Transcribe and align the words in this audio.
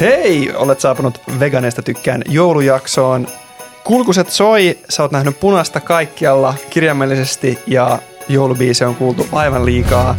Hei, 0.00 0.52
olet 0.54 0.80
saapunut 0.80 1.20
Veganeista 1.40 1.82
tykkään 1.82 2.22
joulujaksoon. 2.28 3.26
Kulkuset 3.84 4.30
soi, 4.30 4.78
sä 4.88 5.02
oot 5.02 5.12
nähnyt 5.12 5.40
punaista 5.40 5.80
kaikkialla 5.80 6.54
kirjaimellisesti 6.70 7.58
ja 7.66 7.98
joulubiisi 8.28 8.84
on 8.84 8.96
kuultu 8.96 9.26
aivan 9.32 9.64
liikaa. 9.64 10.16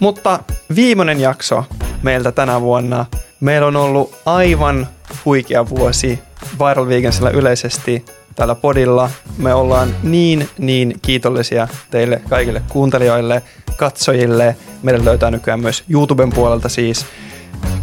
Mutta 0.00 0.40
viimeinen 0.74 1.20
jakso 1.20 1.64
meiltä 2.02 2.32
tänä 2.32 2.60
vuonna. 2.60 3.06
Meillä 3.40 3.66
on 3.66 3.76
ollut 3.76 4.14
aivan 4.26 4.88
huikea 5.24 5.68
vuosi 5.68 6.18
Viral 6.58 6.88
Vegansilla 6.88 7.30
yleisesti 7.30 8.04
tällä 8.36 8.54
podilla. 8.54 9.10
Me 9.38 9.54
ollaan 9.54 9.94
niin, 10.02 10.48
niin 10.58 10.94
kiitollisia 11.02 11.68
teille 11.90 12.22
kaikille 12.28 12.62
kuuntelijoille, 12.68 13.42
katsojille. 13.76 14.56
Meidän 14.82 15.04
löytää 15.04 15.30
nykyään 15.30 15.60
myös 15.60 15.84
YouTuben 15.88 16.30
puolelta 16.30 16.68
siis. 16.68 17.06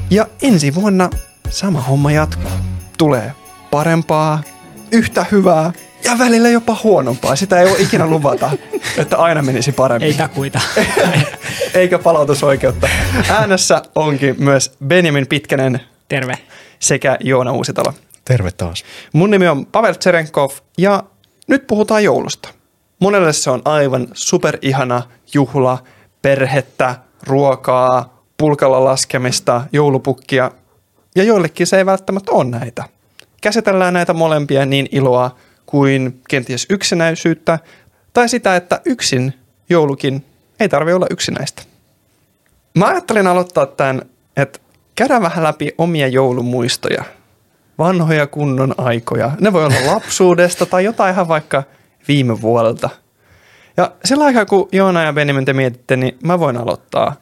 Ja 0.09 0.27
ensi 0.41 0.75
vuonna 0.75 1.09
sama 1.49 1.81
homma 1.81 2.11
jatkuu. 2.11 2.51
Tulee 2.97 3.31
parempaa, 3.71 4.41
yhtä 4.91 5.25
hyvää 5.31 5.71
ja 6.03 6.17
välillä 6.19 6.49
jopa 6.49 6.77
huonompaa. 6.83 7.35
Sitä 7.35 7.59
ei 7.61 7.67
ole 7.71 7.79
ikinä 7.79 8.07
luvata, 8.07 8.51
että 8.97 9.17
aina 9.17 9.41
menisi 9.41 9.71
paremmin. 9.71 10.07
Ei 10.07 10.13
takuita. 10.13 10.61
Eikä 11.73 11.99
palautusoikeutta. 11.99 12.89
Äänessä 13.29 13.81
onkin 13.95 14.35
myös 14.39 14.75
Benjamin 14.87 15.27
Pitkänen 15.27 15.81
Terve. 16.07 16.33
sekä 16.79 17.17
Joona 17.19 17.51
Uusitalo. 17.51 17.93
Terve 18.25 18.51
taas. 18.51 18.83
Mun 19.13 19.31
nimi 19.31 19.47
on 19.47 19.65
Pavel 19.65 19.93
Tserenkov 19.93 20.51
ja 20.77 21.03
nyt 21.47 21.67
puhutaan 21.67 22.03
joulusta. 22.03 22.49
Monelle 22.99 23.33
se 23.33 23.49
on 23.49 23.61
aivan 23.65 24.07
superihana 24.13 25.01
juhla, 25.33 25.83
perhettä, 26.21 26.95
ruokaa, 27.23 28.23
pulkalla 28.37 28.83
laskemista, 28.83 29.61
joulupukkia 29.71 30.51
ja 31.15 31.23
joillekin 31.23 31.67
se 31.67 31.77
ei 31.77 31.85
välttämättä 31.85 32.31
ole 32.31 32.43
näitä. 32.43 32.83
Käsitellään 33.41 33.93
näitä 33.93 34.13
molempia 34.13 34.65
niin 34.65 34.87
iloa 34.91 35.35
kuin 35.65 36.21
kenties 36.29 36.65
yksinäisyyttä 36.69 37.59
tai 38.13 38.29
sitä, 38.29 38.55
että 38.55 38.81
yksin 38.85 39.33
joulukin 39.69 40.25
ei 40.59 40.69
tarvi 40.69 40.93
olla 40.93 41.07
yksinäistä. 41.09 41.61
Mä 42.77 42.87
ajattelin 42.87 43.27
aloittaa 43.27 43.65
tämän, 43.65 44.01
että 44.37 44.59
käydään 44.95 45.21
vähän 45.21 45.43
läpi 45.43 45.71
omia 45.77 46.07
joulumuistoja. 46.07 47.03
Vanhoja 47.77 48.27
kunnon 48.27 48.75
aikoja. 48.77 49.31
Ne 49.39 49.53
voi 49.53 49.65
olla 49.65 49.93
lapsuudesta 49.93 50.65
tai 50.65 50.83
jotain 50.83 51.13
ihan 51.13 51.27
vaikka 51.27 51.63
viime 52.07 52.41
vuodelta. 52.41 52.89
Ja 53.77 53.91
sillä 54.05 54.23
aikaa, 54.25 54.45
kun 54.45 54.69
Joona 54.71 55.03
ja 55.03 55.13
Benjamin 55.13 55.45
te 55.45 55.53
mietitte, 55.53 55.95
niin 55.95 56.17
mä 56.23 56.39
voin 56.39 56.57
aloittaa. 56.57 57.15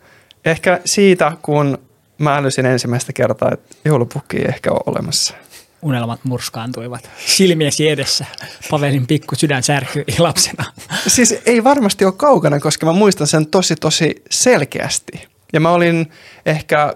Ehkä 0.46 0.80
siitä, 0.86 1.32
kun 1.42 1.78
mä 2.18 2.38
älysin 2.38 2.66
ensimmäistä 2.66 3.14
kertaa, 3.14 3.50
että 3.54 3.76
joulupukki 3.86 4.38
ei 4.38 4.46
ehkä 4.46 4.72
ole 4.72 4.82
olemassa. 4.86 5.34
Unelmat 5.82 6.20
murskaantuivat 6.24 7.10
silmiesi 7.26 7.90
edessä. 7.90 8.26
Pavelin 8.70 9.08
pikku 9.08 9.36
sydän 9.36 9.64
särkyi 9.64 10.06
lapsena. 10.20 10.64
Siis 11.08 11.42
ei 11.46 11.64
varmasti 11.64 12.06
ole 12.06 12.14
kaukana, 12.18 12.60
koska 12.60 12.86
mä 12.86 12.92
muistan 12.92 13.28
sen 13.28 13.48
tosi 13.48 13.76
tosi 13.76 14.24
selkeästi. 14.30 15.28
Ja 15.54 15.60
mä 15.60 15.72
olin 15.72 16.12
ehkä 16.46 16.94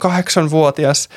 6-8-vuotias 0.00 1.08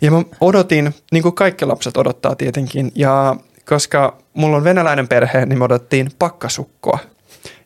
ja 0.00 0.10
mä 0.10 0.22
odotin, 0.40 0.94
niin 1.12 1.22
kuin 1.22 1.34
kaikki 1.34 1.64
lapset 1.64 1.96
odottaa 1.96 2.36
tietenkin, 2.36 2.92
ja 2.94 3.36
koska 3.64 4.18
mulla 4.34 4.56
on 4.56 4.64
venäläinen 4.64 5.08
perhe, 5.08 5.46
niin 5.46 5.58
me 5.58 5.64
odottiin 5.64 6.10
pakkasukkoa. 6.18 6.98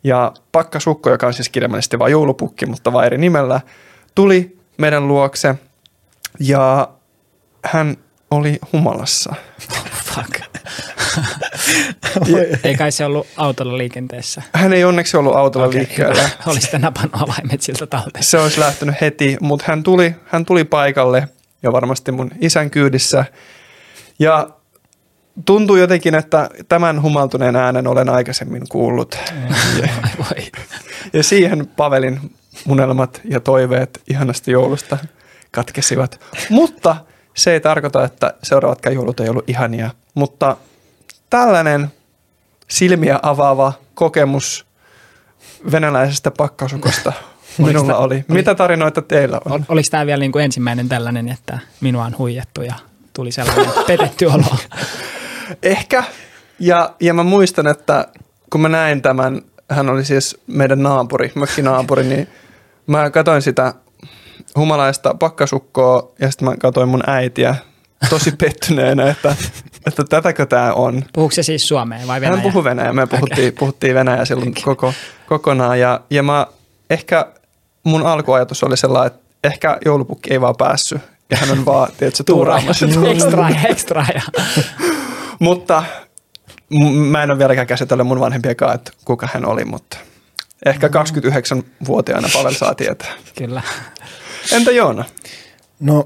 Ja 0.05 0.33
pakkasukko, 0.53 1.11
joka 1.11 1.27
on 1.27 1.35
siis 1.35 1.49
kirjaimellisesti 1.49 1.99
vain 1.99 2.13
joulupukki, 2.13 2.67
mutta 2.67 2.93
vain 2.93 3.07
eri 3.07 3.19
nimellä, 3.19 3.61
tuli 4.19 4.59
meidän 4.79 5.09
luokse 5.09 5.55
ja 6.41 6.89
hän 7.65 7.97
oli 8.31 8.59
humalassa. 8.73 9.35
Fuck. 10.05 10.41
ei 12.65 12.77
kai 12.77 12.93
se 12.93 13.05
ollut 13.05 13.27
autolla 13.37 13.79
liikenteessä. 13.79 14.43
Hän 14.53 14.73
ei 14.73 14.85
onneksi 14.85 15.17
ollut 15.17 15.37
autolla 15.37 15.67
Okei, 15.67 15.79
liikkeellä. 15.79 16.29
Oli 16.47 16.61
sitten 16.61 16.81
napannut 16.81 17.23
avaimet 17.23 17.63
siltä 17.63 17.87
talteen. 17.87 18.23
se 18.25 18.39
olisi 18.39 18.61
lähtenyt 18.61 18.95
heti, 19.01 19.37
mutta 19.41 19.65
hän 19.69 19.83
tuli, 19.83 20.15
hän 20.27 20.45
tuli 20.45 20.65
paikalle 20.65 21.29
ja 21.63 21.73
varmasti 21.73 22.13
mun 22.13 22.31
isän 22.41 22.71
kyydissä. 22.71 23.25
Ja 24.19 24.49
tuntui 25.45 25.81
jotenkin, 25.81 26.15
että 26.15 26.51
tämän 26.69 27.03
humaltuneen 27.03 27.57
äänen 27.57 27.87
olen 27.87 28.09
aikaisemmin 28.09 28.63
kuullut. 28.69 29.19
Ja, 29.83 29.89
Ai 30.03 30.11
voi. 30.19 30.47
ja 31.13 31.23
siihen 31.23 31.67
Pavelin 31.67 32.35
unelmat 32.69 33.21
ja 33.25 33.41
toiveet 33.41 34.03
ihanasta 34.11 34.51
joulusta 34.51 34.99
katkesivat. 35.51 36.21
Mutta 36.51 36.97
se 37.35 37.53
ei 37.53 37.61
tarkoita, 37.61 38.05
että 38.05 38.35
seuraavatkaan 38.43 38.95
joulut 38.95 39.21
ei 39.21 39.29
ollut 39.29 39.51
ihania. 39.51 39.91
Mutta 40.15 40.57
tällainen 41.31 41.93
silmiä 42.69 43.19
avaava 43.23 43.73
kokemus 43.95 44.67
venäläisestä 45.73 46.31
pakkasukosta 46.31 47.13
minulla 47.67 47.97
oli. 47.97 48.25
Mitä 48.29 48.55
tarinoita 48.55 49.03
teillä 49.03 49.41
on? 49.45 49.53
Ol, 49.53 49.61
oliko 49.69 49.89
tämä 49.91 50.07
vielä 50.07 50.21
niin 50.21 50.33
kuin 50.33 50.45
ensimmäinen 50.45 50.89
tällainen, 50.89 51.29
että 51.29 51.59
minua 51.81 52.05
on 52.05 52.19
huijattu 52.19 52.63
ja 52.63 52.75
tuli 53.13 53.33
sellainen 53.33 53.67
petetty 53.87 54.27
olo? 54.27 54.57
Ehkä. 55.63 56.05
Ja, 56.59 56.95
ja 57.01 57.15
mä 57.15 57.23
muistan, 57.23 57.67
että 57.67 58.09
kun 58.51 58.61
mä 58.61 58.69
näin 58.69 59.03
tämän, 59.03 59.43
hän 59.71 59.89
oli 59.89 60.05
siis 60.05 60.37
meidän 60.47 60.83
naapuri, 60.83 61.33
mökkinaapuri, 61.35 62.05
niin 62.05 62.29
mä 62.89 63.11
katsoin 63.11 63.43
sitä 63.43 63.75
humalaista 64.57 65.15
pakkasukkoa 65.15 66.13
ja 66.21 66.31
sitten 66.31 66.49
mä 66.49 66.57
katsoin 66.57 66.89
mun 66.89 67.03
äitiä 67.07 67.55
tosi 68.11 68.33
pettyneenä, 68.43 69.11
että, 69.11 69.37
että 69.87 70.05
tätäkö 70.05 70.47
tämä 70.47 70.73
on. 70.73 71.05
Puhuuko 71.13 71.35
se 71.35 71.43
siis 71.43 71.69
suomea 71.69 72.07
vai 72.07 72.21
venäjää? 72.21 72.37
Hän 72.37 72.43
puhui 72.43 72.65
venäjää, 72.65 72.93
me 72.93 73.07
puhuttiin, 73.07 73.55
puhuttiin 73.59 73.95
venäjää 73.95 74.25
silloin 74.25 74.55
koko, 74.65 74.93
kokonaan 75.27 75.81
ja, 75.81 76.01
ja 76.11 76.23
mä 76.23 76.47
ehkä 76.91 77.27
mun 77.85 78.07
alkuajatus 78.07 78.63
oli 78.63 78.77
sellainen, 78.77 79.13
että 79.13 79.29
ehkä 79.45 79.79
joulupukki 79.85 80.33
ei 80.33 80.41
vaan 80.41 80.55
päässyt 80.59 81.01
ja 81.31 81.37
hän 81.37 81.51
on 81.51 81.65
vaan, 81.65 81.89
tiedätkö, 81.99 82.23
tuuraamassa. 82.27 82.87
Ekstra, 83.11 83.49
ekstra. 83.69 84.07
Ja. 84.15 84.23
Mutta 85.39 85.85
m- 86.71 86.85
mä 86.85 87.23
en 87.23 87.31
ole 87.31 87.39
vieläkään 87.39 87.67
käsitellyt 87.67 88.07
mun 88.07 88.21
vanhempiakaan, 88.21 88.75
että 88.75 88.93
kuka 89.05 89.29
hän 89.35 89.45
oli, 89.45 89.65
mutta 89.65 89.99
ehkä 90.67 90.89
29-vuotiaana 90.89 92.29
Pavel 92.33 92.55
saa 92.55 92.75
tietää. 92.75 93.13
Kyllä. 93.39 93.63
Entä 94.53 94.71
Joona? 94.71 95.05
No 95.81 96.05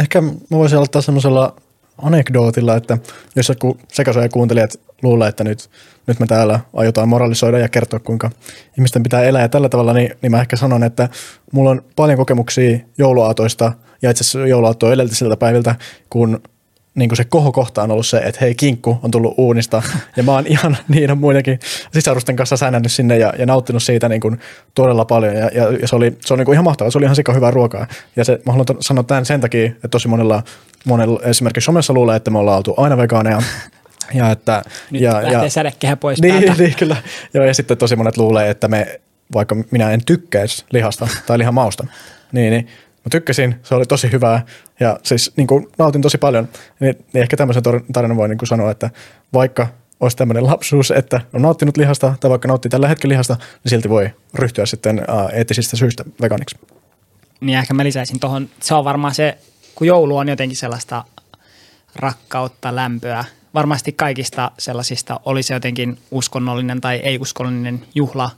ehkä 0.00 0.20
mä 0.20 0.30
voisin 0.50 0.76
aloittaa 0.76 1.02
semmoisella 1.02 1.56
anekdootilla, 2.02 2.76
että 2.76 2.98
jos 3.36 3.48
joku 3.48 3.78
sekasoja 3.92 4.28
kuuntelijat 4.28 4.80
luulee, 5.02 5.28
että 5.28 5.44
nyt, 5.44 5.70
nyt 6.06 6.20
me 6.20 6.26
täällä 6.26 6.60
aiotaan 6.74 7.08
moralisoida 7.08 7.58
ja 7.58 7.68
kertoa, 7.68 8.00
kuinka 8.00 8.30
ihmisten 8.72 9.02
pitää 9.02 9.22
elää 9.22 9.42
ja 9.42 9.48
tällä 9.48 9.68
tavalla, 9.68 9.92
niin, 9.92 10.14
niin 10.22 10.30
mä 10.30 10.40
ehkä 10.40 10.56
sanon, 10.56 10.84
että 10.84 11.08
mulla 11.52 11.70
on 11.70 11.84
paljon 11.96 12.18
kokemuksia 12.18 12.78
jouluaatoista 12.98 13.72
ja 14.02 14.10
itse 14.10 14.22
asiassa 14.22 14.46
jouluaattoa 14.46 14.92
edellisiltä 14.92 15.36
päiviltä, 15.36 15.74
kun 16.10 16.42
niin 16.94 17.08
kuin 17.08 17.16
se 17.16 17.24
kohokohta 17.24 17.82
on 17.82 17.90
ollut 17.90 18.06
se, 18.06 18.18
että 18.18 18.38
hei 18.40 18.54
kinkku 18.54 18.98
on 19.02 19.10
tullut 19.10 19.34
uunista. 19.36 19.82
Ja 20.16 20.22
mä 20.22 20.32
oon 20.32 20.46
ihan 20.46 20.76
niin 20.88 21.10
on 21.10 21.18
muidenkin 21.18 21.58
sisarusten 21.92 22.36
kanssa 22.36 22.56
säännännyt 22.56 22.92
sinne 22.92 23.18
ja, 23.18 23.32
ja 23.38 23.46
nauttinut 23.46 23.82
siitä 23.82 24.08
niin 24.08 24.20
kuin 24.20 24.40
todella 24.74 25.04
paljon. 25.04 25.34
Ja, 25.34 25.50
ja, 25.54 25.72
ja 25.80 25.88
se, 25.88 25.96
oli, 25.96 26.16
se 26.20 26.34
on 26.34 26.38
niin 26.38 26.46
kuin 26.46 26.54
ihan 26.54 26.64
mahtavaa, 26.64 26.90
se 26.90 26.98
oli 26.98 27.04
ihan 27.04 27.16
sika 27.16 27.32
hyvää 27.32 27.50
ruokaa. 27.50 27.86
Ja 28.16 28.24
se, 28.24 28.40
mä 28.46 28.52
haluan 28.52 28.66
sanoa 28.80 29.04
tämän 29.04 29.26
sen 29.26 29.40
takia, 29.40 29.66
että 29.66 29.88
tosi 29.88 30.08
monella, 30.08 30.42
monella 30.84 31.20
esimerkiksi 31.22 31.64
somessa 31.64 31.92
luulee, 31.92 32.16
että 32.16 32.30
me 32.30 32.38
ollaan 32.38 32.56
oltu 32.56 32.74
aina 32.76 32.96
vegaaneja. 32.96 33.42
Ja 34.14 34.30
että 34.30 34.62
Nyt 34.90 35.02
ja, 35.02 35.14
lähtee 35.14 35.32
ja, 35.32 35.50
sädekehä 35.50 35.96
pois 35.96 36.22
niin, 36.22 36.44
päältä. 36.44 36.54
niin, 36.62 36.74
kyllä. 36.76 36.96
Joo, 37.34 37.44
ja 37.44 37.54
sitten 37.54 37.76
tosi 37.76 37.96
monet 37.96 38.16
luulee, 38.16 38.50
että 38.50 38.68
me, 38.68 39.00
vaikka 39.34 39.56
minä 39.70 39.90
en 39.90 40.04
tykkäisi 40.04 40.64
lihasta 40.72 41.08
tai 41.26 41.38
lihan 41.38 41.54
mausta, 41.54 41.86
niin, 42.32 42.50
niin 42.50 42.68
mä 43.04 43.10
tykkäsin, 43.10 43.56
se 43.62 43.74
oli 43.74 43.86
tosi 43.86 44.12
hyvää 44.12 44.44
ja 44.80 44.98
siis 45.02 45.32
niin 45.36 45.46
kuin 45.46 45.68
nautin 45.78 46.02
tosi 46.02 46.18
paljon. 46.18 46.48
Niin, 46.80 46.96
niin 47.12 47.22
ehkä 47.22 47.36
tämmöisen 47.36 47.62
tarinan 47.92 48.16
voi 48.16 48.28
niin 48.28 48.38
kuin 48.38 48.48
sanoa, 48.48 48.70
että 48.70 48.90
vaikka 49.32 49.66
olisi 50.00 50.16
tämmöinen 50.16 50.46
lapsuus, 50.46 50.90
että 50.90 51.20
on 51.32 51.42
nauttinut 51.42 51.76
lihasta 51.76 52.14
tai 52.20 52.30
vaikka 52.30 52.48
nauttii 52.48 52.70
tällä 52.70 52.88
hetkellä 52.88 53.12
lihasta, 53.12 53.36
niin 53.64 53.70
silti 53.70 53.88
voi 53.88 54.10
ryhtyä 54.34 54.66
sitten 54.66 55.02
eettisistä 55.32 55.76
syistä 55.76 56.04
vegaaniksi. 56.20 56.58
Niin 57.40 57.58
ehkä 57.58 57.74
mä 57.74 57.84
lisäisin 57.84 58.20
tuohon, 58.20 58.48
se 58.60 58.74
on 58.74 58.84
varmaan 58.84 59.14
se, 59.14 59.38
kun 59.74 59.86
joulu 59.86 60.16
on 60.16 60.28
jotenkin 60.28 60.56
sellaista 60.56 61.04
rakkautta, 61.96 62.76
lämpöä. 62.76 63.24
Varmasti 63.54 63.92
kaikista 63.92 64.50
sellaisista, 64.58 65.20
oli 65.24 65.42
se 65.42 65.54
jotenkin 65.54 65.98
uskonnollinen 66.10 66.80
tai 66.80 66.96
ei-uskonnollinen 66.96 67.82
juhla 67.94 68.30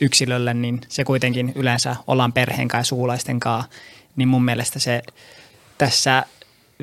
yksilölle, 0.00 0.54
niin 0.54 0.80
se 0.88 1.04
kuitenkin 1.04 1.52
yleensä 1.54 1.96
ollaan 2.06 2.32
perheen 2.32 2.68
kanssa 2.68 2.80
ja 2.80 2.84
sukulaisten 2.84 3.40
kanssa. 3.40 3.70
Niin 4.18 4.28
mun 4.28 4.44
mielestä 4.44 4.78
se 4.78 5.02
tässä 5.78 6.22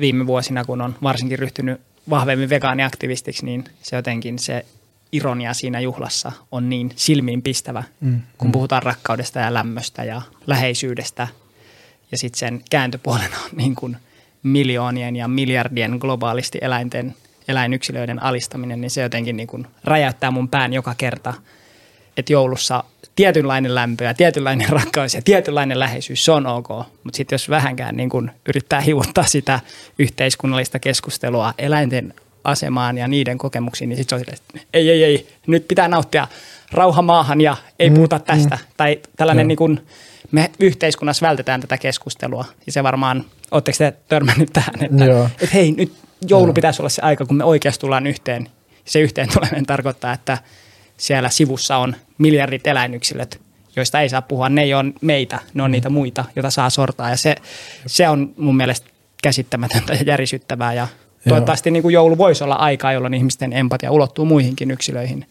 viime 0.00 0.26
vuosina, 0.26 0.64
kun 0.64 0.80
on 0.80 0.94
varsinkin 1.02 1.38
ryhtynyt 1.38 1.80
vahvemmin 2.10 2.50
vegaaniaktivistiksi, 2.50 3.44
niin 3.44 3.64
se 3.82 3.96
jotenkin 3.96 4.38
se 4.38 4.66
ironia 5.12 5.54
siinä 5.54 5.80
juhlassa 5.80 6.32
on 6.52 6.68
niin 6.68 6.90
silmiinpistävä, 6.96 7.82
mm, 8.00 8.20
kun 8.38 8.52
puhutaan 8.52 8.82
rakkaudesta 8.82 9.38
ja 9.38 9.54
lämmöstä 9.54 10.04
ja 10.04 10.22
läheisyydestä. 10.46 11.28
Ja 12.12 12.18
sitten 12.18 12.38
sen 12.38 12.64
kääntöpuolena 12.70 13.36
on 13.44 13.50
niin 13.56 13.74
kuin 13.74 13.96
miljoonien 14.42 15.16
ja 15.16 15.28
miljardien 15.28 15.96
globaalisti 16.00 16.58
eläinten, 16.60 17.14
eläinyksilöiden 17.48 18.22
alistaminen, 18.22 18.80
niin 18.80 18.90
se 18.90 19.02
jotenkin 19.02 19.36
niin 19.36 19.46
kuin 19.46 19.66
räjäyttää 19.84 20.30
mun 20.30 20.48
pään 20.48 20.72
joka 20.72 20.94
kerta, 20.98 21.34
että 22.16 22.32
joulussa 22.32 22.84
tietynlainen 23.16 23.74
lämpö 23.74 24.04
ja 24.04 24.14
tietynlainen 24.14 24.68
rakkaus 24.68 25.14
ja 25.14 25.22
tietynlainen 25.22 25.78
läheisyys, 25.78 26.24
se 26.24 26.32
on 26.32 26.46
ok. 26.46 26.68
Mutta 27.04 27.16
sitten 27.16 27.34
jos 27.34 27.50
vähänkään 27.50 27.96
niin 27.96 28.08
kun 28.08 28.30
yrittää 28.48 28.80
hivuttaa 28.80 29.24
sitä 29.26 29.60
yhteiskunnallista 29.98 30.78
keskustelua 30.78 31.54
eläinten 31.58 32.14
asemaan 32.44 32.98
ja 32.98 33.08
niiden 33.08 33.38
kokemuksiin, 33.38 33.88
niin 33.88 33.96
sitten 33.96 34.10
se 34.10 34.14
on 34.14 34.20
silleen, 34.20 34.38
että 34.58 34.68
ei, 34.74 34.90
ei, 34.90 35.04
ei, 35.04 35.28
nyt 35.46 35.68
pitää 35.68 35.88
nauttia 35.88 36.28
rauha 36.72 37.02
maahan 37.02 37.40
ja 37.40 37.56
ei 37.78 37.90
puhuta 37.90 38.18
tästä. 38.18 38.56
Mm. 38.56 38.66
Tai 38.76 39.00
tällainen 39.16 39.48
niin 39.48 39.56
kun, 39.56 39.80
me 40.32 40.50
yhteiskunnassa 40.60 41.26
vältetään 41.26 41.60
tätä 41.60 41.78
keskustelua. 41.78 42.44
Ja 42.66 42.72
se 42.72 42.82
varmaan, 42.82 43.24
ootteko 43.50 43.78
te 43.78 43.92
törmännyt 44.08 44.52
tähän, 44.52 44.74
että, 44.80 45.30
että 45.42 45.54
hei, 45.54 45.72
nyt 45.72 45.92
joulu 46.28 46.46
Joo. 46.46 46.54
pitäisi 46.54 46.82
olla 46.82 46.88
se 46.88 47.02
aika, 47.02 47.26
kun 47.26 47.36
me 47.36 47.44
oikeasti 47.44 47.80
tullaan 47.80 48.06
yhteen. 48.06 48.48
Se 48.84 49.00
yhteen 49.00 49.28
tuleminen 49.32 49.66
tarkoittaa, 49.66 50.12
että 50.12 50.38
siellä 50.96 51.30
sivussa 51.30 51.76
on 51.76 51.96
miljardit 52.18 52.66
eläinyksilöt, 52.66 53.40
joista 53.76 54.00
ei 54.00 54.08
saa 54.08 54.22
puhua. 54.22 54.48
Ne 54.48 54.62
ei 54.62 54.74
ole 54.74 54.92
meitä, 55.00 55.38
ne 55.54 55.62
on 55.62 55.70
mm. 55.70 55.72
niitä 55.72 55.90
muita, 55.90 56.24
joita 56.36 56.50
saa 56.50 56.70
sortaa. 56.70 57.10
Ja 57.10 57.16
se, 57.16 57.34
se 57.86 58.08
on 58.08 58.34
mun 58.36 58.56
mielestä 58.56 58.90
käsittämätöntä 59.22 59.94
ja 59.94 60.02
järisyttävää. 60.06 60.72
Ja 60.74 60.88
toivottavasti 61.28 61.70
niin 61.70 61.82
kuin 61.82 61.92
joulu 61.92 62.18
voisi 62.18 62.44
olla 62.44 62.54
aikaa, 62.54 62.92
jolloin 62.92 63.14
ihmisten 63.14 63.52
empatia 63.52 63.90
ulottuu 63.90 64.24
muihinkin 64.24 64.70
yksilöihin 64.70 65.26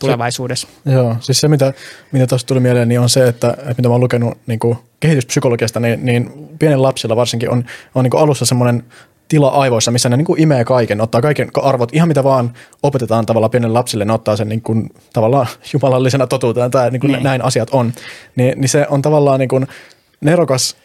tulevaisuudessa. 0.00 0.68
Se, 0.84 0.92
joo, 0.92 1.16
siis 1.20 1.40
se 1.40 1.48
mitä, 1.48 1.72
mitä 2.12 2.26
tuosta 2.26 2.48
tuli 2.48 2.60
mieleen, 2.60 2.88
niin 2.88 3.00
on 3.00 3.08
se, 3.08 3.28
että, 3.28 3.50
että 3.50 3.74
mitä 3.76 3.88
mä 3.88 3.94
oon 3.94 4.00
lukenut 4.00 4.38
niin 4.46 4.58
kuin 4.58 4.78
kehityspsykologiasta, 5.00 5.80
niin, 5.80 6.04
niin 6.06 6.48
pienen 6.58 6.82
lapsilla 6.82 7.16
varsinkin 7.16 7.50
on, 7.50 7.64
on 7.94 8.04
niin 8.04 8.10
kuin 8.10 8.20
alussa 8.20 8.44
semmoinen 8.44 8.84
tila 9.28 9.48
aivoissa, 9.48 9.90
missä 9.90 10.08
ne 10.08 10.16
niin 10.16 10.24
kuin 10.24 10.40
imee 10.40 10.64
kaiken, 10.64 11.00
ottaa 11.00 11.22
kaiken 11.22 11.50
arvot, 11.62 11.94
ihan 11.94 12.08
mitä 12.08 12.24
vaan 12.24 12.52
opetetaan 12.82 13.26
tavallaan 13.26 13.50
pienelle 13.50 13.72
lapsille, 13.72 14.04
ne 14.04 14.12
ottaa 14.12 14.36
sen 14.36 14.48
niin 14.48 14.62
kuin, 14.62 14.90
tavallaan 15.12 15.46
jumalallisena 15.72 16.26
totuutena, 16.26 16.70
tai 16.70 16.90
niin 16.90 17.00
kuin 17.00 17.12
niin. 17.12 17.22
näin 17.22 17.44
asiat 17.44 17.68
on. 17.72 17.92
Ni, 18.36 18.52
niin 18.56 18.68
se 18.68 18.86
on 18.90 19.02
tavallaan 19.02 19.40
niin 19.40 19.48
kuin 19.48 19.66
nerokas 20.20 20.76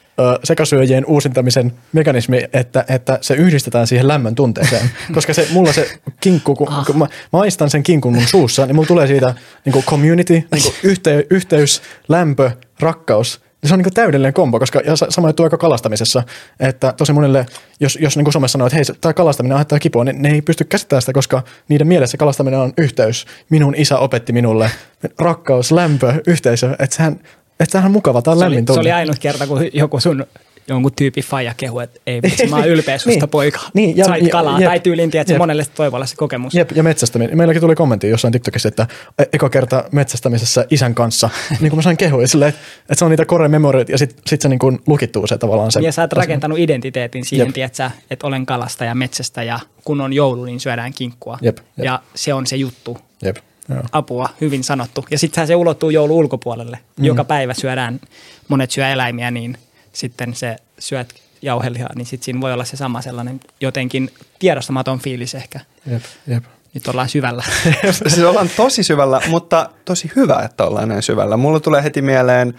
sekasyöjien 0.43 1.05
uusintamisen 1.05 1.73
mekanismi, 1.93 2.43
että, 2.53 2.85
että 2.87 3.17
se 3.21 3.33
yhdistetään 3.33 3.87
siihen 3.87 4.07
lämmön 4.07 4.35
tunteeseen. 4.35 4.91
Koska 5.15 5.33
se, 5.33 5.47
mulla 5.51 5.73
se 5.73 5.99
kinkku, 6.21 6.55
kun, 6.55 6.69
ah. 6.69 6.85
kun 6.85 6.97
mä 6.97 7.07
maistan 7.31 7.69
sen 7.69 7.83
kinkun 7.83 8.13
mun 8.13 8.27
suussa, 8.27 8.65
niin 8.65 8.75
mulla 8.75 8.87
tulee 8.87 9.07
siitä 9.07 9.33
niin 9.65 9.73
kuin 9.73 9.85
community, 9.85 10.33
niin 10.33 10.63
kuin 10.63 10.75
yhtey, 10.91 11.27
yhteys, 11.29 11.81
lämpö, 12.07 12.51
rakkaus– 12.79 13.39
se 13.67 13.73
on 13.73 13.79
niin 13.79 13.93
täydellinen 13.93 14.33
kombo, 14.33 14.59
koska 14.59 14.81
ja 14.85 14.95
sama 14.95 15.29
juttu 15.29 15.43
aika 15.43 15.57
kalastamisessa, 15.57 16.23
että 16.59 16.93
tosi 16.97 17.13
monelle, 17.13 17.45
jos, 17.79 17.97
jos 18.01 18.17
niin 18.17 18.33
somessa 18.33 18.51
sanoo, 18.51 18.67
että 18.67 18.75
hei, 18.75 18.85
tämä 19.01 19.13
kalastaminen 19.13 19.55
aiheuttaa 19.55 19.79
kipua, 19.79 20.03
niin 20.03 20.21
ne 20.21 20.29
ei 20.29 20.41
pysty 20.41 20.63
käsittämään 20.63 21.01
sitä, 21.01 21.13
koska 21.13 21.43
niiden 21.67 21.87
mielessä 21.87 22.17
kalastaminen 22.17 22.59
on 22.59 22.73
yhteys. 22.77 23.25
Minun 23.49 23.75
isä 23.75 23.99
opetti 23.99 24.33
minulle 24.33 24.71
rakkaus, 25.19 25.71
lämpö, 25.71 26.13
yhteisö, 26.27 26.75
että 26.79 26.95
sehän, 26.95 27.19
että 27.59 27.71
sehän 27.71 27.85
on 27.85 27.91
mukava, 27.91 28.21
tämä 28.21 28.31
on 28.31 28.37
se 28.37 28.43
lämmin 28.43 28.65
oli, 28.69 28.73
Se 28.73 28.79
oli 28.79 28.91
ainut 28.91 29.19
kerta, 29.19 29.47
kun 29.47 29.61
joku 29.73 29.99
sun 29.99 30.25
jonkun 30.69 30.91
tyypin 30.95 31.23
faija 31.23 31.53
kehu, 31.57 31.79
että 31.79 31.99
ei 32.07 32.21
vitsi, 32.21 32.47
mä 32.47 32.55
oon 32.55 32.67
ylpeä 32.73 32.97
susta 32.97 33.19
niin, 33.19 33.29
poika. 33.29 33.59
Niin, 33.73 33.97
ja, 33.97 34.05
Sait 34.05 34.31
kalaa 34.31 34.59
ja, 34.59 34.69
tai 34.69 34.79
tyyliin, 34.79 35.17
että 35.17 35.37
monelle 35.37 35.65
voi 35.77 35.87
olla 35.87 36.05
se 36.05 36.15
kokemus. 36.15 36.53
Jep, 36.53 36.71
ja 36.71 36.83
metsästäminen. 36.83 37.37
Meilläkin 37.37 37.61
tuli 37.61 37.75
kommentti 37.75 38.09
jossain 38.09 38.31
TikTokissa, 38.31 38.67
että 38.67 38.87
e- 39.19 39.23
eka 39.33 39.49
kerta 39.49 39.83
metsästämisessä 39.91 40.65
isän 40.69 40.95
kanssa, 40.95 41.29
niin 41.61 41.69
kuin 41.69 41.75
mä 41.75 41.81
sain 41.81 41.97
kehua, 41.97 42.23
että, 42.23 42.47
että 42.47 42.95
se 42.95 43.05
on 43.05 43.11
niitä 43.11 43.25
core 43.25 43.47
memoryt 43.47 43.89
ja 43.89 43.97
sitten 43.97 44.21
sit 44.27 44.41
se 44.41 44.49
niin 44.49 44.59
kuin 44.59 44.79
lukittuu 44.87 45.27
se 45.27 45.37
tavallaan. 45.37 45.71
Se, 45.71 45.79
ja 45.79 45.91
sä 45.91 46.01
oot 46.01 46.13
rakentanut 46.13 46.59
identiteetin 46.59 47.25
siihen, 47.25 47.53
tietsä, 47.53 47.91
että 48.11 48.27
olen 48.27 48.45
kalasta 48.45 48.85
ja 48.85 48.95
metsästä 48.95 49.43
ja 49.43 49.59
kun 49.83 50.01
on 50.01 50.13
joulu, 50.13 50.45
niin 50.45 50.59
syödään 50.59 50.93
kinkkua. 50.93 51.37
Jep, 51.41 51.57
jep. 51.57 51.85
Ja 51.85 52.01
se 52.15 52.33
on 52.33 52.47
se 52.47 52.55
juttu. 52.55 52.97
Jep. 53.23 53.37
Joo. 53.69 53.83
Apua, 53.91 54.29
hyvin 54.41 54.63
sanottu. 54.63 55.05
Ja 55.11 55.19
sittenhän 55.19 55.47
se 55.47 55.55
ulottuu 55.55 55.89
joulu 55.89 56.17
ulkopuolelle. 56.17 56.79
Mm. 56.97 57.05
Joka 57.05 57.23
päivä 57.23 57.53
syödään, 57.53 57.99
monet 58.47 58.71
syö 58.71 58.89
eläimiä, 58.89 59.31
niin 59.31 59.57
sitten 59.99 60.35
se 60.35 60.55
syöt 60.79 61.13
jauhelihaa, 61.41 61.89
niin 61.95 62.05
sitten 62.05 62.25
siinä 62.25 62.41
voi 62.41 62.53
olla 62.53 62.65
se 62.65 62.77
sama 62.77 63.01
sellainen 63.01 63.39
jotenkin 63.61 64.09
tiedostamaton 64.39 64.99
fiilis 64.99 65.35
ehkä. 65.35 65.59
Jep, 65.91 66.03
jep. 66.27 66.43
Nyt 66.73 66.87
ollaan 66.87 67.09
syvällä. 67.09 67.43
siis 67.91 68.19
ollaan 68.19 68.49
tosi 68.57 68.83
syvällä, 68.83 69.21
mutta 69.27 69.69
tosi 69.85 70.11
hyvä, 70.15 70.41
että 70.45 70.65
ollaan 70.65 70.89
näin 70.89 71.01
syvällä. 71.01 71.37
Mulla 71.37 71.59
tulee 71.59 71.83
heti 71.83 72.01
mieleen, 72.01 72.53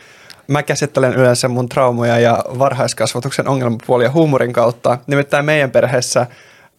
mä 0.47 0.63
käsittelen 0.63 1.15
yleensä 1.15 1.49
mun 1.49 1.69
traumoja 1.69 2.19
ja 2.19 2.45
varhaiskasvatuksen 2.59 3.49
ongelmapuolia 3.49 4.11
huumorin 4.11 4.53
kautta. 4.53 4.99
Nimittäin 5.07 5.45
meidän 5.45 5.71
perheessä 5.71 6.27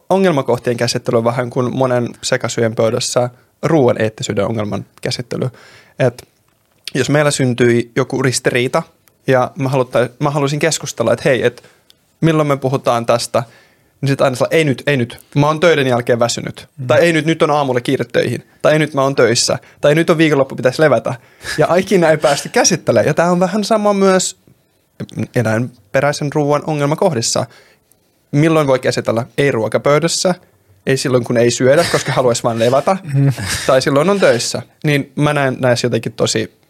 ongelmakohtien 0.09 0.77
käsittely 0.77 1.17
on 1.17 1.23
vähän 1.23 1.49
kuin 1.49 1.77
monen 1.77 2.07
sekasyjen 2.21 2.75
pöydässä 2.75 3.29
ruoan 3.63 4.01
eettisyyden 4.01 4.45
ongelman 4.45 4.85
käsittely. 5.01 5.49
Et 5.99 6.27
jos 6.95 7.09
meillä 7.09 7.31
syntyi 7.31 7.91
joku 7.95 8.21
ristiriita 8.21 8.83
ja 9.27 9.51
mä, 9.55 9.69
mä 10.19 10.29
haluaisin 10.29 10.59
keskustella, 10.59 11.13
että 11.13 11.29
hei, 11.29 11.45
että 11.45 11.61
milloin 12.21 12.47
me 12.47 12.57
puhutaan 12.57 13.05
tästä, 13.05 13.43
niin 14.01 14.09
sitten 14.09 14.25
aina 14.25 14.37
ei 14.51 14.63
nyt, 14.63 14.83
ei 14.87 14.97
nyt, 14.97 15.19
mä 15.35 15.47
oon 15.47 15.59
töiden 15.59 15.87
jälkeen 15.87 16.19
väsynyt. 16.19 16.67
Mm. 16.77 16.87
Tai 16.87 16.99
ei 16.99 17.13
nyt, 17.13 17.25
nyt 17.25 17.41
on 17.41 17.51
aamulla 17.51 17.81
kiire 17.81 18.05
töihin. 18.05 18.47
Tai 18.61 18.73
ei 18.73 18.79
nyt 18.79 18.93
mä 18.93 19.01
oon 19.01 19.15
töissä. 19.15 19.57
Tai 19.81 19.95
nyt 19.95 20.09
on 20.09 20.17
viikonloppu, 20.17 20.55
pitäisi 20.55 20.81
levätä. 20.81 21.15
Ja 21.57 21.75
ikinä 21.75 22.09
ei 22.09 22.17
päästy 22.17 22.49
käsittelemään. 22.49 23.07
Ja 23.07 23.13
tämä 23.13 23.31
on 23.31 23.39
vähän 23.39 23.63
sama 23.63 23.93
myös 23.93 24.37
eläinperäisen 25.35 26.33
ruoan 26.33 26.63
ongelmakohdissa. 26.67 27.45
Milloin 28.31 28.67
voi 28.67 28.79
käsitellä? 28.79 29.25
Ei 29.37 29.51
ruokapöydässä, 29.51 30.35
ei 30.85 30.97
silloin 30.97 31.23
kun 31.23 31.37
ei 31.37 31.51
syödä, 31.51 31.85
koska 31.91 32.11
haluaisi 32.11 32.43
vain 32.43 32.59
levätä, 32.59 32.97
mm. 33.13 33.33
tai 33.67 33.81
silloin 33.81 34.09
on 34.09 34.19
töissä. 34.19 34.61
Niin 34.83 35.11
mä 35.15 35.33
näen 35.33 35.57
näissä 35.59 35.85
jotenkin 35.85 36.13
tosi 36.13 36.60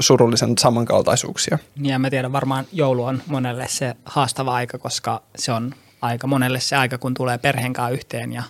surullisen 0.00 0.58
samankaltaisuuksia. 0.58 1.58
Ja 1.82 1.98
mä 1.98 2.10
tiedän, 2.10 2.32
varmaan 2.32 2.64
joulu 2.72 3.04
on 3.04 3.22
monelle 3.26 3.68
se 3.68 3.96
haastava 4.04 4.54
aika, 4.54 4.78
koska 4.78 5.22
se 5.36 5.52
on 5.52 5.74
aika 6.02 6.26
monelle 6.26 6.60
se 6.60 6.76
aika, 6.76 6.98
kun 6.98 7.14
tulee 7.14 7.38
perheen 7.38 7.72
kanssa 7.72 7.94
yhteen 7.94 8.32
ja 8.32 8.42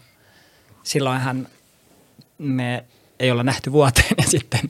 silloinhan 0.83 1.47
me 2.39 2.85
ei 3.21 3.31
olla 3.31 3.43
nähty 3.43 3.72
vuoteen 3.72 4.15
ja 4.19 4.25
sitten 4.27 4.61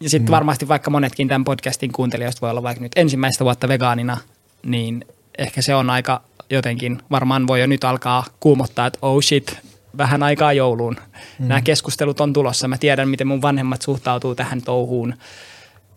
ja 0.00 0.10
sitten 0.10 0.30
mm. 0.30 0.32
varmasti 0.32 0.68
vaikka 0.68 0.90
monetkin 0.90 1.28
tämän 1.28 1.44
podcastin 1.44 1.92
kuuntelijoista 1.92 2.40
voi 2.40 2.50
olla 2.50 2.62
vaikka 2.62 2.82
nyt 2.82 2.92
ensimmäistä 2.96 3.44
vuotta 3.44 3.68
vegaanina, 3.68 4.18
niin 4.62 5.04
ehkä 5.38 5.62
se 5.62 5.74
on 5.74 5.90
aika 5.90 6.22
jotenkin, 6.50 7.02
varmaan 7.10 7.46
voi 7.46 7.60
jo 7.60 7.66
nyt 7.66 7.84
alkaa 7.84 8.24
kuumottaa, 8.40 8.86
että 8.86 8.98
oh 9.02 9.22
shit, 9.22 9.56
vähän 9.98 10.22
aikaa 10.22 10.52
jouluun. 10.52 10.96
Mm. 11.38 11.48
Nämä 11.48 11.60
keskustelut 11.60 12.20
on 12.20 12.32
tulossa. 12.32 12.68
Mä 12.68 12.78
tiedän, 12.78 13.08
miten 13.08 13.26
mun 13.26 13.42
vanhemmat 13.42 13.82
suhtautuu 13.82 14.34
tähän 14.34 14.62
touhuun 14.62 15.14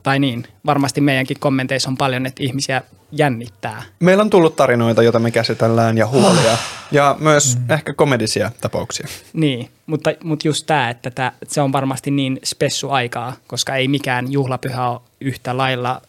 tai 0.05 0.19
niin, 0.19 0.47
varmasti 0.65 1.01
meidänkin 1.01 1.39
kommenteissa 1.39 1.89
on 1.89 1.97
paljon, 1.97 2.25
että 2.25 2.43
ihmisiä 2.43 2.81
jännittää. 3.11 3.83
Meillä 3.99 4.21
on 4.21 4.29
tullut 4.29 4.55
tarinoita, 4.55 5.03
joita 5.03 5.19
me 5.19 5.31
käsitellään 5.31 5.97
ja 5.97 6.07
huolia 6.07 6.57
ja 6.91 7.15
myös 7.19 7.57
mm. 7.57 7.71
ehkä 7.71 7.93
komedisia 7.93 8.51
tapauksia. 8.61 9.07
Niin, 9.33 9.69
mutta, 9.85 10.09
mutta 10.23 10.47
just 10.47 10.65
tämä, 10.65 10.89
että 10.89 11.11
tää, 11.11 11.31
se 11.47 11.61
on 11.61 11.71
varmasti 11.71 12.11
niin 12.11 12.39
spessu 12.43 12.89
aikaa, 12.89 13.33
koska 13.47 13.75
ei 13.75 13.87
mikään 13.87 14.31
juhlapyhä 14.31 14.89
ole 14.89 15.01
yhtä 15.21 15.57
lailla 15.57 16.01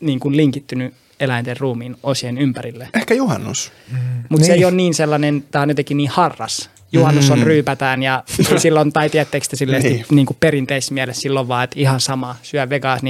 niin 0.00 0.20
kuin 0.20 0.36
linkittynyt 0.36 0.94
eläinten 1.20 1.56
ruumiin 1.56 1.96
osien 2.02 2.38
ympärille. 2.38 2.88
Ehkä 2.94 3.14
juhannus. 3.14 3.72
Mm. 3.92 3.98
Mutta 3.98 4.36
niin. 4.36 4.44
se 4.44 4.52
ei 4.52 4.64
ole 4.64 4.74
niin 4.74 4.94
sellainen, 4.94 5.44
tämä 5.50 5.62
on 5.62 5.68
jotenkin 5.68 5.96
niin 5.96 6.10
harras 6.10 6.70
juhannus 6.92 7.30
on 7.30 7.38
mm. 7.38 7.44
ryypätään 7.44 8.02
ja 8.02 8.24
silloin, 8.56 8.92
tai 8.92 9.10
tiedättekö 9.10 9.46
te 9.50 9.56
silleen, 9.56 9.82
niin. 9.82 10.06
niin 10.10 10.26
kuin 10.26 10.36
perinteisessä 10.40 10.94
mielessä 10.94 11.22
silloin 11.22 11.48
vaan, 11.48 11.64
että 11.64 11.80
ihan 11.80 12.00
sama, 12.00 12.36
syö 12.42 12.66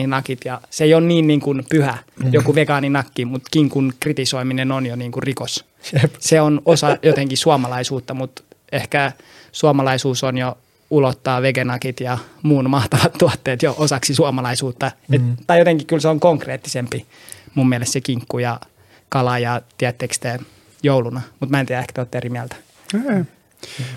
nakit 0.06 0.40
ja 0.44 0.60
se 0.70 0.84
ei 0.84 0.94
ole 0.94 1.06
niin, 1.06 1.26
niin 1.26 1.40
kuin 1.40 1.64
pyhä 1.70 1.98
mm. 2.24 2.32
joku 2.32 2.54
vegaaninakki, 2.54 3.24
mutta 3.24 3.48
kinkun 3.50 3.92
kritisoiminen 4.00 4.72
on 4.72 4.86
jo 4.86 4.96
niin 4.96 5.12
kuin 5.12 5.22
rikos. 5.22 5.64
Jep. 5.92 6.14
Se 6.18 6.40
on 6.40 6.62
osa 6.64 6.96
jotenkin 7.02 7.38
suomalaisuutta, 7.38 8.14
mutta 8.14 8.42
ehkä 8.72 9.12
suomalaisuus 9.52 10.24
on 10.24 10.38
jo 10.38 10.58
ulottaa 10.90 11.42
vegenakit 11.42 12.00
ja 12.00 12.18
muun 12.42 12.70
mahtavat 12.70 13.12
tuotteet 13.18 13.62
jo 13.62 13.74
osaksi 13.78 14.14
suomalaisuutta. 14.14 14.90
Mm. 15.08 15.14
Et, 15.14 15.22
tai 15.46 15.58
jotenkin 15.58 15.86
kyllä 15.86 16.00
se 16.00 16.08
on 16.08 16.20
konkreettisempi 16.20 17.06
mun 17.54 17.68
mielestä 17.68 17.92
se 17.92 18.00
kinkku 18.00 18.38
ja 18.38 18.60
kala 19.08 19.38
ja 19.38 19.62
tiedättekö 19.78 20.14
te 20.20 20.38
jouluna, 20.82 21.20
mutta 21.40 21.50
mä 21.50 21.60
en 21.60 21.66
tiedä, 21.66 21.80
ehkä 21.80 21.92
te 21.92 22.00
olette 22.00 22.18
eri 22.18 22.30
mieltä. 22.30 22.56
Mm. 22.92 23.26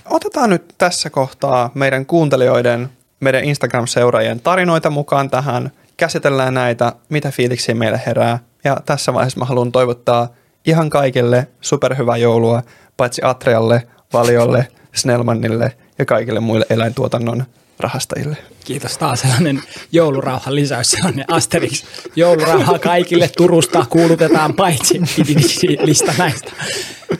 Otetaan 0.09 0.49
nyt 0.49 0.75
tässä 0.77 1.09
kohtaa 1.09 1.71
meidän 1.73 2.05
kuuntelijoiden, 2.05 2.89
meidän 3.19 3.43
Instagram-seuraajien 3.43 4.39
tarinoita 4.39 4.89
mukaan 4.89 5.29
tähän. 5.29 5.71
Käsitellään 5.97 6.53
näitä, 6.53 6.93
mitä 7.09 7.31
fiiliksiä 7.31 7.75
meille 7.75 8.01
herää. 8.05 8.39
Ja 8.63 8.77
tässä 8.85 9.13
vaiheessa 9.13 9.39
mä 9.39 9.45
haluan 9.45 9.71
toivottaa 9.71 10.27
ihan 10.65 10.89
kaikille 10.89 11.47
superhyvää 11.61 12.17
joulua, 12.17 12.63
paitsi 12.97 13.21
Atrialle, 13.23 13.87
Valiolle, 14.13 14.67
Snellmanille 14.93 15.73
ja 15.97 16.05
kaikille 16.05 16.39
muille 16.39 16.65
eläintuotannon 16.69 17.45
rahastajille. 17.83 18.37
Kiitos 18.65 18.97
taas 18.97 19.21
sellainen 19.21 19.63
joulurauhan 19.91 20.55
lisäys, 20.55 20.91
sellainen 20.91 21.25
Asterix. 21.27 21.83
Joulurauhaa 22.15 22.79
kaikille 22.79 23.29
Turusta 23.37 23.85
kuulutetaan 23.89 24.53
paitsi 24.53 25.01
lista 25.87 26.13
näistä. 26.17 26.51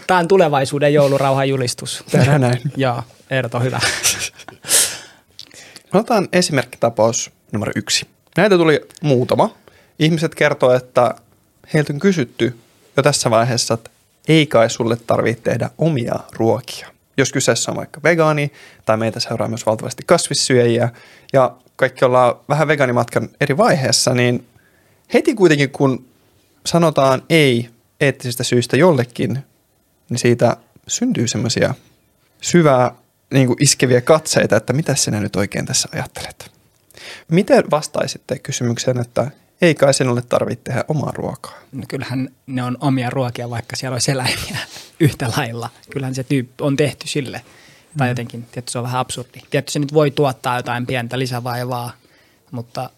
Tämä 0.08 0.20
on 0.20 0.28
tulevaisuuden 0.28 0.94
joulurauhan 0.94 1.50
julistus. 1.50 2.04
Tehdään 2.12 2.42
näin. 2.42 2.62
Joo, 2.78 3.04
on 3.54 3.64
hyvä. 3.64 3.80
Otetaan 5.94 6.28
esimerkkitapaus 6.34 7.32
numero 7.52 7.72
yksi. 7.76 8.08
Näitä 8.38 8.58
tuli 8.58 8.82
muutama. 9.02 9.56
Ihmiset 10.00 10.36
kertoo, 10.36 10.74
että 10.74 11.16
heiltä 11.74 11.94
on 11.94 12.00
kysytty 12.00 12.58
jo 12.98 13.04
tässä 13.04 13.30
vaiheessa, 13.30 13.74
että 13.74 13.90
ei 14.28 14.46
kai 14.48 14.70
sulle 14.70 14.98
tarvitse 15.08 15.44
tehdä 15.44 15.70
omia 15.78 16.16
ruokia. 16.32 16.93
Jos 17.18 17.32
kyseessä 17.32 17.72
on 17.72 17.78
vaikka 17.78 18.04
vegaani 18.04 18.52
tai 18.86 18.98
meitä 18.98 19.20
seuraa 19.20 19.48
myös 19.48 19.66
valtavasti 19.66 20.04
kasvissyöjiä 20.06 20.90
ja 21.34 21.56
kaikki 21.76 22.06
ollaan 22.06 22.36
vähän 22.50 22.68
vegaanimatkan 22.68 23.30
eri 23.42 23.58
vaiheessa, 23.58 24.14
niin 24.14 24.48
heti 25.14 25.36
kuitenkin 25.36 25.70
kun 25.70 26.06
sanotaan 26.66 27.24
ei 27.30 27.70
eettisistä 28.00 28.44
syistä 28.44 28.78
jollekin, 28.78 29.40
niin 30.10 30.20
siitä 30.20 30.58
syntyy 30.88 31.28
semmoisia 31.28 31.74
syvää 32.42 32.96
niin 33.34 33.48
kuin 33.48 33.64
iskeviä 33.64 34.02
katseita, 34.02 34.58
että 34.58 34.74
mitä 34.74 34.96
sinä 34.96 35.20
nyt 35.20 35.36
oikein 35.36 35.66
tässä 35.66 35.90
ajattelet. 35.94 36.52
Miten 37.32 37.64
vastaisitte 37.72 38.40
kysymykseen, 38.40 39.00
että 39.00 39.32
ei 39.64 39.76
kai 39.76 39.94
sinulle 39.94 40.22
tarvitse 40.22 40.64
tehdä 40.64 40.86
omaa 40.88 41.12
ruokaa? 41.12 41.54
No 41.72 41.84
kyllähän 41.88 42.30
ne 42.48 42.64
on 42.64 42.78
omia 42.80 43.10
ruokia, 43.10 43.50
vaikka 43.50 43.76
siellä 43.76 43.96
olisi 43.96 44.12
eläimiä 44.12 44.58
yhtä 45.00 45.32
lailla. 45.38 45.70
Kyllähän 45.90 46.16
se 46.16 46.24
tyyppi 46.24 46.64
on 46.64 46.76
tehty 46.76 47.08
sille. 47.08 47.42
Tai 47.98 48.10
jotenkin, 48.10 48.44
tietysti 48.44 48.72
se 48.72 48.78
on 48.78 48.84
vähän 48.84 49.00
absurdi. 49.00 49.40
Tietysti 49.50 49.74
se 49.74 49.80
nyt 49.80 49.94
voi 49.94 50.12
tuottaa 50.12 50.58
jotain 50.58 50.86
pientä 50.86 51.20
lisävaivaa, 51.20 51.92
mutta 52.52 52.90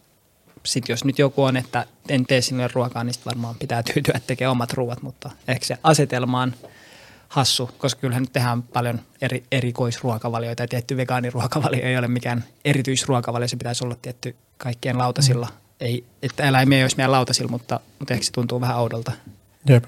sitten 0.64 0.94
jos 0.94 1.04
nyt 1.04 1.20
joku 1.20 1.44
on, 1.44 1.58
että 1.58 1.86
en 2.10 2.26
tee 2.26 2.42
sinulle 2.42 2.70
ruokaa, 2.74 3.04
niin 3.04 3.16
varmaan 3.26 3.56
pitää 3.56 3.84
tyytyä 3.84 4.20
tekemään 4.28 4.52
omat 4.52 4.74
ruuat, 4.74 5.02
mutta 5.02 5.32
ehkä 5.48 5.66
se 5.66 5.78
asetelma 5.84 6.42
on 6.42 6.54
hassu, 7.28 7.70
koska 7.78 8.02
kyllähän 8.02 8.24
nyt 8.24 8.34
tehdään 8.34 8.64
paljon 8.64 9.02
eri, 9.22 9.44
erikoisruokavalioita 9.52 10.64
ja 10.64 10.68
tietty 10.68 10.98
vegaaniruokavalio 10.98 11.86
ei 11.86 11.98
ole 11.98 12.08
mikään 12.08 12.44
erityisruokavalio, 12.66 13.48
se 13.48 13.58
pitäisi 13.58 13.84
olla 13.84 13.96
tietty 14.02 14.36
kaikkien 14.58 14.98
lautasilla. 14.98 15.48
Mm. 15.52 15.65
Ei, 15.80 16.04
että 16.22 16.44
eläimiä 16.44 16.78
ei 16.78 16.84
olisi 16.84 16.98
meidän 16.98 17.12
lautasilla, 17.12 17.52
mutta, 17.52 17.80
mutta 18.00 18.14
ehkä 18.14 18.26
se 18.26 18.32
tuntuu 18.32 18.62
vähän 18.62 18.78
oudolta. 18.78 19.12
Jep. 19.70 19.84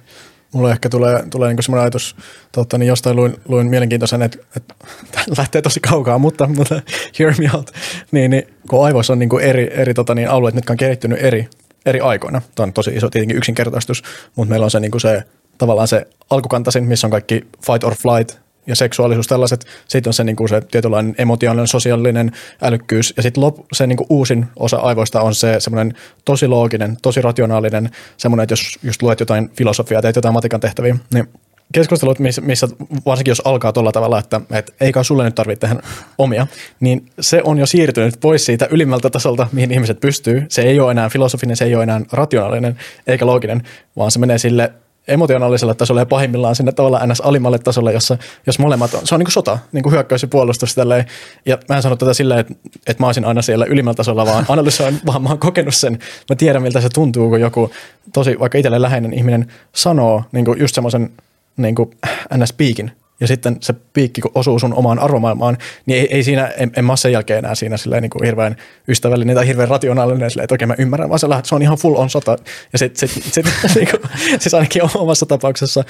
Mulla 0.54 0.72
ehkä 0.72 0.90
tulee, 0.90 1.24
tulee 1.30 1.54
niin 1.54 1.64
semmoinen 1.64 1.84
ajatus, 1.84 2.16
totta, 2.52 2.78
niin 2.78 2.88
jostain 2.88 3.16
luin, 3.16 3.38
luin 3.48 3.68
mielenkiintoisen, 3.68 4.22
että, 4.22 4.38
että 4.56 4.76
lähtee 5.38 5.62
tosi 5.62 5.80
kaukaa, 5.80 6.20
mutta, 6.20 6.48
mutta 6.48 6.82
hear 7.20 7.34
me 7.38 7.50
out. 7.54 7.72
Niin, 8.12 8.32
niin 8.32 8.48
kun 8.70 8.86
aivoissa 8.86 9.14
on 9.14 9.20
niin 9.20 9.30
kuin 9.30 9.44
eri, 9.44 9.70
eri 9.72 9.94
tota, 9.94 10.16
niin 10.16 10.30
alueet, 10.30 10.56
mitkä 10.56 10.74
on 10.74 10.78
kehittynyt 10.78 11.20
eri, 11.22 11.50
eri 11.86 12.00
aikoina. 12.00 12.42
Tämä 12.56 12.66
on 12.66 12.74
tosi 12.74 12.92
iso 12.92 13.10
tietenkin 13.10 13.38
yksinkertaistus, 13.38 14.04
mutta 14.36 14.50
meillä 14.50 14.64
on 14.64 14.72
se, 14.72 14.80
niin 14.80 14.92
kuin 14.92 15.02
se 15.02 15.24
tavallaan 15.58 15.88
se 15.88 16.08
alkukantaisin, 16.30 16.84
missä 16.84 17.08
on 17.08 17.12
kaikki 17.12 17.48
fight 17.66 17.84
or 17.84 17.96
flight 17.96 18.47
ja 18.68 18.76
seksuaalisuus 18.76 19.28
tällaiset. 19.28 19.66
Sitten 19.88 20.10
on 20.10 20.14
se, 20.14 20.24
niin 20.24 20.36
kuin 20.36 20.50
se 20.50 20.62
tietynlainen 20.62 21.16
emotionaalinen, 21.18 21.68
sosiaalinen 21.68 22.32
älykkyys. 22.62 23.14
Ja 23.18 23.24
sitten 23.24 23.44
se 23.74 23.88
niin 23.88 23.98
kuin 23.98 24.08
uusin 24.10 24.46
osa 24.56 24.78
aivoista 24.78 25.22
on 25.22 25.36
se 25.36 25.60
semmoinen 25.60 25.94
tosi 26.26 26.48
looginen, 26.48 26.98
tosi 27.02 27.22
rationaalinen, 27.22 27.90
semmoinen, 28.18 28.44
että 28.44 28.54
jos 28.54 28.80
just 28.84 29.02
luet 29.02 29.20
jotain 29.20 29.50
filosofiaa, 29.58 30.02
teet 30.02 30.16
jotain 30.16 30.34
matikan 30.34 30.60
tehtäviä, 30.60 30.98
niin 31.14 31.28
keskustelut, 31.74 32.20
missä, 32.20 32.42
missä 32.42 32.68
varsinkin 33.06 33.32
jos 33.32 33.42
alkaa 33.46 33.74
tuolla 33.74 33.92
tavalla, 33.92 34.20
että, 34.20 34.42
että 34.52 34.74
eikä 34.82 35.04
sulle 35.04 35.24
nyt 35.24 35.36
tarvitse 35.36 35.68
tehdä 35.68 35.82
omia, 36.18 36.48
niin 36.80 37.06
se 37.20 37.42
on 37.44 37.58
jo 37.58 37.66
siirtynyt 37.66 38.16
pois 38.22 38.46
siitä 38.46 38.68
ylimmältä 38.72 39.10
tasolta, 39.10 39.48
mihin 39.52 39.72
ihmiset 39.72 40.00
pystyy. 40.00 40.46
Se 40.50 40.62
ei 40.62 40.80
ole 40.80 40.92
enää 40.92 41.10
filosofinen, 41.10 41.56
se 41.56 41.66
ei 41.66 41.76
ole 41.76 41.84
enää 41.84 42.02
rationaalinen 42.12 42.78
eikä 43.08 43.26
looginen, 43.26 43.64
vaan 43.98 44.12
se 44.12 44.20
menee 44.20 44.38
sille 44.38 44.74
emotionaalisella 45.08 45.74
tasolla 45.74 46.02
ja 46.02 46.06
pahimmillaan 46.06 46.56
sinne 46.56 46.72
tavallaan 46.72 47.10
ns. 47.10 47.22
alimmalle 47.22 47.60
tasolle, 47.60 47.94
jossa 47.94 48.18
jos 48.48 48.60
molemmat 48.60 48.94
on, 48.94 49.08
se 49.08 49.16
on 49.16 49.20
niin 49.20 49.26
kuin 49.26 49.34
sota, 49.34 49.60
niin 49.72 49.84
kuin 49.84 49.94
hyökkäys 49.94 50.22
ja 50.22 50.28
puolustus 50.28 50.76
tälleen. 50.76 51.06
Ja 51.46 51.58
mä 51.70 51.76
en 51.76 51.82
sano 51.82 51.96
tätä 51.96 52.14
silleen, 52.14 52.40
että, 52.40 52.54
että 52.88 53.04
mä 53.04 53.08
olisin 53.08 53.26
aina 53.26 53.42
siellä 53.42 53.66
ylimmällä 53.66 53.96
tasolla, 53.96 54.26
vaan 54.26 54.46
analysoin, 54.50 55.00
vaan 55.06 55.22
mä 55.22 55.30
oon 55.30 55.40
kokenut 55.40 55.76
sen. 55.76 56.00
Mä 56.30 56.36
tiedän, 56.36 56.62
miltä 56.62 56.82
se 56.82 56.90
tuntuu, 56.90 57.30
kun 57.30 57.42
joku 57.42 57.72
tosi 58.14 58.40
vaikka 58.40 58.58
itselle 58.58 58.82
läheinen 58.82 59.14
ihminen 59.14 59.52
sanoo 59.74 60.24
niin 60.32 60.46
kuin 60.46 60.60
just 60.60 60.76
semmoisen 60.76 61.10
niin 61.58 61.76
kuin 61.76 61.90
ns-piikin 62.38 62.92
ja 63.20 63.28
sitten 63.28 63.58
se 63.62 63.74
piikki, 63.94 64.22
kun 64.22 64.32
osuu 64.36 64.60
sun 64.60 64.74
omaan 64.74 65.00
arvomaailmaan, 65.00 65.58
niin 65.86 66.00
ei, 66.00 66.16
ei 66.16 66.24
siinä, 66.24 66.48
en, 66.48 66.72
en 66.76 66.86
mä 66.86 66.96
sen 66.96 67.12
jälkeen 67.12 67.40
enää 67.40 67.56
siinä 67.56 67.78
silleen 67.78 68.02
niin 68.02 68.10
kuin 68.10 68.26
hirveän 68.26 68.56
ystävällinen 68.88 69.36
tai 69.36 69.48
hirveän 69.48 69.70
rationaalinen, 69.70 70.32
silleen, 70.32 70.44
että 70.44 70.54
oikein 70.54 70.68
mä 70.68 70.76
ymmärrän, 70.78 71.10
vaan 71.10 71.20
se, 71.20 71.28
se 71.44 71.56
on 71.56 71.62
ihan 71.62 71.78
full 71.78 71.96
on 71.96 72.10
sota. 72.10 72.38
Ja 72.74 72.80
sitten 72.80 73.10
sit, 73.10 73.24
sit, 73.24 73.46
niin 73.76 73.88
kuin, 73.92 74.02
siis 74.40 74.54
ainakin 74.54 74.82
omassa 74.96 75.26
tapauksessa, 75.26 75.84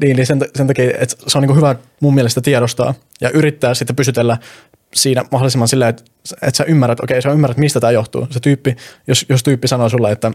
niin, 0.00 0.16
niin 0.16 0.26
sen, 0.26 0.40
sen 0.54 0.66
takia, 0.66 0.84
että 0.84 1.16
se 1.26 1.38
on 1.38 1.42
niin 1.42 1.48
kuin 1.48 1.56
hyvä 1.56 1.74
mun 2.00 2.14
mielestä 2.14 2.40
tiedostaa 2.40 2.94
ja 3.20 3.30
yrittää 3.30 3.74
sitten 3.74 3.96
pysytellä 3.96 4.36
siinä 4.94 5.24
mahdollisimman 5.30 5.68
silleen, 5.68 5.88
että, 5.88 6.02
että 6.42 6.56
sä 6.56 6.64
ymmärrät, 6.64 7.00
okei, 7.00 7.22
sä 7.22 7.32
ymmärrät, 7.32 7.58
mistä 7.58 7.80
tämä 7.80 7.90
johtuu. 7.90 8.26
Se 8.30 8.40
tyyppi, 8.40 8.76
jos, 9.06 9.26
jos 9.28 9.42
tyyppi 9.42 9.68
sanoo 9.68 9.88
sulle, 9.88 10.12
että, 10.12 10.32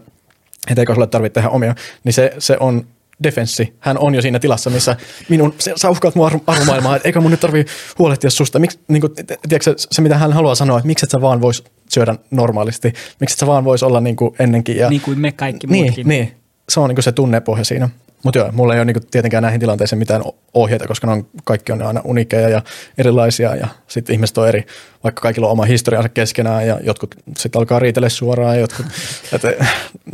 että 0.70 0.82
eikö 0.82 0.94
sulle 0.94 1.08
tarvitse 1.08 1.34
tehdä 1.34 1.50
omia, 1.50 1.76
niin 2.04 2.14
se, 2.14 2.34
se 2.40 2.58
on 2.60 2.88
defenssi. 3.24 3.74
Hän 3.80 3.98
on 3.98 4.16
jo 4.16 4.22
siinä 4.22 4.40
tilassa, 4.40 4.70
missä 4.70 4.96
minun, 5.30 5.54
sä 5.76 5.90
uhkaat 5.90 6.16
mua 6.16 6.32
arvomaailmaa, 6.48 6.96
että 6.96 7.08
eikö 7.08 7.22
mun 7.22 7.32
nyt 7.32 7.40
tarvii 7.40 7.66
huolehtia 8.00 8.30
susta. 8.30 8.60
Miksi, 8.60 8.80
niin 8.88 9.02
kuin, 9.02 9.14
tiedätkö, 9.50 9.74
se, 9.78 10.02
mitä 10.02 10.18
hän 10.18 10.34
haluaa 10.34 10.56
sanoa, 10.56 10.78
että 10.78 10.88
miksi 10.88 11.06
et 11.06 11.10
sä 11.10 11.22
vaan 11.22 11.42
vois 11.42 11.64
syödä 11.90 12.16
normaalisti, 12.32 12.94
miksi 13.20 13.34
et 13.34 13.40
sä 13.40 13.48
vaan 13.48 13.64
vois 13.64 13.84
olla 13.84 14.02
niin 14.02 14.16
kuin 14.16 14.36
ennenkin. 14.40 14.78
Ja, 14.78 14.90
niin 14.90 15.02
kuin 15.02 15.20
me 15.20 15.32
kaikki 15.32 15.68
niin, 15.68 15.84
muutkin. 15.84 16.08
Niin, 16.08 16.32
se 16.70 16.80
on 16.80 16.90
niin 16.90 16.96
kuin 16.96 17.04
se 17.04 17.12
tunnepohja 17.12 17.64
siinä. 17.66 17.90
Mutta 18.24 18.40
joo, 18.40 18.52
mulla 18.52 18.74
ei 18.74 18.80
ole 18.80 18.86
niinku 18.86 19.08
tietenkään 19.12 19.44
näihin 19.44 19.60
tilanteisiin 19.60 20.00
mitään 20.00 20.22
ohjeita, 20.54 20.88
koska 20.88 21.08
ne 21.08 21.14
on, 21.14 21.28
kaikki 21.44 21.72
on 21.72 21.82
aina 21.82 22.02
unikeja 22.04 22.50
ja 22.50 22.62
erilaisia 22.98 23.56
ja 23.56 23.68
sitten 23.88 24.14
ihmiset 24.14 24.38
on 24.38 24.48
eri, 24.48 24.66
vaikka 25.04 25.22
kaikilla 25.22 25.48
on 25.48 25.52
oma 25.52 25.66
historiansa 25.66 26.10
keskenään 26.10 26.68
ja 26.68 26.80
jotkut 26.84 27.16
sitten 27.38 27.60
alkaa 27.60 27.80
riitellä 27.80 28.10
suoraan 28.10 28.56
ja 28.56 28.62
jotkut, 28.62 28.86
et, 29.34 29.42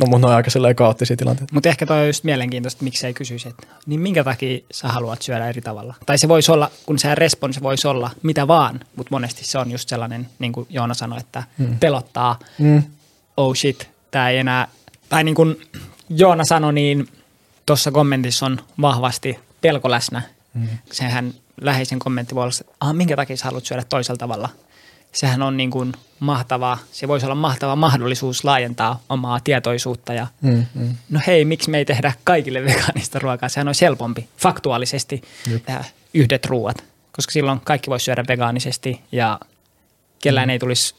no 0.00 0.06
mun 0.06 0.24
on 0.24 0.32
aika 0.32 0.50
sellainen 0.50 0.76
kaoottisia 0.76 1.16
tilanteita. 1.16 1.54
Mutta 1.54 1.68
ehkä 1.68 1.86
toi 1.86 2.00
on 2.00 2.06
just 2.06 2.24
mielenkiintoista, 2.24 2.76
että 2.76 2.84
miksei 2.84 3.14
kysyisi, 3.14 3.48
että 3.48 3.66
niin 3.86 4.00
minkä 4.00 4.24
takia 4.24 4.58
sä 4.72 4.88
haluat 4.88 5.22
syödä 5.22 5.48
eri 5.48 5.60
tavalla? 5.60 5.94
Tai 6.06 6.18
se 6.18 6.28
voisi 6.28 6.52
olla, 6.52 6.70
kun 6.86 6.98
se 6.98 7.14
respons 7.14 7.54
se 7.54 7.62
voisi 7.62 7.88
olla 7.88 8.10
mitä 8.22 8.48
vaan, 8.48 8.80
mutta 8.96 9.10
monesti 9.10 9.44
se 9.44 9.58
on 9.58 9.70
just 9.70 9.88
sellainen, 9.88 10.28
niin 10.38 10.52
kuin 10.52 10.66
Joona 10.70 10.94
sanoi, 10.94 11.20
että 11.20 11.42
mm. 11.58 11.78
pelottaa, 11.78 12.38
mm. 12.58 12.82
oh 13.36 13.54
shit, 13.54 13.88
tämä 14.10 14.30
ei 14.30 14.38
enää, 14.38 14.68
tai 15.08 15.24
niin 15.24 15.34
kuin 15.34 15.60
Joona 16.08 16.44
sanoi, 16.44 16.72
niin– 16.72 17.08
tuossa 17.70 17.90
kommentissa 17.90 18.46
on 18.46 18.58
vahvasti 18.80 19.38
pelko 19.60 19.90
läsnä. 19.90 20.22
Mm. 20.54 20.68
Sehän 20.92 21.34
läheisen 21.60 21.98
kommentti 21.98 22.34
voi 22.34 22.42
olla, 22.42 22.52
että 22.60 22.74
ah, 22.80 22.94
minkä 22.94 23.16
takia 23.16 23.36
sä 23.36 23.44
haluat 23.44 23.66
syödä 23.66 23.84
toisella 23.88 24.18
tavalla. 24.18 24.48
Sehän 25.12 25.42
on 25.42 25.56
niin 25.56 25.70
kuin 25.70 25.92
mahtavaa, 26.20 26.78
se 26.92 27.08
voisi 27.08 27.26
olla 27.26 27.34
mahtava 27.34 27.76
mahdollisuus 27.76 28.44
laajentaa 28.44 29.02
omaa 29.08 29.40
tietoisuutta 29.40 30.12
ja 30.14 30.26
mm, 30.40 30.66
mm. 30.74 30.96
no 31.10 31.20
hei, 31.26 31.44
miksi 31.44 31.70
me 31.70 31.78
ei 31.78 31.84
tehdä 31.84 32.12
kaikille 32.24 32.64
vegaanista 32.64 33.18
ruokaa, 33.18 33.48
sehän 33.48 33.68
on 33.68 33.74
helpompi 33.80 34.28
faktuaalisesti 34.38 35.22
Jep. 35.50 35.64
tehdä 35.66 35.84
yhdet 36.14 36.46
ruuat, 36.46 36.84
koska 37.12 37.32
silloin 37.32 37.60
kaikki 37.60 37.90
voisi 37.90 38.04
syödä 38.04 38.24
vegaanisesti 38.28 39.00
ja 39.12 39.40
kellään 40.22 40.48
mm. 40.48 40.50
ei 40.50 40.58
tulisi 40.58 40.94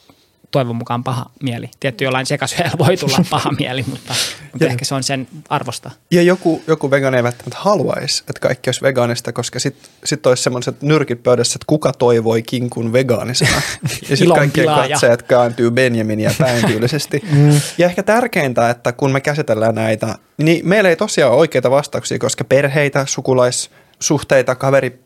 toivon 0.52 0.76
mukaan 0.76 1.04
paha 1.04 1.30
mieli. 1.42 1.70
Tietty 1.80 2.04
jollain 2.04 2.26
sekasyöllä 2.26 2.72
voi 2.78 2.96
tulla 2.96 3.18
paha 3.30 3.50
mieli, 3.58 3.84
mutta, 3.90 4.14
mutta 4.52 4.66
ehkä 4.66 4.84
se 4.84 4.94
on 4.94 5.02
sen 5.02 5.28
arvosta. 5.48 5.90
Ja 6.10 6.22
joku, 6.22 6.62
joku 6.66 6.90
vegaani 6.90 7.16
ei 7.16 7.22
välttämättä 7.22 7.58
haluaisi, 7.60 8.22
että 8.28 8.40
kaikki 8.40 8.68
olisi 8.68 8.82
vegaanista, 8.82 9.32
koska 9.32 9.58
sitten 9.58 9.90
sit 10.04 10.26
olisi 10.26 10.42
semmoiset 10.42 10.82
nyrkit 10.82 11.22
pöydässä, 11.22 11.56
että 11.56 11.66
kuka 11.66 11.92
toivoi 11.92 12.42
kinkun 12.42 12.92
vegaanisena. 12.92 13.62
ja 14.10 14.16
sitten 14.16 14.36
kaikkien 14.36 14.66
katseet 14.66 15.22
kääntyy 15.22 15.70
Benjaminia 15.70 16.30
päin 16.38 16.66
tyylisesti. 16.66 17.22
mm. 17.32 17.60
Ja 17.78 17.86
ehkä 17.86 18.02
tärkeintä, 18.02 18.70
että 18.70 18.92
kun 18.92 19.12
me 19.12 19.20
käsitellään 19.20 19.74
näitä, 19.74 20.18
niin 20.38 20.68
meillä 20.68 20.90
ei 20.90 20.96
tosiaan 20.96 21.32
ole 21.32 21.40
oikeita 21.40 21.70
vastauksia, 21.70 22.18
koska 22.18 22.44
perheitä, 22.44 23.06
sukulaissuhteita, 23.08 24.54
kaveri 24.54 25.00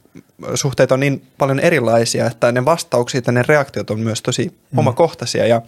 suhteet 0.55 0.93
on 0.93 1.01
niin 1.01 1.27
paljon 1.39 1.61
erilaisia, 1.61 2.27
että 2.27 2.53
ne 2.53 2.65
vastaukset 2.65 3.27
ja 3.27 3.33
ne 3.33 3.43
reaktiot 3.49 3.91
on 3.91 4.01
myös 4.01 4.23
tosi 4.23 4.49
mm. 4.49 4.79
omakohtaisia 4.79 5.47
ja 5.47 5.63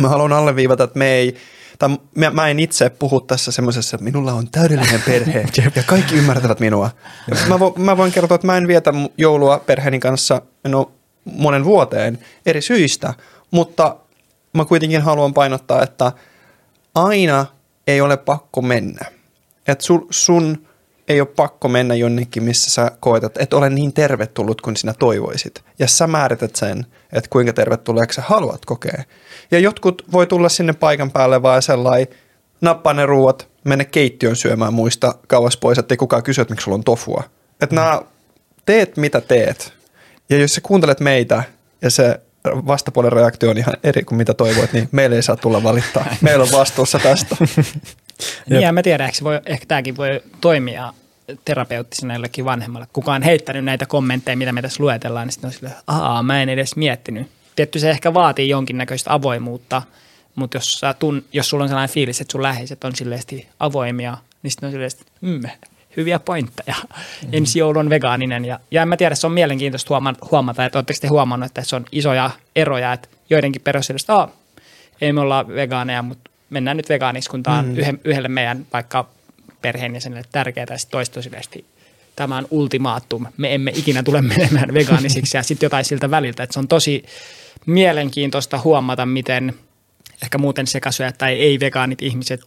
mä 0.00 0.08
haluan 0.08 0.32
alleviivata, 0.32 0.84
että 0.84 0.98
me 0.98 1.12
ei, 1.12 1.36
tai 1.78 1.88
mä, 2.14 2.30
mä 2.30 2.48
en 2.48 2.60
itse 2.60 2.90
puhu 2.90 3.20
tässä 3.20 3.52
semmoisessa, 3.52 3.96
että 3.96 4.04
minulla 4.04 4.32
on 4.32 4.50
täydellinen 4.50 5.02
perhe 5.06 5.40
ja 5.76 5.82
kaikki 5.82 6.14
ymmärtävät 6.14 6.60
minua. 6.60 6.90
Ja 7.28 7.36
mä, 7.48 7.60
vo, 7.60 7.74
mä 7.78 7.96
voin 7.96 8.12
kertoa, 8.12 8.34
että 8.34 8.46
mä 8.46 8.56
en 8.56 8.68
vietä 8.68 8.92
joulua 9.18 9.58
perheeni 9.58 9.98
kanssa 9.98 10.42
no, 10.68 10.92
monen 11.24 11.64
vuoteen 11.64 12.18
eri 12.46 12.62
syistä, 12.62 13.14
mutta 13.50 13.96
mä 14.52 14.64
kuitenkin 14.64 15.02
haluan 15.02 15.34
painottaa, 15.34 15.82
että 15.82 16.12
aina 16.94 17.46
ei 17.86 18.00
ole 18.00 18.16
pakko 18.16 18.62
mennä. 18.62 19.04
Että 19.68 19.84
sun, 19.84 20.06
sun 20.10 20.66
ei 21.08 21.20
ole 21.20 21.28
pakko 21.36 21.68
mennä 21.68 21.94
jonnekin, 21.94 22.42
missä 22.42 22.70
sä 22.70 22.90
koet, 23.00 23.24
että 23.24 23.42
et 23.42 23.52
ole 23.52 23.70
niin 23.70 23.92
tervetullut 23.92 24.60
kuin 24.60 24.76
sinä 24.76 24.94
toivoisit. 24.98 25.64
Ja 25.78 25.88
sä 25.88 26.06
määrität 26.06 26.56
sen, 26.56 26.86
että 27.12 27.30
kuinka 27.30 27.52
tervetulleeksi 27.52 28.16
sä 28.16 28.22
haluat 28.26 28.64
kokea. 28.64 29.02
Ja 29.50 29.58
jotkut 29.58 30.02
voi 30.12 30.26
tulla 30.26 30.48
sinne 30.48 30.72
paikan 30.72 31.10
päälle 31.10 31.42
vaan 31.42 31.62
sellainen, 31.62 32.08
nappaa 32.60 32.94
ne 32.94 33.06
ruuat, 33.06 33.48
mene 33.64 33.84
keittiön 33.84 34.36
syömään 34.36 34.74
muista 34.74 35.14
kauas 35.26 35.56
pois, 35.56 35.78
ettei 35.78 35.96
kukaan 35.96 36.22
kysy, 36.22 36.40
että 36.40 36.52
miksi 36.52 36.64
sulla 36.64 36.74
on 36.74 36.84
tofua. 36.84 37.22
Että 37.60 37.76
mm. 37.76 37.80
nää, 37.80 38.02
teet 38.66 38.96
mitä 38.96 39.20
teet. 39.20 39.72
Ja 40.30 40.38
jos 40.38 40.54
sä 40.54 40.60
kuuntelet 40.60 41.00
meitä 41.00 41.44
ja 41.82 41.90
se 41.90 42.20
vastapuolen 42.44 43.12
reaktio 43.12 43.50
on 43.50 43.58
ihan 43.58 43.74
eri 43.82 44.04
kuin 44.04 44.16
mitä 44.16 44.34
toivoit, 44.34 44.72
niin 44.72 44.88
meillä 44.92 45.16
ei 45.16 45.22
saa 45.22 45.36
tulla 45.36 45.62
valittaa. 45.62 46.06
Meillä 46.20 46.42
on 46.42 46.52
vastuussa 46.52 46.98
tästä. 46.98 47.36
niin 48.50 48.62
ja 48.62 48.72
mä 48.72 48.82
tiedän, 48.82 49.06
ehkä, 49.08 49.24
voi, 49.24 49.40
ehkä 49.46 49.66
tämäkin 49.66 49.96
voi 49.96 50.22
toimia 50.40 50.92
terapeuttisena 51.44 52.14
jollekin 52.14 52.44
vanhemmalle. 52.44 52.86
Kukaan 52.92 53.22
heittänyt 53.22 53.64
näitä 53.64 53.86
kommentteja, 53.86 54.36
mitä 54.36 54.52
me 54.52 54.62
tässä 54.62 54.82
luetellaan, 54.82 55.26
niin 55.26 55.32
sitten 55.32 55.48
on 55.48 55.52
silleen, 55.52 55.74
aa, 55.86 56.22
mä 56.22 56.42
en 56.42 56.48
edes 56.48 56.76
miettinyt. 56.76 57.26
Tietty 57.56 57.78
se 57.78 57.90
ehkä 57.90 58.14
vaatii 58.14 58.48
jonkinnäköistä 58.48 59.12
avoimuutta, 59.12 59.82
mutta 60.34 60.56
jos, 60.56 60.72
sä 60.72 60.94
tun, 60.94 61.24
jos 61.32 61.50
sulla 61.50 61.64
on 61.64 61.68
sellainen 61.68 61.94
fiilis, 61.94 62.20
että 62.20 62.32
sun 62.32 62.42
läheiset 62.42 62.84
on 62.84 62.96
silleesti 62.96 63.48
avoimia, 63.60 64.16
niin 64.42 64.50
sitten 64.50 64.66
on 64.66 64.72
silleesti, 64.72 65.04
mm, 65.20 65.42
hyviä 65.96 66.18
pointteja. 66.18 66.76
Mm-hmm. 66.76 67.28
Ensi 67.32 67.58
joulu 67.58 67.78
on 67.78 67.90
vegaaninen 67.90 68.44
ja, 68.44 68.60
ja 68.70 68.82
en 68.82 68.88
mä 68.88 68.96
tiedä, 68.96 69.14
se 69.14 69.26
on 69.26 69.32
mielenkiintoista 69.32 69.88
huomata, 69.88 70.26
huomata 70.30 70.64
että 70.64 70.78
oletteko 70.78 70.98
te 71.00 71.08
huomannut, 71.08 71.46
että 71.46 71.64
se 71.64 71.76
on 71.76 71.84
isoja 71.92 72.30
eroja, 72.56 72.92
että 72.92 73.08
joidenkin 73.30 73.62
perustelusta, 73.62 74.28
ei 75.00 75.12
me 75.12 75.20
olla 75.20 75.48
vegaaneja, 75.48 76.02
mutta 76.02 76.30
mennään 76.50 76.76
nyt 76.76 76.88
vegaaniksi, 76.88 77.30
kun 77.30 77.42
tämä 77.42 77.58
on 77.58 77.66
mm. 77.66 77.98
yhdelle 78.04 78.28
meidän 78.28 78.66
vaikka 78.72 79.08
perheenjäsenelle 79.62 80.24
tärkeää 80.32 80.66
ja 80.70 80.78
sitten 80.78 81.64
tämä 82.16 82.36
on 82.36 82.46
ultimaattum. 82.50 83.26
Me 83.36 83.54
emme 83.54 83.72
ikinä 83.74 84.02
tule 84.02 84.22
menemään 84.22 84.74
vegaanisiksi 84.74 85.36
ja 85.36 85.42
sitten 85.42 85.66
jotain 85.66 85.84
siltä 85.84 86.10
väliltä. 86.10 86.42
Että 86.42 86.54
se 86.54 86.58
on 86.58 86.68
tosi 86.68 87.04
mielenkiintoista 87.66 88.60
huomata, 88.64 89.06
miten 89.06 89.54
ehkä 90.22 90.38
muuten 90.38 90.66
sekasyöjät 90.66 91.18
tai 91.18 91.32
ei-vegaanit 91.32 92.02
ihmiset 92.02 92.40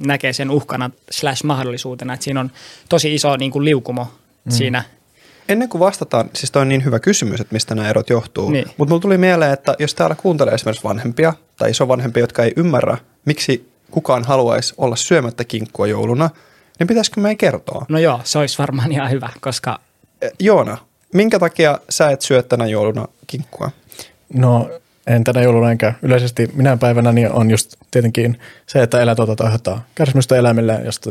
näkee 0.00 0.32
sen 0.32 0.50
uhkana 0.50 0.90
slash 1.10 1.44
mahdollisuutena. 1.44 2.14
Että 2.14 2.24
siinä 2.24 2.40
on 2.40 2.50
tosi 2.88 3.14
iso 3.14 3.36
niin 3.36 3.50
kuin 3.50 3.64
liukumo 3.64 4.04
mm. 4.44 4.52
siinä. 4.52 4.84
Ennen 5.48 5.68
kuin 5.68 5.80
vastataan, 5.80 6.30
siis 6.34 6.50
toi 6.50 6.62
on 6.62 6.68
niin 6.68 6.84
hyvä 6.84 6.98
kysymys, 6.98 7.40
että 7.40 7.52
mistä 7.52 7.74
nämä 7.74 7.88
erot 7.88 8.10
johtuu. 8.10 8.50
Niin. 8.50 8.66
Mutta 8.76 8.90
mulla 8.90 9.02
tuli 9.02 9.18
mieleen, 9.18 9.52
että 9.52 9.74
jos 9.78 9.94
täällä 9.94 10.14
kuuntelee 10.14 10.54
esimerkiksi 10.54 10.84
vanhempia 10.84 11.34
tai 11.56 11.70
isovanhempia, 11.70 12.22
jotka 12.22 12.44
ei 12.44 12.52
ymmärrä, 12.56 12.98
miksi 13.24 13.70
kukaan 13.90 14.24
haluaisi 14.24 14.74
olla 14.78 14.96
syömättä 14.96 15.44
kinkkua 15.44 15.86
jouluna, 15.86 16.30
niin 16.78 16.86
pitäisikö 16.86 17.20
me 17.20 17.34
kertoa? 17.34 17.86
No 17.88 17.98
joo, 17.98 18.20
se 18.24 18.38
olisi 18.38 18.58
varmaan 18.58 18.92
ihan 18.92 19.10
hyvä, 19.10 19.28
koska... 19.40 19.80
E, 20.22 20.28
Joona, 20.38 20.78
minkä 21.14 21.38
takia 21.38 21.78
sä 21.90 22.10
et 22.10 22.22
syö 22.22 22.42
tänä 22.42 22.66
jouluna 22.66 23.08
kinkkua? 23.26 23.70
No 24.34 24.70
en 25.06 25.24
tänä 25.24 25.42
jouluna 25.42 25.70
enkä. 25.70 25.94
Yleisesti 26.02 26.50
minä 26.54 26.76
päivänä 26.76 27.12
niin 27.12 27.32
on 27.32 27.50
just 27.50 27.76
tietenkin 27.90 28.40
se, 28.66 28.82
että 28.82 29.00
eläintuotanto 29.00 29.44
aiheuttaa 29.44 29.84
kärsimystä 29.94 30.36
eläimille, 30.36 30.80
josta 30.84 31.10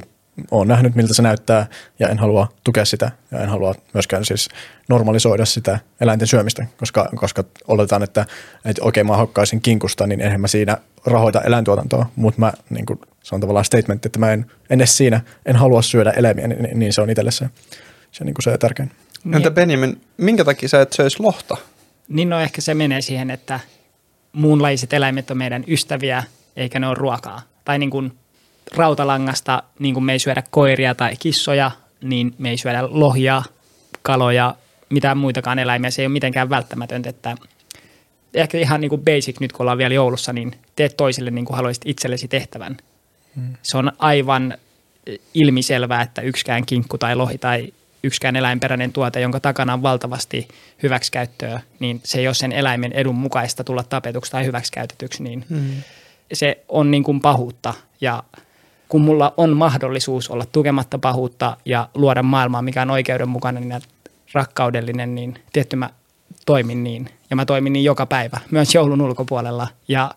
olen 0.52 0.68
nähnyt, 0.68 0.96
miltä 0.96 1.14
se 1.14 1.22
näyttää 1.22 1.68
ja 2.00 2.08
en 2.08 2.20
halua 2.20 2.48
tukea 2.64 2.86
sitä 2.86 3.12
ja 3.32 3.40
en 3.40 3.50
halua 3.50 3.76
myöskään 3.94 4.26
siis 4.26 4.50
normalisoida 4.90 5.46
sitä 5.46 5.80
eläinten 6.02 6.28
syömistä, 6.28 6.66
koska, 6.78 7.10
koska 7.16 7.44
oletetaan, 7.68 8.04
että, 8.04 8.26
että 8.66 8.84
okei 8.84 9.04
mä 9.04 9.18
hokkaisin 9.18 9.62
kinkusta, 9.62 10.08
niin 10.08 10.22
enhän 10.22 10.42
mä 10.42 10.48
siinä 10.48 10.78
rahoita 11.06 11.42
eläintuotantoa, 11.42 12.06
mutta 12.16 12.40
mä, 12.40 12.54
niin 12.70 12.86
kuin, 12.86 13.00
se 13.24 13.36
on 13.36 13.42
tavallaan 13.42 13.66
statement, 13.66 14.06
että 14.06 14.20
mä 14.20 14.32
en, 14.32 14.46
en 14.70 14.80
edes 14.80 14.98
siinä, 14.98 15.22
en 15.46 15.56
halua 15.56 15.82
syödä 15.82 16.12
eläimiä, 16.12 16.48
niin, 16.48 16.80
niin 16.80 16.94
se 16.94 17.02
on 17.02 17.10
itselle 17.10 17.32
se, 17.32 17.50
se, 18.12 18.24
niin 18.24 18.34
kuin 18.34 18.44
se 18.44 18.58
tärkein. 18.58 18.92
Entä 19.34 19.52
Benjamin, 19.52 20.02
minkä 20.18 20.46
takia 20.46 20.70
sä 20.70 20.82
et 20.82 20.94
söisi 20.94 21.20
lohta? 21.20 21.58
Niin 22.08 22.30
no 22.30 22.40
ehkä 22.40 22.62
se 22.62 22.74
menee 22.74 23.02
siihen, 23.02 23.32
että 23.32 23.60
muunlaiset 24.32 24.94
eläimet 24.94 25.32
on 25.32 25.38
meidän 25.38 25.64
ystäviä, 25.68 26.24
eikä 26.56 26.80
ne 26.80 26.88
ole 26.88 26.96
ruokaa. 26.96 27.42
Tai 27.66 27.80
niin 27.80 27.90
kuin 27.90 28.14
rautalangasta, 28.76 29.64
niin 29.80 29.94
kuin 29.94 30.04
me 30.04 30.12
ei 30.12 30.20
syödä 30.20 30.44
koiria 30.50 30.96
tai 30.96 31.16
kissoja, 31.20 31.72
niin 32.02 32.36
me 32.38 32.50
ei 32.50 32.58
syödä 32.58 32.88
lohia, 32.90 33.44
kaloja, 34.02 34.56
mitään 34.90 35.18
muitakaan 35.18 35.60
eläimiä. 35.60 35.92
Se 35.92 36.02
ei 36.02 36.06
ole 36.06 36.14
mitenkään 36.14 36.50
välttämätöntä, 36.50 37.10
että 37.10 37.36
ehkä 38.34 38.58
ihan 38.58 38.82
niin 38.82 38.90
kuin 38.90 39.02
basic 39.02 39.40
nyt 39.40 39.52
kun 39.52 39.64
ollaan 39.64 39.78
vielä 39.78 39.94
joulussa, 39.94 40.34
niin 40.34 40.52
teet 40.76 40.98
toisille 40.98 41.32
niin 41.32 41.46
kuin 41.46 41.56
haluaisit 41.56 41.84
itsellesi 41.86 42.28
tehtävän. 42.28 42.78
Hmm. 43.36 43.54
Se 43.62 43.78
on 43.78 43.92
aivan 44.00 44.58
ilmiselvää, 45.34 46.02
että 46.02 46.22
yksikään 46.22 46.66
kinkku 46.66 46.98
tai 46.98 47.16
lohi 47.16 47.38
tai 47.38 47.74
yksikään 48.04 48.36
eläinperäinen 48.36 48.94
tuote, 48.94 49.20
jonka 49.20 49.40
takana 49.40 49.74
on 49.74 49.82
valtavasti 49.82 50.48
hyväksikäyttöä, 50.84 51.62
niin 51.80 52.02
se 52.04 52.20
ei 52.20 52.28
ole 52.28 52.34
sen 52.34 52.52
eläimen 52.52 52.92
edun 52.92 53.16
mukaista 53.16 53.64
tulla 53.64 53.84
tapetuksi 53.84 54.32
tai 54.32 54.46
hyväksikäytetyksi, 54.46 55.24
niin 55.24 55.46
hmm. 55.50 55.84
se 56.34 56.64
on 56.70 56.92
niin 56.92 57.04
kuin 57.04 57.22
pahuutta. 57.22 57.74
Ja 58.02 58.24
kun 58.90 59.02
mulla 59.02 59.34
on 59.38 59.58
mahdollisuus 59.58 60.30
olla 60.30 60.46
tukematta 60.46 61.00
pahuutta 61.00 61.58
ja 61.66 61.90
luoda 61.94 62.24
maailmaa, 62.24 62.62
mikä 62.62 62.82
on 62.82 62.90
oikeudenmukainen 62.90 63.70
ja 63.70 63.80
rakkaudellinen, 64.34 65.16
niin 65.16 65.40
tietty 65.54 65.76
mä 65.76 65.90
toimin 66.46 66.84
niin. 66.84 67.10
Ja 67.30 67.36
mä 67.36 67.46
toimin 67.46 67.74
niin 67.74 67.86
joka 67.86 68.06
päivä, 68.06 68.40
myös 68.52 68.76
joulun 68.76 69.02
ulkopuolella. 69.02 69.68
Ja 69.88 70.12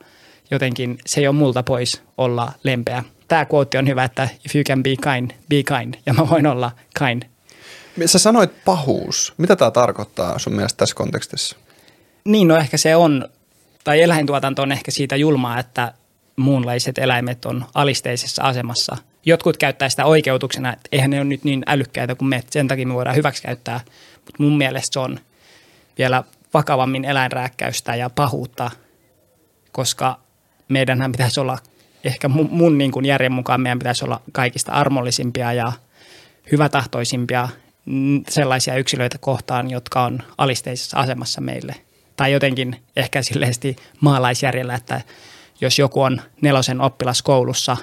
jotenkin 0.50 0.98
se 1.06 1.20
ei 1.20 1.26
ole 1.26 1.36
multa 1.36 1.62
pois 1.62 2.02
olla 2.18 2.52
lempeä. 2.64 3.04
Tämä 3.28 3.46
quote 3.54 3.78
on 3.78 3.88
hyvä, 3.88 4.04
että 4.04 4.28
if 4.44 4.54
you 4.54 4.64
can 4.64 4.82
be 4.82 4.90
kind, 4.90 5.30
be 5.48 5.62
kind. 5.78 5.94
Ja 6.06 6.14
mä 6.14 6.28
voin 6.28 6.46
olla 6.46 6.70
kind. 6.98 7.22
Sä 8.06 8.18
sanoit 8.18 8.64
pahuus. 8.64 9.34
Mitä 9.38 9.56
tämä 9.56 9.70
tarkoittaa 9.70 10.38
sun 10.38 10.54
mielestä 10.54 10.76
tässä 10.76 10.94
kontekstissa? 10.94 11.56
Niin, 12.24 12.48
no 12.48 12.56
ehkä 12.56 12.76
se 12.76 12.96
on, 12.96 13.28
tai 13.84 14.02
eläintuotanto 14.02 14.62
on 14.62 14.72
ehkä 14.72 14.90
siitä 14.90 15.16
julmaa, 15.16 15.58
että 15.58 15.94
muunlaiset 16.36 16.98
eläimet 16.98 17.44
on 17.44 17.64
alisteisessa 17.74 18.42
asemassa. 18.42 18.96
Jotkut 19.24 19.56
käyttää 19.56 19.88
sitä 19.88 20.04
oikeutuksena, 20.04 20.72
että 20.72 20.88
eihän 20.92 21.10
ne 21.10 21.16
ole 21.16 21.24
nyt 21.24 21.44
niin 21.44 21.62
älykkäitä 21.66 22.14
kuin 22.14 22.28
me, 22.28 22.42
sen 22.50 22.68
takia 22.68 22.86
me 22.86 22.94
voidaan 22.94 23.16
hyväksikäyttää. 23.16 23.80
Mutta 24.14 24.42
mun 24.42 24.58
mielestä 24.58 24.92
se 24.92 25.00
on 25.00 25.20
vielä 25.98 26.24
vakavammin 26.54 27.04
eläinrääkkäystä 27.04 27.94
ja 27.94 28.10
pahuutta, 28.10 28.70
koska 29.72 30.18
meidänhän 30.68 31.12
pitäisi 31.12 31.40
olla, 31.40 31.58
ehkä 32.04 32.28
mun, 32.28 32.48
mun 32.50 32.78
niin 32.78 32.90
kuin 32.90 33.04
järjen 33.04 33.32
mukaan 33.32 33.60
meidän 33.60 33.78
pitäisi 33.78 34.04
olla 34.04 34.20
kaikista 34.32 34.72
armollisimpia 34.72 35.52
ja 35.52 35.72
hyvätahtoisimpia 36.52 37.48
sellaisia 38.28 38.76
yksilöitä 38.76 39.18
kohtaan, 39.18 39.70
jotka 39.70 40.04
on 40.04 40.22
alisteisessa 40.38 40.98
asemassa 40.98 41.40
meille. 41.40 41.74
Tai 42.16 42.32
jotenkin 42.32 42.82
ehkä 42.96 43.22
silleesti 43.22 43.76
maalaisjärjellä, 44.00 44.74
että 44.74 45.00
jos 45.62 45.78
joku 45.78 46.02
on 46.02 46.20
nelosen 46.40 46.80
oppilas 46.80 47.22
koulussa, 47.22 47.76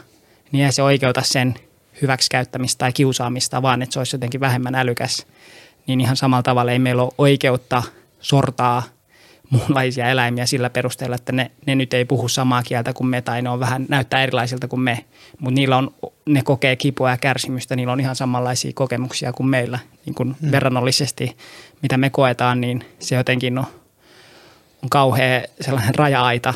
niin 0.52 0.66
ei 0.66 0.72
se 0.72 0.84
oikeuta 0.84 1.22
sen 1.22 1.56
hyväksikäyttämistä 2.02 2.80
tai 2.80 2.94
kiusaamista, 2.94 3.62
vaan 3.62 3.82
että 3.82 3.94
se 3.94 4.00
olisi 4.00 4.16
jotenkin 4.16 4.42
vähemmän 4.42 4.76
älykäs. 4.76 5.26
Niin 5.88 6.02
ihan 6.02 6.18
samalla 6.18 6.44
tavalla 6.44 6.72
ei 6.72 6.80
meillä 6.80 7.04
ole 7.04 7.12
oikeutta 7.18 7.84
sortaa 8.20 8.84
muunlaisia 9.50 10.10
eläimiä 10.10 10.46
sillä 10.46 10.70
perusteella, 10.70 11.16
että 11.16 11.32
ne, 11.32 11.52
ne 11.66 11.76
nyt 11.76 11.94
ei 11.94 12.06
puhu 12.06 12.28
samaa 12.28 12.64
kieltä 12.64 12.94
kuin 12.94 13.08
me 13.08 13.22
tai 13.22 13.42
ne 13.42 13.50
on 13.50 13.60
vähän 13.60 13.86
näyttää 13.90 14.24
erilaisilta 14.24 14.68
kuin 14.68 14.80
me, 14.80 15.06
mutta 15.40 15.56
niillä 15.56 15.78
on, 15.78 15.96
ne 16.26 16.42
kokee 16.42 16.76
kipua 16.76 17.10
ja 17.10 17.18
kärsimystä, 17.18 17.76
niillä 17.76 17.94
on 17.94 18.00
ihan 18.00 18.16
samanlaisia 18.16 18.72
kokemuksia 18.76 19.34
kuin 19.34 19.48
meillä 19.48 19.80
niin 20.06 20.14
kuin 20.14 20.36
hmm. 20.42 20.52
verrannollisesti, 20.52 21.38
mitä 21.82 21.98
me 21.98 22.10
koetaan, 22.10 22.62
niin 22.62 22.86
se 23.00 23.16
jotenkin 23.16 23.58
on, 23.58 23.66
on 24.84 24.90
kauhea 24.90 25.42
sellainen 25.62 25.96
raja-aita 25.96 26.54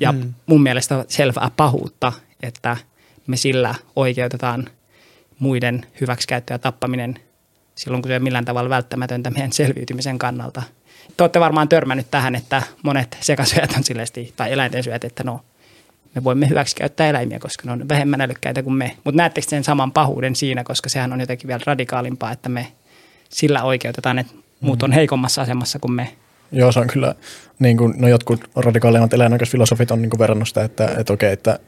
ja 0.00 0.12
mm. 0.12 0.34
mun 0.46 0.62
mielestä 0.62 1.04
selvää 1.08 1.50
pahuutta, 1.56 2.12
että 2.42 2.76
me 3.26 3.36
sillä 3.36 3.74
oikeutetaan 3.96 4.68
muiden 5.38 5.86
hyväksikäyttö 6.00 6.54
ja 6.54 6.58
tappaminen 6.58 7.18
silloin, 7.74 8.02
kun 8.02 8.08
se 8.08 8.12
ei 8.12 8.16
ole 8.16 8.24
millään 8.24 8.44
tavalla 8.44 8.70
välttämätöntä 8.70 9.30
meidän 9.30 9.52
selviytymisen 9.52 10.18
kannalta. 10.18 10.62
Te 11.16 11.24
olette 11.24 11.40
varmaan 11.40 11.68
törmännyt 11.68 12.10
tähän, 12.10 12.34
että 12.34 12.62
monet 12.82 13.18
sekasyöt 13.20 13.72
on 13.76 13.84
silleesti, 13.84 14.32
tai 14.36 14.52
eläinten 14.52 14.84
syöt, 14.84 15.04
että 15.04 15.24
no, 15.24 15.40
me 16.14 16.24
voimme 16.24 16.48
hyväksikäyttää 16.48 17.06
eläimiä, 17.06 17.38
koska 17.38 17.62
ne 17.66 17.72
on 17.72 17.88
vähemmän 17.88 18.20
älykkäitä 18.20 18.62
kuin 18.62 18.74
me. 18.74 18.96
Mutta 19.04 19.16
näettekö 19.16 19.48
sen 19.48 19.64
saman 19.64 19.92
pahuuden 19.92 20.36
siinä, 20.36 20.64
koska 20.64 20.88
sehän 20.88 21.12
on 21.12 21.20
jotenkin 21.20 21.48
vielä 21.48 21.60
radikaalimpaa, 21.66 22.32
että 22.32 22.48
me 22.48 22.72
sillä 23.28 23.62
oikeutetaan, 23.62 24.18
että 24.18 24.32
muut 24.60 24.82
on 24.82 24.92
heikommassa 24.92 25.42
asemassa 25.42 25.78
kuin 25.78 25.92
me. 25.92 26.16
Joo, 26.52 26.72
se 26.72 26.80
on 26.80 26.86
kyllä, 26.86 27.14
niin 27.58 27.76
kuin, 27.76 27.94
no 27.96 28.08
jotkut 28.08 28.40
radikaalimmat 28.56 29.14
eläinoikeusfilosofit 29.14 29.90
on 29.90 30.02
niin 30.02 30.10
kuin 30.10 30.18
verrannut 30.18 30.48
sitä, 30.48 30.64
että, 30.64 30.94
että 30.98 31.12
okei, 31.12 31.32
että 31.32 31.58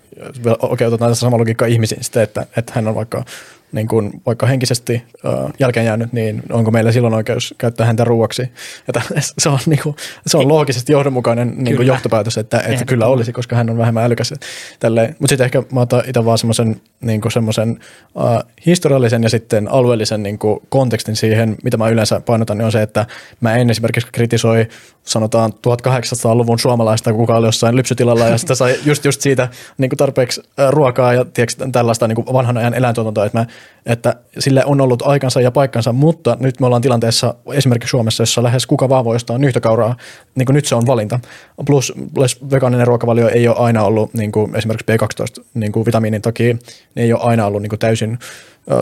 okei, 0.58 0.86
otetaan 0.86 1.10
tässä 1.10 1.20
sama 1.20 1.38
logiikka 1.38 1.66
ihmisiin 1.66 2.04
sitten, 2.04 2.22
että, 2.22 2.46
että 2.56 2.72
hän 2.74 2.88
on 2.88 2.94
vaikka 2.94 3.24
niin 3.72 3.88
kuin 3.88 4.22
vaikka 4.26 4.46
henkisesti 4.46 5.02
äh, 5.26 5.32
jälkeen 5.58 5.86
jäänyt, 5.86 6.12
niin 6.12 6.42
onko 6.50 6.70
meillä 6.70 6.92
silloin 6.92 7.14
oikeus 7.14 7.54
käyttää 7.58 7.86
häntä 7.86 8.04
ruuaksi? 8.04 8.42
Että 8.88 9.02
se 9.38 9.48
on, 9.48 9.58
niin 9.66 9.80
kuin, 9.82 9.96
se 10.26 10.36
on 10.36 10.48
loogisesti 10.48 10.92
johdonmukainen 10.92 11.54
niin 11.56 11.76
kuin 11.76 11.86
johtopäätös, 11.88 12.38
että, 12.38 12.60
että 12.60 12.84
kyllä 12.84 13.06
olisi, 13.06 13.32
koska 13.32 13.56
hän 13.56 13.70
on 13.70 13.78
vähemmän 13.78 14.04
älykäs. 14.04 14.30
Mutta 14.30 15.28
sitten 15.28 15.44
ehkä 15.44 15.62
mä 15.72 15.80
otan 15.80 16.02
itse 16.06 16.24
vaan 16.24 16.38
semmoisen 16.38 16.80
niin 17.00 17.20
semmoisen 17.32 17.78
äh, 18.20 18.44
historiallisen 18.66 19.22
ja 19.22 19.30
sitten 19.30 19.68
alueellisen 19.68 20.22
niin 20.22 20.38
kuin 20.38 20.60
kontekstin 20.68 21.16
siihen, 21.16 21.56
mitä 21.64 21.76
mä 21.76 21.88
yleensä 21.88 22.20
painotan, 22.20 22.58
niin 22.58 22.66
on 22.66 22.72
se, 22.72 22.82
että 22.82 23.06
mä 23.40 23.56
en 23.56 23.70
esimerkiksi 23.70 24.08
kritisoi 24.12 24.68
sanotaan 25.04 25.52
1800-luvun 25.52 26.58
suomalaista, 26.58 27.12
kuka 27.12 27.36
oli 27.36 27.46
jossain 27.46 27.76
lypsytilalla 27.76 28.24
ja 28.24 28.38
sitten 28.38 28.56
sai 28.56 28.76
just, 28.84 29.04
just 29.04 29.20
siitä 29.20 29.48
niin 29.78 29.90
kuin 29.90 29.98
tarpeeksi 29.98 30.42
ruokaa 30.70 31.14
ja 31.14 31.24
tiedätkö, 31.24 31.68
tällaista 31.72 32.08
niin 32.08 32.16
kuin 32.16 32.26
vanhan 32.32 32.56
ajan 32.56 32.74
eläintuotantoa, 32.74 33.24
että, 33.24 33.38
mä, 33.38 33.46
että 33.86 34.16
sille 34.38 34.64
on 34.64 34.80
ollut 34.80 35.02
aikansa 35.02 35.40
ja 35.40 35.50
paikkansa, 35.50 35.92
mutta 35.92 36.36
nyt 36.40 36.60
me 36.60 36.66
ollaan 36.66 36.82
tilanteessa 36.82 37.34
esimerkiksi 37.52 37.90
Suomessa, 37.90 38.22
jossa 38.22 38.42
lähes 38.42 38.66
kuka 38.66 38.88
vaan 38.88 39.04
voi 39.04 39.16
ostaa 39.16 39.38
nyhtökauraa, 39.38 39.96
niin 40.34 40.46
kuin 40.46 40.54
nyt 40.54 40.66
se 40.66 40.74
on 40.74 40.86
valinta. 40.86 41.20
Plus, 41.66 41.92
plus 42.14 42.50
vegaaninen 42.50 42.86
ruokavalio 42.86 43.28
ei 43.28 43.48
ole 43.48 43.56
aina 43.58 43.82
ollut 43.82 44.14
niin 44.14 44.32
kuin 44.32 44.56
esimerkiksi 44.56 44.86
B12 44.92 45.44
niin 45.54 45.72
kuin 45.72 45.86
takia, 46.22 46.54
niin 46.54 47.04
ei 47.04 47.12
ole 47.12 47.22
aina 47.22 47.46
ollut 47.46 47.62
niin 47.62 47.70
kuin 47.70 47.80
täysin 47.80 48.18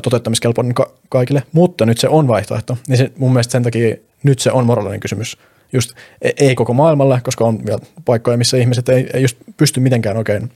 toteuttamiskelpoinen 0.02 0.74
ka- 0.74 0.90
kaikille, 1.08 1.42
mutta 1.52 1.86
nyt 1.86 1.98
se 1.98 2.08
on 2.08 2.28
vaihtoehto. 2.28 2.78
Niin 2.88 2.98
se, 2.98 3.12
mun 3.18 3.32
mielestä 3.32 3.52
sen 3.52 3.62
takia 3.62 3.96
nyt 4.22 4.38
se 4.38 4.52
on 4.52 4.66
moraalinen 4.66 5.00
kysymys 5.00 5.36
just 5.72 5.92
e- 6.22 6.30
ei 6.36 6.54
koko 6.54 6.72
maailmalla, 6.72 7.20
koska 7.22 7.44
on 7.44 7.66
vielä 7.66 7.80
paikkoja, 8.04 8.36
missä 8.36 8.56
ihmiset 8.56 8.88
ei, 8.88 9.10
ei 9.14 9.22
just 9.22 9.36
pysty 9.56 9.80
mitenkään 9.80 10.16
oikein 10.16 10.50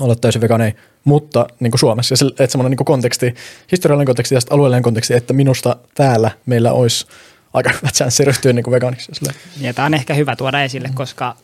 olla 0.00 0.14
täysin 0.14 0.40
vegaaneja, 0.40 0.72
mutta 1.04 1.46
niin 1.60 1.70
kuin 1.70 1.80
Suomessa. 1.80 2.14
Ja 2.24 2.30
että 2.30 2.46
semmoinen 2.46 2.76
niin 2.78 2.84
konteksti, 2.84 3.34
historiallinen 3.72 4.06
konteksti 4.06 4.34
ja 4.34 4.40
alueellinen 4.50 4.82
konteksti, 4.82 5.14
että 5.14 5.32
minusta 5.32 5.76
täällä 5.94 6.30
meillä 6.46 6.72
olisi 6.72 7.06
aika 7.54 7.70
hyvät 7.70 7.94
chanssi 7.94 8.24
ryhtyä 8.24 8.52
niin 8.52 8.70
vegaaniksi. 8.70 9.12
Ja 9.60 9.74
tämä 9.74 9.86
on 9.86 9.94
ehkä 9.94 10.14
hyvä 10.14 10.36
tuoda 10.36 10.62
esille, 10.62 10.88
mm. 10.88 10.94
koska 10.94 11.36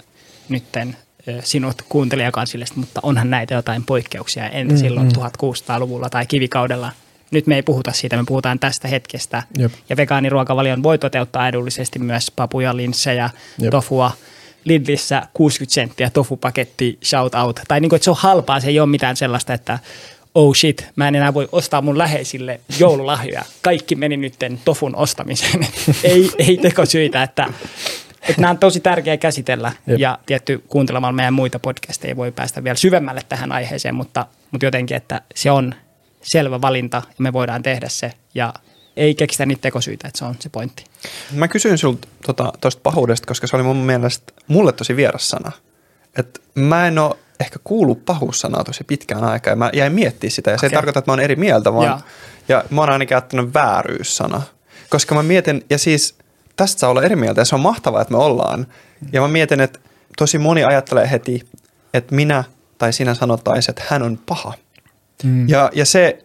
nytten 0.48 0.96
sinut 1.40 1.82
kuuntelijakansille, 1.88 2.64
mutta 2.74 3.00
onhan 3.02 3.30
näitä 3.30 3.54
jotain 3.54 3.84
poikkeuksia 3.84 4.48
en 4.48 4.68
mm, 4.68 4.76
silloin 4.76 5.06
mm. 5.06 5.22
1600-luvulla 5.22 6.10
tai 6.10 6.26
kivikaudella– 6.26 6.92
nyt 7.30 7.46
me 7.46 7.54
ei 7.54 7.62
puhuta 7.62 7.92
siitä, 7.92 8.16
me 8.16 8.24
puhutaan 8.26 8.58
tästä 8.58 8.88
hetkestä. 8.88 9.42
Jep. 9.58 9.72
Ja 9.88 9.96
vegaaniruokavalion 9.96 10.82
voi 10.82 10.98
toteuttaa 10.98 11.48
edullisesti 11.48 11.98
myös 11.98 12.32
papuja, 12.36 12.76
linssejä, 12.76 13.30
Jep. 13.58 13.70
tofua. 13.70 14.12
Lidlissä 14.66 15.22
60 15.34 15.74
senttiä 15.74 16.10
tofupaketti, 16.10 16.98
shout 17.04 17.34
out. 17.34 17.60
Tai 17.68 17.80
niin 17.80 17.88
kuin, 17.88 17.96
että 17.96 18.04
se 18.04 18.10
on 18.10 18.16
halpaa, 18.16 18.60
se 18.60 18.68
ei 18.68 18.80
ole 18.80 18.88
mitään 18.88 19.16
sellaista, 19.16 19.54
että 19.54 19.78
oh 20.34 20.54
shit, 20.54 20.88
mä 20.96 21.08
en 21.08 21.14
enää 21.14 21.34
voi 21.34 21.48
ostaa 21.52 21.82
mun 21.82 21.98
läheisille 21.98 22.60
joululahjoja. 22.78 23.44
Kaikki 23.62 23.94
meni 23.94 24.16
nytten 24.16 24.60
tofun 24.64 24.96
ostamiseen. 24.96 25.66
ei, 26.04 26.30
ei 26.38 26.56
tekosyitä, 26.56 27.22
että, 27.22 27.46
että 28.28 28.40
nämä 28.40 28.50
on 28.50 28.58
tosi 28.58 28.80
tärkeä 28.80 29.16
käsitellä. 29.16 29.72
Jep. 29.86 29.98
Ja 29.98 30.18
tietty 30.26 30.64
kuuntelemalla 30.68 31.12
meidän 31.12 31.34
muita 31.34 31.58
podcasteja 31.58 32.16
voi 32.16 32.32
päästä 32.32 32.64
vielä 32.64 32.76
syvemmälle 32.76 33.20
tähän 33.28 33.52
aiheeseen, 33.52 33.94
mutta, 33.94 34.26
mutta 34.50 34.66
jotenkin, 34.66 34.96
että 34.96 35.20
se 35.34 35.50
on 35.50 35.74
selvä 36.22 36.60
valinta 36.60 36.96
ja 36.96 37.14
me 37.18 37.32
voidaan 37.32 37.62
tehdä 37.62 37.88
se 37.88 38.12
ja 38.34 38.54
ei 38.96 39.14
keksitä 39.14 39.46
niitä 39.46 39.62
tekosyitä, 39.62 40.08
että 40.08 40.18
se 40.18 40.24
on 40.24 40.34
se 40.40 40.48
pointti. 40.48 40.84
Mä 41.32 41.48
kysyin 41.48 41.78
sinulta 41.78 42.08
tuosta 42.26 42.52
tota, 42.60 42.80
pahuudesta, 42.82 43.26
koska 43.26 43.46
se 43.46 43.56
oli 43.56 43.62
mun 43.62 43.76
mielestä 43.76 44.32
mulle 44.48 44.72
tosi 44.72 44.96
vieras 44.96 45.28
sana. 45.28 45.52
Et 46.18 46.42
mä 46.54 46.86
en 46.86 46.98
ole 46.98 47.16
ehkä 47.40 47.58
kuullut 47.64 48.04
pahuussanaa 48.04 48.64
tosi 48.64 48.84
pitkään 48.84 49.24
aikaa 49.24 49.52
ja 49.52 49.56
mä 49.56 49.70
jäin 49.72 49.92
miettimään 49.92 50.30
sitä 50.30 50.50
ja 50.50 50.58
se 50.58 50.66
okay. 50.66 50.74
ei 50.74 50.74
tarkoita, 50.74 50.98
että 50.98 51.10
mä 51.10 51.12
oon 51.12 51.20
eri 51.20 51.36
mieltä, 51.36 51.72
vaan 51.72 51.84
ja, 51.84 52.00
ja 52.48 52.64
mä 52.70 52.80
oon 52.80 52.90
ainakin 52.90 53.08
käyttänyt 53.08 53.54
vääryyssana. 53.54 54.42
Koska 54.90 55.14
mä 55.14 55.22
mietin, 55.22 55.64
ja 55.70 55.78
siis 55.78 56.18
tästä 56.56 56.80
saa 56.80 56.90
olla 56.90 57.02
eri 57.02 57.16
mieltä 57.16 57.40
ja 57.40 57.44
se 57.44 57.54
on 57.54 57.60
mahtavaa, 57.60 58.02
että 58.02 58.14
me 58.14 58.18
ollaan. 58.18 58.66
Ja 59.12 59.20
mä 59.20 59.28
mietin, 59.28 59.60
että 59.60 59.78
tosi 60.16 60.38
moni 60.38 60.64
ajattelee 60.64 61.10
heti, 61.10 61.48
että 61.94 62.14
minä 62.14 62.44
tai 62.78 62.92
sinä 62.92 63.14
sanottaisiin, 63.14 63.72
että 63.72 63.82
hän 63.88 64.02
on 64.02 64.18
paha. 64.26 64.54
Mm. 65.24 65.48
Ja, 65.48 65.70
ja, 65.74 65.84
se, 65.84 66.24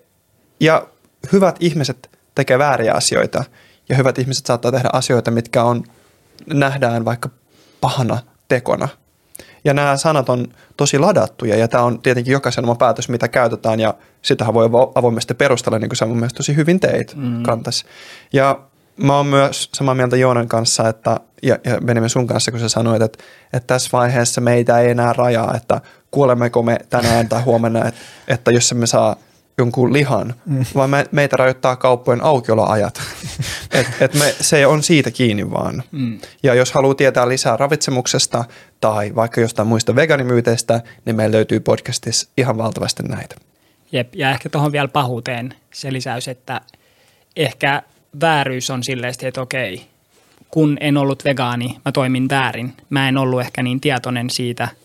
ja 0.59 0.87
hyvät 1.31 1.55
ihmiset 1.59 2.09
tekee 2.35 2.59
vääriä 2.59 2.93
asioita 2.93 3.43
ja 3.89 3.95
hyvät 3.95 4.19
ihmiset 4.19 4.45
saattaa 4.45 4.71
tehdä 4.71 4.89
asioita, 4.93 5.31
mitkä 5.31 5.63
on, 5.63 5.83
nähdään 6.53 7.05
vaikka 7.05 7.29
pahana 7.81 8.17
tekona. 8.47 8.87
Ja 9.63 9.73
nämä 9.73 9.97
sanat 9.97 10.29
on 10.29 10.47
tosi 10.77 10.99
ladattuja 10.99 11.55
ja 11.55 11.67
tämä 11.67 11.83
on 11.83 12.01
tietenkin 12.01 12.31
jokaisen 12.31 12.63
oma 12.63 12.75
päätös, 12.75 13.09
mitä 13.09 13.27
käytetään 13.27 13.79
ja 13.79 13.93
sitähän 14.21 14.53
voi 14.53 14.69
avoimesti 14.95 15.33
perustella, 15.33 15.79
niin 15.79 15.89
kuin 15.89 15.97
sä 15.97 16.05
mun 16.05 16.17
mielestä 16.17 16.37
tosi 16.37 16.55
hyvin 16.55 16.79
teit 16.79 17.15
mm. 17.15 17.43
kantas. 17.43 17.85
Ja 18.33 18.59
mä 19.03 19.17
oon 19.17 19.25
myös 19.25 19.69
samaa 19.73 19.95
mieltä 19.95 20.17
Joonan 20.17 20.47
kanssa, 20.47 20.89
että, 20.89 21.19
ja, 21.43 21.57
ja 21.65 21.77
Benjamin 21.85 22.09
sun 22.09 22.27
kanssa, 22.27 22.51
kun 22.51 22.59
sä 22.59 22.69
sanoit, 22.69 23.01
että, 23.01 23.23
että 23.53 23.67
tässä 23.67 23.89
vaiheessa 23.93 24.41
meitä 24.41 24.79
ei 24.79 24.91
enää 24.91 25.13
rajaa, 25.13 25.55
että 25.55 25.81
kuolemmeko 26.11 26.63
me 26.63 26.77
tänään 26.89 27.29
tai 27.29 27.41
huomenna, 27.41 27.87
että, 27.87 27.99
että 28.27 28.51
jos 28.51 28.73
me 28.73 28.87
saa 28.87 29.15
jonkun 29.61 29.93
lihan, 29.93 30.33
mm. 30.45 30.65
vaan 30.75 30.89
me, 30.89 31.05
meitä 31.11 31.37
rajoittaa 31.37 31.75
kauppojen 31.75 32.23
aukioloajat. 32.23 33.01
et, 33.79 33.87
et 33.99 34.13
me, 34.13 34.35
se 34.41 34.67
on 34.67 34.83
siitä 34.83 35.11
kiinni 35.11 35.51
vaan. 35.51 35.83
Mm. 35.91 36.19
Ja 36.43 36.53
jos 36.53 36.71
haluaa 36.71 36.95
tietää 36.95 37.27
lisää 37.27 37.57
ravitsemuksesta 37.57 38.45
tai 38.81 39.15
vaikka 39.15 39.41
jostain 39.41 39.67
muista 39.67 39.95
veganimyyteistä, 39.95 40.81
niin 41.05 41.15
meillä 41.15 41.35
löytyy 41.35 41.59
podcastissa 41.59 42.29
ihan 42.37 42.57
valtavasti 42.57 43.03
näitä. 43.03 43.35
Jep, 43.91 44.15
ja 44.15 44.31
ehkä 44.31 44.49
tuohon 44.49 44.71
vielä 44.71 44.87
pahuuteen 44.87 45.53
se 45.73 45.93
lisäys, 45.93 46.27
että 46.27 46.61
ehkä 47.35 47.83
vääryys 48.21 48.69
on 48.69 48.83
silleen, 48.83 49.13
että 49.23 49.41
okei, 49.41 49.85
kun 50.51 50.77
en 50.79 50.97
ollut 50.97 51.25
vegaani, 51.25 51.77
mä 51.85 51.91
toimin 51.91 52.29
väärin. 52.29 52.73
Mä 52.89 53.09
en 53.09 53.17
ollut 53.17 53.41
ehkä 53.41 53.63
niin 53.63 53.81
tietoinen 53.81 54.29
siitä– 54.29 54.67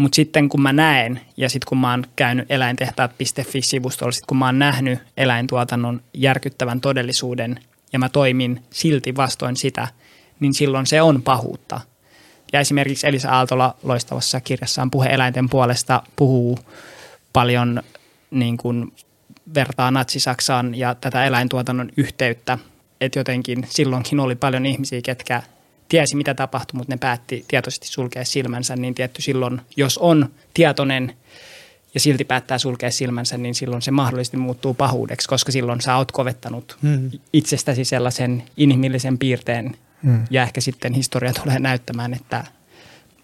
mutta 0.00 0.16
sitten 0.16 0.48
kun 0.48 0.62
mä 0.62 0.72
näen 0.72 1.20
ja 1.36 1.48
sitten 1.48 1.68
kun 1.68 1.78
mä 1.78 1.90
oon 1.90 2.04
käynyt 2.16 2.50
eläintehtaat.fi-sivustolla, 2.50 4.12
sitten 4.12 4.26
kun 4.26 4.36
mä 4.36 4.46
oon 4.46 4.58
nähnyt 4.58 4.98
eläintuotannon 5.16 6.02
järkyttävän 6.14 6.80
todellisuuden 6.80 7.60
ja 7.92 7.98
mä 7.98 8.08
toimin 8.08 8.62
silti 8.70 9.16
vastoin 9.16 9.56
sitä, 9.56 9.88
niin 10.40 10.54
silloin 10.54 10.86
se 10.86 11.02
on 11.02 11.22
pahuutta. 11.22 11.80
Ja 12.52 12.60
esimerkiksi 12.60 13.06
Elisa 13.06 13.30
Aaltola 13.30 13.74
loistavassa 13.82 14.40
kirjassaan 14.40 14.90
Puhe 14.90 15.08
eläinten 15.08 15.48
puolesta 15.48 16.02
puhuu 16.16 16.58
paljon 17.32 17.82
niin 18.30 18.56
kuin 18.56 18.92
vertaa 19.54 19.90
Natsi-Saksaan 19.90 20.74
ja 20.74 20.94
tätä 20.94 21.24
eläintuotannon 21.24 21.90
yhteyttä, 21.96 22.58
että 23.00 23.18
jotenkin 23.18 23.66
silloinkin 23.68 24.20
oli 24.20 24.34
paljon 24.34 24.66
ihmisiä, 24.66 25.00
ketkä 25.02 25.42
tiesi, 25.90 26.16
mitä 26.16 26.34
tapahtui, 26.34 26.78
mutta 26.78 26.92
ne 26.92 26.98
päätti 26.98 27.44
tietoisesti 27.48 27.88
sulkea 27.88 28.24
silmänsä, 28.24 28.76
niin 28.76 28.94
tietty 28.94 29.22
silloin, 29.22 29.60
jos 29.76 29.98
on 29.98 30.28
tietoinen 30.54 31.16
ja 31.94 32.00
silti 32.00 32.24
päättää 32.24 32.58
sulkea 32.58 32.90
silmänsä, 32.90 33.38
niin 33.38 33.54
silloin 33.54 33.82
se 33.82 33.90
mahdollisesti 33.90 34.36
muuttuu 34.36 34.74
pahuudeksi, 34.74 35.28
koska 35.28 35.52
silloin 35.52 35.80
sä 35.80 35.96
oot 35.96 36.12
kovettanut 36.12 36.76
hmm. 36.82 37.10
itsestäsi 37.32 37.84
sellaisen 37.84 38.42
inhimillisen 38.56 39.18
piirteen 39.18 39.76
hmm. 40.04 40.24
ja 40.30 40.42
ehkä 40.42 40.60
sitten 40.60 40.94
historia 40.94 41.32
tulee 41.32 41.58
näyttämään, 41.58 42.14
että 42.14 42.44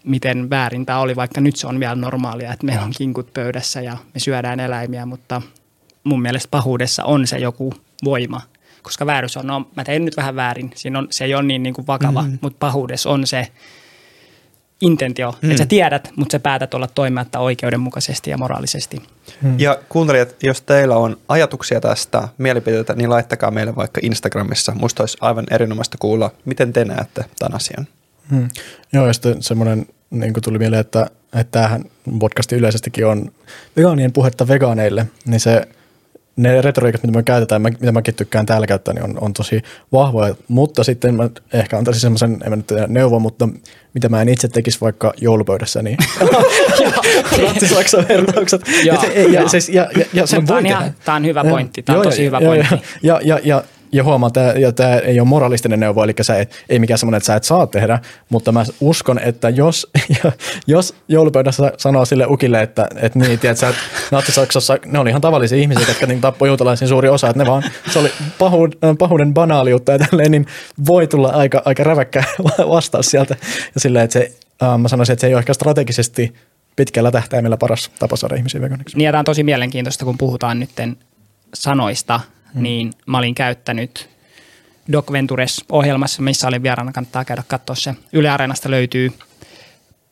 miten 0.03 0.49
väärin 0.49 0.85
tämä 0.85 0.99
oli, 0.99 1.15
vaikka 1.15 1.41
nyt 1.41 1.55
se 1.55 1.67
on 1.67 1.79
vielä 1.79 1.95
normaalia, 1.95 2.53
että 2.53 2.65
meillä 2.65 2.83
on 2.83 2.93
kinkut 2.97 3.33
pöydässä 3.33 3.81
ja 3.81 3.97
me 4.13 4.19
syödään 4.19 4.59
eläimiä, 4.59 5.05
mutta 5.05 5.41
mun 6.03 6.21
mielestä 6.21 6.47
pahuudessa 6.51 7.03
on 7.03 7.27
se 7.27 7.37
joku 7.37 7.73
voima– 8.03 8.41
koska 8.87 9.05
vääryys 9.05 9.37
on, 9.37 9.47
no 9.47 9.67
mä 9.75 9.83
tein 9.83 10.05
nyt 10.05 10.17
vähän 10.17 10.35
väärin, 10.35 10.71
Siinä 10.75 10.99
on, 10.99 11.07
se 11.11 11.25
ei 11.25 11.35
ole 11.35 11.43
niin, 11.43 11.63
niin 11.63 11.73
kuin 11.73 11.87
vakava, 11.87 12.21
mm. 12.21 12.37
mutta 12.41 12.57
pahuudessa 12.59 13.09
on 13.09 13.27
se 13.27 13.47
intentio, 14.81 15.35
mm. 15.41 15.51
että 15.51 15.63
sä 15.63 15.65
tiedät, 15.65 16.11
mutta 16.15 16.31
sä 16.31 16.39
päätät 16.39 16.73
olla 16.73 16.87
toimimatta 16.87 17.39
oikeudenmukaisesti 17.39 18.29
ja 18.29 18.37
moraalisesti. 18.37 19.01
Mm. 19.41 19.59
Ja 19.59 19.79
kuuntelijat, 19.89 20.35
jos 20.43 20.61
teillä 20.61 20.97
on 20.97 21.17
ajatuksia 21.27 21.81
tästä 21.81 22.27
mielipiteitä, 22.37 22.93
niin 22.93 23.09
laittakaa 23.09 23.51
meille 23.51 23.75
vaikka 23.75 24.01
Instagramissa. 24.03 24.75
Musta 24.75 25.03
olisi 25.03 25.17
aivan 25.21 25.45
erinomaista 25.51 25.97
kuulla, 25.99 26.31
miten 26.45 26.73
te 26.73 26.85
näette 26.85 27.25
tämän 27.39 27.55
asian. 27.55 27.87
Mm. 28.31 28.47
Joo, 28.93 29.07
ja 29.07 29.13
sitten 29.13 29.43
semmoinen 29.43 29.85
niin 30.09 30.33
kuin 30.33 30.43
tuli 30.43 30.57
mieleen, 30.57 30.81
että, 30.81 31.07
että 31.33 31.51
tämähän 31.51 31.85
podcasti 32.19 32.55
yleisestikin 32.55 33.05
on 33.05 33.31
vegaanien 33.77 34.13
puhetta 34.13 34.47
vegaaneille, 34.47 35.05
niin 35.25 35.39
se 35.39 35.67
ne 36.37 36.61
retoriikat, 36.61 37.03
mitä 37.03 37.17
me 37.17 37.23
käytetään, 37.23 37.61
mitä 37.61 37.91
mäkin 37.91 38.15
tykkään 38.15 38.45
täällä 38.45 38.67
käyttää, 38.67 38.93
niin 38.93 39.03
on, 39.03 39.17
on 39.21 39.33
tosi 39.33 39.61
vahvoja. 39.91 40.35
Mutta 40.47 40.83
sitten 40.83 41.15
mä 41.15 41.29
ehkä 41.53 41.77
antaisin 41.77 42.01
semmoisen, 42.01 42.37
en 42.43 42.49
mä 42.49 42.55
nyt 42.55 42.71
neuvo, 42.87 43.19
mutta 43.19 43.49
mitä 43.93 44.09
mä 44.09 44.21
en 44.21 44.29
itse 44.29 44.47
tekisi 44.47 44.81
vaikka 44.81 45.13
joulupöydässä, 45.21 45.81
niin 45.81 45.97
Ruotsi-Saksan 47.39 48.07
vertaukset. 48.09 48.61
Ja, 48.83 48.93
ja, 48.93 49.41
ja, 49.71 49.89
ja, 49.95 50.05
ja 50.13 50.27
sen 50.27 50.45
tämä, 50.45 50.59
on 50.59 50.65
ihan, 50.65 50.95
tämä 51.05 51.15
on 51.15 51.25
hyvä 51.25 51.43
pointti, 51.43 51.83
tämä 51.83 51.99
on 51.99 52.03
tosi 52.03 52.25
hyvä 52.25 52.39
pointti. 52.41 52.75
Ja, 53.03 53.21
ja, 53.23 53.39
ja, 53.43 53.63
ja 53.91 54.03
huomaa, 54.03 54.27
että 54.27 54.39
ja 54.39 54.71
tämä 54.71 54.95
ei 54.95 55.19
ole 55.19 55.27
moralistinen 55.27 55.79
neuvo, 55.79 56.03
eli 56.03 56.13
sä 56.21 56.39
et, 56.39 56.65
ei 56.69 56.79
mikään 56.79 56.97
semmoinen, 56.97 57.17
että 57.17 57.25
sä 57.25 57.35
et 57.35 57.43
saa 57.43 57.67
tehdä, 57.67 57.99
mutta 58.29 58.51
mä 58.51 58.65
uskon, 58.81 59.19
että 59.19 59.49
jos, 59.49 59.87
jos 60.67 60.95
joulupöydässä 61.07 61.71
sanoo 61.77 62.05
sille 62.05 62.25
ukille, 62.25 62.61
että, 62.61 62.87
että 62.95 63.19
niin, 63.19 63.39
tiedät 63.39 63.57
sä, 63.57 63.69
että 63.69 63.81
Natsi-Saksassa 64.11 64.77
ne 64.85 64.99
oli 64.99 65.09
ihan 65.09 65.21
tavallisia 65.21 65.57
ihmisiä, 65.57 65.87
jotka 65.87 66.05
niin 66.05 66.21
tappoi 66.21 66.47
juutalaisiin 66.47 66.89
suuri 66.89 67.09
osa, 67.09 67.29
että 67.29 67.43
ne 67.43 67.49
vaan, 67.49 67.63
se 67.93 67.99
oli 67.99 68.11
pahuuden, 68.39 68.97
pahuuden 68.97 69.33
banaaliutta 69.33 69.91
ja 69.91 69.99
tälleen, 69.99 70.31
niin 70.31 70.45
voi 70.87 71.07
tulla 71.07 71.29
aika, 71.29 71.61
aika 71.65 71.83
räväkkä 71.83 72.23
vastaus 72.69 73.05
sieltä. 73.05 73.35
Ja 73.75 73.81
silleen, 73.81 74.05
että 74.05 74.13
se, 74.13 74.31
äh, 74.63 74.79
mä 74.79 74.87
sanoisin, 74.87 75.13
että 75.13 75.21
se 75.21 75.27
ei 75.27 75.33
ole 75.33 75.39
ehkä 75.39 75.53
strategisesti 75.53 76.33
pitkällä 76.75 77.11
tähtäimellä 77.11 77.57
paras 77.57 77.91
tapa 77.99 78.15
saada 78.15 78.35
ihmisiä 78.35 78.61
veganiksi. 78.61 78.97
Niin 78.97 79.05
ja 79.05 79.11
tämä 79.11 79.19
on 79.19 79.25
tosi 79.25 79.43
mielenkiintoista, 79.43 80.05
kun 80.05 80.17
puhutaan 80.17 80.59
nytten 80.59 80.97
sanoista, 81.53 82.19
hmm. 82.53 82.63
niin 82.63 82.93
mä 83.05 83.17
olin 83.17 83.35
käyttänyt 83.35 84.09
Doc 84.91 85.11
Ventures-ohjelmassa, 85.11 86.21
missä 86.21 86.47
olin 86.47 86.63
vieraana, 86.63 86.91
kannattaa 86.91 87.25
käydä 87.25 87.43
katsoa 87.47 87.75
se. 87.75 87.95
Yle 88.13 88.29
Areenasta 88.29 88.71
löytyy 88.71 89.11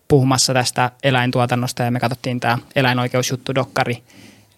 puhumassa 0.08 0.54
tästä 0.54 0.92
eläintuotannosta 1.04 1.84
ja 1.84 1.92
me 1.92 2.00
katsottiin 2.00 2.40
tämä 2.40 2.58
eläinoikeusjuttu 2.76 3.56
dokkari, 3.56 4.04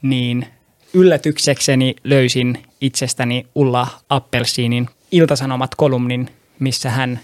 niin 0.02 0.48
yllätyksekseni 0.94 1.96
löysin 2.04 2.64
itsestäni 2.82 3.48
Ulla 3.56 3.88
Appelsiinin 4.10 4.90
Iltasanomat 5.12 5.76
kolumnin, 5.76 6.30
missä 6.60 6.90
hän 6.90 7.20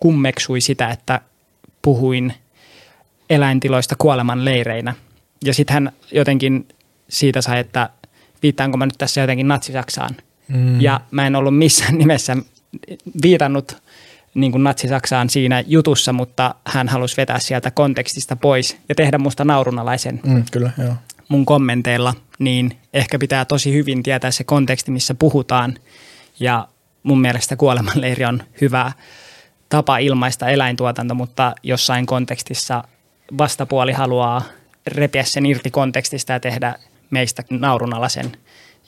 kummeksui 0.00 0.60
sitä, 0.60 0.88
että 0.90 1.20
puhuin 1.82 2.34
eläintiloista 3.30 3.94
kuoleman 3.98 4.44
leireinä. 4.44 4.94
Ja 5.44 5.54
sitten 5.54 5.74
hän 5.74 5.92
jotenkin 6.12 6.68
siitä 7.08 7.42
sai, 7.42 7.58
että 7.58 7.90
viittaanko 8.44 8.76
mä 8.76 8.86
nyt 8.86 8.98
tässä 8.98 9.20
jotenkin 9.20 9.48
natsisaksaan. 9.48 10.16
Mm. 10.48 10.80
Ja 10.80 11.00
mä 11.10 11.26
en 11.26 11.36
ollut 11.36 11.58
missään 11.58 11.98
nimessä 11.98 12.36
viitannut 13.22 13.76
niin 14.34 14.52
kuin 14.52 14.64
natsi-Saksaan 14.64 15.30
siinä 15.30 15.64
jutussa, 15.66 16.12
mutta 16.12 16.54
hän 16.66 16.88
halusi 16.88 17.16
vetää 17.16 17.38
sieltä 17.38 17.70
kontekstista 17.70 18.36
pois 18.36 18.76
ja 18.88 18.94
tehdä 18.94 19.18
musta 19.18 19.44
naurunalaisen 19.44 20.20
mm, 20.26 20.44
kyllä, 20.52 20.70
joo. 20.78 20.94
mun 21.28 21.46
kommenteilla, 21.46 22.14
niin 22.38 22.78
ehkä 22.94 23.18
pitää 23.18 23.44
tosi 23.44 23.72
hyvin 23.72 24.02
tietää 24.02 24.30
se 24.30 24.44
konteksti, 24.44 24.90
missä 24.90 25.14
puhutaan. 25.14 25.74
Ja 26.40 26.68
mun 27.02 27.20
mielestä 27.20 27.56
kuolemanleiri 27.56 28.24
on 28.24 28.42
hyvä 28.60 28.92
tapa 29.68 29.98
ilmaista 29.98 30.48
eläintuotanto, 30.48 31.14
mutta 31.14 31.54
jossain 31.62 32.06
kontekstissa 32.06 32.84
vastapuoli 33.38 33.92
haluaa 33.92 34.42
repiä 34.86 35.24
sen 35.24 35.46
irti 35.46 35.70
kontekstista 35.70 36.32
ja 36.32 36.40
tehdä 36.40 36.74
meistä 37.14 37.42
naurunalaisen. 37.50 38.32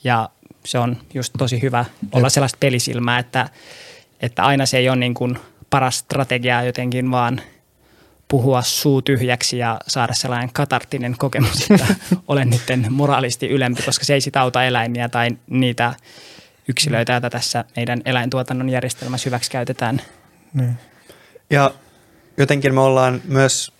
Ja 0.03 0.29
se 0.65 0.79
on 0.79 0.97
just 1.13 1.33
tosi 1.37 1.61
hyvä 1.61 1.85
olla 2.11 2.29
sellaista 2.29 2.57
pelisilmää, 2.59 3.19
että, 3.19 3.49
että 4.21 4.43
aina 4.43 4.65
se 4.65 4.77
ei 4.77 4.89
ole 4.89 4.97
niin 4.97 5.13
kuin 5.13 5.39
paras 5.69 5.97
strategia 5.97 6.63
jotenkin 6.63 7.11
vaan 7.11 7.41
puhua 8.27 8.61
suu 8.61 9.01
tyhjäksi 9.01 9.57
ja 9.57 9.79
saada 9.87 10.13
sellainen 10.13 10.49
katarttinen 10.53 11.15
kokemus, 11.17 11.71
että 11.71 11.95
olen 12.27 12.49
nyt 12.49 12.61
moraalisti 12.89 13.47
ylempi, 13.47 13.81
koska 13.81 14.05
se 14.05 14.13
ei 14.13 14.21
sitä 14.21 14.41
auta 14.41 14.63
eläimiä 14.63 15.09
tai 15.09 15.29
niitä 15.49 15.93
yksilöitä, 16.67 17.13
joita 17.13 17.29
tässä 17.29 17.65
meidän 17.75 18.01
eläintuotannon 18.05 18.69
järjestelmässä 18.69 19.27
hyväksi 19.27 19.51
käytetään. 19.51 20.01
Niin. 20.53 20.77
Ja 21.49 21.71
jotenkin 22.37 22.73
me 22.73 22.81
ollaan 22.81 23.21
myös 23.25 23.71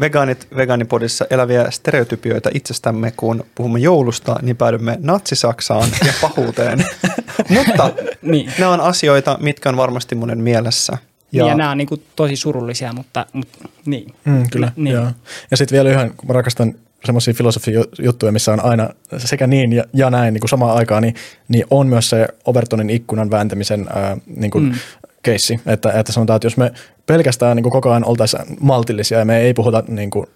vegaanit 0.00 0.48
vegaanipodissa 0.56 1.26
eläviä 1.30 1.70
stereotypioita 1.70 2.50
itsestämme, 2.54 3.12
kun 3.16 3.44
puhumme 3.54 3.78
joulusta, 3.78 4.36
niin 4.42 4.56
päädymme 4.56 4.98
natsisaksaan 5.00 5.88
ja 6.06 6.12
pahuuteen. 6.20 6.84
Mutta 7.48 7.92
niin. 8.22 8.52
ne 8.58 8.66
on 8.66 8.80
asioita, 8.80 9.38
mitkä 9.40 9.68
on 9.68 9.76
varmasti 9.76 10.14
monen 10.14 10.40
mielessä. 10.40 10.98
Ja, 11.32 11.46
ja 11.46 11.54
nämä 11.54 11.70
on 11.70 11.78
niin 11.78 11.88
kuin 11.88 12.02
tosi 12.16 12.36
surullisia, 12.36 12.92
mutta, 12.92 13.26
mutta 13.32 13.58
niin. 13.86 14.14
Mm, 14.24 14.50
kyllä, 14.50 14.72
niin. 14.76 14.94
Joo. 14.94 15.06
Ja 15.50 15.56
sitten 15.56 15.76
vielä 15.76 15.90
yhden, 15.90 16.12
kun 16.16 16.26
mä 16.26 16.32
rakastan 16.32 16.74
semmoisia 17.04 17.34
filosofijuttuja, 17.34 18.32
missä 18.32 18.52
on 18.52 18.64
aina 18.64 18.88
sekä 19.18 19.46
niin 19.46 19.72
ja, 19.72 19.84
ja 19.92 20.10
näin 20.10 20.34
niin 20.34 20.40
kuin 20.40 20.48
samaan 20.48 20.76
aikaan, 20.76 21.02
niin, 21.02 21.14
niin 21.48 21.64
on 21.70 21.86
myös 21.86 22.10
se 22.10 22.28
Overtonin 22.44 22.90
ikkunan 22.90 23.30
vääntämisen 23.30 23.86
ää, 23.94 24.16
niin 24.26 24.50
kuin 24.50 24.64
mm 24.64 24.74
keissi, 25.22 25.60
että, 25.66 25.92
että 25.92 26.12
sanotaan, 26.12 26.36
että 26.36 26.46
jos 26.46 26.56
me 26.56 26.72
pelkästään 27.06 27.56
niin 27.56 27.62
kuin 27.62 27.72
koko 27.72 27.90
ajan 27.90 28.04
oltaisiin 28.04 28.42
maltillisia 28.60 29.18
ja 29.18 29.24
me 29.24 29.38
ei 29.38 29.54
puhuta 29.54 29.82
niin 29.88 30.10
kuin 30.10 30.26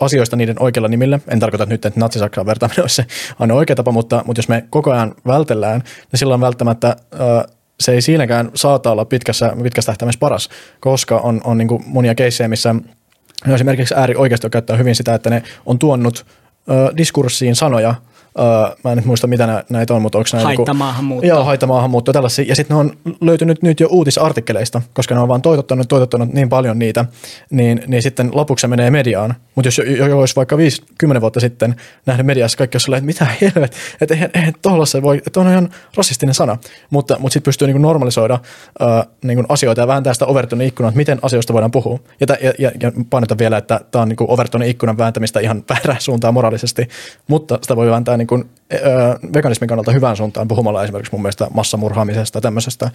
asioista 0.00 0.36
niiden 0.36 0.62
oikeilla 0.62 0.88
nimillä. 0.88 1.18
En 1.28 1.40
tarkoita 1.40 1.66
nyt, 1.66 1.84
että 1.84 2.00
natsi-Saksaan 2.00 2.46
vertaaminen 2.46 2.82
olisi 2.82 2.94
se 2.94 3.06
aina 3.38 3.54
oikea 3.54 3.76
tapa, 3.76 3.92
mutta, 3.92 4.22
mutta 4.26 4.38
jos 4.38 4.48
me 4.48 4.64
koko 4.70 4.92
ajan 4.92 5.14
vältellään, 5.26 5.80
niin 5.80 6.18
silloin 6.18 6.40
välttämättä 6.40 6.96
se 7.80 7.92
ei 7.92 8.02
siinäkään 8.02 8.50
saata 8.54 8.90
olla 8.90 9.04
pitkässä, 9.04 9.56
pitkässä 9.62 9.92
tähtäimessä 9.92 10.18
paras, 10.18 10.48
koska 10.80 11.18
on, 11.18 11.40
on 11.44 11.58
niin 11.58 11.68
kuin 11.68 11.82
monia 11.86 12.14
keissejä, 12.14 12.48
missä 12.48 12.74
no 13.46 13.54
esimerkiksi 13.54 13.94
äärioikeisto 13.94 14.50
käyttää 14.50 14.76
hyvin 14.76 14.94
sitä, 14.94 15.14
että 15.14 15.30
ne 15.30 15.42
on 15.66 15.78
tuonut 15.78 16.26
diskurssiin 16.96 17.56
sanoja– 17.56 17.94
Uh, 18.38 18.76
mä 18.84 18.92
en 18.92 18.96
nyt 18.96 19.04
muista, 19.04 19.26
mitä 19.26 19.64
näitä 19.70 19.94
on, 19.94 20.02
mutta 20.02 20.18
onko 20.18 20.28
näitä... 20.32 20.46
Haittamaahanmuutto. 20.46 21.26
Joo, 21.26 21.44
haittamaahanmuutto, 21.44 22.12
tällaisia. 22.12 22.44
Ja 22.48 22.56
sitten 22.56 22.76
ne 22.76 22.80
on 22.80 22.92
löytynyt 23.20 23.62
nyt 23.62 23.80
jo 23.80 23.88
uutisartikkeleista, 23.90 24.82
koska 24.94 25.14
ne 25.14 25.20
on 25.20 25.28
vaan 25.28 25.42
toitottanut, 25.42 25.88
toitottanut 25.88 26.32
niin 26.32 26.48
paljon 26.48 26.78
niitä, 26.78 27.04
niin, 27.50 27.82
niin 27.86 28.02
sitten 28.02 28.30
lopuksi 28.32 28.60
se 28.60 28.68
menee 28.68 28.90
mediaan. 28.90 29.34
Mutta 29.54 29.66
jos 29.66 29.78
jo, 29.78 30.06
jo, 30.06 30.18
olisi 30.18 30.36
vaikka 30.36 30.56
50 30.56 31.20
vuotta 31.20 31.40
sitten 31.40 31.76
nähnyt 32.06 32.26
mediassa 32.26 32.58
kaikki, 32.58 32.76
jos 32.76 32.88
että 32.88 33.00
mitä 33.00 33.26
helvet, 33.40 33.76
että 34.00 34.14
eihän, 34.14 34.30
eihän 34.34 34.54
se 34.84 35.02
voi, 35.02 35.22
että 35.26 35.40
on 35.40 35.48
ihan 35.48 35.68
rasistinen 35.96 36.34
sana. 36.34 36.58
Mutta, 36.90 37.18
mutta 37.18 37.32
sitten 37.32 37.48
pystyy 37.48 37.68
niin 37.68 37.82
normalisoida 37.82 38.34
uh, 38.80 39.12
niin 39.24 39.44
asioita 39.48 39.80
ja 39.80 39.86
vääntää 39.86 40.12
sitä 40.12 40.26
Overtonin 40.26 40.68
ikkunaa, 40.68 40.88
että 40.88 40.96
miten 40.96 41.18
asioista 41.22 41.52
voidaan 41.52 41.70
puhua. 41.70 41.98
Ja, 42.20 42.26
ja, 42.42 42.52
ja, 42.58 42.70
ja 42.80 42.92
painetaan 43.10 43.38
vielä, 43.38 43.56
että 43.56 43.80
tämä 43.90 44.02
on 44.02 44.08
niin 44.08 44.16
Overtonin 44.20 44.68
ikkunan 44.68 44.98
vääntämistä 44.98 45.40
ihan 45.40 45.64
väärään 45.68 46.00
suuntaan 46.00 46.34
moraalisesti, 46.34 46.88
mutta 47.28 47.58
sitä 47.62 47.76
voi 47.76 47.90
vääntää 47.90 48.16
niin 48.22 48.26
kuin, 48.26 48.50
ö, 48.72 48.78
veganismin 49.34 49.68
kannalta 49.68 49.92
hyvään 49.92 50.16
suuntaan 50.16 50.48
puhumalla 50.48 50.84
esimerkiksi 50.84 51.12
mun 51.12 51.22
mielestä 51.22 51.46
massamurhaamisesta 51.54 52.40
tämmöisestä. 52.40 52.90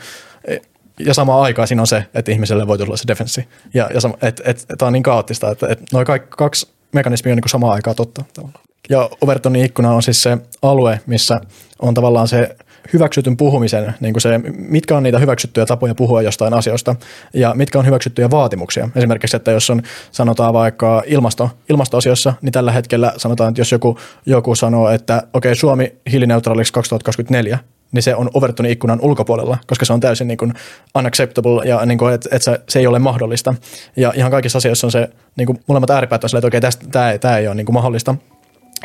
E, 0.48 0.58
ja 1.00 1.14
samaan 1.14 1.42
aikaan 1.42 1.68
siinä 1.68 1.82
on 1.82 1.88
se, 1.88 2.06
että 2.14 2.32
ihmiselle 2.32 2.68
voi 2.68 2.78
tulla 2.78 2.98
se 2.98 3.08
defenssi. 3.08 3.48
Ja, 3.74 3.90
ja 3.94 4.00
että 4.22 4.44
et, 4.46 4.66
et, 4.70 4.78
tämä 4.78 4.88
on 4.88 4.94
niin 4.94 5.04
kaoottista, 5.04 5.52
että 5.52 5.68
et 5.70 5.80
noin 5.94 6.06
kaksi 6.30 6.68
mekanismia 6.92 7.34
on 7.34 7.38
niin 7.38 7.50
samaan 7.50 7.74
aikaan 7.74 7.96
totta. 7.96 8.24
Tavallaan. 8.34 8.64
Ja 8.90 9.10
Overtonin 9.22 9.66
ikkuna 9.66 9.92
on 9.92 10.04
siis 10.04 10.24
se 10.24 10.38
alue, 10.62 11.00
missä 11.06 11.42
on 11.80 11.94
tavallaan 11.94 12.28
se 12.28 12.56
hyväksytyn 12.94 13.38
puhumisen, 13.38 13.94
niin 14.00 14.14
kuin 14.14 14.22
se, 14.22 14.40
mitkä 14.58 14.98
on 14.98 15.04
niitä 15.04 15.20
hyväksyttyjä 15.20 15.66
tapoja 15.66 15.96
puhua 15.96 16.22
jostain 16.22 16.54
asioista 16.54 16.96
ja 17.34 17.54
mitkä 17.56 17.80
on 17.80 17.86
hyväksyttyjä 17.86 18.32
vaatimuksia. 18.32 18.90
Esimerkiksi, 18.96 19.38
että 19.38 19.52
jos 19.52 19.70
on, 19.70 19.82
sanotaan 20.12 20.54
vaikka 20.54 21.04
ilmasto, 21.06 21.50
ilmastoasioissa, 21.70 22.34
niin 22.42 22.52
tällä 22.52 22.72
hetkellä 22.72 23.14
sanotaan, 23.18 23.50
että 23.50 23.62
jos 23.62 23.72
joku, 23.72 23.98
joku 24.26 24.56
sanoo, 24.56 24.90
että 24.90 25.18
okei, 25.34 25.50
okay, 25.50 25.56
Suomi 25.56 25.96
hiilineutraaliksi 26.12 26.74
2024, 26.74 27.60
niin 27.92 28.04
se 28.04 28.16
on 28.16 28.30
Overtonin 28.34 28.72
ikkunan 28.72 29.00
ulkopuolella, 29.02 29.58
koska 29.68 29.86
se 29.86 29.94
on 29.94 30.00
täysin 30.00 30.28
niin 30.28 30.38
kuin 30.38 30.54
unacceptable 30.96 31.66
ja 31.66 31.86
niin 31.86 31.98
kuin, 31.98 32.14
että, 32.14 32.30
että 32.32 32.60
se, 32.70 32.80
ei 32.80 32.88
ole 32.88 33.00
mahdollista. 33.00 33.54
Ja 33.96 34.14
ihan 34.16 34.32
kaikissa 34.32 34.58
asioissa 34.58 34.88
on 34.88 34.92
se, 34.92 35.10
niin 35.36 35.46
kuin 35.46 35.60
molemmat 35.68 35.90
ääripäät 35.90 36.24
on 36.24 36.30
että 36.38 36.48
okei, 36.48 36.58
okay, 36.58 36.72
tämä, 36.92 37.18
tämä 37.18 37.38
ei 37.38 37.48
ole 37.48 37.56
niin 37.56 37.66
kuin 37.66 37.74
mahdollista. 37.74 38.16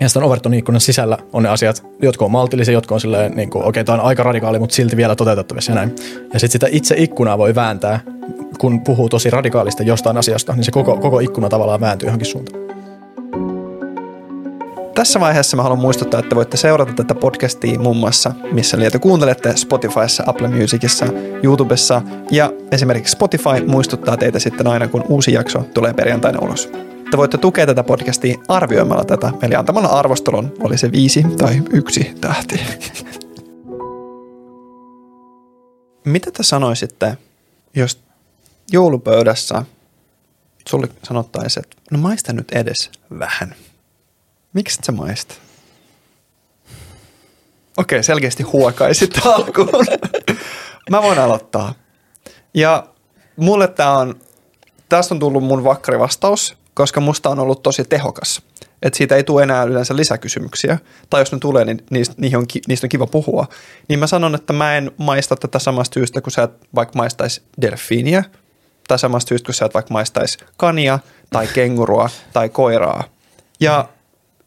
Ja 0.01 0.09
sitten 0.09 0.23
Overtonin 0.23 0.59
ikkunan 0.59 0.81
sisällä 0.81 1.19
on 1.33 1.43
ne 1.43 1.49
asiat, 1.49 1.87
jotka 2.03 2.25
on 2.25 2.31
maltillisia, 2.31 2.75
jotka 2.75 2.95
on 2.95 3.01
silleen, 3.01 3.33
niin 3.37 3.49
okei, 3.49 3.69
okay, 3.69 3.85
tämä 3.85 3.99
on 3.99 4.05
aika 4.05 4.23
radikaali, 4.23 4.59
mutta 4.59 4.75
silti 4.75 4.97
vielä 4.97 5.17
toteutettavissa 5.17 5.73
ja 5.73 5.77
näin. 5.77 5.97
Ja 6.33 6.41
sitten 6.41 6.51
sitä 6.51 6.67
itse 6.71 6.95
ikkunaa 6.99 7.39
voi 7.39 7.55
vääntää, 7.55 8.01
kun 8.59 8.81
puhuu 8.81 9.09
tosi 9.09 9.31
radikaalista 9.31 9.83
jostain 9.83 10.17
asiasta, 10.17 10.53
niin 10.53 10.65
se 10.65 10.71
koko, 10.71 10.97
koko 10.97 11.21
ikkuna 11.21 11.49
tavallaan 11.49 11.81
vääntyy 11.81 12.07
johonkin 12.07 12.27
suuntaan. 12.27 12.63
Tässä 14.95 15.21
vaiheessa 15.21 15.57
mä 15.57 15.63
haluan 15.63 15.81
muistuttaa, 15.81 16.21
että 16.21 16.37
voitte 16.37 16.57
seurata 16.57 16.93
tätä 16.93 17.15
podcastia 17.15 17.79
muun 17.79 17.97
muassa, 17.97 18.33
missä 18.53 18.79
liitä 18.79 18.99
kuuntelette 18.99 19.57
Spotifyssa, 19.57 20.25
Apple 20.27 20.49
Musicissa, 20.49 21.07
YouTubessa 21.43 22.03
ja 22.31 22.53
esimerkiksi 22.71 23.13
Spotify 23.13 23.67
muistuttaa 23.67 24.17
teitä 24.17 24.39
sitten 24.39 24.67
aina, 24.67 24.89
kun 24.89 25.05
uusi 25.09 25.33
jakso 25.33 25.65
tulee 25.75 25.93
perjantaina 25.93 26.39
ulos. 26.43 26.73
Te 27.13 27.17
voitte 27.19 27.39
tukea 27.39 27.67
tätä 27.67 27.83
podcastia 27.83 28.39
arvioimalla 28.49 29.05
tätä, 29.05 29.33
eli 29.43 29.55
antamalla 29.55 29.89
arvostelun, 29.89 30.55
oli 30.61 30.79
se 30.79 30.93
viisi 30.93 31.25
tai 31.39 31.63
yksi 31.71 32.15
tähti. 32.21 32.61
Mitä 36.05 36.31
te 36.31 36.43
sanoisitte, 36.43 37.17
jos 37.75 38.01
joulupöydässä 38.71 39.63
sulle 40.69 40.89
sanottaisiin, 41.03 41.65
että 41.65 41.77
no 41.91 41.99
maista 41.99 42.33
nyt 42.33 42.53
edes 42.53 42.91
vähän. 43.19 43.55
Miksi 44.53 44.79
sä 44.85 44.93
maista? 44.93 45.35
Okei, 47.77 47.97
okay, 47.97 48.03
selkeästi 48.03 48.43
huokaisit 48.43 49.27
alkuun. 49.27 49.87
Mä 50.91 51.03
voin 51.03 51.19
aloittaa. 51.19 51.75
Ja 52.55 52.87
mulle 53.37 53.69
tää 53.69 53.93
on, 53.93 54.21
tästä 54.89 55.15
on 55.15 55.19
tullut 55.19 55.45
mun 55.45 55.65
vakkari 55.65 55.99
vastaus, 55.99 56.62
koska 56.75 57.01
musta 57.01 57.31
on 57.31 57.39
ollut 57.39 57.63
tosi 57.63 57.85
tehokas. 57.85 58.43
että 58.83 58.97
siitä 58.97 59.17
ei 59.17 59.25
tule 59.25 59.43
enää 59.43 59.63
yleensä 59.63 59.97
lisäkysymyksiä, 59.97 60.79
tai 61.11 61.21
jos 61.21 61.33
ne 61.33 61.39
tulee, 61.39 61.65
niin 61.65 61.85
niistä, 61.91 62.15
niihin 62.19 62.39
on, 62.39 62.47
niistä 62.69 62.85
on 62.85 62.89
kiva 62.89 63.07
puhua, 63.07 63.47
niin 63.89 63.99
mä 63.99 64.07
sanon, 64.07 64.35
että 64.35 64.53
mä 64.53 64.77
en 64.77 64.91
maista 64.97 65.37
tätä 65.37 65.59
samasta 65.59 65.95
syystä, 65.95 66.21
kun 66.21 66.33
sä 66.33 66.43
et 66.43 66.51
vaikka 66.75 66.93
maistaisi 66.97 67.43
delfiiniä, 67.61 68.25
tai 68.89 68.99
samasta 68.99 69.29
syystä, 69.29 69.47
kun 69.47 69.55
sä 69.55 69.65
et 69.65 69.75
vaikka 69.75 69.93
maistaisi 69.93 70.39
kania, 70.57 70.99
tai 71.31 71.47
kengurua, 71.47 72.11
tai 72.33 72.49
koiraa. 72.49 73.05
Ja 73.61 73.89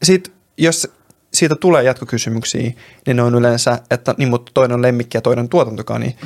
sitten 0.02 0.32
jos 0.58 0.88
siitä 1.34 1.56
tulee 1.56 1.82
jatkokysymyksiä, 1.82 2.72
niin 3.06 3.16
ne 3.16 3.22
on 3.22 3.34
yleensä, 3.34 3.78
että 3.90 4.14
niin, 4.18 4.28
mutta 4.28 4.52
toinen 4.54 4.74
on 4.74 4.82
lemmikki 4.82 5.16
ja 5.16 5.22
toinen 5.22 5.48
tuotantokani, 5.48 6.16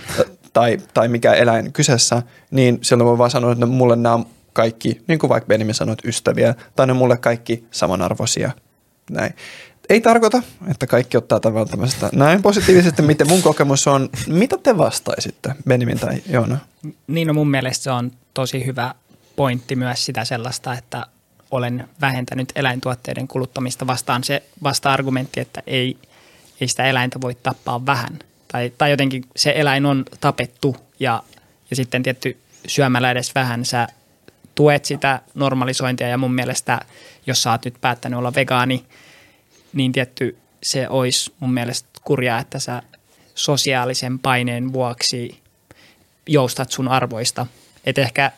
tai, 0.52 0.78
tai 0.94 1.08
mikä 1.08 1.34
eläin 1.34 1.72
kyseessä, 1.72 2.22
niin 2.50 2.78
silloin 2.82 3.08
voi 3.08 3.18
vaan 3.18 3.30
sanoa, 3.30 3.52
että 3.52 3.66
mulle 3.66 3.96
nämä 3.96 4.14
on 4.14 4.26
kaikki, 4.52 5.02
niin 5.06 5.18
kuin 5.18 5.28
vaikka 5.28 5.48
Benjamin 5.48 5.74
sanoi, 5.74 5.96
ystäviä, 6.04 6.54
tai 6.76 6.86
ne 6.86 6.92
mulle 6.92 7.16
kaikki 7.16 7.64
samanarvoisia. 7.70 8.50
Näin. 9.10 9.34
Ei 9.88 10.00
tarkoita, 10.00 10.42
että 10.70 10.86
kaikki 10.86 11.16
ottaa 11.16 11.40
tavallaan 11.40 11.70
tämmöistä 11.70 12.08
näin 12.12 12.42
positiivisesti, 12.42 13.02
miten 13.02 13.28
mun 13.28 13.42
kokemus 13.42 13.86
on. 13.86 14.08
Mitä 14.26 14.58
te 14.62 14.78
vastaisitte, 14.78 15.54
Benjamin 15.68 15.98
tai 15.98 16.22
Joona? 16.28 16.58
Niin 17.06 17.28
no 17.28 17.34
mun 17.34 17.50
mielestä 17.50 17.84
se 17.84 17.90
on 17.90 18.10
tosi 18.34 18.66
hyvä 18.66 18.94
pointti 19.36 19.76
myös 19.76 20.06
sitä 20.06 20.24
sellaista, 20.24 20.74
että 20.74 21.06
olen 21.50 21.88
vähentänyt 22.00 22.52
eläintuotteiden 22.54 23.28
kuluttamista 23.28 23.86
vastaan 23.86 24.24
se 24.24 24.42
vasta-argumentti, 24.62 25.40
että 25.40 25.62
ei, 25.66 25.96
ei 26.60 26.68
sitä 26.68 26.84
eläintä 26.84 27.20
voi 27.20 27.34
tappaa 27.42 27.86
vähän. 27.86 28.18
Tai, 28.52 28.72
tai 28.78 28.90
jotenkin 28.90 29.24
se 29.36 29.52
eläin 29.56 29.86
on 29.86 30.04
tapettu 30.20 30.76
ja, 31.00 31.22
ja 31.70 31.76
sitten 31.76 32.02
tietty 32.02 32.36
syömällä 32.66 33.10
edes 33.10 33.34
vähän 33.34 33.64
sä 33.64 33.88
tuet 34.54 34.84
sitä 34.84 35.20
normalisointia 35.34 36.08
ja 36.08 36.18
mun 36.18 36.34
mielestä, 36.34 36.80
jos 37.26 37.42
sä 37.42 37.50
oot 37.50 37.64
nyt 37.64 37.80
päättänyt 37.80 38.18
olla 38.18 38.34
vegaani, 38.34 38.84
niin 39.72 39.92
tietty 39.92 40.36
se 40.62 40.88
olisi 40.88 41.32
mun 41.40 41.54
mielestä 41.54 41.88
kurjaa, 42.04 42.38
että 42.38 42.58
sä 42.58 42.82
sosiaalisen 43.34 44.18
paineen 44.18 44.72
vuoksi 44.72 45.40
joustat 46.26 46.72
sun 46.72 46.88
arvoista. 46.88 47.46
Et 47.84 47.98
ehkä, 47.98 48.32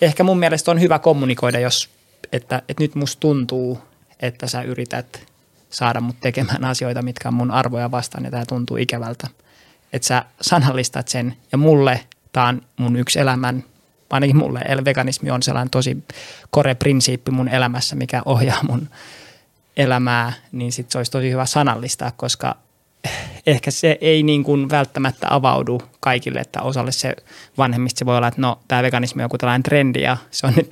ehkä 0.00 0.24
mun 0.24 0.38
mielestä 0.38 0.70
on 0.70 0.80
hyvä 0.80 0.98
kommunikoida, 0.98 1.58
jos, 1.58 1.90
että, 2.32 2.62
että 2.68 2.82
nyt 2.82 2.94
musta 2.94 3.20
tuntuu, 3.20 3.78
että 4.20 4.46
sä 4.46 4.62
yrität 4.62 5.26
saada 5.70 6.00
mut 6.00 6.16
tekemään 6.20 6.64
asioita, 6.64 7.02
mitkä 7.02 7.28
on 7.28 7.34
mun 7.34 7.50
arvoja 7.50 7.90
vastaan 7.90 8.24
ja 8.24 8.30
tämä 8.30 8.46
tuntuu 8.46 8.76
ikävältä. 8.76 9.28
Että 9.92 10.08
sä 10.08 10.24
sanallistat 10.40 11.08
sen 11.08 11.36
ja 11.52 11.58
mulle 11.58 12.00
tämä 12.32 12.48
on 12.48 12.62
mun 12.76 12.96
yksi 12.96 13.18
elämän 13.18 13.64
ainakin 14.10 14.36
mulle 14.36 14.60
veganismi 14.84 15.30
on 15.30 15.42
sellainen 15.42 15.70
tosi 15.70 15.96
kore 16.50 16.74
prinsiippi 16.74 17.30
mun 17.30 17.48
elämässä, 17.48 17.96
mikä 17.96 18.22
ohjaa 18.24 18.62
mun 18.62 18.88
elämää, 19.76 20.32
niin 20.52 20.72
sit 20.72 20.90
se 20.90 20.98
olisi 20.98 21.12
tosi 21.12 21.30
hyvä 21.30 21.46
sanallistaa, 21.46 22.12
koska 22.16 22.56
ehkä 23.46 23.70
se 23.70 23.98
ei 24.00 24.22
niin 24.22 24.44
kuin 24.44 24.70
välttämättä 24.70 25.26
avaudu 25.30 25.82
kaikille, 26.00 26.40
että 26.40 26.62
osalle 26.62 26.92
se 26.92 27.16
vanhemmista 27.58 27.98
se 27.98 28.06
voi 28.06 28.16
olla, 28.16 28.28
että 28.28 28.40
no 28.40 28.60
tämä 28.68 28.82
veganismi 28.82 29.22
on 29.22 29.24
joku 29.24 29.38
tällainen 29.38 29.62
trendi 29.62 30.02
ja 30.02 30.16
se 30.30 30.46
on 30.46 30.52
nyt 30.56 30.70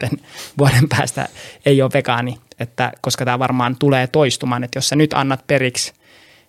vuoden 0.59 0.88
päästä 0.88 1.29
ei 1.66 1.83
ole 1.83 1.90
vegaani, 1.94 2.38
että 2.59 2.92
koska 3.01 3.25
tämä 3.25 3.38
varmaan 3.38 3.77
tulee 3.77 4.07
toistumaan, 4.07 4.64
että 4.64 4.77
jos 4.77 4.88
sä 4.88 4.97
nyt 4.97 5.12
annat 5.12 5.47
periksi, 5.47 5.92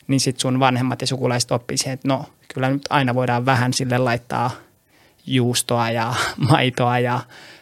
niin 0.07 0.19
sitten 0.19 0.41
sun 0.41 0.59
vanhemmat 0.59 1.01
ja 1.01 1.07
sukulaiset 1.07 1.51
oppii 1.51 1.77
siihen, 1.77 1.93
että 1.93 2.07
no 2.07 2.25
kyllä 2.53 2.69
nyt 2.69 2.85
aina 2.89 3.15
voidaan 3.15 3.45
vähän 3.45 3.73
sille 3.73 3.97
laittaa– 3.97 4.51
juustoa 5.27 5.91
ja 5.91 6.13
maitoa 6.49 6.99
ja 6.99 7.19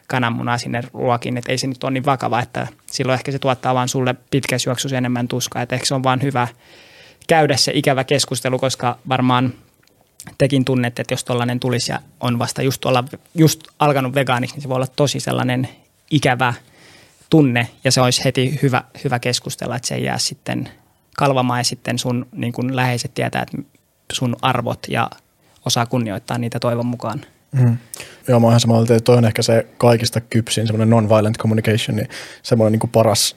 kananmunaa 0.08 0.58
sinne 0.58 0.82
ruokiin, 0.93 1.38
että 1.38 1.52
ei 1.52 1.58
se 1.58 1.67
nyt 1.67 1.84
ole 1.84 1.91
niin 1.91 2.06
vakava, 2.06 2.39
että 2.39 2.67
silloin 2.91 3.13
ehkä 3.13 3.32
se 3.32 3.39
tuottaa 3.39 3.76
vaan 3.76 3.89
sulle 3.89 4.15
pitkässä 4.32 4.69
juoksussa 4.69 4.97
enemmän 4.97 5.28
tuskaa, 5.28 5.62
että 5.62 5.76
ehkä 5.76 5.88
se 5.88 5.95
on 5.95 6.04
vaan 6.04 6.21
hyvä 6.21 6.47
käydä 7.28 7.58
se 7.58 7.71
ikävä 7.76 8.04
keskustelu, 8.04 8.60
koska 8.60 8.97
varmaan 9.10 9.54
tekin 10.38 10.65
tunnette, 10.65 11.02
että 11.02 11.13
jos 11.13 11.23
tollainen 11.23 11.60
tulisi 11.60 11.91
ja 11.91 11.99
on 12.19 12.39
vasta 12.39 12.62
just, 12.62 12.86
olla, 12.86 13.04
just 13.36 13.62
alkanut 13.80 14.15
vegaaniksi, 14.15 14.56
niin 14.56 14.62
se 14.62 14.69
voi 14.69 14.76
olla 14.76 14.88
tosi 14.88 15.19
sellainen 15.19 15.69
ikävä 16.12 16.54
tunne 17.30 17.67
ja 17.84 17.91
se 17.91 18.02
olisi 18.02 18.23
heti 18.23 18.60
hyvä, 18.62 18.84
hyvä 19.04 19.19
keskustella, 19.19 19.76
että 19.76 19.88
se 19.88 19.95
ei 19.95 20.04
jää 20.04 20.17
sitten 20.17 20.69
kalvamaan 21.17 21.60
ja 21.60 21.63
sitten 21.63 21.99
sun 21.99 22.28
niin 22.32 22.54
kun 22.54 22.76
läheiset 22.76 23.13
tietää, 23.13 23.41
että 23.41 23.58
sun 24.12 24.36
arvot 24.41 24.80
ja 24.88 25.10
osaa 25.65 25.86
kunnioittaa 25.86 26.38
niitä 26.38 26.60
toivon 26.60 26.86
mukaan. 26.86 27.26
Mm. 27.54 27.78
Joo, 28.28 28.39
mä 28.39 28.48
oon 28.48 28.52
ihan 28.52 28.60
samaa 28.60 28.82
että 28.82 29.00
toi 29.00 29.18
on 29.18 29.26
ehkä 29.26 29.42
se 29.42 29.68
kaikista 29.78 30.22
kypsin, 30.22 30.68
semmoinen 30.68 30.89
non-violent 30.89 31.38
communication, 31.38 31.96
niin 31.96 32.10
semmoinen 32.44 32.72
niin 32.72 32.80
kuin 32.80 32.92
paras, 32.92 33.36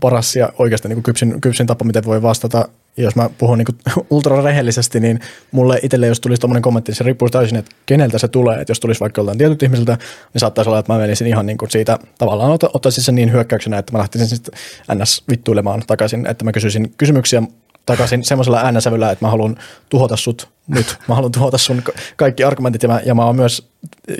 paras 0.00 0.36
ja 0.36 0.52
oikeasti 0.58 0.88
niin 0.88 0.96
kuin 0.96 1.02
kypsin, 1.02 1.40
kypsin 1.40 1.66
tapa, 1.66 1.84
miten 1.84 2.04
voi 2.04 2.22
vastata. 2.22 2.68
Ja 2.96 3.04
jos 3.04 3.16
mä 3.16 3.30
puhun 3.38 3.58
niin 3.58 3.96
ultra 4.10 4.42
rehellisesti, 4.42 5.00
niin 5.00 5.20
mulle 5.50 5.80
itselle, 5.82 6.06
jos 6.06 6.20
tulisi 6.20 6.40
tommoinen 6.40 6.62
kommentti, 6.62 6.90
niin 6.90 6.96
se 6.96 7.04
riippuu 7.04 7.30
täysin, 7.30 7.58
että 7.58 7.70
keneltä 7.86 8.18
se 8.18 8.28
tulee. 8.28 8.60
Että 8.60 8.70
jos 8.70 8.80
tulisi 8.80 9.00
vaikka 9.00 9.18
joltain 9.18 9.38
tietyltä 9.38 9.66
ihmiseltä, 9.66 9.98
niin 10.34 10.40
saattaisi 10.40 10.68
olla, 10.68 10.78
että 10.78 10.92
mä 10.92 10.98
menisin 10.98 11.26
ihan 11.26 11.46
niin 11.46 11.58
kuin 11.58 11.70
siitä 11.70 11.98
tavallaan 12.18 12.52
ot- 12.52 12.70
ottaisin 12.74 13.04
sen 13.04 13.14
niin 13.14 13.32
hyökkäyksenä, 13.32 13.78
että 13.78 13.92
mä 13.92 13.98
lähtisin 13.98 14.28
sitten 14.28 14.54
ns. 14.94 15.24
vittuilemaan 15.30 15.82
takaisin, 15.86 16.26
että 16.26 16.44
mä 16.44 16.52
kysyisin 16.52 16.94
kysymyksiä 16.96 17.42
takaisin 17.88 18.24
semmoisella 18.24 18.60
äänensävyllä, 18.60 19.10
että 19.10 19.24
mä 19.24 19.30
haluan 19.30 19.56
tuhota 19.88 20.16
sut 20.16 20.48
nyt. 20.66 20.96
Mä 21.08 21.14
haluan 21.14 21.32
tuhota 21.32 21.58
sun 21.58 21.82
kaikki 22.16 22.44
argumentit 22.44 22.82
ja 22.82 22.88
mä, 22.88 23.00
ja 23.04 23.14
mä 23.14 23.24
oon 23.24 23.36
myös 23.36 23.68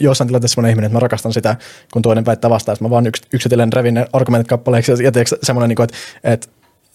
jossain 0.00 0.28
tilanteessa 0.28 0.54
semmoinen 0.54 0.70
ihminen, 0.70 0.86
että 0.86 0.96
mä 0.96 1.00
rakastan 1.00 1.32
sitä, 1.32 1.56
kun 1.92 2.02
toinen 2.02 2.26
väittää 2.26 2.50
vastaan, 2.50 2.74
että 2.74 2.84
mä 2.84 2.90
vaan 2.90 3.06
yks, 3.06 3.20
yksitellen 3.32 3.72
revin 3.72 3.94
ne 3.94 4.06
argumentit 4.12 4.48
kappaleeksi 4.48 4.92
ja 4.92 5.12
tiedätkö, 5.12 5.36
semmoinen, 5.42 5.68
niin 5.68 5.82
että, 5.82 5.96
että 6.24 6.48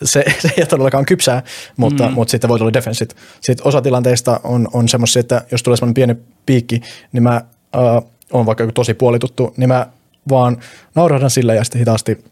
se, 0.04 0.24
se 0.40 0.50
ei 0.58 0.66
todellakaan 0.66 1.06
kypsää, 1.06 1.44
mutta, 1.78 2.08
mm. 2.08 2.14
mutta 2.14 2.32
sitten 2.32 2.50
voi 2.50 2.60
tulla 2.60 2.74
defenssit. 2.74 3.16
Sitten 3.42 3.68
osa 3.68 3.82
tilanteista 3.82 4.40
on, 4.44 4.68
on 4.74 4.90
semmoisia, 4.90 5.20
että 5.20 5.42
jos 5.52 5.64
tulee 5.64 5.78
semmoinen 5.78 5.94
pieni 5.94 6.16
piikki, 6.46 6.82
niin 7.12 7.24
mä 7.24 7.36
äh, 7.36 8.04
on 8.32 8.46
vaikka 8.46 8.64
joku 8.64 8.72
tosi 8.72 8.94
puolituttu, 8.94 9.54
niin 9.58 9.68
mä 9.68 9.88
vaan 10.30 10.58
naurahdan 10.96 11.30
sillä 11.30 11.54
ja 11.54 11.64
sitten 11.64 11.80
hitaasti 11.80 12.24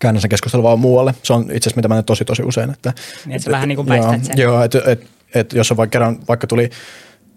käännän 0.00 0.20
sen 0.20 0.30
keskustelun 0.30 0.64
vaan 0.64 0.78
muualle. 0.78 1.14
Se 1.22 1.32
on 1.32 1.42
itse 1.42 1.56
asiassa 1.56 1.76
mitä 1.76 1.88
mä 1.88 1.94
näen 1.94 2.04
tosi 2.04 2.24
tosi 2.24 2.42
usein. 2.42 2.70
Että, 2.70 2.92
niin, 3.26 3.36
että 3.36 3.50
et, 3.50 3.52
vähän 3.52 3.68
niin 3.68 3.76
kuin 3.76 3.88
väistät 3.88 4.24
sen. 4.24 4.38
Joo, 4.38 4.62
että 4.62 4.82
et, 4.86 5.06
et, 5.34 5.52
jos 5.52 5.70
on 5.70 5.76
vaikka 5.76 5.92
kerran, 5.92 6.18
vaikka 6.28 6.46
tuli 6.46 6.70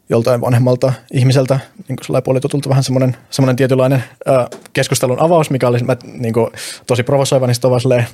joltain 0.10 0.41
vanhemmalta 0.41 0.93
ihmiseltä 1.12 1.60
niin 1.88 1.97
kuin 2.08 2.23
puolitutulta 2.23 2.69
vähän 2.69 2.84
semmoinen, 2.84 3.17
semmoinen 3.30 3.56
tietynlainen 3.56 4.04
ö, 4.28 4.58
keskustelun 4.73 5.19
avaus, 5.19 5.49
mikä 5.49 5.67
oli 5.67 5.80
mä, 5.80 5.97
niin 6.04 6.34
kuin, 6.34 6.52
tosi 6.88 7.04
provosoiva, 7.04 7.47
niin 7.47 7.56
sitten 7.56 7.69
vaan 7.69 7.82
silleen, 7.82 8.08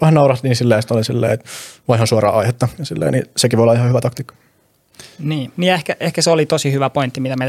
vähän 0.00 0.14
naurahti 0.14 0.48
niin 0.48 0.56
silleen, 0.56 0.78
että 0.78 0.94
oli 0.94 1.04
silleen, 1.04 1.32
että 1.32 1.48
vaihan 1.88 2.06
suoraan 2.06 2.34
aihetta, 2.34 2.68
ja 2.78 2.84
silleen, 2.84 3.12
niin 3.12 3.24
sekin 3.36 3.56
voi 3.56 3.62
olla 3.64 3.74
ihan 3.74 3.88
hyvä 3.88 4.00
taktiikka. 4.00 4.34
Niin, 5.18 5.52
niin 5.56 5.72
ehkä, 5.72 5.96
ehkä 6.00 6.22
se 6.22 6.30
oli 6.30 6.46
tosi 6.46 6.72
hyvä 6.72 6.90
pointti, 6.90 7.20
mitä 7.20 7.36
me 7.36 7.48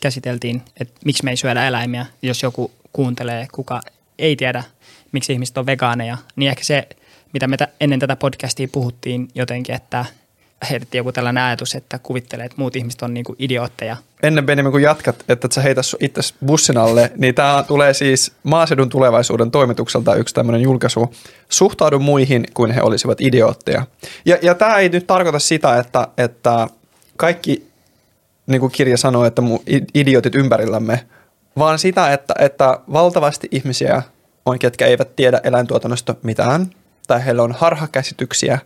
käsiteltiin, 0.00 0.62
että 0.80 0.94
miksi 1.04 1.24
me 1.24 1.30
ei 1.30 1.36
syödä 1.36 1.66
eläimiä, 1.66 2.06
jos 2.22 2.42
joku 2.42 2.70
kuuntelee, 2.92 3.46
kuka 3.52 3.80
ei 4.18 4.36
tiedä 4.36 4.64
miksi 5.12 5.32
ihmiset 5.32 5.58
on 5.58 5.66
vegaaneja, 5.66 6.18
niin 6.36 6.48
ehkä 6.48 6.64
se, 6.64 6.88
mitä 7.32 7.48
me 7.48 7.56
ennen 7.80 8.00
tätä 8.00 8.16
podcastia 8.16 8.68
puhuttiin 8.72 9.28
jotenkin, 9.34 9.74
että 9.74 10.04
heitettiin 10.70 10.98
joku 10.98 11.12
tällainen 11.12 11.44
ajatus, 11.44 11.74
että 11.74 11.98
kuvittelee, 11.98 12.46
että 12.46 12.56
muut 12.58 12.76
ihmiset 12.76 13.02
on 13.02 13.14
niinku 13.14 13.36
idiootteja. 13.38 13.96
Ennen 14.22 14.46
Benjamin, 14.46 14.72
kun 14.72 14.82
jatkat, 14.82 15.24
että 15.28 15.48
sä 15.50 15.60
heitä 15.60 15.80
itse 16.00 16.20
bussin 16.46 16.78
alle, 16.78 17.12
niin 17.16 17.34
tämä 17.34 17.64
tulee 17.68 17.94
siis 17.94 18.32
Maaseudun 18.42 18.88
tulevaisuuden 18.88 19.50
toimitukselta 19.50 20.14
yksi 20.14 20.34
tämmöinen 20.34 20.62
julkaisu. 20.62 21.14
Suhtaudu 21.48 21.98
muihin 21.98 22.46
kuin 22.54 22.70
he 22.70 22.82
olisivat 22.82 23.20
idiootteja. 23.20 23.86
Ja, 24.24 24.38
ja 24.42 24.54
tämä 24.54 24.76
ei 24.76 24.88
nyt 24.88 25.06
tarkoita 25.06 25.38
sitä, 25.38 25.78
että, 25.78 26.08
että 26.18 26.66
kaikki, 27.16 27.66
niin 28.46 28.60
kuin 28.60 28.72
kirja 28.72 28.96
sanoo, 28.96 29.24
että 29.24 29.42
idiotit 29.94 30.34
ympärillämme, 30.34 31.06
vaan 31.58 31.78
sitä, 31.78 32.12
että, 32.12 32.34
että 32.38 32.80
valtavasti 32.92 33.48
ihmisiä 33.50 34.02
on, 34.46 34.58
ketkä 34.58 34.86
eivät 34.86 35.16
tiedä 35.16 35.40
eläintuotannosta 35.44 36.14
mitään, 36.22 36.70
tai 37.06 37.24
heillä 37.24 37.42
on 37.42 37.52
harhakäsityksiä. 37.52 38.58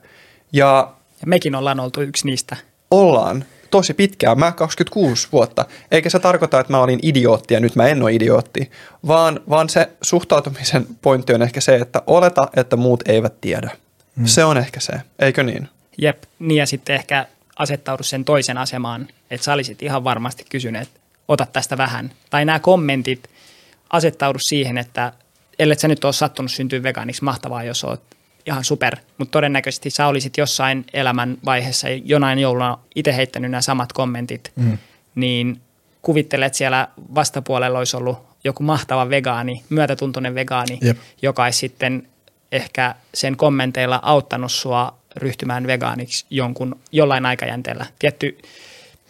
Ja, 0.52 0.94
ja 1.20 1.26
mekin 1.26 1.54
ollaan 1.54 1.80
oltu 1.80 2.00
yksi 2.00 2.26
niistä. 2.26 2.56
Ollaan 2.90 3.44
tosi 3.70 3.94
pitkään, 3.94 4.38
mä 4.38 4.52
26 4.52 5.28
vuotta. 5.32 5.64
Eikä 5.90 6.10
se 6.10 6.18
tarkoita, 6.18 6.60
että 6.60 6.72
mä 6.72 6.82
olin 6.82 6.98
idiootti 7.02 7.54
ja 7.54 7.60
nyt 7.60 7.76
mä 7.76 7.86
en 7.86 8.02
ole 8.02 8.12
idiootti, 8.12 8.70
vaan, 9.06 9.40
vaan 9.48 9.68
se 9.68 9.88
suhtautumisen 10.02 10.86
pointti 11.02 11.34
on 11.34 11.42
ehkä 11.42 11.60
se, 11.60 11.76
että 11.76 12.02
oleta, 12.06 12.48
että 12.56 12.76
muut 12.76 13.08
eivät 13.08 13.40
tiedä. 13.40 13.70
Hmm. 14.16 14.26
Se 14.26 14.44
on 14.44 14.58
ehkä 14.58 14.80
se, 14.80 14.92
eikö 15.18 15.42
niin? 15.42 15.68
Jep, 15.98 16.22
niin 16.38 16.58
ja 16.58 16.66
sitten 16.66 16.96
ehkä 16.96 17.26
asettaudu 17.58 18.02
sen 18.02 18.24
toisen 18.24 18.58
asemaan, 18.58 19.08
että 19.30 19.44
sä 19.44 19.52
olisit 19.52 19.82
ihan 19.82 20.04
varmasti 20.04 20.44
kysynyt, 20.48 20.82
että 20.82 21.00
ota 21.28 21.46
tästä 21.52 21.78
vähän. 21.78 22.10
Tai 22.30 22.44
nämä 22.44 22.58
kommentit, 22.58 23.30
asettaudu 23.90 24.38
siihen, 24.42 24.78
että 24.78 25.12
ellei 25.60 25.78
sä 25.78 25.88
nyt 25.88 26.04
ole 26.04 26.12
sattunut 26.12 26.52
syntyä 26.52 26.82
vegaaniksi, 26.82 27.24
mahtavaa, 27.24 27.64
jos 27.64 27.84
oot 27.84 28.02
ihan 28.46 28.64
super, 28.64 28.96
mutta 29.18 29.32
todennäköisesti 29.32 29.90
sä 29.90 30.06
olisit 30.06 30.36
jossain 30.36 30.84
elämän 30.92 31.38
vaiheessa 31.44 31.88
jonain 31.88 32.38
jouluna 32.38 32.78
itse 32.94 33.16
heittänyt 33.16 33.50
nämä 33.50 33.60
samat 33.60 33.92
kommentit, 33.92 34.52
mm. 34.56 34.78
niin 35.14 35.60
kuvittelet, 36.02 36.46
että 36.46 36.56
siellä 36.56 36.88
vastapuolella 37.14 37.78
olisi 37.78 37.96
ollut 37.96 38.18
joku 38.44 38.62
mahtava 38.62 39.10
vegaani, 39.10 39.64
myötätuntoinen 39.70 40.34
vegaani, 40.34 40.78
Jep. 40.82 40.98
joka 41.22 41.44
olisi 41.44 41.58
sitten 41.58 42.08
ehkä 42.52 42.94
sen 43.14 43.36
kommenteilla 43.36 44.00
auttanut 44.02 44.52
sua 44.52 44.98
ryhtymään 45.16 45.66
vegaaniksi 45.66 46.26
jonkun, 46.30 46.80
jollain 46.92 47.26
aikajänteellä. 47.26 47.86
Tietty 47.98 48.38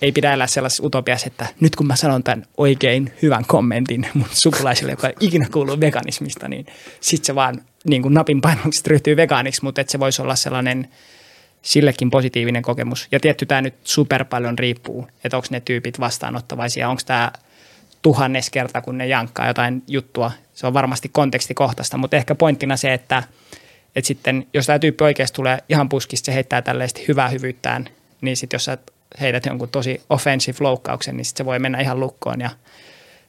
ei 0.03 0.13
pidä 0.13 0.33
elää 0.33 0.47
sellaisessa 0.47 0.87
utopiassa, 0.87 1.27
että 1.27 1.47
nyt 1.61 1.77
kun 1.77 1.87
mä 1.87 1.97
sanon 1.97 2.23
tämän 2.23 2.47
oikein 2.57 3.13
hyvän 3.23 3.45
kommentin 3.45 4.09
mun 4.15 4.29
sukulaisille, 4.33 4.93
joka 4.93 5.11
ikinä 5.21 5.49
kuuluu 5.53 5.81
veganismista, 5.81 6.49
niin 6.49 6.67
sit 7.01 7.25
se 7.25 7.35
vaan 7.35 7.65
niin 7.85 8.03
kuin 8.03 8.15
napin 8.15 8.41
painallisesti 8.41 8.91
ryhtyy 8.91 9.17
vegaaniksi, 9.17 9.63
mutta 9.63 9.81
että 9.81 9.91
se 9.91 10.01
voisi 10.01 10.23
olla 10.23 10.37
sellainen 10.37 10.89
sillekin 11.63 12.11
positiivinen 12.11 12.63
kokemus. 12.63 13.09
Ja 13.13 13.21
tietty 13.21 13.47
tämä 13.47 13.63
nyt 13.63 13.75
super 13.85 14.25
paljon 14.25 14.59
riippuu, 14.59 15.09
että 15.25 15.37
onko 15.37 15.49
ne 15.51 15.61
tyypit 15.61 16.01
vastaanottavaisia, 16.01 16.89
onko 16.89 17.03
tämä 17.07 17.33
tuhannes 18.03 18.51
kerta, 18.51 18.81
kun 18.81 18.99
ne 18.99 19.07
jankkaa 19.07 19.47
jotain 19.47 19.83
juttua. 19.87 20.33
Se 20.55 20.67
on 20.67 20.75
varmasti 20.75 21.09
kontekstikohtaista, 21.09 21.99
mutta 21.99 22.17
ehkä 22.17 22.35
pointtina 22.35 22.77
se, 22.77 22.93
että, 22.93 23.23
että 23.97 24.09
sitten 24.09 24.47
jos 24.55 24.67
tämä 24.67 24.79
tyyppi 24.79 25.05
oikeasti 25.05 25.37
tulee 25.37 25.59
ihan 25.69 25.89
puskista, 25.89 26.27
se 26.27 26.35
heittää 26.35 26.63
tällaista 26.63 27.01
hyvää 27.09 27.29
hyvyyttään, 27.29 27.89
niin 28.21 28.37
sitten 28.37 28.55
jos 28.55 28.65
sä 28.65 28.79
heidät 29.21 29.47
jonkun 29.47 29.69
tosi 29.69 30.03
offensive 30.11 30.57
loukkauksen, 30.61 31.17
niin 31.17 31.25
sit 31.25 31.37
se 31.37 31.45
voi 31.45 31.59
mennä 31.59 31.81
ihan 31.81 32.01
lukkoon 32.01 32.41
ja 32.41 32.51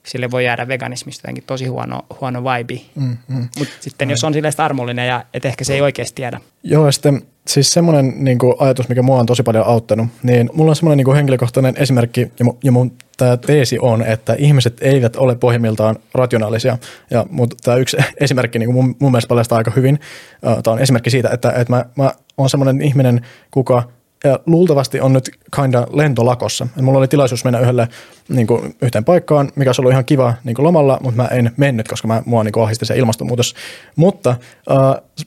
sille 0.04 0.32
voi 0.32 0.46
jäädä 0.46 0.68
veganismista 0.68 1.22
jotenkin 1.24 1.44
tosi 1.48 1.66
huono, 1.66 2.02
huono 2.22 2.44
vibe. 2.44 2.82
Mm, 2.96 3.18
mm. 3.28 3.48
Mutta 3.58 3.74
sitten 3.80 4.08
mm. 4.08 4.10
jos 4.10 4.24
on 4.24 4.34
silleen 4.34 4.54
armollinen 4.58 5.08
ja 5.08 5.26
et 5.34 5.46
ehkä 5.46 5.64
se 5.64 5.74
ei 5.74 5.82
oikeasti 5.82 6.16
tiedä. 6.16 6.40
Joo, 6.64 6.86
ja 6.86 6.92
sitten 6.92 7.22
siis 7.48 7.74
semmoinen 7.74 8.14
niin 8.18 8.38
kuin, 8.38 8.56
ajatus, 8.60 8.90
mikä 8.90 9.02
mua 9.02 9.20
on 9.20 9.26
tosi 9.26 9.44
paljon 9.44 9.66
auttanut, 9.66 10.08
niin 10.24 10.50
mulla 10.54 10.72
on 10.72 10.76
semmoinen 10.76 10.98
niin 10.98 11.06
kuin, 11.06 11.16
henkilökohtainen 11.16 11.74
esimerkki, 11.78 12.32
ja, 12.40 12.46
mu, 12.46 12.54
ja 12.64 12.72
mun 12.72 12.92
tämä 13.18 13.38
teesi 13.38 13.80
on, 13.80 14.04
että 14.04 14.36
ihmiset 14.38 14.78
eivät 14.82 15.16
ole 15.16 15.36
pohjimmiltaan 15.36 15.96
rationaalisia. 16.14 16.78
Ja 17.10 17.26
tämä 17.64 17.78
yksi 17.78 17.98
esimerkki 18.20 18.60
niin 18.60 18.74
mun, 18.74 18.96
mun 19.00 19.12
mielestä 19.12 19.30
paljastaa 19.30 19.58
aika 19.58 19.72
hyvin. 19.76 20.00
Tämä 20.42 20.74
on 20.74 20.80
esimerkki 20.80 21.10
siitä, 21.10 21.30
että, 21.30 21.52
että 21.52 21.74
mä, 21.74 21.86
mä 21.96 22.12
oon 22.38 22.50
semmoinen 22.50 22.82
ihminen, 22.82 23.26
kuka 23.52 23.84
ja 24.24 24.40
luultavasti 24.46 25.02
on 25.02 25.14
nyt 25.14 25.32
kinda 25.56 25.88
lentolakossa. 25.94 26.68
Et 26.78 26.82
mulla 26.82 27.00
oli 27.00 27.08
tilaisuus 27.08 27.44
mennä 27.44 27.60
yhdelle 27.60 27.88
niin 28.30 28.48
kuin, 28.48 28.76
yhteen 28.82 29.06
paikkaan, 29.06 29.52
mikä 29.56 29.70
olisi 29.70 29.82
ollut 29.82 29.92
ihan 29.92 30.06
kiva 30.06 30.34
niin 30.44 30.56
kuin 30.56 30.64
lomalla, 30.64 31.00
mutta 31.04 31.22
mä 31.22 31.28
en 31.28 31.52
mennyt, 31.58 31.88
koska 31.88 32.08
mä, 32.08 32.24
mua 32.26 32.44
niin 32.44 32.52
kuin, 32.52 32.64
ahisti 32.64 32.86
se 32.86 32.98
ilmastonmuutos. 32.98 33.56
Mutta 33.96 34.30
äh, 34.30 34.78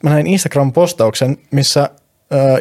mä 0.03 0.09
näin 0.09 0.27
Instagram-postauksen, 0.27 1.37
missä 1.51 1.81
äh, 1.81 1.89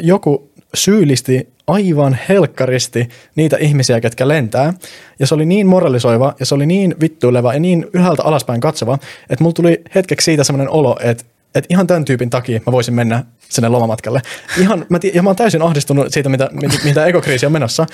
joku 0.00 0.50
syyllisti 0.74 1.54
aivan 1.66 2.18
helkkaristi 2.28 3.08
niitä 3.34 3.56
ihmisiä, 3.56 4.00
ketkä 4.00 4.28
lentää. 4.28 4.74
Ja 5.18 5.26
se 5.26 5.34
oli 5.34 5.46
niin 5.46 5.66
moralisoiva 5.66 6.34
ja 6.40 6.46
se 6.46 6.54
oli 6.54 6.66
niin 6.66 6.94
vittuileva 7.00 7.54
ja 7.54 7.60
niin 7.60 7.86
ylhäältä 7.92 8.22
alaspäin 8.22 8.60
katsova, 8.60 8.98
että 9.30 9.44
mulla 9.44 9.54
tuli 9.54 9.82
hetkeksi 9.94 10.24
siitä 10.24 10.44
semmoinen 10.44 10.70
olo, 10.70 10.96
että 11.00 11.24
että 11.54 11.74
ihan 11.74 11.86
tämän 11.86 12.04
tyypin 12.04 12.30
takia 12.30 12.60
mä 12.66 12.72
voisin 12.72 12.94
mennä 12.94 13.24
sinne 13.48 13.68
lomamatkalle. 13.68 14.22
Ihan, 14.58 14.86
mä, 14.88 14.98
ja 15.14 15.22
mä 15.22 15.28
oon 15.28 15.36
täysin 15.36 15.62
ahdistunut 15.62 16.06
siitä, 16.10 16.28
mitä, 16.28 16.48
mitä, 16.52 16.78
mitä 16.84 17.06
ekokriisi 17.06 17.46
on 17.46 17.52
menossa. 17.52 17.86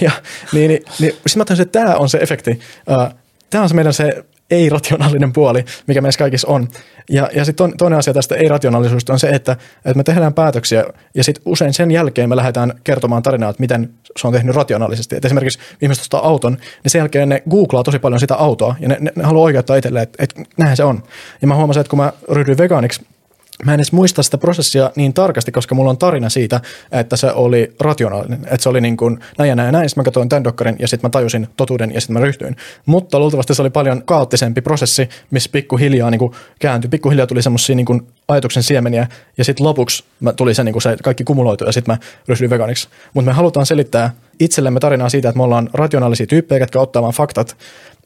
Ja, 0.00 0.10
niin, 0.52 0.68
niin, 0.68 0.82
niin 1.00 1.12
sitten 1.12 1.40
mä 1.40 1.44
tajusin, 1.44 1.66
että 1.66 1.80
tämä 1.80 1.96
on 1.96 2.08
se 2.08 2.18
efekti. 2.18 2.60
Tämä 3.50 3.62
on 3.62 3.68
se 3.68 3.74
meidän 3.74 3.92
se 3.92 4.24
ei-rationaalinen 4.50 5.32
puoli, 5.32 5.64
mikä 5.86 6.00
meissä 6.00 6.18
kaikissa 6.18 6.48
on. 6.48 6.68
Ja, 7.10 7.30
ja 7.34 7.44
sitten 7.44 7.76
toinen 7.78 7.98
asia 7.98 8.14
tästä 8.14 8.34
ei-rationaalisuudesta 8.34 9.12
on 9.12 9.18
se, 9.18 9.28
että, 9.28 9.52
että 9.76 9.94
me 9.94 10.02
tehdään 10.02 10.34
päätöksiä 10.34 10.84
ja 11.14 11.24
sitten 11.24 11.42
usein 11.46 11.74
sen 11.74 11.90
jälkeen 11.90 12.28
me 12.28 12.36
lähdetään 12.36 12.74
kertomaan 12.84 13.22
tarinaa, 13.22 13.50
että 13.50 13.60
miten 13.60 13.90
se 14.16 14.26
on 14.26 14.32
tehnyt 14.32 14.56
rationaalisesti. 14.56 15.16
Et 15.16 15.24
esimerkiksi 15.24 15.58
ihmiset 15.82 16.02
ostaa 16.02 16.26
auton, 16.26 16.52
niin 16.52 16.90
sen 16.90 16.98
jälkeen 16.98 17.28
ne 17.28 17.42
googlaa 17.50 17.82
tosi 17.82 17.98
paljon 17.98 18.20
sitä 18.20 18.34
autoa 18.34 18.74
ja 18.80 18.88
ne, 18.88 18.96
ne, 19.00 19.12
ne 19.16 19.24
haluaa 19.24 19.44
oikeuttaa 19.44 19.76
itselleen, 19.76 20.02
että, 20.02 20.24
että 20.24 20.42
näinhän 20.56 20.76
se 20.76 20.84
on. 20.84 21.02
Ja 21.42 21.48
mä 21.48 21.54
huomasin, 21.54 21.80
että 21.80 21.90
kun 21.90 21.98
mä 21.98 22.12
ryhdyin 22.30 22.58
vegaaniksi, 22.58 23.06
Mä 23.64 23.74
en 23.74 23.80
edes 23.80 23.92
muista 23.92 24.22
sitä 24.22 24.38
prosessia 24.38 24.90
niin 24.96 25.12
tarkasti, 25.12 25.52
koska 25.52 25.74
mulla 25.74 25.90
on 25.90 25.98
tarina 25.98 26.28
siitä, 26.28 26.60
että 26.92 27.16
se 27.16 27.32
oli 27.32 27.74
rationaalinen. 27.80 28.40
Että 28.44 28.62
se 28.62 28.68
oli 28.68 28.80
niin 28.80 28.96
kuin 28.96 29.18
näin 29.38 29.48
ja 29.48 29.56
näin 29.56 29.66
ja 29.66 29.72
näin. 29.72 29.88
Sitten 29.88 30.00
mä 30.00 30.04
katsoin 30.04 30.28
tämän 30.28 30.44
dokkarin 30.44 30.76
ja 30.78 30.88
sitten 30.88 31.08
mä 31.08 31.10
tajusin 31.10 31.48
totuuden 31.56 31.94
ja 31.94 32.00
sitten 32.00 32.14
mä 32.14 32.20
ryhtyin. 32.20 32.56
Mutta 32.86 33.18
luultavasti 33.18 33.54
se 33.54 33.62
oli 33.62 33.70
paljon 33.70 34.02
kaoottisempi 34.04 34.60
prosessi, 34.60 35.08
missä 35.30 35.50
pikkuhiljaa 35.52 36.10
niin 36.10 36.18
kuin 36.18 36.32
kääntyi. 36.58 36.88
Pikkuhiljaa 36.88 37.26
tuli 37.26 37.42
semmoisia 37.42 37.76
niin 37.76 38.06
ajatuksen 38.28 38.62
siemeniä 38.62 39.06
ja 39.38 39.44
sitten 39.44 39.66
lopuksi 39.66 40.04
mä 40.20 40.32
tuli 40.32 40.54
se, 40.54 40.64
niin 40.64 40.72
kuin 40.72 40.82
se 40.82 40.96
kaikki 41.02 41.24
kumuloitu 41.24 41.64
ja 41.64 41.72
sitten 41.72 41.94
mä 41.94 41.98
ryhdyin 42.28 42.50
veganiksi. 42.50 42.88
Mutta 43.14 43.30
me 43.30 43.34
halutaan 43.34 43.66
selittää 43.66 44.10
itsellemme 44.40 44.80
tarinaa 44.80 45.08
siitä, 45.08 45.28
että 45.28 45.36
me 45.36 45.42
ollaan 45.42 45.70
rationaalisia 45.72 46.26
tyyppejä, 46.26 46.60
jotka 46.60 46.80
ottaa 46.80 47.02
vaan 47.02 47.14
faktat 47.14 47.56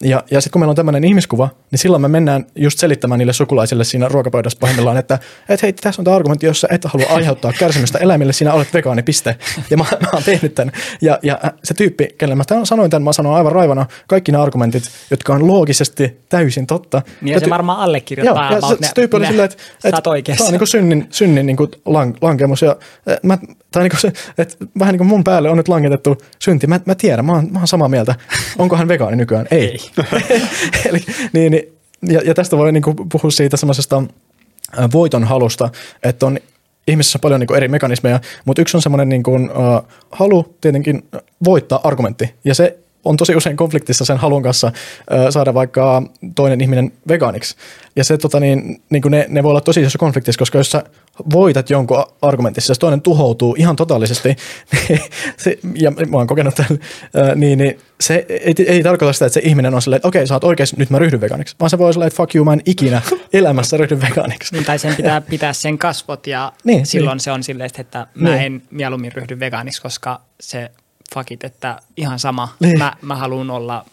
ja, 0.05 0.25
ja 0.31 0.41
sitten 0.41 0.53
kun 0.53 0.61
meillä 0.61 0.71
on 0.71 0.77
tämmöinen 0.77 1.05
ihmiskuva, 1.05 1.49
niin 1.71 1.79
silloin 1.79 2.03
me 2.03 2.09
mennään 2.09 2.47
just 2.57 2.79
selittämään 2.79 3.19
niille 3.19 3.33
sukulaisille 3.33 3.85
siinä 3.85 4.09
ruokapöydässä 4.09 4.59
pahimmillaan, 4.61 4.97
että 4.97 5.19
et 5.49 5.63
hei, 5.63 5.73
tässä 5.73 6.01
on 6.01 6.05
tämä 6.05 6.17
argumentti, 6.17 6.47
jossa 6.47 6.69
et 6.71 6.85
halua 6.85 7.07
aiheuttaa 7.11 7.53
kärsimystä 7.59 7.99
eläimille, 7.99 8.33
sinä 8.33 8.53
olet 8.53 8.75
vegaani, 8.75 9.03
piste. 9.03 9.37
Ja 9.71 9.77
mä, 9.77 9.85
mä 10.01 10.09
oon 10.13 10.23
tehnyt 10.23 10.55
tämän. 10.55 10.73
Ja, 11.01 11.19
ja 11.23 11.39
se 11.65 11.75
tyyppi, 11.75 12.09
kelle 12.19 12.35
mä 12.35 12.45
tämän, 12.45 12.67
sanoin 12.67 12.91
tämän, 12.91 13.03
mä 13.03 13.13
sanoin 13.13 13.37
aivan 13.37 13.53
raivana 13.53 13.87
kaikki 14.07 14.33
nämä 14.33 14.45
argumentit, 14.45 14.83
jotka 15.11 15.35
on 15.35 15.47
loogisesti 15.47 16.21
täysin 16.29 16.67
totta. 16.67 17.03
Niin 17.21 17.35
ja, 17.35 17.41
se 17.41 17.51
varmaan 17.51 17.79
allekirjoittaa. 17.79 18.53
Joo, 18.53 18.61
ja 18.61 18.69
se, 18.69 18.87
se 18.87 18.95
tyyppi 18.95 19.17
oli 19.17 19.27
silleen, 19.27 19.45
että, 19.45 19.63
että 19.85 20.01
tämä 20.03 20.15
on 20.41 20.51
niin 20.51 20.59
kuin 20.59 20.69
synnin, 20.69 21.07
synnin 21.11 21.47
niin 21.47 21.57
kuin 21.57 21.71
lankemus. 22.21 22.63
Ja, 22.63 22.77
mä, 23.23 23.39
tai 23.73 23.83
niin 23.83 23.91
kuin 23.91 24.01
se, 24.01 24.13
että 24.39 24.57
vähän 24.79 24.93
niin 24.93 24.99
kuin 24.99 25.09
mun 25.09 25.25
päälle 25.25 25.51
on 25.51 25.57
nyt 25.57 25.69
langetettu 25.69 26.20
synti. 26.39 26.67
Mä, 26.67 26.81
mä 26.85 26.95
tiedän, 26.95 27.25
mä 27.25 27.33
oon, 27.33 27.49
mä 27.53 27.59
oon 27.59 27.69
samaa 27.69 27.89
mieltä. 27.89 28.15
Onko 28.59 28.77
hän 28.77 28.89
vegaani 28.89 29.17
nykyään? 29.17 29.47
Ei. 29.51 29.61
Ei. 29.61 29.79
Eli, 30.89 31.05
niin, 31.33 31.53
niin, 31.53 31.73
ja, 32.09 32.21
ja 32.25 32.35
tästä 32.35 32.57
voi 32.57 32.73
niin 32.73 32.83
kuin 32.83 32.97
puhua 33.13 33.31
siitä 33.31 33.57
semmoisesta 33.57 34.03
voiton 34.93 35.25
halusta, 35.25 35.69
että 36.03 36.27
on 36.27 36.39
ihmisessä 36.89 37.19
paljon 37.19 37.41
niin 37.41 37.47
kuin 37.47 37.57
eri 37.57 37.69
mekanismeja, 37.69 38.21
mutta 38.45 38.63
yksi 38.63 38.77
on 38.77 38.83
semmoinen 38.83 39.09
niin 39.09 39.23
kuin, 39.23 39.51
uh, 39.51 39.89
halu 40.11 40.57
tietenkin 40.61 41.09
voittaa 41.45 41.81
argumentti, 41.85 42.35
ja 42.45 42.55
se 42.55 42.79
on 43.05 43.17
tosi 43.17 43.37
usein 43.37 43.57
konfliktissa 43.57 44.05
sen 44.05 44.17
halun 44.17 44.43
kanssa 44.43 44.67
uh, 44.67 45.31
saada 45.31 45.55
vaikka 45.55 46.03
toinen 46.35 46.61
ihminen 46.61 46.93
vegaaniksi. 47.09 47.57
Ja 47.97 48.05
se, 48.05 48.19
tota, 48.19 48.41
niin, 48.41 48.83
niin 48.91 49.03
kuin 49.03 49.13
ne, 49.13 49.27
ne 49.29 49.43
voi 49.43 49.51
olla 49.51 49.61
tosi 49.61 49.81
isossa 49.81 49.99
konfliktissa, 49.99 50.39
koska 50.39 50.59
jos 50.59 50.71
sä 50.71 50.85
voitat 51.33 51.71
jonkun 51.71 52.05
argumentissa, 52.23 52.71
jos 52.71 52.79
toinen 52.79 53.03
tuhoutuu 53.03 53.55
ihan 53.59 53.77
totaalisesti, 53.77 54.29
niin 54.73 55.01
se, 55.37 55.59
ja 55.75 55.91
mä 55.91 56.17
oon 56.17 56.27
kokenut 56.27 56.55
tämän, 56.55 56.73
uh, 56.73 57.35
niin, 57.35 57.59
niin 57.59 57.79
se 58.01 58.27
ei, 58.29 58.55
ei 58.67 58.83
tarkoita 58.83 59.13
sitä, 59.13 59.27
että 59.27 59.35
se 59.35 59.41
ihminen 59.45 59.75
on 59.75 59.83
silleen, 59.83 59.97
että 59.97 60.09
okei, 60.09 60.27
sä 60.27 60.35
oot 60.35 60.45
oikeasti, 60.45 60.77
nyt 60.77 60.91
mä 60.91 60.99
ryhdyn 60.99 61.21
vegaaniksi, 61.21 61.57
vaan 61.61 61.71
se 61.71 61.79
voi 61.79 61.93
olla, 61.95 62.07
että 62.07 62.17
fuck 62.17 62.35
you, 62.35 62.45
mä 62.45 62.53
en 62.53 62.63
ikinä 62.67 63.03
elämässä 63.33 63.77
ryhdy 63.77 64.01
vegaaniksi. 64.01 64.55
Niin, 64.55 64.65
tai 64.65 64.79
sen 64.79 64.97
pitää 64.97 65.21
pitää 65.21 65.53
sen 65.53 65.79
kasvot 65.79 66.27
ja 66.27 66.53
niin, 66.65 66.87
silloin 66.87 67.17
niin. 67.17 67.21
se 67.21 67.33
on 67.33 67.43
silleen, 67.43 67.71
että 67.79 68.07
mä 68.15 68.31
niin. 68.31 68.43
en 68.43 68.63
mieluummin 68.71 69.13
ryhdy 69.13 69.41
vegaaniksi, 69.41 69.83
koska 69.83 70.21
se 70.41 70.71
fakit, 71.15 71.45
että 71.45 71.81
ihan 71.97 72.19
sama, 72.19 72.49
niin. 72.61 72.79
mä, 72.79 72.93
mä 73.03 73.17
haluan 73.17 73.51
olla 73.51 73.85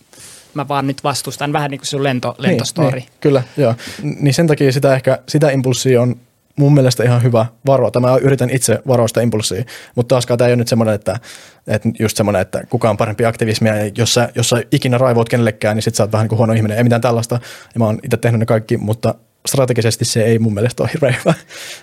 mä 0.53 0.67
vaan 0.67 0.87
nyt 0.87 1.03
vastustan 1.03 1.53
vähän 1.53 1.71
niin 1.71 1.79
kuin 1.79 1.87
sun 1.87 2.03
lento, 2.03 2.35
lentostori. 2.37 2.99
Niin, 2.99 3.09
niin, 3.09 3.19
kyllä, 3.21 3.43
joo. 3.57 3.75
Niin 4.01 4.33
sen 4.33 4.47
takia 4.47 4.71
sitä 4.71 4.95
ehkä, 4.95 5.19
sitä 5.27 5.49
impulssia 5.49 6.01
on 6.01 6.15
mun 6.55 6.73
mielestä 6.73 7.03
ihan 7.03 7.23
hyvä 7.23 7.45
varoa. 7.65 7.91
Mä 7.99 8.17
yritän 8.17 8.49
itse 8.49 8.79
varoa 8.87 9.07
sitä 9.07 9.21
impulssia, 9.21 9.63
mutta 9.95 10.15
taaskaan 10.15 10.37
tämä 10.37 10.47
ei 10.47 10.51
ole 10.51 10.55
nyt 10.55 10.67
semmoinen, 10.67 10.95
että, 10.95 11.19
että 11.67 11.89
just 11.99 12.17
semmoinen, 12.17 12.41
että 12.41 12.61
kuka 12.69 12.89
on 12.89 12.97
parempi 12.97 13.25
aktivismia 13.25 13.75
ja 13.75 13.91
jos 13.97 14.13
sä, 14.13 14.29
jos 14.35 14.49
sä 14.49 14.63
ikinä 14.71 14.97
raivoat 14.97 15.29
kenellekään, 15.29 15.75
niin 15.75 15.83
sit 15.83 15.95
sä 15.95 16.03
oot 16.03 16.11
vähän 16.11 16.23
niin 16.23 16.29
kuin 16.29 16.37
huono 16.37 16.53
ihminen. 16.53 16.77
Ei 16.77 16.83
mitään 16.83 17.01
tällaista. 17.01 17.39
Ja 17.73 17.79
mä 17.79 17.85
oon 17.85 17.99
itse 18.03 18.17
tehnyt 18.17 18.39
ne 18.39 18.45
kaikki, 18.45 18.77
mutta 18.77 19.15
strategisesti 19.47 20.05
se 20.05 20.23
ei 20.23 20.39
mun 20.39 20.53
mielestä 20.53 20.83
ole 20.83 20.89
hirveän 20.93 21.15
hyvä 21.19 21.33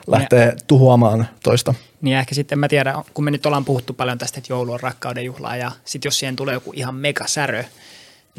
lähteä 0.06 0.44
ja, 0.44 0.52
tuhoamaan 0.66 1.28
toista. 1.42 1.74
Niin 2.00 2.16
ehkä 2.16 2.34
sitten 2.34 2.58
mä 2.58 2.68
tiedän, 2.68 2.94
kun 3.14 3.24
me 3.24 3.30
nyt 3.30 3.46
ollaan 3.46 3.64
puhuttu 3.64 3.92
paljon 3.92 4.18
tästä, 4.18 4.38
että 4.38 4.52
joulu 4.52 4.72
on 4.72 4.80
rakkauden 4.80 5.24
juhlaa 5.24 5.56
ja 5.56 5.72
sitten 5.84 6.06
jos 6.06 6.18
siihen 6.18 6.36
tulee 6.36 6.54
joku 6.54 6.72
ihan 6.76 6.94
mega 6.94 7.26
särö, 7.26 7.64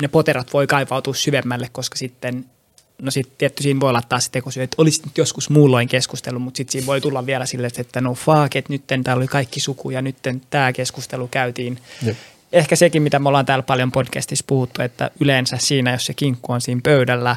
ne 0.02 0.08
poterat 0.08 0.54
voi 0.54 0.68
kaivautua 0.68 1.14
syvemmälle, 1.14 1.70
koska 1.72 1.98
sitten 1.98 2.46
no 3.02 3.12
sitten 3.12 3.36
tietty 3.38 3.64
siinä 3.64 3.80
voi 3.80 3.90
olla 3.90 4.02
taas 4.10 4.26
se 4.26 4.32
tekosyy, 4.32 4.64
että 4.64 4.76
olisi 4.78 5.02
nyt 5.06 5.18
joskus 5.18 5.50
muulloin 5.50 5.88
keskustelu, 5.88 6.40
mutta 6.40 6.58
sitten 6.58 6.72
siinä 6.72 6.88
voi 6.88 7.02
tulla 7.02 7.26
vielä 7.26 7.46
sille, 7.46 7.68
että 7.78 8.02
no 8.02 8.14
fuck, 8.14 8.56
että 8.56 8.74
nyt 8.74 8.88
täällä 8.88 9.20
oli 9.20 9.28
kaikki 9.28 9.60
suku 9.60 9.90
ja 9.90 10.02
nyt 10.02 10.16
tämä 10.50 10.74
keskustelu 10.74 11.28
käytiin. 11.28 11.80
Jep. 12.02 12.18
Ehkä 12.52 12.76
sekin, 12.76 13.02
mitä 13.02 13.20
me 13.20 13.30
ollaan 13.30 13.46
täällä 13.46 13.64
paljon 13.64 13.92
podcastissa 13.92 14.46
puhuttu, 14.48 14.82
että 14.82 15.12
yleensä 15.20 15.58
siinä, 15.60 15.92
jos 15.92 16.06
se 16.06 16.14
kinkku 16.14 16.52
on 16.52 16.62
siinä 16.62 16.82
pöydällä 16.84 17.36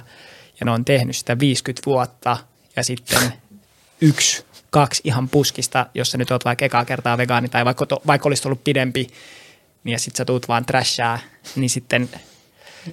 ja 0.60 0.64
ne 0.64 0.70
on 0.70 0.84
tehnyt 0.84 1.16
sitä 1.16 1.38
50 1.38 1.82
vuotta 1.86 2.36
ja 2.76 2.84
sitten 2.84 3.32
yksi, 4.00 4.44
kaksi 4.70 5.02
ihan 5.04 5.28
puskista, 5.28 5.86
jos 5.94 6.10
sä 6.10 6.18
nyt 6.18 6.30
oot 6.30 6.44
vaikka 6.44 6.64
ekaa 6.64 6.84
kertaa 6.84 7.18
vegaani 7.18 7.48
tai 7.48 7.64
vaikka, 7.64 7.86
vaikka 8.06 8.28
olisit 8.28 8.46
ollut 8.46 8.64
pidempi, 8.64 9.06
niin 9.84 9.92
ja 9.92 9.98
sitten 9.98 10.16
sä 10.18 10.24
tuut 10.24 10.48
vaan 10.48 10.66
trashaa, 10.66 11.18
niin 11.56 11.70
sitten 11.70 12.08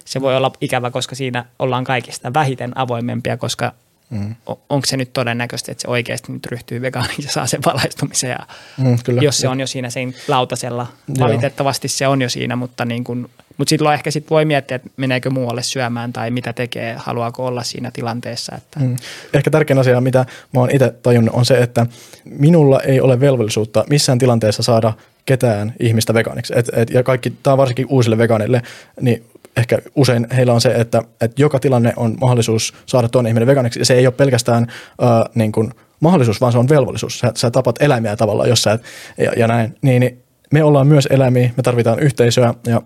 se 0.04 0.20
voi 0.20 0.36
olla 0.36 0.52
ikävä, 0.60 0.90
koska 0.90 1.14
siinä 1.14 1.44
ollaan 1.58 1.84
kaikista 1.84 2.34
vähiten 2.34 2.78
avoimempia, 2.78 3.36
koska 3.36 3.72
mm. 4.10 4.34
onko 4.46 4.86
se 4.86 4.96
nyt 4.96 5.12
todennäköistä, 5.12 5.72
että 5.72 5.82
se 5.82 5.88
oikeasti 5.88 6.32
nyt 6.32 6.46
ryhtyy 6.46 6.80
vegaaniksi 6.80 7.22
ja 7.22 7.30
saa 7.30 7.46
sen 7.46 7.60
valaistumisen. 7.66 8.30
Ja 8.30 8.38
Mm, 8.76 8.98
kyllä. 9.04 9.22
jos 9.22 9.38
se 9.38 9.48
on 9.48 9.60
jo 9.60 9.66
siinä 9.66 9.90
sen 9.90 10.14
lautasella, 10.28 10.86
valitettavasti 11.18 11.88
se 11.88 12.06
on 12.08 12.22
jo 12.22 12.28
siinä, 12.28 12.56
mutta, 12.56 12.84
niin 12.84 13.04
kun, 13.04 13.30
mutta 13.58 13.70
silloin 13.70 13.94
ehkä 13.94 14.10
sit 14.10 14.30
voi 14.30 14.44
miettiä, 14.44 14.74
että 14.74 14.90
meneekö 14.96 15.30
muualle 15.30 15.62
syömään 15.62 16.12
tai 16.12 16.30
mitä 16.30 16.52
tekee, 16.52 16.94
haluaako 16.98 17.46
olla 17.46 17.62
siinä 17.62 17.90
tilanteessa. 17.90 18.56
Että. 18.56 18.80
Mm. 18.80 18.96
Ehkä 19.34 19.50
tärkein 19.50 19.78
asia, 19.78 20.00
mitä 20.00 20.18
mä 20.54 20.60
oon 20.60 20.70
itse 20.70 20.94
tajunnut, 21.02 21.34
on 21.34 21.44
se, 21.44 21.58
että 21.58 21.86
minulla 22.24 22.80
ei 22.80 23.00
ole 23.00 23.20
velvollisuutta 23.20 23.84
missään 23.90 24.18
tilanteessa 24.18 24.62
saada 24.62 24.92
ketään 25.26 25.74
ihmistä 25.80 26.14
vegaaniksi. 26.14 26.52
Et, 26.56 26.70
et, 26.72 26.90
ja 26.90 27.02
kaikki, 27.02 27.32
tämä 27.42 27.56
varsinkin 27.56 27.86
uusille 27.88 28.18
vegaaneille, 28.18 28.62
niin 29.00 29.24
ehkä 29.56 29.78
usein 29.94 30.26
heillä 30.36 30.52
on 30.52 30.60
se, 30.60 30.68
että, 30.68 31.02
että 31.20 31.42
joka 31.42 31.58
tilanne 31.58 31.92
on 31.96 32.16
mahdollisuus 32.20 32.74
saada 32.86 33.08
toinen 33.08 33.30
ihminen 33.30 33.46
vegaaniksi. 33.46 33.78
Ja 33.78 33.84
se 33.84 33.94
ei 33.94 34.06
ole 34.06 34.14
pelkästään 34.14 34.66
äh, 35.02 35.08
niin 35.34 35.52
kuin 35.52 35.70
mahdollisuus, 36.00 36.40
vaan 36.40 36.52
se 36.52 36.58
on 36.58 36.68
velvollisuus. 36.68 37.18
Sä, 37.18 37.32
sä 37.34 37.50
tapat 37.50 37.82
eläimiä 37.82 38.16
tavallaan, 38.16 38.48
jos 38.48 38.62
sä 38.62 38.72
et, 38.72 38.82
ja, 39.18 39.32
ja 39.36 39.48
näin. 39.48 39.76
Niin, 39.82 40.00
niin 40.00 40.22
me 40.52 40.64
ollaan 40.64 40.86
myös 40.86 41.08
eläimiä, 41.10 41.50
me 41.56 41.62
tarvitaan 41.62 41.98
yhteisöä 41.98 42.54
ja 42.66 42.82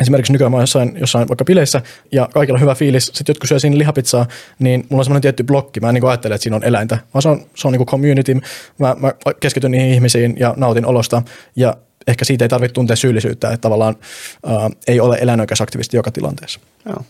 Esimerkiksi 0.00 0.32
nykyään 0.32 0.52
mä 0.52 0.60
jossain, 0.60 0.96
jossain 1.00 1.28
vaikka 1.28 1.44
bileissä 1.44 1.82
ja 2.12 2.28
kaikilla 2.34 2.56
on 2.56 2.60
hyvä 2.60 2.74
fiilis, 2.74 3.06
sitten 3.06 3.24
jotkut 3.28 3.48
syö 3.48 3.58
siinä 3.58 3.78
lihapizzaa, 3.78 4.26
niin 4.58 4.86
mulla 4.88 5.00
on 5.00 5.04
semmoinen 5.04 5.22
tietty 5.22 5.44
blokki. 5.44 5.80
Mä 5.80 5.88
en 5.88 5.94
niin 5.94 6.06
ajattele, 6.06 6.34
että 6.34 6.42
siinä 6.42 6.56
on 6.56 6.64
eläintä, 6.64 6.98
vaan 7.14 7.22
se 7.22 7.28
on, 7.28 7.46
se 7.54 7.68
on 7.68 7.72
niin 7.72 7.86
community. 7.86 8.40
Mä, 8.78 8.96
mä 8.98 9.12
keskityn 9.40 9.70
niihin 9.70 9.92
ihmisiin 9.92 10.36
ja 10.38 10.54
nautin 10.56 10.86
olosta 10.86 11.22
ja 11.56 11.76
ehkä 12.06 12.24
siitä 12.24 12.44
ei 12.44 12.48
tarvitse 12.48 12.72
tuntea 12.72 12.96
syyllisyyttä, 12.96 13.48
että 13.48 13.60
tavallaan 13.60 13.96
ää, 14.46 14.70
ei 14.86 15.00
ole 15.00 15.18
eläinoikeusaktivisti 15.20 15.96
joka 15.96 16.10
tilanteessa. 16.10 16.60
Joo. 16.86 17.04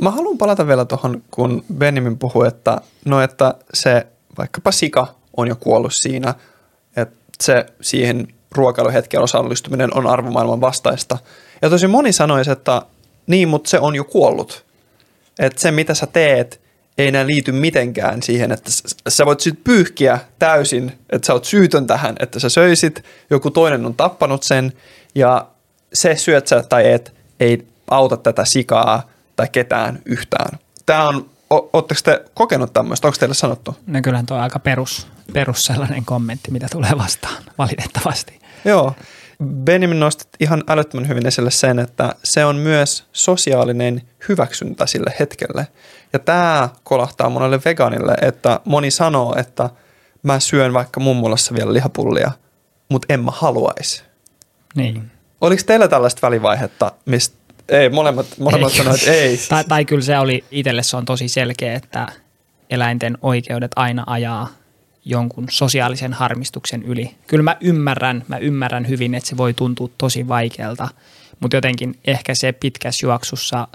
Mä 0.00 0.10
haluan 0.10 0.38
palata 0.38 0.66
vielä 0.66 0.84
tuohon, 0.84 1.22
kun 1.30 1.64
Benjamin 1.74 2.18
puhui, 2.18 2.48
että, 2.48 2.80
no, 3.04 3.20
että 3.20 3.54
se 3.74 4.06
vaikkapa 4.38 4.72
sika 4.72 5.14
on 5.36 5.48
jo 5.48 5.56
kuollut 5.56 5.92
siinä, 5.94 6.34
että 6.96 7.16
se 7.40 7.66
siihen 7.80 8.28
ruokailuhetken 8.52 9.20
osallistuminen 9.20 9.96
on 9.96 10.06
arvomaailman 10.06 10.60
vastaista. 10.60 11.18
Ja 11.62 11.70
tosi 11.70 11.86
moni 11.86 12.12
sanoisi, 12.12 12.50
että 12.50 12.82
niin, 13.26 13.48
mutta 13.48 13.70
se 13.70 13.78
on 13.78 13.94
jo 13.94 14.04
kuollut. 14.04 14.64
Että 15.38 15.60
se, 15.60 15.70
mitä 15.70 15.94
sä 15.94 16.06
teet, 16.06 16.60
ei 16.98 17.08
enää 17.08 17.26
liity 17.26 17.52
mitenkään 17.52 18.22
siihen, 18.22 18.52
että 18.52 18.70
sä 19.08 19.26
voit 19.26 19.40
sitten 19.40 19.64
pyyhkiä 19.64 20.18
täysin, 20.38 20.92
että 21.10 21.26
sä 21.26 21.32
oot 21.32 21.44
syytön 21.44 21.86
tähän, 21.86 22.16
että 22.20 22.40
sä 22.40 22.48
söisit, 22.48 23.04
joku 23.30 23.50
toinen 23.50 23.86
on 23.86 23.94
tappanut 23.94 24.42
sen, 24.42 24.72
ja 25.14 25.46
se 25.92 26.16
syöt 26.16 26.46
sä 26.46 26.62
tai 26.62 26.92
et, 26.92 27.14
ei 27.40 27.66
auta 27.90 28.16
tätä 28.16 28.44
sikaa 28.44 29.10
tai 29.36 29.48
ketään 29.52 29.98
yhtään. 30.04 30.58
Tämä 30.86 31.08
on, 31.08 31.30
ootteko 31.50 32.00
te 32.04 32.24
kokenut 32.34 32.72
tämmöistä, 32.72 33.08
onko 33.08 33.16
teille 33.18 33.34
sanottu? 33.34 33.76
No 33.86 34.00
kyllähän 34.02 34.26
tuo 34.26 34.36
on 34.36 34.42
aika 34.42 34.58
perus, 34.58 35.06
perus 35.32 35.64
sellainen 35.64 36.04
kommentti, 36.04 36.50
mitä 36.50 36.66
tulee 36.70 36.92
vastaan, 36.98 37.42
valitettavasti. 37.58 38.40
Joo. 38.64 38.94
Benjamin 39.42 40.00
nosti 40.00 40.24
ihan 40.40 40.64
älyttömän 40.68 41.08
hyvin 41.08 41.26
esille 41.26 41.50
sen, 41.50 41.78
että 41.78 42.14
se 42.24 42.44
on 42.44 42.56
myös 42.56 43.04
sosiaalinen 43.12 44.02
hyväksyntä 44.28 44.86
sille 44.86 45.14
hetkelle. 45.20 45.68
Ja 46.12 46.18
tämä 46.18 46.68
kolahtaa 46.82 47.30
monelle 47.30 47.60
vegaanille, 47.64 48.14
että 48.22 48.60
moni 48.64 48.90
sanoo, 48.90 49.34
että 49.38 49.70
mä 50.22 50.40
syön 50.40 50.72
vaikka 50.72 51.00
mummolassa 51.00 51.54
vielä 51.54 51.72
lihapullia, 51.72 52.30
mutta 52.88 53.14
en 53.14 53.24
mä 53.24 53.30
haluaisi. 53.30 54.02
Niin. 54.74 55.10
Oliko 55.40 55.62
teillä 55.66 55.88
tällaista 55.88 56.26
välivaihetta, 56.26 56.92
mistä 57.04 57.36
ei, 57.68 57.88
molemmat, 57.88 58.26
molemmat 58.38 58.72
sanoivat, 58.72 59.00
että 59.00 59.12
ei. 59.12 59.38
tai, 59.48 59.64
tai 59.64 59.84
kyllä 59.84 60.02
se 60.02 60.18
oli, 60.18 60.44
itselle 60.50 60.82
se 60.82 60.96
on 60.96 61.04
tosi 61.04 61.28
selkeä, 61.28 61.74
että 61.74 62.06
eläinten 62.70 63.18
oikeudet 63.22 63.70
aina 63.76 64.04
ajaa 64.06 64.48
jonkun 65.04 65.46
sosiaalisen 65.50 66.12
harmistuksen 66.12 66.82
yli. 66.82 67.14
Kyllä 67.26 67.42
mä 67.42 67.56
ymmärrän, 67.60 68.24
mä 68.28 68.38
ymmärrän 68.38 68.88
hyvin, 68.88 69.14
että 69.14 69.28
se 69.28 69.36
voi 69.36 69.54
tuntua 69.54 69.88
tosi 69.98 70.28
vaikealta, 70.28 70.88
mutta 71.40 71.56
jotenkin 71.56 71.98
ehkä 72.04 72.34
se 72.34 72.52
pitkässä 72.52 73.06
juoksussa, 73.06 73.68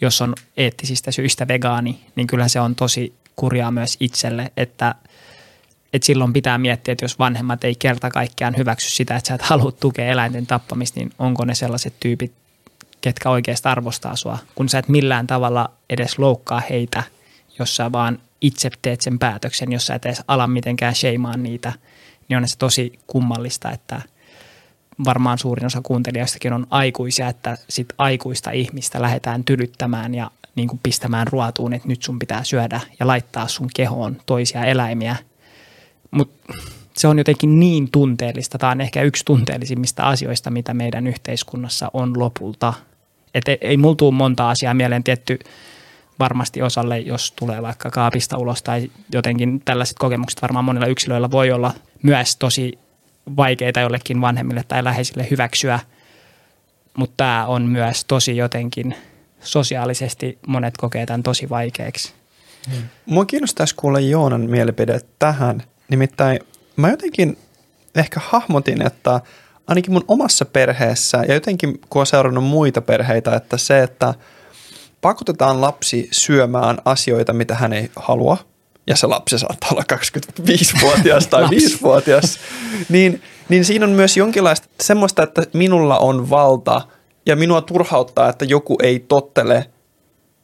jos 0.00 0.22
on 0.22 0.34
eettisistä 0.56 1.10
syistä 1.10 1.48
vegaani, 1.48 2.00
niin 2.16 2.26
kyllä 2.26 2.48
se 2.48 2.60
on 2.60 2.74
tosi 2.74 3.14
kurjaa 3.36 3.70
myös 3.70 3.96
itselle, 4.00 4.52
että, 4.56 4.94
että 5.92 6.06
silloin 6.06 6.32
pitää 6.32 6.58
miettiä, 6.58 6.92
että 6.92 7.04
jos 7.04 7.18
vanhemmat 7.18 7.64
ei 7.64 7.74
kerta 7.74 8.10
kaikkiaan 8.10 8.56
hyväksy 8.56 8.90
sitä, 8.90 9.16
että 9.16 9.28
sä 9.28 9.34
et 9.34 9.42
halua 9.42 9.72
tukea 9.72 10.06
eläinten 10.06 10.46
tappamista, 10.46 11.00
niin 11.00 11.10
onko 11.18 11.44
ne 11.44 11.54
sellaiset 11.54 11.94
tyypit, 12.00 12.32
ketkä 13.00 13.30
oikeasti 13.30 13.68
arvostaa 13.68 14.16
sua, 14.16 14.38
kun 14.54 14.68
sä 14.68 14.78
et 14.78 14.88
millään 14.88 15.26
tavalla 15.26 15.70
edes 15.90 16.18
loukkaa 16.18 16.62
heitä, 16.70 17.02
jos 17.58 17.76
sä 17.76 17.92
vaan 17.92 18.18
itse 18.44 18.70
teet 18.82 19.00
sen 19.00 19.18
päätöksen, 19.18 19.72
jos 19.72 19.86
sä 19.86 19.94
et 19.94 20.06
edes 20.06 20.22
ala 20.28 20.46
mitenkään 20.46 20.94
sheimaan 20.94 21.42
niitä, 21.42 21.72
niin 22.28 22.36
on 22.36 22.48
se 22.48 22.58
tosi 22.58 22.92
kummallista, 23.06 23.70
että 23.70 24.02
varmaan 25.04 25.38
suurin 25.38 25.66
osa 25.66 25.80
kuuntelijoistakin 25.82 26.52
on 26.52 26.66
aikuisia, 26.70 27.28
että 27.28 27.58
sit 27.68 27.88
aikuista 27.98 28.50
ihmistä 28.50 29.02
lähdetään 29.02 29.44
tylyttämään 29.44 30.14
ja 30.14 30.30
niin 30.54 30.68
kuin 30.68 30.80
pistämään 30.82 31.26
ruotuun, 31.26 31.72
että 31.72 31.88
nyt 31.88 32.02
sun 32.02 32.18
pitää 32.18 32.44
syödä 32.44 32.80
ja 33.00 33.06
laittaa 33.06 33.48
sun 33.48 33.68
kehoon 33.76 34.16
toisia 34.26 34.64
eläimiä. 34.64 35.16
Mutta 36.10 36.54
se 36.96 37.08
on 37.08 37.18
jotenkin 37.18 37.60
niin 37.60 37.90
tunteellista. 37.90 38.58
Tämä 38.58 38.72
on 38.72 38.80
ehkä 38.80 39.02
yksi 39.02 39.24
tunteellisimmista 39.24 40.02
asioista, 40.02 40.50
mitä 40.50 40.74
meidän 40.74 41.06
yhteiskunnassa 41.06 41.90
on 41.92 42.18
lopulta. 42.18 42.72
Et 43.34 43.48
ei, 43.48 43.58
ei 43.60 43.76
mulla 43.76 44.10
monta 44.10 44.50
asiaa 44.50 44.74
mieleen 44.74 45.04
tietty 45.04 45.38
varmasti 46.18 46.62
osalle, 46.62 46.98
jos 46.98 47.32
tulee 47.32 47.62
vaikka 47.62 47.90
kaapista 47.90 48.38
ulos 48.38 48.62
tai 48.62 48.90
jotenkin 49.12 49.62
tällaiset 49.64 49.98
kokemukset 49.98 50.42
varmaan 50.42 50.64
monilla 50.64 50.86
yksilöillä 50.86 51.30
voi 51.30 51.50
olla 51.50 51.74
myös 52.02 52.36
tosi 52.36 52.78
vaikeita 53.36 53.80
jollekin 53.80 54.20
vanhemmille 54.20 54.64
tai 54.68 54.84
läheisille 54.84 55.26
hyväksyä, 55.30 55.80
mutta 56.96 57.14
tämä 57.16 57.46
on 57.46 57.62
myös 57.62 58.04
tosi 58.04 58.36
jotenkin 58.36 58.94
sosiaalisesti 59.40 60.38
monet 60.46 60.76
kokee 60.76 61.06
tämän 61.06 61.22
tosi 61.22 61.48
vaikeaksi. 61.48 62.12
Hmm. 62.70 62.82
Mua 63.06 63.24
kiinnostaisi 63.24 63.74
kuulla 63.74 64.00
Joonan 64.00 64.50
mielipide 64.50 65.00
tähän. 65.18 65.62
Nimittäin 65.88 66.40
mä 66.76 66.90
jotenkin 66.90 67.38
ehkä 67.94 68.20
hahmotin, 68.24 68.86
että 68.86 69.20
ainakin 69.66 69.92
mun 69.92 70.04
omassa 70.08 70.44
perheessä 70.44 71.24
ja 71.28 71.34
jotenkin 71.34 71.80
kun 71.90 72.00
on 72.00 72.06
seurannut 72.06 72.44
muita 72.44 72.80
perheitä, 72.80 73.36
että 73.36 73.56
se, 73.56 73.82
että– 73.82 74.14
pakotetaan 75.04 75.60
lapsi 75.60 76.08
syömään 76.10 76.78
asioita, 76.84 77.32
mitä 77.32 77.54
hän 77.54 77.72
ei 77.72 77.90
halua, 77.96 78.36
ja 78.86 78.96
se 78.96 79.06
lapsi 79.06 79.38
saattaa 79.38 79.70
olla 79.72 79.84
25-vuotias 79.92 81.26
tai 81.26 81.42
5-vuotias, 81.56 82.38
niin, 82.88 83.22
niin 83.48 83.64
siinä 83.64 83.86
on 83.86 83.92
myös 83.92 84.16
jonkinlaista 84.16 84.68
semmoista, 84.80 85.22
että 85.22 85.42
minulla 85.52 85.98
on 85.98 86.30
valta 86.30 86.82
ja 87.26 87.36
minua 87.36 87.60
turhauttaa, 87.60 88.28
että 88.28 88.44
joku 88.44 88.76
ei 88.82 88.98
tottele 88.98 89.66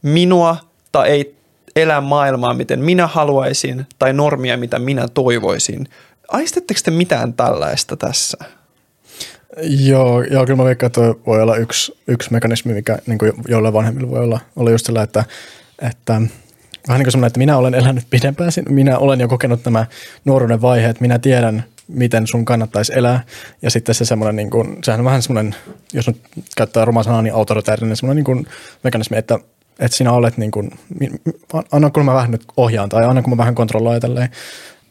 minua 0.02 0.56
tai 0.92 1.08
ei 1.08 1.34
elä 1.76 2.00
maailmaa, 2.00 2.54
miten 2.54 2.80
minä 2.80 3.06
haluaisin 3.06 3.86
tai 3.98 4.12
normia, 4.12 4.56
mitä 4.56 4.78
minä 4.78 5.08
toivoisin. 5.08 5.88
Aistetteko 6.28 6.80
te 6.84 6.90
mitään 6.90 7.34
tällaista 7.34 7.96
tässä? 7.96 8.38
Joo, 9.62 10.22
joo, 10.22 10.46
kyllä 10.46 10.56
mä 10.56 10.64
veikkaan, 10.64 10.86
että 10.86 11.00
voi 11.00 11.42
olla 11.42 11.56
yksi, 11.56 11.92
yksi 12.06 12.32
mekanismi, 12.32 12.74
mikä 12.74 12.98
niin 13.06 13.18
kuin 13.18 13.32
jollain 13.48 13.74
vanhemmilla 13.74 14.10
voi 14.10 14.20
olla, 14.20 14.40
olla 14.56 14.70
just 14.70 14.86
sillä, 14.86 15.02
että, 15.02 15.24
että 15.82 16.12
vähän 16.88 17.00
niin 17.00 17.12
kuin 17.12 17.24
että 17.24 17.38
minä 17.38 17.56
olen 17.56 17.74
elänyt 17.74 18.04
pidempään, 18.10 18.50
minä 18.68 18.98
olen 18.98 19.20
jo 19.20 19.28
kokenut 19.28 19.64
nämä 19.64 19.86
nuoruuden 20.24 20.62
vaiheet, 20.62 21.00
minä 21.00 21.18
tiedän, 21.18 21.64
miten 21.88 22.26
sun 22.26 22.44
kannattaisi 22.44 22.92
elää. 22.96 23.24
Ja 23.62 23.70
sitten 23.70 23.94
se 23.94 24.04
semmoinen, 24.04 24.36
niin 24.36 24.50
kuin, 24.50 24.78
sehän 24.84 25.00
on 25.00 25.04
vähän 25.04 25.22
semmoinen, 25.22 25.54
jos 25.92 26.06
nyt 26.06 26.22
käyttää 26.56 26.84
ruma 26.84 27.02
sanaa, 27.02 27.22
niin 27.22 27.34
autoritäärinen 27.34 27.96
semmoinen 27.96 28.16
niin 28.16 28.24
kuin 28.24 28.46
mekanismi, 28.84 29.16
että, 29.16 29.38
että 29.78 29.96
sinä 29.96 30.12
olet 30.12 30.36
niin 30.36 30.50
kuin, 30.50 30.70
anna 31.72 31.90
kun 31.90 32.04
mä 32.04 32.14
vähän 32.14 32.30
nyt 32.30 32.44
ohjaan 32.56 32.88
tai 32.88 33.04
anna 33.04 33.22
kun 33.22 33.32
mä 33.32 33.36
vähän 33.36 33.54
kontrolloin 33.54 34.00
tälleen 34.00 34.28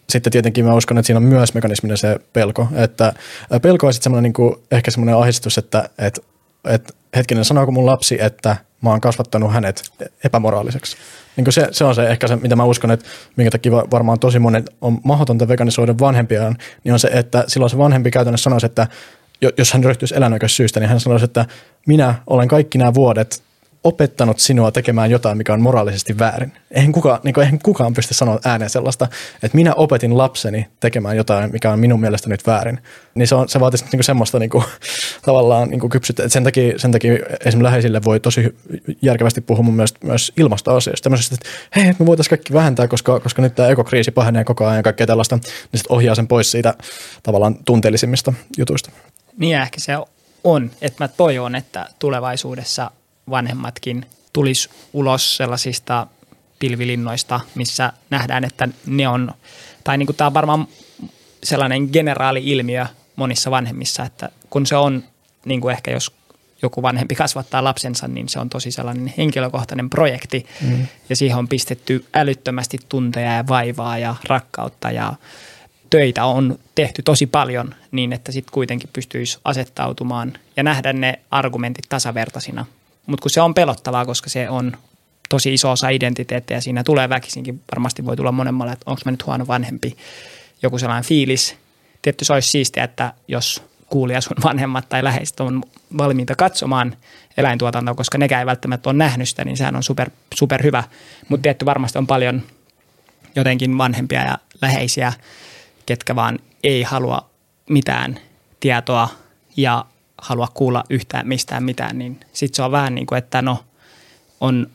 sitten 0.09 0.31
tietenkin 0.31 0.65
mä 0.65 0.75
uskon, 0.75 0.97
että 0.97 1.07
siinä 1.07 1.17
on 1.17 1.23
myös 1.23 1.53
mekanismina 1.53 1.97
se 1.97 2.19
pelko. 2.33 2.67
Että 2.75 3.13
pelko 3.61 3.87
on 3.87 3.93
sitten 3.93 4.03
semmoinen 4.03 4.23
niin 4.23 4.33
kuin, 4.33 4.55
ehkä 4.71 4.91
semmoinen 4.91 5.15
ahdistus, 5.15 5.57
että, 5.57 5.89
että, 5.97 6.21
että 6.67 6.93
hetkinen, 7.15 7.45
sanooko 7.45 7.71
mun 7.71 7.85
lapsi, 7.85 8.17
että 8.21 8.57
mä 8.81 8.89
oon 8.89 9.01
kasvattanut 9.01 9.53
hänet 9.53 9.83
epämoraaliseksi. 10.23 10.97
Niin 11.35 11.45
kuin 11.45 11.53
se, 11.53 11.67
se 11.71 11.83
on 11.83 11.95
se 11.95 12.07
ehkä 12.07 12.27
se, 12.27 12.35
mitä 12.35 12.55
mä 12.55 12.63
uskon, 12.63 12.91
että 12.91 13.05
minkä 13.35 13.51
takia 13.51 13.71
varmaan 13.71 14.19
tosi 14.19 14.39
monet 14.39 14.69
on 14.81 14.99
mahdotonta 15.03 15.47
veganisoida 15.47 15.95
vanhempiaan, 15.99 16.57
niin 16.83 16.93
on 16.93 16.99
se, 16.99 17.07
että 17.07 17.43
silloin 17.47 17.69
se 17.69 17.77
vanhempi 17.77 18.11
käytännössä 18.11 18.43
sanoisi, 18.43 18.65
että 18.65 18.87
jos 19.57 19.73
hän 19.73 19.83
ryhtyisi 19.83 20.15
syystä, 20.47 20.79
niin 20.79 20.89
hän 20.89 20.99
sanoisi, 20.99 21.25
että 21.25 21.45
minä 21.87 22.15
olen 22.27 22.47
kaikki 22.47 22.77
nämä 22.77 22.93
vuodet 22.93 23.43
opettanut 23.83 24.39
sinua 24.39 24.71
tekemään 24.71 25.11
jotain, 25.11 25.37
mikä 25.37 25.53
on 25.53 25.61
moraalisesti 25.61 26.19
väärin. 26.19 26.51
Eihän 26.71 26.91
kukaan, 26.91 27.19
niin 27.23 27.33
kuin, 27.33 27.43
eihän 27.43 27.59
kukaan 27.59 27.93
pysty 27.93 28.13
sanoa 28.13 28.39
ääneen 28.45 28.69
sellaista, 28.69 29.07
että 29.43 29.55
minä 29.55 29.73
opetin 29.73 30.17
lapseni 30.17 30.67
tekemään 30.79 31.17
jotain, 31.17 31.51
mikä 31.51 31.71
on 31.71 31.79
minun 31.79 31.99
mielestä 31.99 32.29
nyt 32.29 32.47
väärin. 32.47 32.79
Niin 33.15 33.27
se, 33.27 33.35
on, 33.35 33.49
se 33.49 33.59
vaatisi 33.59 33.83
niin 33.83 33.91
kuin 33.91 34.03
semmoista 34.03 34.39
niin 34.39 34.49
kuin, 34.49 34.63
tavallaan 35.25 35.69
niin 35.69 35.79
kuin 35.79 35.89
kypsyttä. 35.89 36.29
Sen 36.29 36.43
takia, 36.43 36.79
sen 36.79 36.91
takia 36.91 37.13
esimerkiksi 37.13 37.63
läheisille 37.63 38.01
voi 38.05 38.19
tosi 38.19 38.55
järkevästi 39.01 39.41
puhua 39.41 39.63
mun 39.63 39.75
mielestä 39.75 39.99
myös 40.03 40.31
ilmastoasioista. 40.37 41.03
Tämmöisestä, 41.03 41.35
että 41.35 41.49
hei, 41.75 41.93
me 41.99 42.05
voitaisiin 42.05 42.29
kaikki 42.29 42.53
vähentää, 42.53 42.87
koska, 42.87 43.19
koska 43.19 43.41
nyt 43.41 43.55
tämä 43.55 43.69
ekokriisi 43.69 44.11
pahenee 44.11 44.43
koko 44.43 44.65
ajan 44.65 44.77
ja 44.77 44.83
kaikkea 44.83 45.07
tällaista, 45.07 45.35
niin 45.35 45.43
sitten 45.75 45.95
ohjaa 45.95 46.15
sen 46.15 46.27
pois 46.27 46.51
siitä 46.51 46.73
tavallaan 47.23 47.55
tunteellisimmista 47.65 48.33
jutuista. 48.57 48.91
Niin 49.37 49.57
ehkä 49.57 49.79
se 49.79 49.93
on, 50.43 50.71
että 50.81 51.03
mä 51.03 51.07
toivon, 51.07 51.55
että 51.55 51.87
tulevaisuudessa 51.99 52.91
vanhemmatkin 53.29 54.05
tulisi 54.33 54.69
ulos 54.93 55.37
sellaisista 55.37 56.07
pilvilinnoista, 56.59 57.39
missä 57.55 57.93
nähdään, 58.09 58.43
että 58.43 58.67
ne 58.85 59.07
on, 59.07 59.31
tai 59.83 59.97
niin 59.97 60.05
kuin 60.05 60.15
tämä 60.15 60.27
on 60.27 60.33
varmaan 60.33 60.67
sellainen 61.43 61.89
generaali-ilmiö 61.93 62.85
monissa 63.15 63.51
vanhemmissa, 63.51 64.03
että 64.03 64.29
kun 64.49 64.65
se 64.65 64.75
on 64.75 65.03
niin 65.45 65.61
kuin 65.61 65.71
ehkä 65.71 65.91
jos 65.91 66.11
joku 66.61 66.81
vanhempi 66.81 67.15
kasvattaa 67.15 67.63
lapsensa, 67.63 68.07
niin 68.07 68.29
se 68.29 68.39
on 68.39 68.49
tosi 68.49 68.71
sellainen 68.71 69.13
henkilökohtainen 69.17 69.89
projekti 69.89 70.45
mm. 70.61 70.87
ja 71.09 71.15
siihen 71.15 71.37
on 71.37 71.47
pistetty 71.47 72.05
älyttömästi 72.13 72.77
tunteja 72.89 73.33
ja 73.33 73.47
vaivaa 73.47 73.97
ja 73.97 74.15
rakkautta 74.27 74.91
ja 74.91 75.13
töitä 75.89 76.25
on 76.25 76.59
tehty 76.75 77.01
tosi 77.01 77.27
paljon 77.27 77.75
niin, 77.91 78.13
että 78.13 78.31
sitten 78.31 78.53
kuitenkin 78.53 78.89
pystyisi 78.93 79.39
asettautumaan 79.43 80.33
ja 80.57 80.63
nähdä 80.63 80.93
ne 80.93 81.19
argumentit 81.31 81.85
tasavertaisina. 81.89 82.65
Mutta 83.09 83.21
kun 83.23 83.31
se 83.31 83.41
on 83.41 83.53
pelottavaa, 83.53 84.05
koska 84.05 84.29
se 84.29 84.49
on 84.49 84.77
tosi 85.29 85.53
iso 85.53 85.71
osa 85.71 85.89
identiteettiä 85.89 86.57
ja 86.57 86.61
siinä 86.61 86.83
tulee 86.83 87.09
väkisinkin, 87.09 87.61
varmasti 87.71 88.05
voi 88.05 88.15
tulla 88.15 88.31
monemmalle, 88.31 88.71
että 88.73 88.83
onko 88.85 89.01
mä 89.05 89.11
nyt 89.11 89.25
huono 89.25 89.47
vanhempi, 89.47 89.97
joku 90.61 90.77
sellainen 90.77 91.07
fiilis. 91.07 91.55
Tietysti 92.01 92.25
se 92.25 92.33
olisi 92.33 92.51
siistiä, 92.51 92.83
että 92.83 93.13
jos 93.27 93.63
kuulija 93.89 94.21
sun 94.21 94.37
vanhemmat 94.43 94.89
tai 94.89 95.03
läheiset 95.03 95.39
on 95.39 95.63
valmiita 95.97 96.35
katsomaan 96.35 96.97
eläintuotantoa, 97.37 97.95
koska 97.95 98.17
nekään 98.17 98.39
ei 98.39 98.45
välttämättä 98.45 98.89
ole 98.89 98.97
nähnyt 98.97 99.29
sitä, 99.29 99.45
niin 99.45 99.57
sehän 99.57 99.75
on 99.75 99.83
super, 99.83 100.09
super 100.35 100.63
hyvä. 100.63 100.83
Mutta 101.29 101.41
tietty 101.41 101.65
varmasti 101.65 101.97
on 101.97 102.07
paljon 102.07 102.43
jotenkin 103.35 103.77
vanhempia 103.77 104.21
ja 104.21 104.37
läheisiä, 104.61 105.13
ketkä 105.85 106.15
vaan 106.15 106.39
ei 106.63 106.83
halua 106.83 107.29
mitään 107.69 108.19
tietoa 108.59 109.09
ja 109.57 109.85
halua 110.21 110.47
kuulla 110.53 110.83
yhtään 110.89 111.27
mistään 111.27 111.63
mitään, 111.63 111.97
niin 111.97 112.19
sitten 112.33 112.55
se 112.55 112.63
on 112.63 112.71
vähän 112.71 112.95
niin 112.95 113.07
kuin, 113.07 113.17
että 113.17 113.41
no 113.41 113.63
on 114.41 114.67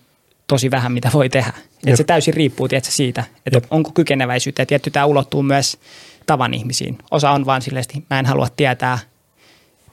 tosi 0.47 0.71
vähän 0.71 0.93
mitä 0.93 1.11
voi 1.13 1.29
tehdä. 1.29 1.53
Että 1.87 1.97
se 1.97 2.05
täysin 2.05 2.35
riippuu 2.35 2.69
tietysti 2.69 2.95
siitä, 2.95 3.25
että 3.47 3.57
Jep. 3.57 3.65
onko 3.71 3.91
kykeneväisyyttä. 3.95 4.63
Ja 4.63 4.67
tietty 4.67 4.91
tämä 4.91 5.07
ulottuu 5.07 5.43
myös 5.43 5.79
tavan 6.27 6.55
ihmisiin. 6.55 6.99
Osa 7.11 7.31
on 7.31 7.47
vaan 7.47 7.63
silleen, 7.63 7.85
että 7.89 8.15
mä 8.15 8.19
en 8.19 8.27
halua 8.27 8.49
tietää, 8.57 8.99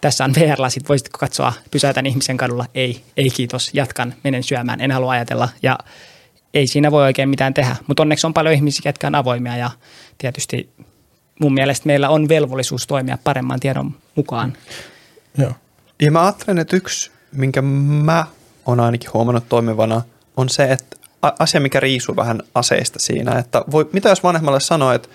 tässä 0.02 0.24
on 0.24 0.34
VR-lasit, 0.36 0.90
voisitko 0.90 1.18
katsoa, 1.18 1.54
pysäytän 1.72 2.06
ihmisen 2.06 2.38
kadulla. 2.38 2.66
Ei, 2.74 3.04
ei 3.18 3.30
kiitos, 3.30 3.70
jatkan, 3.74 4.14
menen 4.24 4.44
syömään, 4.44 4.82
en 4.82 4.92
halua 4.92 5.12
ajatella. 5.12 5.50
Ja 5.64 5.80
ei 6.54 6.68
siinä 6.68 6.92
voi 6.92 7.04
oikein 7.04 7.30
mitään 7.30 7.54
tehdä. 7.54 7.76
Mutta 7.88 8.04
onneksi 8.04 8.28
on 8.28 8.34
paljon 8.34 8.56
ihmisiä, 8.56 8.90
jotka 8.90 9.08
on 9.08 9.16
avoimia 9.16 9.58
ja 9.58 9.72
tietysti 10.18 10.70
mun 11.40 11.54
mielestä 11.54 11.88
meillä 11.88 12.10
on 12.10 12.30
velvollisuus 12.30 12.88
toimia 12.88 13.18
paremman 13.24 13.60
tiedon 13.60 13.96
mukaan. 14.16 14.54
Joo. 15.38 15.52
Ja 16.02 16.12
mä 16.12 16.24
ajattelen, 16.24 16.60
että 16.60 16.76
yksi, 16.76 17.12
minkä 17.32 17.62
mä 17.62 18.26
oon 18.66 18.80
ainakin 18.80 19.14
huomannut 19.14 19.50
toimivana, 19.50 20.02
on 20.38 20.50
se, 20.50 20.64
että 20.64 20.98
asia, 21.40 21.62
mikä 21.62 21.80
riisuu 21.80 22.16
vähän 22.16 22.40
aseista 22.56 23.00
siinä, 23.00 23.40
että 23.40 23.64
voi, 23.72 23.90
mitä 23.94 24.10
jos 24.10 24.24
vanhemmalle 24.24 24.60
sanoo, 24.60 24.92
että 24.92 25.10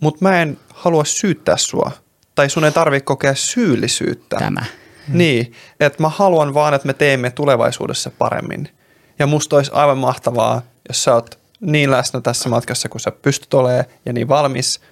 mut 0.00 0.20
mä 0.20 0.42
en 0.42 0.58
halua 0.74 1.04
syyttää 1.04 1.56
sua, 1.56 1.90
tai 2.34 2.50
sun 2.50 2.64
ei 2.64 2.72
tarvitse 2.72 3.04
kokea 3.04 3.34
syyllisyyttä. 3.34 4.36
Tämä. 4.36 4.64
Niin, 5.08 5.52
että 5.80 6.02
mä 6.02 6.08
haluan 6.08 6.54
vaan, 6.54 6.74
että 6.74 6.86
me 6.86 6.94
teemme 6.94 7.30
tulevaisuudessa 7.30 8.10
paremmin. 8.18 8.68
Ja 9.18 9.26
musta 9.26 9.56
olisi 9.56 9.70
aivan 9.74 9.98
mahtavaa, 9.98 10.62
jos 10.88 11.04
sä 11.04 11.14
oot 11.14 11.38
niin 11.60 11.90
läsnä 11.90 12.20
tässä 12.20 12.48
matkassa, 12.48 12.88
kun 12.88 13.00
sä 13.00 13.10
pystyt 13.10 13.54
olemaan 13.54 13.84
ja 14.06 14.12
niin 14.12 14.28
valmis– 14.28 14.80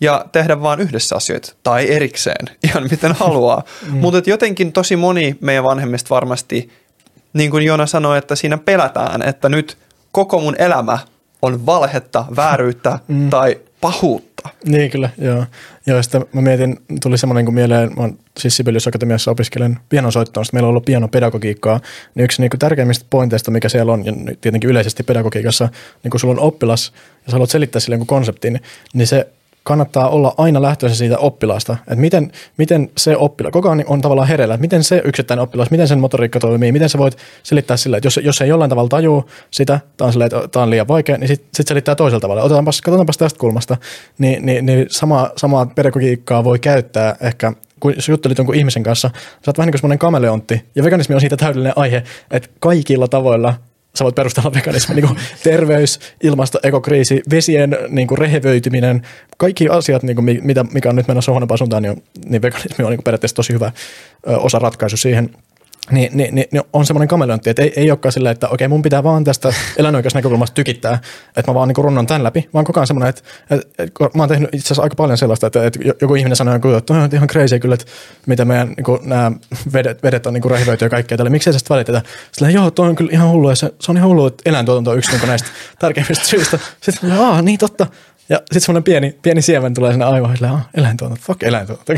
ja 0.00 0.24
tehdä 0.32 0.62
vaan 0.62 0.80
yhdessä 0.80 1.16
asioita 1.16 1.52
tai 1.62 1.90
erikseen, 1.90 2.46
ihan 2.64 2.86
miten 2.90 3.12
haluaa. 3.12 3.62
mm. 3.86 3.96
Mutta 3.98 4.30
jotenkin 4.30 4.72
tosi 4.72 4.96
moni 4.96 5.36
meidän 5.40 5.64
vanhemmista 5.64 6.14
varmasti, 6.14 6.70
niin 7.32 7.50
kuin 7.50 7.64
Jona 7.64 7.86
sanoi, 7.86 8.18
että 8.18 8.36
siinä 8.36 8.58
pelätään, 8.58 9.22
että 9.22 9.48
nyt 9.48 9.78
koko 10.12 10.40
mun 10.40 10.56
elämä 10.58 10.98
on 11.42 11.66
valhetta, 11.66 12.24
vääryyttä 12.36 12.98
mm. 13.08 13.30
tai 13.30 13.60
pahuutta. 13.80 14.48
Niin 14.64 14.90
kyllä, 14.90 15.10
joo. 15.18 15.44
Joo, 15.86 16.02
sitten 16.02 16.24
mä 16.32 16.40
mietin, 16.40 16.76
tuli 17.02 17.18
semmoinen 17.18 17.44
kuin 17.44 17.54
mieleen, 17.54 17.90
mä 17.96 18.08
siis 18.38 18.56
Sibelius 18.56 18.86
Akatemiassa 18.86 19.30
opiskelen 19.30 19.78
pianosoittoa, 19.88 20.42
meillä 20.52 20.66
on 20.66 20.70
ollut 20.70 20.84
pianopedagogiikkaa, 20.84 21.80
niin 22.14 22.24
yksi 22.24 22.42
niin 22.42 22.50
kuin 22.50 22.58
tärkeimmistä 22.58 23.06
pointeista, 23.10 23.50
mikä 23.50 23.68
siellä 23.68 23.92
on, 23.92 24.06
ja 24.06 24.12
tietenkin 24.40 24.70
yleisesti 24.70 25.02
pedagogiikassa, 25.02 25.68
niin 26.02 26.10
kun 26.10 26.20
sulla 26.20 26.34
on 26.34 26.46
oppilas, 26.46 26.92
ja 26.94 27.30
sä 27.30 27.32
haluat 27.32 27.50
selittää 27.50 27.80
sille 27.80 27.94
jonkun 27.94 28.06
konseptin, 28.06 28.60
niin 28.94 29.06
se 29.06 29.28
kannattaa 29.64 30.08
olla 30.08 30.34
aina 30.38 30.62
lähtöisin 30.62 30.98
siitä 30.98 31.18
oppilaasta, 31.18 31.76
että 31.80 31.96
miten, 31.96 32.32
miten 32.56 32.90
se 32.96 33.16
oppila, 33.16 33.50
koko 33.50 33.68
ajan 33.68 33.84
on 33.86 34.00
tavallaan 34.00 34.28
hereillä, 34.28 34.54
että 34.54 34.60
miten 34.60 34.84
se 34.84 35.02
yksittäinen 35.04 35.42
oppilas, 35.42 35.70
miten 35.70 35.88
sen 35.88 35.98
motoriikka 35.98 36.40
toimii, 36.40 36.72
miten 36.72 36.88
sä 36.88 36.98
voit 36.98 37.16
selittää 37.42 37.76
sillä, 37.76 37.96
että 37.96 38.06
jos, 38.06 38.20
jos 38.22 38.40
ei 38.40 38.48
jollain 38.48 38.68
tavalla 38.68 38.88
tajuu 38.88 39.30
sitä, 39.50 39.80
tämä 39.96 40.10
on, 40.16 40.22
että 40.22 40.48
tämä 40.48 40.62
on 40.62 40.70
liian 40.70 40.88
vaikea, 40.88 41.18
niin 41.18 41.28
sitten 41.28 41.48
sit 41.54 41.68
selittää 41.68 41.94
toisella 41.94 42.20
tavalla. 42.20 42.42
Otetaanpas, 42.42 42.80
katsotaanpas 42.80 43.18
tästä 43.18 43.38
kulmasta, 43.38 43.76
niin, 44.18 44.46
niin, 44.46 44.66
niin 44.66 44.86
sama, 44.90 45.30
samaa 45.36 45.66
pedagogiikkaa 45.66 46.44
voi 46.44 46.58
käyttää 46.58 47.16
ehkä 47.20 47.52
kun 47.80 47.94
sä 47.98 48.12
juttelit 48.12 48.38
jonkun 48.38 48.54
ihmisen 48.54 48.82
kanssa, 48.82 49.10
sä 49.14 49.50
oot 49.50 49.58
vähän 49.58 49.66
niin 49.66 49.72
kuin 49.72 49.80
semmoinen 49.80 49.98
kameleontti, 49.98 50.64
ja 50.74 50.84
veganismi 50.84 51.14
on 51.14 51.20
siitä 51.20 51.36
täydellinen 51.36 51.72
aihe, 51.76 52.02
että 52.30 52.48
kaikilla 52.60 53.08
tavoilla 53.08 53.54
sä 53.96 54.04
voit 54.04 54.14
perustella 54.14 54.54
veganismi, 54.54 54.94
niin 54.94 55.06
kuin 55.06 55.18
terveys, 55.42 56.00
ilmasto, 56.22 56.58
ekokriisi, 56.62 57.22
vesien 57.30 57.78
niin 57.88 58.08
kuin 58.08 58.18
rehevöityminen, 58.18 59.02
kaikki 59.36 59.68
asiat, 59.68 60.02
niin 60.02 60.16
kuin, 60.16 60.40
mitä, 60.42 60.64
mikä 60.64 60.88
on 60.88 60.96
nyt 60.96 61.08
menossa 61.08 61.32
huonompaan 61.32 61.58
suuntaan, 61.58 61.82
niin, 61.82 62.02
niin 62.24 62.42
veganismi 62.42 62.84
on 62.84 62.90
niin 62.90 62.98
kuin 62.98 63.04
periaatteessa 63.04 63.36
tosi 63.36 63.52
hyvä 63.52 63.72
ö, 64.28 64.36
osa 64.36 64.58
ratkaisu 64.58 64.96
siihen– 64.96 65.30
niin, 65.90 66.16
niin, 66.16 66.34
niin, 66.34 66.46
niin 66.52 66.62
on 66.72 66.86
semmoinen 66.86 67.08
kameleontti, 67.08 67.50
että 67.50 67.62
ei, 67.62 67.72
ei 67.76 67.90
olekaan 67.90 68.12
silleen, 68.12 68.32
että 68.32 68.48
okei 68.48 68.68
mun 68.68 68.82
pitää 68.82 69.02
vaan 69.02 69.24
tästä 69.24 69.54
eläinoikeusnäkökulmasta 69.76 70.54
tykittää, 70.54 70.98
että 71.36 71.50
mä 71.50 71.54
vaan 71.54 71.68
niin 71.68 71.84
runnon 71.84 72.06
tämän 72.06 72.22
läpi, 72.22 72.48
vaan 72.54 72.64
koko 72.64 72.80
ajan 72.80 72.86
semmoinen, 72.86 73.08
että, 73.08 73.22
että, 73.50 73.82
että 73.82 74.10
mä 74.14 74.22
oon 74.22 74.28
tehnyt 74.28 74.54
itse 74.54 74.66
asiassa 74.66 74.82
aika 74.82 74.96
paljon 74.96 75.18
sellaista, 75.18 75.46
että, 75.46 75.66
että 75.66 75.78
joku 76.00 76.14
ihminen 76.14 76.36
sanoo, 76.36 76.54
että 76.54 76.94
on 76.94 77.10
ihan 77.12 77.28
crazy 77.28 77.58
kyllä, 77.58 77.74
että 77.74 77.86
mitä 78.26 78.44
meidän 78.44 78.68
niin 78.68 78.84
kuin, 78.84 79.00
nämä 79.02 79.32
vedet, 79.72 80.02
vedet 80.02 80.26
on 80.26 80.34
niin 80.34 80.50
rehevöity 80.50 80.84
ja 80.84 80.88
kaikkea 80.88 81.18
tälle, 81.18 81.30
miksei 81.30 81.52
sitä 81.52 81.74
välitetä? 81.74 82.02
Sitten 82.32 82.54
joo, 82.54 82.70
toi 82.70 82.88
on 82.88 82.96
kyllä 82.96 83.12
ihan 83.12 83.28
hullu, 83.28 83.50
ja 83.50 83.56
se, 83.56 83.74
se 83.80 83.92
on 83.92 83.96
ihan 83.96 84.08
hullu, 84.08 84.26
että 84.26 84.42
eläintuotanto 84.50 84.90
on 84.90 84.98
yksi 84.98 85.12
niin 85.12 85.28
näistä 85.28 85.48
tärkeimmistä 85.78 86.24
syistä. 86.24 86.58
Sitten, 86.80 87.12
aa, 87.12 87.42
niin 87.42 87.58
totta, 87.58 87.86
ja 88.28 88.36
sitten 88.36 88.60
semmoinen 88.60 88.84
pieni, 88.84 89.18
pieni 89.22 89.42
siemen 89.42 89.74
tulee 89.74 89.92
sinne 89.92 90.04
aivoihin, 90.04 90.34
että 90.44 90.50
ah, 90.50 90.68
eläintuotanto, 90.74 91.22
fuck 91.26 91.42
eläintuotanto. 91.42 91.92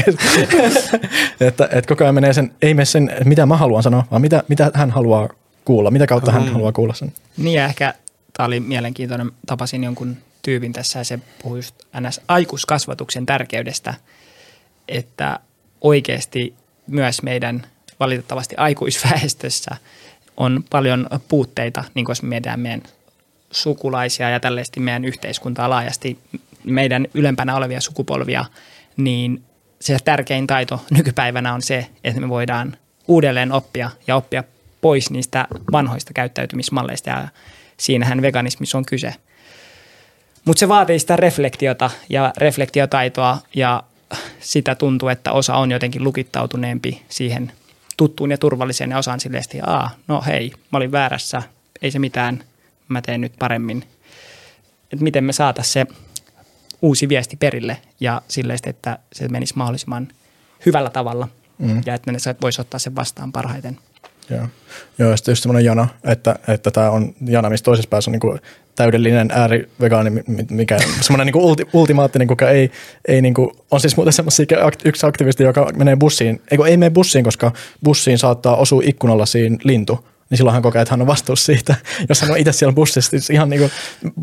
että, 1.41 1.69
että 1.73 1.89
koko 1.89 2.05
ajan 2.05 2.15
menee 2.15 2.33
sen, 2.33 2.53
ei 2.63 2.75
mene 2.75 2.85
sen, 2.85 3.11
mitä 3.25 3.47
mä 3.47 3.57
haluan 3.57 3.83
sanoa, 3.83 4.05
vaan 4.11 4.23
mitä, 4.23 4.43
mitä 4.49 4.71
hän 4.75 4.91
haluaa 4.91 5.29
kuulla, 5.65 5.91
mitä 5.91 6.07
kautta 6.07 6.33
hän 6.33 6.43
mm. 6.43 6.53
haluaa 6.53 6.73
kuulla 6.73 6.95
sen. 6.95 7.13
Niin 7.37 7.55
ja 7.55 7.65
ehkä 7.65 7.95
tämä 8.33 8.47
oli 8.47 8.61
mielenkiintoinen, 8.61 9.31
tapasin 9.47 9.85
jonkun 9.85 10.17
tyypin 10.43 10.73
tässä 10.73 10.99
ja 10.99 11.05
se 11.05 11.19
puhui 11.43 11.59
just 11.59 11.75
ns. 12.01 12.21
aikuiskasvatuksen 12.29 13.27
tärkeydestä, 13.27 13.95
että 14.89 15.41
oikeasti 15.81 16.55
myös 16.87 17.23
meidän 17.23 17.67
valitettavasti 18.01 18.57
aikuisväestössä 18.57 19.77
on 20.37 20.65
paljon 20.71 21.07
puutteita, 21.29 21.85
niin 21.95 22.05
kuin 22.05 22.11
jos 22.11 22.23
me 22.23 22.29
mietitään 22.29 22.61
meidän 22.61 22.83
sukulaisia 23.57 24.31
ja 24.31 24.41
tällaisesti 24.41 24.81
meidän 24.81 25.05
yhteiskuntaa 25.05 25.71
laajasti, 25.71 26.19
meidän 26.65 27.07
ylempänä 27.15 27.57
olevia 27.57 27.81
sukupolvia, 27.81 28.45
niin 28.97 29.43
se 29.81 29.99
tärkein 30.05 30.47
taito 30.47 30.85
nykypäivänä 30.91 31.55
on 31.55 31.63
se, 31.63 31.87
että 32.05 32.21
me 32.21 32.29
voidaan 32.29 32.77
uudelleen 33.09 33.53
oppia 33.53 33.91
ja 34.07 34.17
oppia 34.17 34.45
pois 34.81 35.11
niistä 35.11 35.47
vanhoista 35.73 36.13
käyttäytymismalleista 36.13 37.11
ja 37.11 37.29
siinähän 37.77 38.23
veganismissa 38.23 38.79
on 38.79 38.85
kyse. 38.85 39.15
Mutta 40.45 40.61
se 40.61 40.69
vaatii 40.69 40.99
sitä 40.99 41.17
reflektiota 41.17 41.91
ja 42.09 42.33
reflektiotaitoa 42.37 43.39
ja 43.55 43.83
sitä 44.41 44.75
tuntuu, 44.75 45.09
että 45.09 45.33
osa 45.33 45.57
on 45.57 45.71
jotenkin 45.71 46.05
lukittautuneempi 46.05 47.03
siihen 47.09 47.53
tuttuun 47.97 48.31
ja 48.31 48.39
turvalliseen 48.39 48.91
ja 48.91 48.99
osaan 48.99 49.21
silleen, 49.21 49.45
että 49.53 49.91
no 50.09 50.23
hei, 50.27 50.53
mä 50.73 50.77
olin 50.77 50.93
väärässä, 50.93 51.43
ei 51.83 51.91
se 51.91 51.99
mitään, 51.99 52.45
mä 52.89 53.03
teen 53.03 53.21
nyt 53.21 53.33
paremmin. 53.39 53.85
Että 54.93 55.05
miten 55.05 55.25
me 55.25 55.33
saataisiin 55.33 55.73
se 55.73 55.87
uusi 56.83 57.09
viesti 57.09 57.37
perille 57.37 57.77
ja 58.01 58.23
silleen, 58.29 58.59
että 58.65 58.99
se 59.13 59.29
menisi 59.29 59.55
mahdollisimman 59.57 60.09
hyvällä 60.67 60.91
tavalla 60.91 61.29
mm. 61.59 61.83
ja 61.87 61.95
että 61.95 62.13
ne 62.13 62.19
voisi 62.43 62.61
ottaa 62.61 62.79
sen 62.79 62.97
vastaan 62.97 63.33
parhaiten. 63.33 63.79
Joo, 64.31 64.49
Joo 64.99 65.11
ja 65.11 65.17
sitten 65.17 65.33
just 65.33 65.43
semmoinen 65.43 65.65
jana, 65.65 65.89
että, 66.05 66.37
että 66.49 66.71
tämä 66.71 66.91
on 66.91 67.15
jana, 67.27 67.51
missä 67.51 67.65
toisessa 67.65 67.89
päässä 67.89 68.11
on 68.11 68.13
niinku 68.13 68.39
täydellinen 68.75 69.31
äärivegaani, 69.33 70.11
mikä 70.51 70.79
semmoinen 71.01 71.27
niinku 71.27 71.49
ulti, 71.49 71.67
ultimaattinen, 71.73 72.29
kuka 72.29 72.51
ei, 72.51 72.71
ei 73.09 73.23
niinku, 73.23 73.53
on 73.71 73.81
siis 73.81 73.97
muuten 73.97 74.13
semmoisia 74.13 74.47
yksi 74.85 75.07
aktivisti, 75.07 75.43
joka 75.43 75.73
menee 75.77 75.97
bussiin, 75.97 76.43
ei, 76.51 76.59
ei 76.67 76.77
mene 76.77 76.91
bussiin, 76.91 77.25
koska 77.25 77.53
bussiin 77.85 78.19
saattaa 78.19 78.57
osua 78.57 78.83
ikkunalla 78.85 79.27
siinä 79.27 79.57
lintu, 79.65 80.09
niin 80.31 80.39
silloin 80.39 80.53
hän 80.53 80.63
kokee, 80.63 80.83
että 80.83 80.93
hän 80.93 81.01
on 81.01 81.07
vastuussa 81.07 81.47
siitä. 81.47 81.75
Jos 82.09 82.21
hän 82.21 82.31
on 82.31 82.39
itse 82.39 82.53
siellä 82.53 82.75
bussissa, 82.75 83.17
niin 83.17 83.23
ihan 83.33 83.51
niin 83.51 83.61
kuin, 83.61 83.71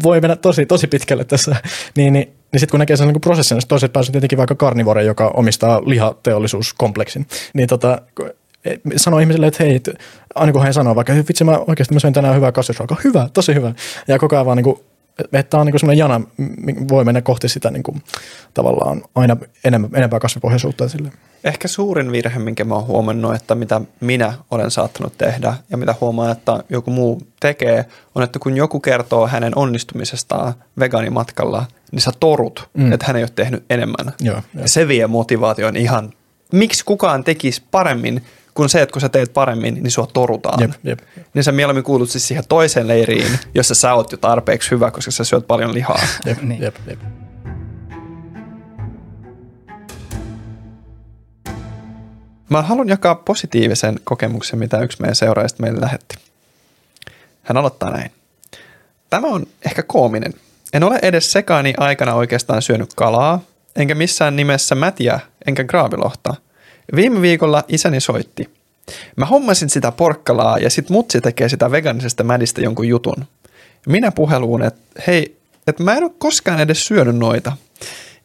voi 0.03 0.21
mennä 0.21 0.35
tosi, 0.35 0.65
tosi 0.65 0.87
pitkälle 0.87 1.23
tässä. 1.23 1.55
Niin, 1.95 2.13
niin, 2.13 2.27
niin 2.51 2.59
sitten 2.59 2.71
kun 2.71 2.79
näkee 2.79 2.97
sen 2.97 3.07
niin 3.07 3.21
prosessin, 3.21 3.55
niin 3.55 3.67
toiset 3.67 3.93
pääsee 3.93 4.11
tietenkin 4.11 4.37
vaikka 4.37 4.55
karnivore, 4.55 5.03
joka 5.03 5.27
omistaa 5.27 5.81
lihateollisuuskompleksin, 5.85 7.27
niin 7.53 7.67
tota, 7.67 8.01
sanoo 8.95 9.19
ihmisille, 9.19 9.47
että 9.47 9.63
hei, 9.63 9.81
aina 10.35 10.51
kun 10.51 10.61
hän 10.61 10.73
sanoo 10.73 10.95
vaikka, 10.95 11.13
vitsi 11.13 11.43
mä 11.43 11.57
oikeasti 11.67 11.93
mä 11.93 11.99
söin 11.99 12.13
tänään 12.13 12.35
hyvää 12.35 12.51
kasvisruokaa, 12.51 12.97
hyvä, 13.03 13.29
tosi 13.33 13.53
hyvä. 13.53 13.73
Ja 14.07 14.19
koko 14.19 14.35
ajan 14.35 14.45
vaan 14.45 14.57
niin 14.57 14.63
kuin, 14.63 14.79
että 15.19 15.43
tämä 15.43 15.61
on 15.61 15.67
niin 15.67 15.79
semmoinen 15.79 15.99
jana, 15.99 16.21
voi 16.89 17.05
mennä 17.05 17.21
kohti 17.21 17.49
sitä 17.49 17.71
niin 17.71 17.83
kuin, 17.83 18.03
tavallaan 18.53 19.01
aina 19.15 19.37
enemmän, 19.63 19.89
enempää 19.93 20.19
kasvipohjaisuutta 20.19 20.89
sille. 20.89 21.11
Ehkä 21.43 21.67
suurin 21.67 22.11
virhe, 22.11 22.39
minkä 22.39 22.63
mä 22.63 22.75
oon 22.75 22.87
huomannut, 22.87 23.35
että 23.35 23.55
mitä 23.55 23.81
minä 23.99 24.33
olen 24.51 24.71
saattanut 24.71 25.17
tehdä 25.17 25.53
ja 25.69 25.77
mitä 25.77 25.95
huomaan, 26.01 26.31
että 26.31 26.63
joku 26.69 26.91
muu 26.91 27.21
tekee, 27.39 27.85
on, 28.15 28.23
että 28.23 28.39
kun 28.39 28.57
joku 28.57 28.79
kertoo 28.79 29.27
hänen 29.27 29.57
onnistumisestaan 29.57 30.53
vegaanimatkalla, 30.79 31.65
niin 31.91 32.01
sä 32.01 32.11
torut, 32.19 32.69
mm. 32.73 32.91
että 32.91 33.05
hän 33.05 33.15
ei 33.15 33.23
ole 33.23 33.31
tehnyt 33.35 33.63
enemmän. 33.69 34.13
Joo, 34.21 34.41
jo. 34.53 34.61
Se 34.65 34.87
vie 34.87 35.07
motivaation 35.07 35.75
ihan, 35.75 36.13
miksi 36.51 36.85
kukaan 36.85 37.23
tekisi 37.23 37.63
paremmin 37.71 38.23
kuin 38.53 38.69
se, 38.69 38.81
että 38.81 38.93
kun 38.93 39.01
sä 39.01 39.09
teet 39.09 39.33
paremmin, 39.33 39.73
niin 39.73 39.91
sua 39.91 40.07
torutaan. 40.13 40.61
Jep, 40.61 40.71
jep. 40.83 40.99
Niin 41.33 41.43
sä 41.43 41.51
mieluummin 41.51 41.83
kuulut 41.83 42.09
siis 42.09 42.27
siihen 42.27 42.43
toiseen 42.49 42.87
leiriin, 42.87 43.39
jossa 43.55 43.75
sä 43.75 43.93
oot 43.93 44.11
jo 44.11 44.17
tarpeeksi 44.17 44.71
hyvä, 44.71 44.91
koska 44.91 45.11
sä 45.11 45.23
syöt 45.23 45.47
paljon 45.47 45.73
lihaa. 45.73 46.01
Jep, 46.25 46.41
niin. 46.41 46.61
jep, 46.61 46.75
jep. 46.87 46.99
Mä 52.49 52.61
haluan 52.61 52.89
jakaa 52.89 53.15
positiivisen 53.15 53.99
kokemuksen, 54.03 54.59
mitä 54.59 54.81
yksi 54.81 55.01
meidän 55.01 55.15
seuraajista 55.15 55.61
meille 55.61 55.81
lähetti. 55.81 56.15
Hän 57.43 57.57
aloittaa 57.57 57.89
näin. 57.89 58.11
Tämä 59.09 59.27
on 59.27 59.47
ehkä 59.65 59.83
koominen. 59.83 60.33
En 60.73 60.83
ole 60.83 60.99
edes 61.01 61.31
sekaani 61.31 61.73
aikana 61.77 62.13
oikeastaan 62.13 62.61
syönyt 62.61 62.93
kalaa, 62.93 63.41
enkä 63.75 63.95
missään 63.95 64.35
nimessä 64.35 64.75
mätiä, 64.75 65.19
enkä 65.47 65.63
graavilohta. 65.63 66.35
Viime 66.95 67.21
viikolla 67.21 67.63
isäni 67.67 67.99
soitti. 67.99 68.49
Mä 69.15 69.25
hommasin 69.25 69.69
sitä 69.69 69.91
porkkalaa 69.91 70.57
ja 70.57 70.69
sit 70.69 70.89
mutsi 70.89 71.21
tekee 71.21 71.49
sitä 71.49 71.71
veganisesta 71.71 72.23
mädistä 72.23 72.61
jonkun 72.61 72.87
jutun. 72.87 73.25
Minä 73.87 74.11
puheluun, 74.11 74.63
että 74.63 75.01
hei, 75.07 75.37
että 75.67 75.83
mä 75.83 75.93
en 75.93 76.03
ole 76.03 76.11
koskaan 76.17 76.59
edes 76.59 76.85
syönyt 76.85 77.15
noita. 77.15 77.51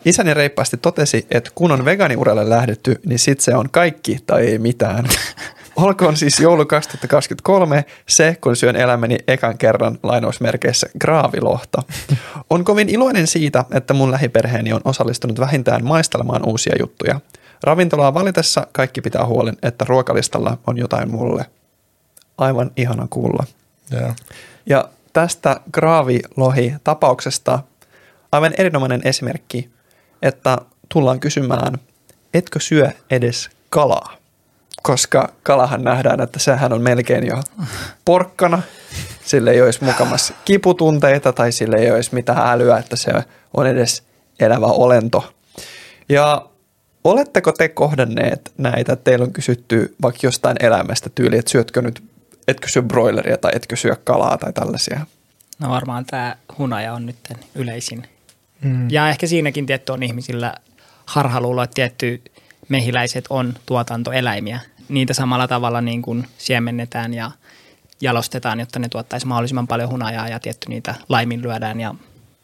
Isäni 0.05 0.35
reippaasti 0.35 0.77
totesi, 0.77 1.27
että 1.31 1.51
kun 1.55 1.73
on 1.73 1.85
vegaaniuralle 1.85 2.51
lähdetty, 2.51 3.01
niin 3.07 3.19
sit 3.19 3.41
se 3.41 3.55
on 3.55 3.71
kaikki 3.71 4.19
tai 4.27 4.47
ei 4.47 4.59
mitään. 4.59 5.05
Olkoon 5.77 6.17
siis 6.17 6.41
joulu 6.41 6.67
2023 6.67 7.85
se, 8.09 8.37
kun 8.41 8.57
syön 8.57 8.77
elämäni 8.77 9.19
ekan 9.29 9.59
kerran 9.59 9.99
lainausmerkeissä 10.03 10.89
graavilohta. 11.01 11.83
On 12.51 12.65
kovin 12.65 12.89
iloinen 12.89 13.27
siitä, 13.27 13.65
että 13.75 13.95
mun 13.95 14.11
lähiperheeni 14.11 14.73
on 14.73 14.81
osallistunut 14.85 15.41
vähintään 15.41 15.85
maistelemaan 15.85 16.49
uusia 16.49 16.75
juttuja. 16.81 17.21
Ravintolaa 17.63 18.15
valitessa 18.15 18.67
kaikki 18.73 19.01
pitää 19.01 19.27
huolen, 19.27 19.57
että 19.63 19.85
ruokalistalla 19.89 20.59
on 20.67 20.79
jotain 20.79 21.11
mulle. 21.11 21.47
Aivan 22.39 22.71
ihana 22.77 23.07
kuulla. 23.11 23.47
Yeah. 23.93 24.17
Ja 24.67 24.89
tästä 25.13 25.61
graavilohi-tapauksesta 25.73 27.59
aivan 28.33 28.55
erinomainen 28.59 29.01
esimerkki, 29.05 29.71
että 30.23 30.59
tullaan 30.89 31.21
kysymään, 31.21 31.79
etkö 32.35 32.61
syö 32.61 32.91
edes 33.11 33.51
kalaa? 33.71 34.17
Koska 34.83 35.33
kalahan 35.43 35.85
nähdään, 35.85 36.21
että 36.21 36.39
sehän 36.39 36.73
on 36.73 36.83
melkein 36.83 37.27
jo 37.27 37.41
porkkana. 38.05 38.63
Sille 39.25 39.51
ei 39.51 39.63
olisi 39.63 39.85
mukamassa 39.85 40.35
kiputunteita 40.45 41.33
tai 41.33 41.53
sille 41.53 41.77
ei 41.77 41.91
olisi 41.91 42.15
mitään 42.15 42.47
älyä, 42.47 42.79
että 42.79 42.97
se 42.97 43.13
on 43.55 43.67
edes 43.67 44.03
elävä 44.41 44.67
olento. 44.67 45.33
Ja 46.09 46.47
oletteko 47.05 47.53
te 47.53 47.68
kohdanneet 47.68 48.53
näitä, 48.59 48.92
että 48.92 49.05
teillä 49.05 49.24
on 49.24 49.32
kysytty 49.32 49.94
vaikka 50.03 50.20
jostain 50.22 50.57
elämästä 50.61 51.11
tyyli, 51.14 51.38
että 51.38 51.51
syötkö 51.51 51.82
nyt, 51.82 52.03
etkö 52.49 52.68
syö 52.68 52.82
broileria 52.82 53.38
tai 53.38 53.53
etkö 53.55 53.76
syö 53.76 53.96
kalaa 54.05 54.38
tai 54.38 54.53
tällaisia? 54.53 55.07
No 55.59 55.68
varmaan 55.68 56.05
tämä 56.05 56.36
hunaja 56.59 56.92
on 56.92 57.07
nyt 57.07 57.16
yleisin 57.55 58.05
Mm. 58.61 58.90
Ja 58.90 59.09
ehkä 59.09 59.26
siinäkin 59.26 59.66
tietty 59.66 59.92
on 59.92 60.03
ihmisillä 60.03 60.55
harhaluulo, 61.07 61.62
että 61.62 61.74
tietty 61.74 62.22
mehiläiset 62.68 63.24
on 63.30 63.55
tuotantoeläimiä. 63.66 64.61
Niitä 64.88 65.14
samalla 65.14 65.49
tavalla 65.49 65.80
niin 65.80 66.03
kuin 66.03 66.28
siemennetään 66.38 67.14
ja 67.14 67.30
jalostetaan, 68.01 68.61
jotta 68.61 68.78
ne 68.78 68.88
tuottaisi 68.88 69.26
mahdollisimman 69.26 69.68
paljon 69.68 69.90
hunajaa 69.90 70.28
ja 70.28 70.40
tietty 70.40 70.68
niitä 70.68 70.94
laiminlyödään 71.09 71.80
ja 71.80 71.94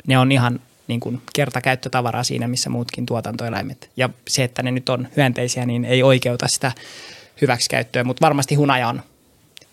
ne 0.07 0.18
on 0.18 0.32
ihan 0.32 0.61
niin 0.89 1.01
kuin 1.01 1.22
kertakäyttötavaraa 1.35 2.24
siinä, 2.24 2.49
missä 2.49 2.70
muutkin 2.70 3.07
tuotantoeläimet. 3.07 3.91
Ja 3.97 4.09
se, 4.28 4.45
että 4.45 4.62
ne 4.62 4.70
nyt 4.70 4.89
on 4.89 5.09
hyönteisiä, 5.16 5.66
niin 5.66 5.85
ei 5.85 6.03
oikeuta 6.03 6.49
sitä 6.49 6.72
hyväksikäyttöä, 7.41 8.05
mutta 8.05 8.20
varmasti 8.26 8.55
hunaja 8.55 8.89
on 8.89 9.03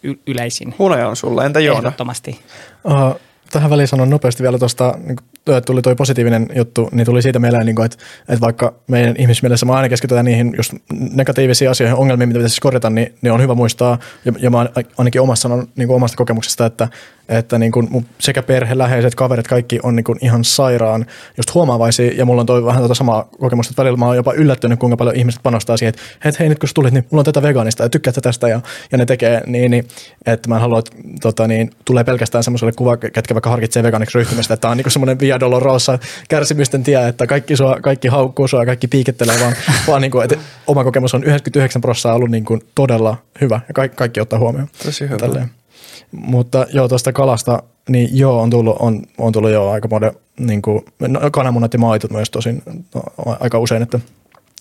y- 0.03 0.19
yleisin. 0.27 0.75
Hunaja 0.79 1.07
on 1.07 1.15
sulla, 1.15 1.45
entä 1.45 1.59
Joona? 1.59 1.79
Ehdottomasti. 1.79 2.39
Uh, 2.83 3.19
tähän 3.51 3.69
väliin 3.69 3.87
sanon 3.87 4.09
nopeasti 4.09 4.43
vielä 4.43 4.59
tuosta 4.59 4.97
niin 5.07 5.17
tuli 5.65 5.81
tuo 5.81 5.95
positiivinen 5.95 6.47
juttu, 6.55 6.89
niin 6.91 7.05
tuli 7.05 7.21
siitä 7.21 7.39
mieleen, 7.39 7.65
niin 7.65 7.75
kuin, 7.75 7.85
että, 7.85 7.97
että 8.29 8.41
vaikka 8.41 8.73
meidän 8.87 9.15
ihmismielessä 9.17 9.65
me 9.65 9.73
aina 9.73 9.89
keskitytään 9.89 10.25
niihin 10.25 10.53
just 10.57 10.73
negatiivisiin 11.13 11.69
asioihin, 11.69 11.97
ongelmiin, 11.97 12.29
mitä 12.29 12.37
pitäisi 12.37 12.61
korjata, 12.61 12.89
niin, 12.89 13.13
niin 13.21 13.31
on 13.31 13.41
hyvä 13.41 13.55
muistaa, 13.55 13.97
ja, 14.25 14.33
ja 14.39 14.49
mä 14.49 14.65
ainakin 14.97 15.21
omassa 15.21 15.41
sanon 15.41 15.67
niin 15.75 15.87
kuin 15.87 15.95
omasta 15.95 16.17
kokemuksesta, 16.17 16.65
että, 16.65 16.87
että 17.29 17.57
niin 17.57 17.71
kuin 17.71 18.05
sekä 18.19 18.43
perhe, 18.43 18.77
läheiset, 18.77 19.15
kaverit, 19.15 19.47
kaikki 19.47 19.79
on 19.83 19.95
niin 19.95 20.03
kuin 20.03 20.17
ihan 20.21 20.43
sairaan 20.43 21.05
just 21.37 21.53
huomaavaisia, 21.53 22.11
ja 22.15 22.25
mulla 22.25 22.41
on 22.41 22.45
toi 22.45 22.65
vähän 22.65 22.81
tuota 22.81 22.95
samaa 22.95 23.29
kokemusta, 23.39 23.71
että 23.71 23.81
välillä 23.81 23.97
mä 23.97 24.05
oon 24.05 24.15
jopa 24.15 24.33
yllättynyt, 24.33 24.79
kuinka 24.79 24.97
paljon 24.97 25.15
ihmiset 25.15 25.43
panostaa 25.43 25.77
siihen, 25.77 25.89
että, 25.89 26.01
että 26.29 26.39
hei 26.39 26.49
nyt 26.49 26.59
kun 26.59 26.69
sä 26.69 26.73
tulit, 26.73 26.93
niin 26.93 27.05
mulla 27.11 27.21
on 27.21 27.25
tätä 27.25 27.41
vegaanista, 27.41 27.83
ja 27.83 27.89
tykkäätkö 27.89 28.21
tästä, 28.21 28.47
ja, 28.47 28.61
ja 28.91 28.97
ne 28.97 29.05
tekee, 29.05 29.41
niin, 29.47 29.71
niin 29.71 29.87
että 30.25 30.49
mä 30.49 30.55
en 30.55 30.61
halua, 30.61 30.79
että 30.79 30.91
tota, 31.21 31.47
niin, 31.47 31.71
tulee 31.85 32.03
pelkästään 32.03 32.43
semmoiselle 32.43 32.71
kuva, 32.71 32.97
ketkä 32.97 33.33
vaikka 33.41 33.49
harkitsee 33.49 33.83
vegaaniksi 33.83 34.17
ryhtymistä, 34.17 34.53
että 34.53 34.61
tämä 34.61 34.71
on 34.71 34.77
niin 34.77 34.91
semmoinen 34.91 35.19
via 35.19 35.39
dolorosa 35.39 35.99
kärsimysten 36.29 36.83
tie, 36.83 37.07
että 37.07 37.27
kaikki, 37.27 37.55
sua, 37.55 37.77
kaikki 37.81 38.07
haukkuu 38.07 38.47
sua 38.47 38.59
ja 38.59 38.65
kaikki 38.65 38.87
piikettelee, 38.87 39.39
vaan, 39.39 39.55
vaan 39.87 40.01
niin 40.01 40.11
kuin, 40.11 40.23
että 40.23 40.37
oma 40.67 40.83
kokemus 40.83 41.13
on 41.13 41.23
99 41.23 41.81
prosenttia 41.81 42.13
ollut 42.13 42.29
niin 42.29 42.45
kuin 42.45 42.61
todella 42.75 43.17
hyvä 43.41 43.59
ja 43.67 43.73
kaikki, 43.73 43.97
kaikki 43.97 44.19
ottaa 44.19 44.39
huomioon. 44.39 44.67
Tosi 44.85 45.03
hyvä. 45.03 45.17
Tälleen. 45.17 45.51
Mutta 46.11 46.65
joo, 46.73 46.87
tuosta 46.87 47.13
kalasta, 47.13 47.63
niin 47.89 48.09
joo, 48.13 48.41
on 48.41 48.49
tullut, 48.49 48.75
on, 48.79 49.01
on 49.17 49.31
tullut 49.31 49.51
joo 49.51 49.71
aika 49.71 49.87
monen, 49.87 50.11
niin 50.39 50.61
kuin, 50.61 50.85
no, 50.99 51.19
kananmunat 51.31 51.73
ja 51.73 51.79
maitot 51.79 52.11
myös 52.11 52.29
tosin 52.29 52.63
no, 52.95 53.01
aika 53.39 53.59
usein, 53.59 53.81
että 53.81 53.99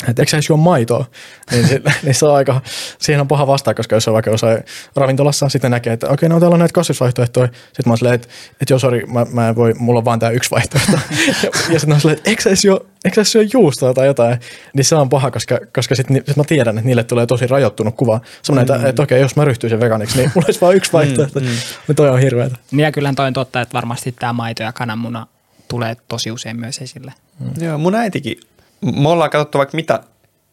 että 0.09 0.23
eikö 0.23 0.31
sä 0.31 0.49
juo 0.49 0.57
maitoa, 0.57 1.05
niin, 1.51 1.69
se, 1.69 1.83
niin 2.03 2.15
se 2.15 2.27
on 2.27 2.35
aika, 2.35 2.61
siihen 2.99 3.21
on 3.21 3.29
paha 3.29 3.47
vastaa, 3.47 3.75
koska 3.75 3.97
jos 3.97 4.09
on 4.09 4.15
vaikka 4.15 4.31
jossain 4.31 4.65
ravintolassa, 4.97 5.49
sitten 5.49 5.71
näkee, 5.71 5.93
että 5.93 6.09
okei, 6.09 6.29
no 6.29 6.41
täällä 6.41 6.55
on 6.55 6.59
näitä 6.59 6.73
kasvisvaihtoehtoja. 6.73 7.47
Sitten 7.47 7.83
mä 7.87 7.91
oon 7.91 7.99
silleen, 7.99 8.15
että, 8.15 8.29
että 8.61 8.73
joo, 8.73 8.79
sori, 8.79 9.07
mä, 9.07 9.27
mä 9.33 9.49
en 9.49 9.57
voi, 9.57 9.75
mulla 9.79 9.99
on 9.99 10.05
vaan 10.05 10.19
tämä 10.19 10.31
yksi 10.31 10.51
vaihtoehto. 10.51 10.93
ja, 11.27 11.51
ja 11.71 11.81
sitten 11.81 11.93
on 11.93 12.01
silleen, 12.01 12.19
että 12.19 12.31
eikö 12.31 12.43
sä 12.43 12.57
syö, 12.57 12.77
eikö 13.05 13.15
sä 13.15 13.25
syö 13.25 13.45
juustoa 13.53 13.95
tai 13.95 14.07
jotain. 14.07 14.41
Niin 14.75 14.85
se 14.85 14.95
on 14.95 15.09
paha, 15.09 15.31
koska, 15.31 15.59
koska 15.75 15.95
sitten 15.95 16.23
sit 16.27 16.37
mä 16.37 16.45
tiedän, 16.45 16.79
että 16.79 16.87
niille 16.87 17.05
tulee 17.05 17.27
tosi 17.27 17.47
rajoittunut 17.47 17.97
kuva. 17.97 18.21
Sellainen, 18.43 18.69
mm. 18.69 18.77
että, 18.77 18.89
että 18.89 19.03
okei, 19.03 19.21
jos 19.21 19.37
mä 19.37 19.45
ryhtyisin 19.45 19.81
veganiksi, 19.81 20.17
niin 20.17 20.31
mulla 20.35 20.47
olisi 20.47 20.61
vain 20.61 20.77
yksi 20.77 20.93
vaihtoehto. 20.93 21.41
Mm, 21.41 21.47
mm. 21.47 21.53
Niin 21.89 21.97
toi 21.97 22.09
on 22.09 22.21
hirveätä. 22.21 22.57
Niin 22.71 22.85
ja 22.85 22.93
kyllähän 22.93 23.15
toi 23.15 23.27
on 23.27 23.33
totta, 23.33 23.61
että 23.61 23.73
varmasti 23.73 24.13
tämä 24.13 24.33
maito 24.33 24.63
ja 24.63 24.73
kananmuna 24.73 25.27
tulee 25.69 25.97
tosi 26.09 26.31
usein 26.31 26.61
myös 26.61 26.79
esille. 26.79 27.13
Mm. 27.39 27.65
Joo, 27.65 27.79
mun 27.79 27.95
äitikin 27.95 28.41
me 28.81 29.09
ollaan 29.09 29.31
katsottu 29.31 29.59
vaikka 29.59 29.77
mitä 29.77 30.01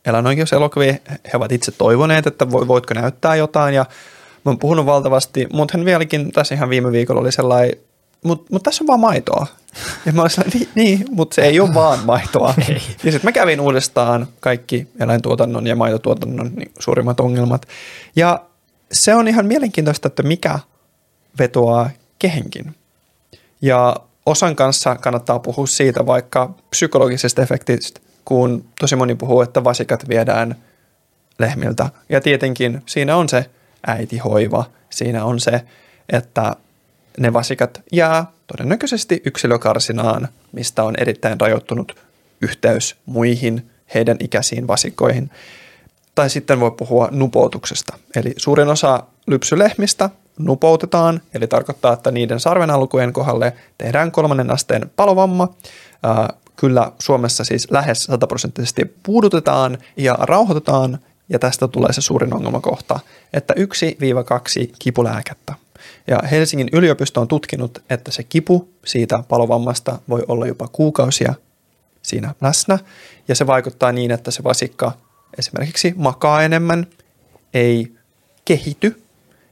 eläinoikeuselokuvia, 0.05 0.95
he 1.09 1.31
ovat 1.33 1.51
itse 1.51 1.71
toivoneet, 1.71 2.27
että 2.27 2.51
voitko 2.51 2.93
näyttää 2.93 3.35
jotain 3.35 3.75
ja 3.75 3.85
mä 4.45 4.51
oon 4.51 4.59
puhunut 4.59 4.85
valtavasti, 4.85 5.47
mutta 5.53 5.77
hän 5.77 5.85
vieläkin 5.85 6.31
tässä 6.31 6.55
ihan 6.55 6.69
viime 6.69 6.91
viikolla 6.91 7.21
oli 7.21 7.31
sellainen, 7.31 7.77
mutta 8.23 8.45
mut 8.51 8.63
tässä 8.63 8.83
on 8.83 8.87
vaan 8.87 8.99
maitoa. 8.99 9.47
Ja 10.05 10.13
mä 10.13 10.21
olin 10.21 10.31
niin, 10.53 10.69
niin 10.75 11.05
mutta 11.09 11.35
se 11.35 11.41
ei 11.41 11.59
ole 11.59 11.73
vaan 11.73 11.99
maitoa. 12.05 12.53
Ei. 12.69 12.81
Ja 13.03 13.11
sitten 13.11 13.21
mä 13.23 13.31
kävin 13.31 13.61
uudestaan 13.61 14.27
kaikki 14.39 14.87
eläintuotannon 14.99 15.67
ja 15.67 15.75
maitotuotannon 15.75 16.51
niin 16.55 16.71
suurimmat 16.79 17.19
ongelmat. 17.19 17.67
Ja 18.15 18.45
se 18.91 19.15
on 19.15 19.27
ihan 19.27 19.45
mielenkiintoista, 19.45 20.07
että 20.07 20.23
mikä 20.23 20.59
vetoaa 21.39 21.89
kehenkin. 22.19 22.75
Ja 23.61 23.95
osan 24.25 24.55
kanssa 24.55 24.95
kannattaa 24.95 25.39
puhua 25.39 25.67
siitä 25.67 26.05
vaikka 26.05 26.53
psykologisesta 26.69 27.41
efektistä, 27.41 27.99
kun 28.27 28.65
tosi 28.79 28.95
moni 28.95 29.15
puhuu, 29.15 29.41
että 29.41 29.63
vasikat 29.63 30.09
viedään 30.09 30.55
lehmiltä. 31.39 31.89
Ja 32.09 32.21
tietenkin 32.21 32.81
siinä 32.85 33.15
on 33.15 33.29
se 33.29 33.49
äitihoiva. 33.87 34.65
Siinä 34.89 35.25
on 35.25 35.39
se, 35.39 35.61
että 36.09 36.55
ne 37.19 37.33
vasikat 37.33 37.81
jää 37.91 38.25
todennäköisesti 38.47 39.21
yksilökarsinaan, 39.25 40.27
mistä 40.51 40.83
on 40.83 40.93
erittäin 40.97 41.39
rajoittunut 41.41 41.95
yhteys 42.41 42.95
muihin 43.05 43.69
heidän 43.93 44.17
ikäisiin 44.19 44.67
vasikoihin. 44.67 45.31
Tai 46.15 46.29
sitten 46.29 46.59
voi 46.59 46.71
puhua 46.71 47.07
nupoutuksesta. 47.11 47.97
Eli 48.15 48.33
suurin 48.37 48.67
osa 48.67 49.03
lypsylehmistä 49.27 50.09
nupoutetaan, 50.39 51.21
eli 51.33 51.47
tarkoittaa, 51.47 51.93
että 51.93 52.11
niiden 52.11 52.39
sarvenalkujen 52.39 53.13
kohdalle 53.13 53.53
tehdään 53.77 54.11
kolmannen 54.11 54.51
asteen 54.51 54.91
palovamma. 54.95 55.53
Kyllä 56.57 56.91
Suomessa 56.99 57.43
siis 57.43 57.71
lähes 57.71 58.03
sataprosenttisesti 58.03 58.95
puudutetaan 59.03 59.77
ja 59.97 60.17
rauhoitetaan, 60.19 60.99
ja 61.29 61.39
tästä 61.39 61.67
tulee 61.67 61.93
se 61.93 62.01
suurin 62.01 62.33
ongelmakohta, 62.33 62.99
että 63.33 63.53
1-2 63.53 63.59
kipulääkettä. 64.79 65.53
Ja 66.07 66.19
Helsingin 66.31 66.69
yliopisto 66.71 67.21
on 67.21 67.27
tutkinut, 67.27 67.83
että 67.89 68.11
se 68.11 68.23
kipu 68.23 68.69
siitä 68.85 69.23
palovammasta 69.27 69.99
voi 70.09 70.23
olla 70.27 70.47
jopa 70.47 70.67
kuukausia 70.67 71.33
siinä 72.01 72.35
läsnä, 72.41 72.79
ja 73.27 73.35
se 73.35 73.47
vaikuttaa 73.47 73.91
niin, 73.91 74.11
että 74.11 74.31
se 74.31 74.43
vasikka 74.43 74.91
esimerkiksi 75.37 75.93
makaa 75.97 76.43
enemmän, 76.43 76.87
ei 77.53 77.91
kehity. 78.45 79.01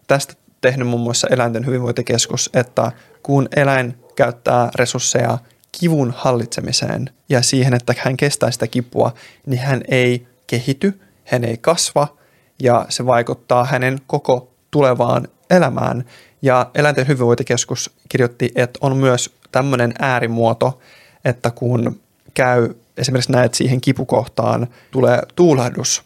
Tästä 0.07 0.33
tehnyt 0.61 0.87
muun 0.87 1.01
muassa 1.01 1.27
eläinten 1.31 1.65
hyvinvointikeskus, 1.65 2.49
että 2.53 2.91
kun 3.23 3.47
eläin 3.55 3.97
käyttää 4.15 4.71
resursseja 4.75 5.37
kivun 5.79 6.13
hallitsemiseen 6.17 7.09
ja 7.29 7.41
siihen, 7.41 7.73
että 7.73 7.93
hän 7.97 8.17
kestää 8.17 8.51
sitä 8.51 8.67
kipua, 8.67 9.13
niin 9.45 9.59
hän 9.61 9.81
ei 9.87 10.27
kehity, 10.47 10.99
hän 11.25 11.43
ei 11.43 11.57
kasva 11.57 12.17
ja 12.59 12.85
se 12.89 13.05
vaikuttaa 13.05 13.65
hänen 13.65 13.99
koko 14.07 14.51
tulevaan 14.71 15.27
elämään. 15.49 16.05
Ja 16.41 16.71
eläinten 16.75 17.07
hyvinvointikeskus 17.07 17.91
kirjoitti, 18.09 18.51
että 18.55 18.79
on 18.81 18.97
myös 18.97 19.35
tämmöinen 19.51 19.93
äärimuoto, 19.99 20.79
että 21.25 21.51
kun 21.51 21.99
käy, 22.33 22.69
esimerkiksi 22.97 23.31
näet 23.31 23.53
siihen 23.53 23.81
kipukohtaan, 23.81 24.67
tulee 24.91 25.21
tuulahdus, 25.35 26.03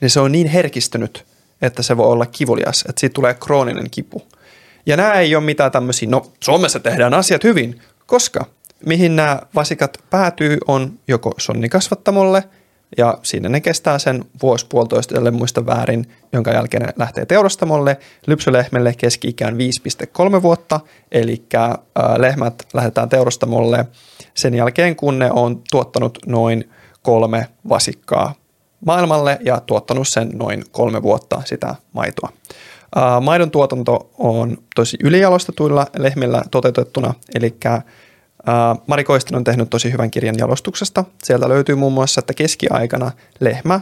niin 0.00 0.10
se 0.10 0.20
on 0.20 0.32
niin 0.32 0.46
herkistynyt, 0.46 1.24
että 1.62 1.82
se 1.82 1.96
voi 1.96 2.06
olla 2.06 2.26
kivulias, 2.26 2.84
että 2.88 3.00
siitä 3.00 3.14
tulee 3.14 3.34
krooninen 3.34 3.90
kipu. 3.90 4.22
Ja 4.86 4.96
nämä 4.96 5.12
ei 5.12 5.36
ole 5.36 5.44
mitään 5.44 5.72
tämmöisiä, 5.72 6.08
no 6.08 6.32
Suomessa 6.40 6.80
tehdään 6.80 7.14
asiat 7.14 7.44
hyvin, 7.44 7.80
koska 8.06 8.46
mihin 8.86 9.16
nämä 9.16 9.40
vasikat 9.54 9.98
päätyy 10.10 10.58
on 10.68 10.98
joko 11.08 11.34
sonnikasvattamolle, 11.38 12.44
ja 12.98 13.18
siinä 13.22 13.48
ne 13.48 13.60
kestää 13.60 13.98
sen 13.98 14.24
vuosi 14.42 14.66
puolitoista, 14.68 15.18
ellei 15.18 15.32
muista 15.32 15.66
väärin, 15.66 16.06
jonka 16.32 16.50
jälkeen 16.50 16.82
ne 16.82 16.92
lähtee 16.98 17.26
teurastamolle. 17.26 17.98
Lypsylehmelle 18.26 18.94
keski-ikään 18.98 19.56
5,3 20.36 20.42
vuotta, 20.42 20.80
eli 21.12 21.44
lehmät 22.16 22.62
lähdetään 22.74 23.08
teurastamolle 23.08 23.86
sen 24.34 24.54
jälkeen, 24.54 24.96
kun 24.96 25.18
ne 25.18 25.30
on 25.32 25.62
tuottanut 25.70 26.18
noin 26.26 26.70
kolme 27.02 27.48
vasikkaa 27.68 28.34
maailmalle 28.86 29.38
ja 29.44 29.60
tuottanut 29.60 30.08
sen 30.08 30.28
noin 30.34 30.64
kolme 30.70 31.02
vuotta 31.02 31.42
sitä 31.44 31.74
maitoa. 31.92 32.32
Maidon 33.20 33.50
tuotanto 33.50 34.10
on 34.18 34.58
tosi 34.74 34.96
ylijalostetuilla 35.04 35.86
lehmillä 35.96 36.42
toteutettuna, 36.50 37.14
eli 37.34 37.56
Mari 38.86 39.04
Koistin 39.04 39.36
on 39.36 39.44
tehnyt 39.44 39.70
tosi 39.70 39.92
hyvän 39.92 40.10
kirjan 40.10 40.38
jalostuksesta. 40.38 41.04
Sieltä 41.24 41.48
löytyy 41.48 41.74
muun 41.74 41.92
muassa, 41.92 42.18
että 42.18 42.34
keskiaikana 42.34 43.10
lehmä 43.40 43.80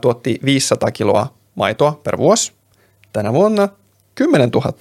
tuotti 0.00 0.38
500 0.44 0.90
kiloa 0.90 1.34
maitoa 1.54 2.00
per 2.04 2.18
vuosi. 2.18 2.52
Tänä 3.12 3.32
vuonna 3.32 3.68
10 4.14 4.50
000. 4.50 4.72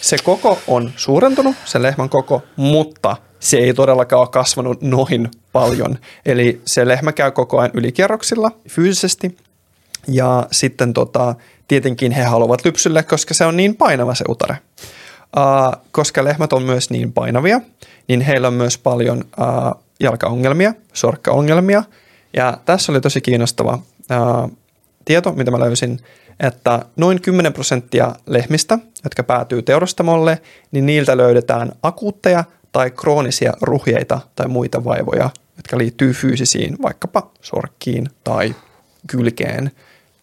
Se 0.00 0.16
koko 0.24 0.58
on 0.68 0.92
suurentunut, 0.96 1.56
se 1.64 1.82
lehmän 1.82 2.08
koko, 2.08 2.42
mutta 2.56 3.16
se 3.40 3.56
ei 3.56 3.74
todellakaan 3.74 4.20
ole 4.20 4.28
kasvanut 4.28 4.82
noin 4.82 5.30
paljon. 5.52 5.98
Eli 6.26 6.60
se 6.66 6.88
lehmä 6.88 7.12
käy 7.12 7.30
koko 7.30 7.58
ajan 7.58 7.70
ylikierroksilla 7.74 8.50
fyysisesti 8.68 9.36
ja 10.08 10.46
sitten 10.52 10.92
tota, 10.92 11.34
tietenkin 11.68 12.12
he 12.12 12.22
haluavat 12.22 12.64
lypsylle, 12.64 13.02
koska 13.02 13.34
se 13.34 13.44
on 13.44 13.56
niin 13.56 13.76
painava 13.76 14.14
se 14.14 14.24
utare. 14.28 14.56
Koska 15.92 16.24
lehmät 16.24 16.52
on 16.52 16.62
myös 16.62 16.90
niin 16.90 17.12
painavia, 17.12 17.60
niin 18.08 18.20
heillä 18.20 18.48
on 18.48 18.54
myös 18.54 18.78
paljon 18.78 19.18
uh, 19.18 19.82
jalkaongelmia, 20.00 20.74
sorkkaongelmia. 20.92 21.82
Ja 22.36 22.58
tässä 22.64 22.92
oli 22.92 23.00
tosi 23.00 23.20
kiinnostava 23.20 23.74
uh, 23.74 24.52
tieto, 25.04 25.32
mitä 25.32 25.50
mä 25.50 25.60
löysin, 25.60 25.98
että 26.40 26.84
noin 26.96 27.22
10 27.22 27.52
prosenttia 27.52 28.14
lehmistä, 28.26 28.78
jotka 29.04 29.22
päätyy 29.22 29.62
teurastamolle, 29.62 30.40
niin 30.72 30.86
niiltä 30.86 31.16
löydetään 31.16 31.72
akuutteja 31.82 32.44
tai 32.72 32.90
kroonisia 32.90 33.52
ruhjeita 33.60 34.20
tai 34.36 34.48
muita 34.48 34.84
vaivoja, 34.84 35.30
jotka 35.56 35.78
liittyy 35.78 36.12
fyysisiin, 36.12 36.76
vaikkapa 36.82 37.30
sorkkiin 37.40 38.08
tai 38.24 38.54
kylkeen. 39.06 39.70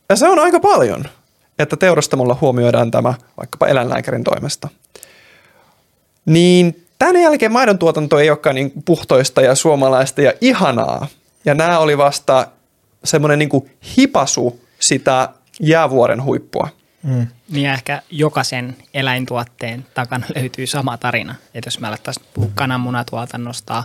Ja 0.09 0.15
se 0.15 0.27
on 0.29 0.39
aika 0.39 0.59
paljon, 0.59 1.05
että 1.59 1.77
teurastamolla 1.77 2.37
huomioidaan 2.41 2.91
tämä 2.91 3.13
vaikkapa 3.37 3.67
eläinlääkärin 3.67 4.23
toimesta. 4.23 4.69
Niin 6.25 6.85
tämän 6.99 7.21
jälkeen 7.21 7.51
maidon 7.51 7.79
tuotanto 7.79 8.19
ei 8.19 8.29
olekaan 8.29 8.55
niin 8.55 8.71
puhtoista 8.85 9.41
ja 9.41 9.55
suomalaista 9.55 10.21
ja 10.21 10.33
ihanaa. 10.41 11.07
Ja 11.45 11.53
nämä 11.53 11.79
oli 11.79 11.97
vasta 11.97 12.47
semmoinen 13.03 13.39
niin 13.39 13.71
hipasu 13.97 14.65
sitä 14.79 15.29
jäävuoren 15.59 16.23
huippua. 16.23 16.69
Mm. 17.03 17.27
Niin 17.49 17.69
ehkä 17.69 18.01
jokaisen 18.11 18.77
eläintuotteen 18.93 19.85
takana 19.93 20.25
löytyy 20.35 20.67
sama 20.67 20.97
tarina. 20.97 21.35
Että 21.53 21.67
jos 21.67 21.79
me 21.79 21.87
alettaisiin 21.87 22.25
puhua 22.33 22.49
kananmunatuotannosta, 22.55 23.83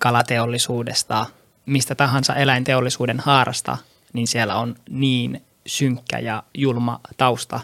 kalateollisuudesta, 0.00 1.26
mistä 1.66 1.94
tahansa 1.94 2.34
eläinteollisuuden 2.34 3.20
haarasta, 3.20 3.76
niin 4.12 4.26
siellä 4.26 4.56
on 4.56 4.76
niin 4.90 5.42
synkkä 5.66 6.18
ja 6.18 6.42
julma 6.54 7.00
tausta. 7.16 7.60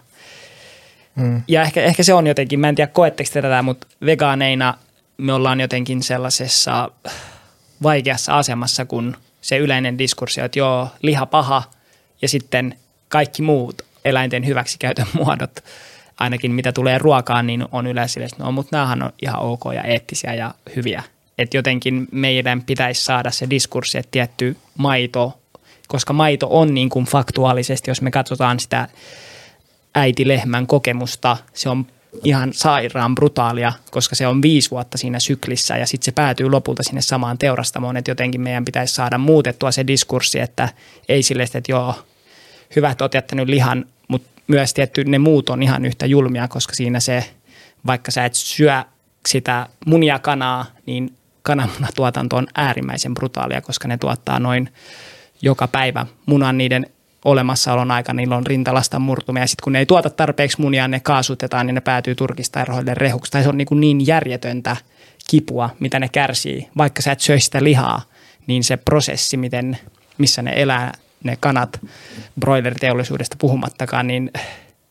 Mm. 1.15 1.43
Ja 1.49 1.63
ehkä, 1.63 1.83
ehkä 1.83 2.03
se 2.03 2.15
on 2.15 2.27
jotenkin, 2.27 2.61
mä 2.61 2.69
en 2.69 2.75
tiedä 2.75 2.93
koetteko 2.93 3.31
tätä, 3.33 3.63
mutta 3.63 3.87
vegaaneina 4.07 4.75
me 5.17 5.33
ollaan 5.33 5.61
jotenkin 5.61 6.03
sellaisessa 6.03 6.91
vaikeassa 7.83 8.39
asemassa, 8.39 8.85
kun 8.85 9.17
se 9.41 9.59
yleinen 9.59 9.99
diskurssi 9.99 10.41
on, 10.41 10.45
että 10.45 10.59
joo, 10.59 10.89
liha 11.03 11.27
paha 11.27 11.63
ja 12.23 12.29
sitten 12.29 12.79
kaikki 13.09 13.43
muut 13.43 13.83
eläinten 14.05 14.47
hyväksikäytön 14.47 15.07
muodot, 15.25 15.65
ainakin 16.19 16.53
mitä 16.53 16.73
tulee 16.73 16.99
ruokaan, 16.99 17.47
niin 17.47 17.65
on 17.73 17.87
yleensä 17.87 18.25
että 18.25 18.45
no, 18.45 18.53
mutta 18.53 18.77
näähän 18.77 19.03
on 19.03 19.13
ihan 19.23 19.41
ok 19.41 19.63
ja 19.75 19.83
eettisiä 19.83 20.35
ja 20.35 20.55
hyviä. 20.77 21.03
Että 21.39 21.57
jotenkin 21.57 22.09
meidän 22.13 22.63
pitäisi 22.63 23.05
saada 23.05 23.31
se 23.31 23.51
diskurssi, 23.51 23.99
että 23.99 24.11
tietty 24.11 24.57
maito, 24.79 25.42
koska 25.93 26.13
maito 26.13 26.47
on 26.51 26.75
niin 26.75 26.89
kuin 26.89 27.05
faktuaalisesti, 27.05 27.91
jos 27.91 28.03
me 28.03 28.11
katsotaan 28.11 28.61
sitä 28.61 28.89
äitilehmän 29.95 30.67
kokemusta, 30.67 31.37
se 31.55 31.69
on 31.69 31.87
ihan 32.25 32.53
sairaan 32.53 33.15
brutaalia, 33.15 33.73
koska 33.91 34.15
se 34.15 34.27
on 34.27 34.43
viisi 34.43 34.71
vuotta 34.71 34.99
siinä 34.99 35.21
syklissä 35.21 35.77
ja 35.77 35.87
sitten 35.87 36.05
se 36.05 36.13
päätyy 36.13 36.51
lopulta 36.51 36.83
sinne 36.83 37.01
samaan 37.01 37.39
teurastamoon, 37.39 37.97
että 37.97 38.11
jotenkin 38.11 38.41
meidän 38.41 38.65
pitäisi 38.65 38.95
saada 38.95 39.19
muutettua 39.19 39.71
se 39.71 39.87
diskurssi, 39.87 40.41
että 40.41 40.69
ei 41.09 41.23
sille, 41.23 41.43
että 41.43 41.73
joo, 41.73 41.95
hyvä, 42.77 42.91
että 42.91 43.05
olet 43.05 43.15
jättänyt 43.15 43.49
lihan, 43.49 43.85
mutta 44.09 44.29
myös 44.47 44.75
tietty 44.75 45.05
ne 45.05 45.19
muut 45.19 45.51
on 45.51 45.63
ihan 45.63 45.85
yhtä 45.85 46.07
julmia, 46.07 46.49
koska 46.49 46.75
siinä 46.75 47.01
se, 47.01 47.25
vaikka 47.87 48.11
sä 48.11 48.25
et 48.25 48.35
syö 48.35 48.85
sitä 49.29 49.67
munia 49.87 50.19
kanaa, 50.19 50.67
niin 50.87 51.17
kananmunatuotanto 51.43 52.37
on 52.37 52.47
äärimmäisen 52.55 53.15
brutaalia, 53.15 53.61
koska 53.61 53.89
ne 53.89 53.97
tuottaa 53.97 54.41
noin 54.41 54.69
joka 55.43 55.69
päivä 55.69 56.07
munan 56.27 56.59
niiden 56.59 56.87
olemassaolon 57.25 57.91
aikana, 57.91 58.17
niillä 58.17 58.37
on 58.37 58.47
rintalasta 58.47 58.99
murtumia. 58.99 59.43
Ja 59.43 59.47
sitten 59.47 59.65
kun 59.65 59.73
ne 59.73 59.79
ei 59.79 59.87
tuota 59.87 60.11
tarpeeksi 60.11 60.61
munia, 60.61 60.89
ne 60.89 61.01
kaasutetaan, 61.01 61.67
niin 61.67 61.75
ne 61.75 61.81
päätyy 61.81 62.15
turkistarhoille 62.15 62.95
rehuksi. 62.95 63.33
Tai 63.33 63.43
se 63.43 63.49
on 63.49 63.59
niin, 63.59 63.67
kuin 63.67 63.81
niin 63.81 64.07
järjetöntä 64.07 64.77
kipua, 65.31 65.71
mitä 65.81 65.99
ne 65.99 66.09
kärsii. 66.09 66.69
Vaikka 66.77 67.03
sä 67.03 67.13
et 67.13 67.21
söisi 67.21 67.45
sitä 67.45 67.65
lihaa, 67.65 68.03
niin 68.47 68.65
se 68.65 68.77
prosessi, 68.77 69.37
miten, 69.37 69.79
missä 70.19 70.43
ne 70.43 70.53
elää, 70.57 70.93
ne 71.25 71.37
kanat 71.41 71.81
broileriteollisuudesta 72.41 73.37
puhumattakaan, 73.41 74.07
niin 74.07 74.31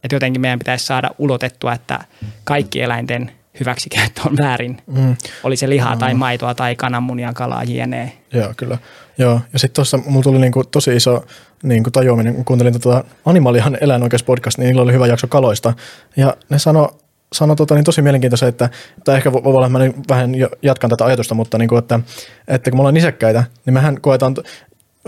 että 0.04 0.16
jotenkin 0.16 0.42
meidän 0.42 0.60
pitäisi 0.60 0.86
saada 0.86 1.12
ulotettua, 1.18 1.74
että 1.74 2.00
kaikki 2.44 2.82
eläinten 2.82 3.32
hyväksikäyttö 3.60 4.22
on 4.26 4.38
väärin. 4.42 4.78
Mm. 4.88 5.16
Oli 5.44 5.56
se 5.56 5.70
lihaa 5.70 5.94
mm. 5.94 6.00
tai 6.00 6.14
maitoa 6.14 6.56
tai 6.56 6.76
kananmunia, 6.76 7.34
kalaa, 7.34 7.64
jne. 7.64 8.14
Joo, 8.34 8.54
kyllä. 8.58 8.78
Joo. 9.18 9.42
Ja 9.54 9.60
sitten 9.60 9.76
tuossa 9.76 9.98
mulla 9.98 10.24
tuli 10.24 10.40
niinku 10.40 10.64
tosi 10.64 10.96
iso 10.96 11.26
niinku 11.64 11.92
tajuaminen, 11.92 12.36
kun 12.36 12.46
kuuntelin 12.46 12.74
tätä 12.74 13.04
Animalian 13.26 13.78
eläinoikeuspodcast, 13.82 14.58
niin 14.58 14.68
niillä 14.68 14.82
oli 14.82 14.94
hyvä 14.94 15.08
jakso 15.08 15.28
kaloista. 15.28 15.74
Ja 16.18 16.38
ne 16.50 16.60
sano, 16.60 16.90
sano 17.34 17.56
tota, 17.56 17.76
niin 17.76 17.84
tosi 17.84 18.02
mielenkiintoista, 18.02 18.48
että, 18.48 18.70
tai 19.04 19.16
ehkä 19.16 19.34
voi 19.34 19.42
olla, 19.44 19.66
että 19.66 19.80
mä 19.80 19.86
vähän 20.10 20.32
jatkan 20.62 20.90
tätä 20.90 21.06
ajatusta, 21.06 21.36
mutta 21.36 21.58
niin 21.58 21.70
kuin, 21.70 21.80
että, 21.80 22.00
että 22.48 22.72
kun 22.72 22.78
me 22.78 22.82
ollaan 22.82 22.94
nisäkkäitä, 22.94 23.44
niin 23.66 23.74
mehän 23.74 24.02
koetaan 24.02 24.36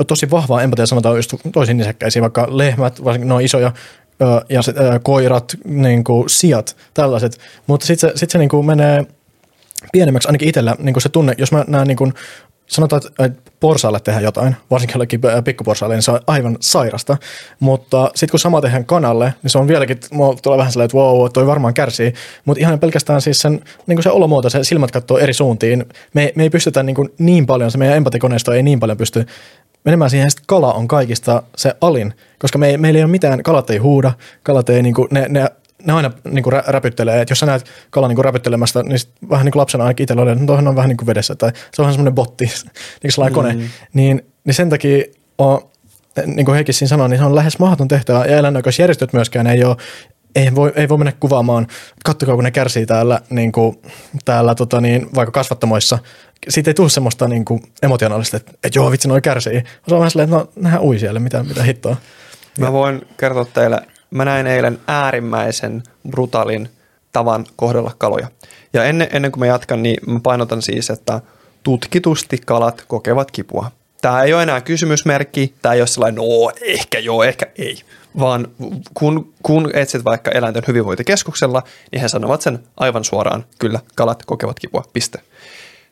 tosi 0.07 0.31
vahvaa 0.31 0.61
empatia 0.61 0.85
sanotaan 0.85 1.15
just 1.15 1.33
toisiin 1.51 1.77
nisäkkäisiin, 1.77 2.21
vaikka 2.21 2.47
lehmät, 2.49 3.03
varsinkin 3.03 3.27
ne 3.27 3.33
on 3.33 3.41
isoja, 3.41 3.71
ja 4.49 4.61
sit, 4.61 4.77
ö, 4.77 4.99
koirat, 5.03 5.55
niin 5.65 6.03
kuin, 6.03 6.29
sijat, 6.29 6.77
tällaiset. 6.93 7.37
Mutta 7.67 7.85
sitten 7.85 8.09
se, 8.09 8.17
sit 8.17 8.29
se 8.29 8.37
niin 8.37 8.49
kuin 8.49 8.65
menee 8.65 9.05
pienemmäksi 9.91 10.27
ainakin 10.27 10.49
itsellä 10.49 10.75
niin 10.79 10.93
kuin 10.93 11.01
se 11.01 11.09
tunne, 11.09 11.35
jos 11.37 11.51
mä 11.51 11.65
näen 11.67 11.87
niin 11.87 11.97
kuin, 11.97 12.13
sanotaan, 12.67 13.01
että 13.19 13.51
porsaalle 13.59 13.99
tehdään 13.99 14.23
jotain, 14.23 14.55
varsinkin 14.71 14.93
jollekin 14.93 15.21
pikkuporsaalle, 15.43 15.95
niin 15.95 16.03
se 16.03 16.11
on 16.11 16.19
aivan 16.27 16.57
sairasta. 16.59 17.17
Mutta 17.59 18.11
sitten 18.15 18.31
kun 18.31 18.39
sama 18.39 18.61
tehdään 18.61 18.85
kanalle, 18.85 19.33
niin 19.43 19.51
se 19.51 19.57
on 19.57 19.67
vieläkin, 19.67 19.99
mulla 20.11 20.35
tulee 20.43 20.57
vähän 20.57 20.71
sellainen, 20.71 20.85
että 20.85 20.97
wow, 20.97 21.27
toi 21.33 21.47
varmaan 21.47 21.73
kärsii. 21.73 22.13
Mutta 22.45 22.61
ihan 22.61 22.79
pelkästään 22.79 23.21
siis 23.21 23.39
sen, 23.39 23.51
niin 23.87 23.95
kuin 23.95 24.03
se 24.03 24.09
olomuoto, 24.09 24.49
se 24.49 24.63
silmät 24.63 24.91
katsoo 24.91 25.17
eri 25.17 25.33
suuntiin. 25.33 25.85
Me, 26.13 26.33
me 26.35 26.43
ei 26.43 26.49
pystytä 26.49 26.83
niin, 26.83 26.95
kuin 26.95 27.09
niin 27.17 27.45
paljon, 27.45 27.71
se 27.71 27.77
meidän 27.77 27.97
empatikoneisto 27.97 28.51
ei 28.51 28.63
niin 28.63 28.79
paljon 28.79 28.97
pysty 28.97 29.25
menemään 29.83 30.09
siihen, 30.09 30.27
että 30.27 30.41
kala 30.47 30.73
on 30.73 30.87
kaikista 30.87 31.43
se 31.55 31.75
alin, 31.81 32.13
koska 32.39 32.57
me 32.57 32.67
ei, 32.67 32.77
meillä 32.77 32.97
ei 32.97 33.03
ole 33.03 33.11
mitään, 33.11 33.43
kalat 33.43 33.69
ei 33.69 33.77
huuda, 33.77 34.13
kalat 34.43 34.69
ei, 34.69 34.81
niin 34.81 34.93
kuin, 34.93 35.07
ne, 35.11 35.25
ne 35.29 35.49
ne 35.85 35.93
aina 35.93 36.11
niin 36.31 36.43
kuin 36.43 36.53
rä, 36.53 36.63
räpyttelee, 36.67 37.21
että 37.21 37.31
jos 37.31 37.39
sä 37.39 37.45
näet 37.45 37.65
kalan 37.89 38.09
niin 38.09 38.15
kuin 38.15 38.25
räpyttelemästä, 38.25 38.83
niin 38.83 38.99
sit 38.99 39.11
vähän 39.29 39.45
niin 39.45 39.51
kuin 39.51 39.59
lapsena 39.59 39.83
ainakin 39.83 40.03
itsellä 40.03 40.21
oli, 40.21 40.31
että 40.31 40.61
no, 40.61 40.69
on 40.69 40.75
vähän 40.75 40.89
niin 40.89 40.97
kuin 40.97 41.07
vedessä, 41.07 41.35
tai 41.35 41.51
se 41.51 41.81
on 41.81 41.83
vähän 41.83 41.93
semmoinen 41.93 42.15
botti, 42.15 42.45
niin 43.03 43.11
sellainen 43.11 43.35
kone, 43.35 43.53
mm. 43.53 43.69
niin, 43.93 44.25
niin 44.43 44.53
sen 44.53 44.69
takia 44.69 45.05
on, 45.37 45.69
niin 46.25 46.45
kuin 46.45 46.55
Heikki 46.55 46.73
siinä 46.73 46.89
sanoi, 46.89 47.09
niin 47.09 47.19
se 47.19 47.25
on 47.25 47.35
lähes 47.35 47.59
mahdoton 47.59 47.87
tehtävä, 47.87 48.25
ja 48.25 48.37
eläinoikeusjärjestöt 48.37 49.13
myöskään 49.13 49.47
ei 49.47 49.63
ole 49.63 49.77
ei 50.35 50.55
voi, 50.55 50.71
ei 50.75 50.89
voi 50.89 50.97
mennä 50.97 51.13
kuvaamaan, 51.19 51.67
kattokaa 52.05 52.35
kun 52.35 52.43
ne 52.43 52.51
kärsii 52.51 52.85
täällä, 52.85 53.21
niin 53.29 53.51
kuin, 53.51 53.81
täällä 54.25 54.55
tota 54.55 54.81
niin, 54.81 55.09
vaikka 55.15 55.31
kasvattamoissa, 55.31 55.99
siitä 56.49 56.69
ei 56.69 56.73
tule 56.73 56.89
semmoista 56.89 57.27
niin 57.27 57.45
kuin, 57.45 57.63
emotionaalista, 57.81 58.37
että, 58.37 58.51
että 58.63 58.79
joo 58.79 58.91
vitsi 58.91 59.07
noi 59.07 59.21
kärsii. 59.21 59.63
Se 59.87 59.95
on 59.95 59.99
vähän 59.99 60.11
silleen, 60.11 60.29
että 60.29 60.37
no 60.37 60.49
nehän 60.55 60.81
ui 60.81 60.99
siellä, 60.99 61.19
mitä, 61.19 61.43
mitä 61.43 61.63
hittoa. 61.63 61.95
Mä 62.59 62.71
voin 62.71 63.01
kertoa 63.17 63.45
teille 63.45 63.81
mä 64.13 64.25
näin 64.25 64.47
eilen 64.47 64.79
äärimmäisen 64.87 65.83
brutalin 66.09 66.69
tavan 67.11 67.45
kohdella 67.55 67.91
kaloja. 67.97 68.27
Ja 68.73 68.83
ennen, 68.83 69.07
ennen 69.11 69.31
kuin 69.31 69.39
mä 69.39 69.45
jatkan, 69.45 69.83
niin 69.83 69.97
mä 70.07 70.19
painotan 70.23 70.61
siis, 70.61 70.89
että 70.89 71.21
tutkitusti 71.63 72.37
kalat 72.37 72.83
kokevat 72.87 73.31
kipua. 73.31 73.71
Tämä 74.03 74.23
ei 74.23 74.33
ole 74.33 74.43
enää 74.43 74.61
kysymysmerkki, 74.61 75.53
tämä 75.61 75.73
ei 75.73 75.81
ole 75.81 75.87
sellainen, 75.87 76.15
no 76.15 76.51
ehkä 76.61 76.99
joo, 76.99 77.23
ehkä 77.23 77.45
ei. 77.57 77.81
Vaan 78.19 78.47
kun, 78.93 79.33
kun 79.43 79.69
etsit 79.73 80.03
vaikka 80.03 80.31
eläinten 80.31 80.63
hyvinvointikeskuksella, 80.67 81.63
niin 81.91 82.01
he 82.01 82.07
sanovat 82.07 82.41
sen 82.41 82.59
aivan 82.77 83.03
suoraan, 83.03 83.45
kyllä, 83.59 83.79
kalat 83.95 84.25
kokevat 84.25 84.59
kipua, 84.59 84.83
piste. 84.93 85.19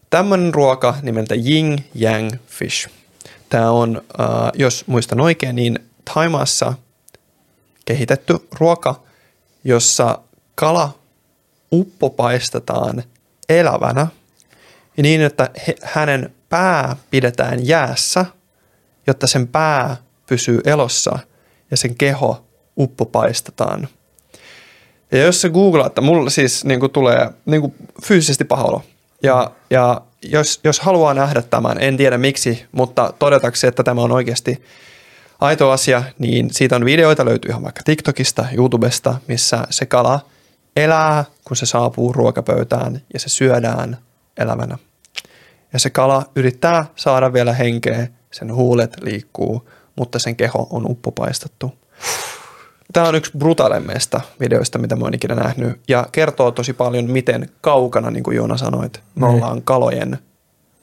Tämmöinen 0.09 0.53
ruoka 0.53 0.95
nimeltä 1.01 1.35
Ying 1.35 1.77
Yang 2.01 2.31
Fish. 2.47 2.89
Tämä 3.49 3.71
on, 3.71 4.01
äh, 4.19 4.27
jos 4.53 4.87
muistan 4.87 5.21
oikein, 5.21 5.55
niin 5.55 5.79
Taimaassa– 6.13 6.73
kehitetty 7.85 8.35
ruoka, 8.59 9.03
jossa 9.63 10.19
kala 10.55 10.99
uppopaistetaan 11.71 13.03
elävänä 13.49 14.07
niin, 14.97 15.21
että 15.21 15.49
he, 15.67 15.75
hänen 15.83 16.33
pää 16.51 16.95
pidetään 17.09 17.67
jäässä, 17.67 18.25
jotta 19.07 19.27
sen 19.27 19.47
pää 19.47 19.97
pysyy 20.27 20.61
elossa 20.65 21.19
ja 21.71 21.77
sen 21.77 21.95
keho 21.95 22.45
uppopaistetaan. 22.77 23.87
Ja 25.11 25.17
jos 25.17 25.41
se 25.41 25.49
googlaat, 25.49 25.87
että 25.91 26.01
mulla 26.01 26.29
siis 26.29 26.65
niin 26.65 26.79
kuin 26.79 26.91
tulee 26.91 27.29
niin 27.45 27.61
kuin 27.61 27.73
fyysisesti 28.03 28.45
paha 28.45 28.63
olo. 28.63 28.83
Ja, 29.23 29.51
ja 29.69 30.01
jos, 30.23 30.59
jos 30.63 30.79
haluaa 30.79 31.13
nähdä 31.13 31.41
tämän, 31.41 31.77
en 31.79 31.97
tiedä 31.97 32.17
miksi, 32.17 32.65
mutta 32.71 33.13
todetaksi, 33.19 33.67
että 33.67 33.83
tämä 33.83 34.01
on 34.01 34.11
oikeasti 34.11 34.63
aito 35.39 35.71
asia, 35.71 36.03
niin 36.19 36.53
siitä 36.53 36.75
on 36.75 36.85
videoita, 36.85 37.25
löytyy 37.25 37.49
ihan 37.49 37.63
vaikka 37.63 37.81
TikTokista, 37.85 38.45
YouTubesta, 38.57 39.15
missä 39.27 39.67
se 39.69 39.85
kala 39.85 40.19
elää, 40.75 41.25
kun 41.43 41.57
se 41.57 41.65
saapuu 41.65 42.13
ruokapöytään 42.13 43.01
ja 43.13 43.19
se 43.19 43.29
syödään 43.29 43.97
elävänä. 44.37 44.77
Ja 45.73 45.79
se 45.79 45.89
kala 45.89 46.25
yrittää 46.35 46.85
saada 46.95 47.33
vielä 47.33 47.53
henkeä, 47.53 48.07
sen 48.31 48.53
huulet 48.53 48.97
liikkuu, 49.01 49.69
mutta 49.95 50.19
sen 50.19 50.35
keho 50.35 50.67
on 50.69 50.91
uppopaistettu. 50.91 51.73
Tämä 52.93 53.07
on 53.07 53.15
yksi 53.15 53.31
brutaaleimmista 53.37 54.21
videoista, 54.39 54.79
mitä 54.79 54.95
mä 54.95 55.05
oon 55.05 55.13
ikinä 55.13 55.35
nähnyt, 55.35 55.79
ja 55.87 56.07
kertoo 56.11 56.51
tosi 56.51 56.73
paljon, 56.73 57.11
miten 57.11 57.49
kaukana, 57.61 58.11
niin 58.11 58.23
kuin 58.23 58.37
Joona 58.37 58.57
sanoit, 58.57 59.03
me 59.15 59.27
niin. 59.27 59.35
ollaan 59.35 59.61
kalojen 59.61 60.17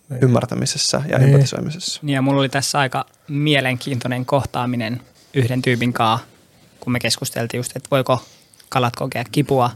niin. 0.08 0.22
ymmärtämisessä 0.22 1.02
ja 1.08 1.18
niin. 1.18 1.28
empatisoimisessa. 1.28 2.00
Niin 2.02 2.14
ja 2.14 2.22
mulla 2.22 2.40
oli 2.40 2.48
tässä 2.48 2.78
aika 2.78 3.06
mielenkiintoinen 3.28 4.26
kohtaaminen 4.26 5.00
yhden 5.34 5.62
tyypin 5.62 5.92
kanssa, 5.92 6.26
kun 6.80 6.92
me 6.92 7.00
keskusteltiin 7.00 7.58
just, 7.58 7.76
että 7.76 7.88
voiko 7.90 8.22
kalat 8.68 8.96
kokea 8.96 9.24
kipua. 9.32 9.70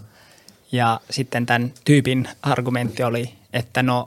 Ja 0.72 1.00
sitten 1.10 1.46
tämän 1.46 1.72
tyypin 1.84 2.28
argumentti 2.42 3.02
oli, 3.02 3.34
että 3.52 3.82
no 3.82 4.06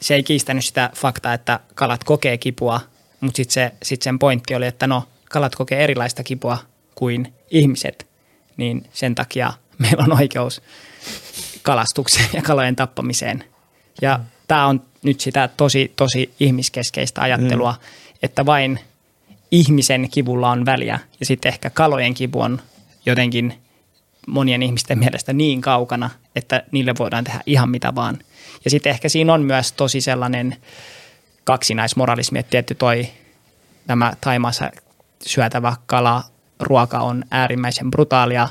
se 0.00 0.14
ei 0.14 0.22
kiistänyt 0.22 0.64
sitä 0.64 0.90
faktaa, 0.96 1.34
että 1.34 1.60
kalat 1.74 2.04
kokee 2.04 2.38
kipua, 2.38 2.80
mutta 3.20 3.36
sitten 3.36 3.54
se, 3.54 3.72
sit 3.82 4.02
sen 4.02 4.18
pointti 4.18 4.54
oli, 4.54 4.66
että 4.66 4.86
no 4.86 5.04
kalat 5.30 5.54
kokee 5.54 5.84
erilaista 5.84 6.24
kipua 6.24 6.58
kuin 6.94 7.34
ihmiset, 7.50 8.06
niin 8.56 8.86
sen 8.92 9.14
takia 9.14 9.52
meillä 9.78 10.04
on 10.04 10.12
oikeus 10.12 10.62
kalastukseen 11.62 12.28
ja 12.32 12.42
kalojen 12.42 12.76
tappamiseen. 12.76 13.44
Ja 14.02 14.18
mm. 14.18 14.24
tämä 14.48 14.66
on 14.66 14.82
nyt 15.02 15.20
sitä 15.20 15.48
tosi, 15.56 15.92
tosi 15.96 16.34
ihmiskeskeistä 16.40 17.20
ajattelua, 17.20 17.72
mm. 17.72 18.14
että 18.22 18.46
vain 18.46 18.80
ihmisen 19.50 20.08
kivulla 20.10 20.50
on 20.50 20.66
väliä 20.66 20.98
ja 21.20 21.26
sitten 21.26 21.52
ehkä 21.52 21.70
kalojen 21.70 22.14
kivu 22.14 22.40
on 22.40 22.60
jotenkin 23.06 23.54
monien 24.26 24.62
ihmisten 24.62 24.98
mielestä 24.98 25.32
niin 25.32 25.60
kaukana, 25.60 26.10
että 26.36 26.62
niille 26.70 26.94
voidaan 26.98 27.24
tehdä 27.24 27.40
ihan 27.46 27.70
mitä 27.70 27.94
vaan. 27.94 28.18
Ja 28.64 28.70
sitten 28.70 28.90
ehkä 28.90 29.08
siinä 29.08 29.34
on 29.34 29.42
myös 29.42 29.72
tosi 29.72 30.00
sellainen 30.00 30.56
kaksinaismoralismi, 31.44 32.38
että 32.38 32.50
tietty 32.50 32.74
toi 32.74 33.08
tämä 33.86 34.12
Taimaassa 34.20 34.70
syötävä 35.26 35.76
kala, 35.86 36.24
ruoka 36.60 36.98
on 36.98 37.24
äärimmäisen 37.30 37.90
brutaalia, 37.90 38.48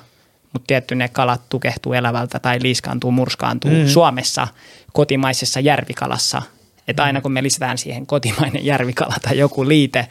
mutta 0.54 0.68
tietty 0.68 0.96
ne 0.96 1.08
kalat 1.08 1.42
tukehtuu 1.50 1.94
elävältä 1.94 2.40
tai 2.40 2.60
liiskaantuu, 2.62 3.12
murskaantuu. 3.12 3.72
Mm. 3.72 3.88
Suomessa 3.88 4.48
kotimaisessa 4.94 5.60
järvikalassa. 5.60 6.42
Että 6.88 7.04
aina 7.04 7.22
kun 7.22 7.32
me 7.32 7.44
lisätään 7.44 7.78
siihen 7.78 8.06
kotimainen 8.06 8.66
järvikala 8.66 9.16
tai 9.22 9.38
joku 9.38 9.68
liite, 9.68 10.08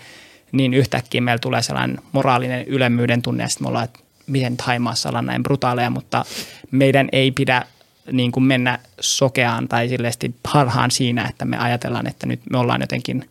niin 0.52 0.74
yhtäkkiä 0.74 1.20
meillä 1.20 1.38
tulee 1.38 1.62
sellainen 1.62 1.98
moraalinen 2.12 2.66
ylemmyyden 2.66 3.22
tunne, 3.22 3.42
ja 3.42 3.48
sitten 3.48 3.64
me 3.64 3.68
ollaan, 3.68 3.84
että 3.84 4.00
miten 4.26 4.56
Taimaassa 4.56 5.08
ollaan 5.08 5.26
näin 5.26 5.42
brutaaleja, 5.42 5.90
mutta 5.90 6.24
meidän 6.70 7.08
ei 7.12 7.30
pidä 7.30 7.66
niin 8.12 8.32
kuin 8.32 8.44
mennä 8.44 8.78
sokeaan 9.00 9.68
tai 9.68 9.88
silleesti 9.88 10.34
harhaan 10.44 10.90
siinä, 10.90 11.26
että 11.28 11.44
me 11.44 11.58
ajatellaan, 11.58 12.06
että 12.06 12.26
nyt 12.26 12.40
me 12.50 12.58
ollaan 12.58 12.80
jotenkin 12.80 13.30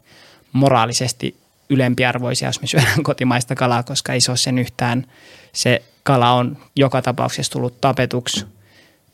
moraalisesti 0.53 1.37
ylempiarvoisia, 1.69 2.49
jos 2.49 2.61
me 2.61 2.67
syödään 2.67 3.03
kotimaista 3.03 3.55
kalaa, 3.55 3.83
koska 3.83 4.13
ei 4.13 4.21
se 4.21 4.31
ole 4.31 4.37
sen 4.37 4.59
yhtään. 4.59 5.05
Se 5.53 5.81
kala 6.03 6.31
on 6.31 6.57
joka 6.75 7.01
tapauksessa 7.01 7.51
tullut 7.51 7.81
tapetuksi 7.81 8.45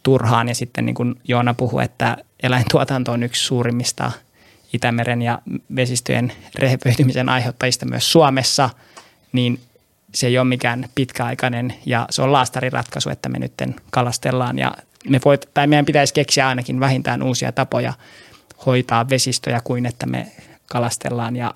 turhaan 0.04 0.48
ja 0.48 0.56
sitten 0.56 0.86
niin 0.86 0.96
kuin 0.96 1.16
Joona 1.28 1.54
puhui, 1.54 1.84
että 1.84 2.18
eläintuotanto 2.44 3.12
on 3.12 3.24
yksi 3.24 3.44
suurimmista 3.44 4.12
Itämeren 4.74 5.22
ja 5.22 5.42
vesistöjen 5.76 6.34
rehevöitymisen 6.56 7.30
aiheuttajista 7.30 7.86
myös 7.86 8.12
Suomessa, 8.12 8.70
niin 9.32 9.60
se 10.14 10.28
ei 10.28 10.38
ole 10.38 10.48
mikään 10.48 10.90
pitkäaikainen 10.96 11.74
ja 11.86 12.08
se 12.10 12.22
on 12.22 12.32
laastariratkaisu, 12.32 13.10
että 13.10 13.30
me 13.30 13.40
nyt 13.40 13.54
kalastellaan 13.92 14.60
ja 14.60 14.74
me 15.10 15.20
voit, 15.26 15.50
tai 15.54 15.68
meidän 15.68 15.86
pitäisi 15.86 16.14
keksiä 16.14 16.48
ainakin 16.48 16.80
vähintään 16.80 17.24
uusia 17.24 17.52
tapoja 17.52 17.94
hoitaa 18.66 19.10
vesistöjä 19.10 19.62
kuin 19.64 19.86
että 19.86 20.06
me 20.06 20.28
kalastellaan 20.70 21.36
ja, 21.36 21.54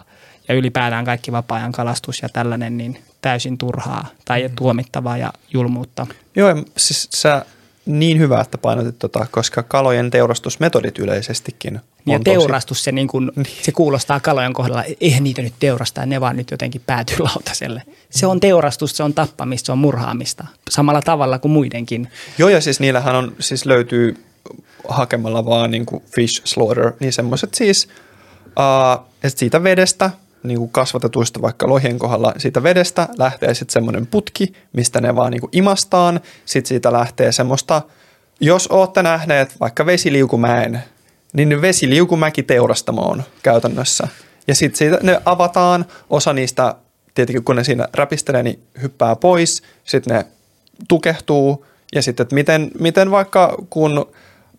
ja 0.47 0.55
ylipäätään 0.55 1.05
kaikki 1.05 1.31
vapaa-ajan 1.31 1.71
kalastus 1.71 2.21
ja 2.21 2.29
tällainen 2.29 2.77
niin 2.77 3.03
täysin 3.21 3.57
turhaa 3.57 4.07
tai 4.25 4.47
mm. 4.47 4.55
tuomittavaa 4.55 5.17
ja 5.17 5.33
julmuutta. 5.53 6.07
Joo, 6.35 6.55
siis 6.77 7.09
sä 7.15 7.45
niin 7.87 8.19
hyvä, 8.19 8.41
että 8.41 8.57
painotit 8.57 8.99
tota, 8.99 9.25
koska 9.31 9.63
kalojen 9.63 10.11
teurastusmetodit 10.11 10.99
yleisestikin 10.99 11.75
on 11.75 12.13
Ja 12.13 12.19
teurastus, 12.19 12.77
tosi... 12.77 12.83
se, 12.83 12.91
niin 12.91 13.07
kun, 13.07 13.31
niin. 13.35 13.47
se 13.61 13.71
kuulostaa 13.71 14.19
kalojen 14.19 14.53
kohdalla, 14.53 14.83
eihän 15.01 15.23
niitä 15.23 15.41
nyt 15.41 15.53
teurastaa, 15.59 16.05
ne 16.05 16.21
vaan 16.21 16.37
nyt 16.37 16.51
jotenkin 16.51 16.81
päätyy 16.85 17.17
lautaselle. 17.35 17.83
Se 18.09 18.27
on 18.27 18.39
teurastus, 18.39 18.97
se 18.97 19.03
on 19.03 19.13
tappamista, 19.13 19.65
se 19.65 19.71
on 19.71 19.77
murhaamista, 19.77 20.45
samalla 20.69 21.01
tavalla 21.01 21.39
kuin 21.39 21.51
muidenkin. 21.51 22.07
Joo, 22.37 22.49
ja 22.49 22.61
siis 22.61 22.79
niillähän 22.79 23.15
on, 23.15 23.35
siis 23.39 23.65
löytyy 23.65 24.23
hakemalla 24.87 25.45
vaan 25.45 25.71
niin 25.71 25.85
kuin 25.85 26.03
fish 26.15 26.41
slaughter, 26.45 26.91
niin 26.99 27.13
semmoiset 27.13 27.53
siis, 27.53 27.87
uh, 28.45 29.05
että 29.23 29.39
siitä 29.39 29.63
vedestä– 29.63 30.11
niin 30.47 30.57
kuin 30.57 30.69
kasvatetuista 30.69 31.41
vaikka 31.41 31.67
lohien 31.67 31.99
kohdalla 31.99 32.33
siitä 32.37 32.63
vedestä 32.63 33.07
lähtee 33.17 33.53
sitten 33.53 33.73
semmoinen 33.73 34.07
putki, 34.07 34.53
mistä 34.73 35.01
ne 35.01 35.15
vaan 35.15 35.31
niin 35.31 35.41
kuin 35.41 35.49
imastaan. 35.53 36.19
Sitten 36.45 36.67
siitä 36.67 36.91
lähtee 36.91 37.31
semmoista, 37.31 37.81
jos 38.39 38.67
olette 38.67 39.03
nähneet 39.03 39.59
vaikka 39.59 39.85
vesiliukumäen, 39.85 40.83
niin 41.33 41.61
vesiliukumäki 41.61 42.43
teurastamoon 42.43 43.23
käytännössä. 43.43 44.07
Ja 44.47 44.55
sitten 44.55 44.77
siitä 44.77 44.99
ne 45.03 45.21
avataan, 45.25 45.85
osa 46.09 46.33
niistä 46.33 46.75
tietenkin 47.13 47.43
kun 47.43 47.55
ne 47.55 47.63
siinä 47.63 47.87
räpistelee, 47.93 48.43
niin 48.43 48.63
hyppää 48.81 49.15
pois, 49.15 49.63
sitten 49.83 50.17
ne 50.17 50.25
tukehtuu 50.87 51.65
ja 51.95 52.01
sitten, 52.01 52.23
että 52.23 52.35
miten, 52.35 52.71
miten 52.79 53.11
vaikka 53.11 53.57
kun 53.69 54.11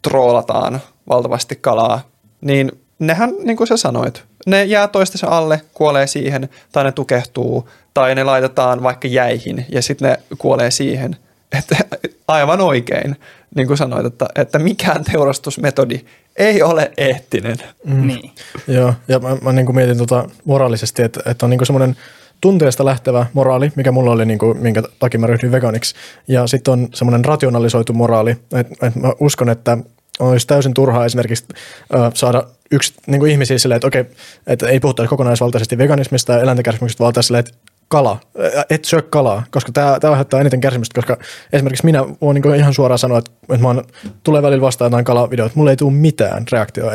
troolataan 0.02 0.80
valtavasti 1.08 1.56
kalaa, 1.56 2.00
niin 2.40 2.72
nehän, 2.98 3.34
niin 3.42 3.56
kuin 3.56 3.66
sä 3.66 3.76
sanoit, 3.76 4.24
ne 4.46 4.64
jää 4.64 4.88
toistensa 4.88 5.26
alle, 5.26 5.60
kuolee 5.74 6.06
siihen, 6.06 6.48
tai 6.72 6.84
ne 6.84 6.92
tukehtuu, 6.92 7.68
tai 7.94 8.14
ne 8.14 8.24
laitetaan 8.24 8.82
vaikka 8.82 9.08
jäihin, 9.08 9.66
ja 9.68 9.82
sitten 9.82 10.10
ne 10.10 10.18
kuolee 10.38 10.70
siihen. 10.70 11.16
Että 11.58 11.76
aivan 12.28 12.60
oikein, 12.60 13.16
niin 13.54 13.66
kuin 13.66 13.76
sanoit, 13.76 14.06
että, 14.06 14.26
että 14.34 14.58
mikään 14.58 15.04
teurastusmetodi 15.04 16.00
ei 16.36 16.62
ole 16.62 16.90
eettinen. 16.96 17.56
Mm. 17.84 18.06
Niin. 18.06 18.32
Joo, 18.66 18.94
ja 19.08 19.18
mä, 19.18 19.36
mä 19.42 19.52
niin 19.52 19.66
kuin 19.66 19.76
mietin 19.76 19.98
tota 19.98 20.28
moraalisesti, 20.44 21.02
että, 21.02 21.20
että 21.26 21.46
on 21.46 21.50
niin 21.50 21.66
semmoinen 21.66 21.96
tunteesta 22.40 22.84
lähtevä 22.84 23.26
moraali, 23.32 23.72
mikä 23.76 23.92
mulla 23.92 24.10
oli, 24.10 24.26
niin 24.26 24.38
kuin, 24.38 24.58
minkä 24.58 24.82
takia 24.98 25.20
mä 25.20 25.26
ryhdyin 25.26 25.52
veganiksi. 25.52 25.94
Ja 26.28 26.46
sitten 26.46 26.72
on 26.72 26.88
semmoinen 26.94 27.24
rationalisoitu 27.24 27.92
moraali, 27.92 28.30
että, 28.30 28.60
että 28.60 29.00
mä 29.00 29.12
uskon, 29.20 29.48
että 29.48 29.78
olisi 30.18 30.46
täysin 30.46 30.74
turhaa 30.74 31.04
esimerkiksi 31.04 31.44
äh, 31.94 32.10
saada 32.14 32.44
yksi 32.70 32.94
niin 33.06 33.20
kuin 33.20 33.32
ihmisiä 33.32 33.58
silleen, 33.58 33.76
että 33.76 33.86
okei, 33.86 34.04
että 34.46 34.68
ei 34.68 34.80
puhuta 34.80 35.06
kokonaisvaltaisesti 35.06 35.78
veganismista 35.78 36.32
ja 36.32 36.40
eläinten 36.40 36.62
kärsimyksestä, 36.62 37.04
vaan 37.04 37.22
silleen, 37.22 37.44
että 37.48 37.67
kala, 37.88 38.20
et 38.70 38.84
syö 38.84 39.02
kalaa, 39.02 39.42
koska 39.50 39.72
tämä, 39.72 40.00
tämä 40.00 40.10
aiheuttaa 40.10 40.40
eniten 40.40 40.60
kärsimystä, 40.60 40.94
koska 40.94 41.16
esimerkiksi 41.52 41.84
minä 41.84 42.04
voin 42.20 42.34
niin 42.34 42.54
ihan 42.54 42.74
suoraan 42.74 42.98
sanoa, 42.98 43.18
että, 43.18 43.30
että 43.42 43.62
mä 43.62 43.68
oon, 43.68 43.84
tulee 44.22 44.42
välillä 44.42 44.62
vastaan 44.62 44.86
jotain 44.86 45.04
kalavideoita, 45.04 45.56
mulle 45.56 45.70
ei 45.70 45.76
tule 45.76 45.92
mitään 45.92 46.44
reaktioa, 46.52 46.92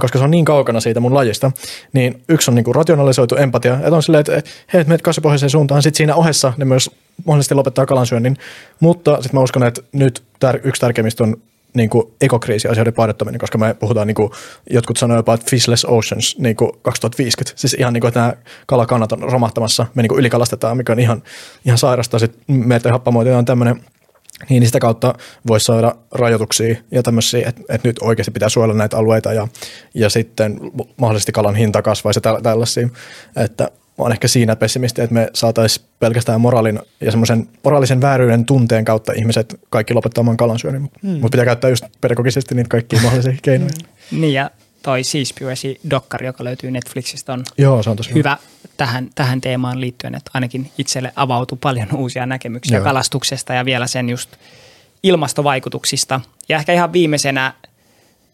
koska 0.00 0.18
se 0.18 0.24
on 0.24 0.30
niin 0.30 0.44
kaukana 0.44 0.80
siitä 0.80 1.00
mun 1.00 1.14
lajista, 1.14 1.52
niin 1.92 2.22
yksi 2.28 2.50
on 2.50 2.54
niin 2.54 2.64
kuin 2.64 2.74
rationalisoitu 2.74 3.36
empatia, 3.36 3.74
että 3.74 3.96
on 3.96 4.02
silleen, 4.02 4.20
että 4.20 4.50
hei, 4.72 4.84
menet 4.84 5.02
kasvipohjaiseen 5.02 5.50
suuntaan, 5.50 5.82
sitten 5.82 5.96
siinä 5.96 6.14
ohessa 6.14 6.52
ne 6.56 6.64
myös 6.64 6.90
mahdollisesti 7.24 7.54
lopettaa 7.54 7.86
kalansyönnin, 7.86 8.36
mutta 8.80 9.16
sitten 9.16 9.30
mä 9.34 9.42
uskon, 9.42 9.62
että 9.62 9.82
nyt 9.92 10.22
tär, 10.40 10.58
yksi 10.64 10.80
tärkeimmistä 10.80 11.24
on 11.24 11.36
niin 11.74 11.90
kuin 11.90 12.04
ekokriisiasioiden 12.20 12.94
painottaminen, 12.94 13.40
koska 13.40 13.58
me 13.58 13.74
puhutaan, 13.74 14.06
niin 14.06 14.14
kuin, 14.14 14.30
jotkut 14.70 14.96
sanoivat 14.96 15.18
jopa, 15.18 15.34
että 15.34 15.50
fishless 15.50 15.84
oceans 15.84 16.38
niin 16.38 16.56
kuin 16.56 16.70
2050. 16.82 17.60
Siis 17.60 17.74
ihan 17.74 17.92
niin 17.92 18.00
kuin, 18.00 18.08
että 18.08 18.20
nämä 18.20 18.32
kalakannat 18.66 19.12
on 19.12 19.18
romahtamassa, 19.18 19.86
me 19.94 20.02
niin 20.02 20.08
kuin 20.08 20.18
ylikalastetaan, 20.18 20.76
mikä 20.76 20.92
on 20.92 21.00
ihan, 21.00 21.22
ihan 21.64 21.78
sairasta. 21.78 22.18
Sitten 22.18 22.56
meitä 22.56 22.92
happamoita 22.92 23.38
on 23.38 23.44
tämmöinen 23.44 23.84
niin 24.48 24.66
sitä 24.66 24.78
kautta 24.78 25.14
voisi 25.46 25.66
saada 25.66 25.94
rajoituksia 26.12 26.76
ja 26.90 27.02
tämmöisiä, 27.02 27.48
että, 27.48 27.62
että 27.68 27.88
nyt 27.88 27.96
oikeasti 28.00 28.30
pitää 28.30 28.48
suojella 28.48 28.74
näitä 28.74 28.96
alueita 28.96 29.32
ja, 29.32 29.48
ja 29.94 30.10
sitten 30.10 30.60
mahdollisesti 30.96 31.32
kalan 31.32 31.54
hinta 31.54 31.82
kasvaisi 31.82 32.20
ja 32.24 32.40
tällaisia. 32.42 32.88
Että 33.36 33.70
mä 33.98 34.02
oon 34.02 34.12
ehkä 34.12 34.28
siinä 34.28 34.56
pessimisti, 34.56 35.02
että 35.02 35.14
me 35.14 35.30
saataisiin 35.34 35.86
pelkästään 35.98 36.40
moraalin 36.40 36.80
ja 37.00 37.10
semmoisen 37.10 37.48
moraalisen 37.64 38.00
vääryyden 38.00 38.44
tunteen 38.44 38.84
kautta 38.84 39.12
ihmiset 39.12 39.60
kaikki 39.70 39.94
lopettamaan 39.94 40.36
kalansyönnin, 40.36 40.82
mutta 40.82 40.98
hmm. 41.02 41.20
mut 41.20 41.30
pitää 41.30 41.44
käyttää 41.44 41.70
just 41.70 41.84
pedagogisesti 42.00 42.54
niitä 42.54 42.68
kaikkia 42.68 43.00
mahdollisia 43.02 43.32
keinoja. 43.42 43.70
Niin 44.10 44.32
ja 44.32 44.50
toi 44.82 45.04
Seaspiracy-dokkari, 45.04 46.26
joka 46.26 46.44
löytyy 46.44 46.70
Netflixistä, 46.70 47.32
on, 47.32 47.44
Joo, 47.58 47.82
se 47.82 47.90
on 47.90 47.96
tosi 47.96 48.14
hyvä 48.14 48.36
tähän, 48.76 49.10
tähän 49.14 49.40
teemaan 49.40 49.80
liittyen, 49.80 50.14
että 50.14 50.30
ainakin 50.34 50.70
itselle 50.78 51.12
avautui 51.16 51.58
paljon 51.60 51.88
uusia 52.02 52.26
näkemyksiä 52.26 52.76
Joo. 52.76 52.84
kalastuksesta 52.84 53.54
ja 53.54 53.64
vielä 53.64 53.86
sen 53.86 54.08
just 54.08 54.30
ilmastovaikutuksista. 55.02 56.20
Ja 56.48 56.56
ehkä 56.56 56.72
ihan 56.72 56.92
viimeisenä 56.92 57.54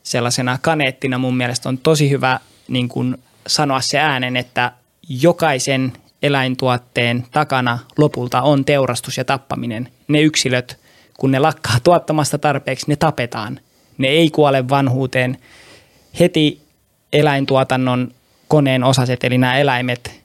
sellaisena 0.03 0.59
kaneettina 0.63 1.19
mun 1.19 1.37
mielestä 1.37 1.69
on 1.69 1.79
tosi 1.79 2.11
hyvä 2.11 2.41
niin 2.69 2.89
kuin 2.89 3.17
sanoa 3.47 3.81
se 3.81 3.99
äänen, 3.99 4.37
että 4.37 4.73
jokaisen 5.09 5.93
eläintuotteen 6.23 7.27
takana 7.31 7.79
lopulta 7.99 8.43
on 8.43 8.65
teurastus 8.65 9.17
ja 9.17 9.25
tappaminen. 9.25 9.89
Ne 10.09 10.21
yksilöt, 10.21 10.79
kun 11.19 11.31
ne 11.31 11.39
lakkaa 11.39 11.77
tuottamasta 11.85 12.39
tarpeeksi, 12.39 12.87
ne 12.89 12.97
tapetaan. 12.97 13.61
Ne 13.99 14.09
ei 14.09 14.31
kuole 14.31 14.69
vanhuuteen. 14.69 15.39
Heti 16.21 16.61
eläintuotannon 17.13 18.13
koneen 18.49 18.85
osaset, 18.85 19.25
eli 19.25 19.39
nämä 19.39 19.59
eläimet, 19.59 20.21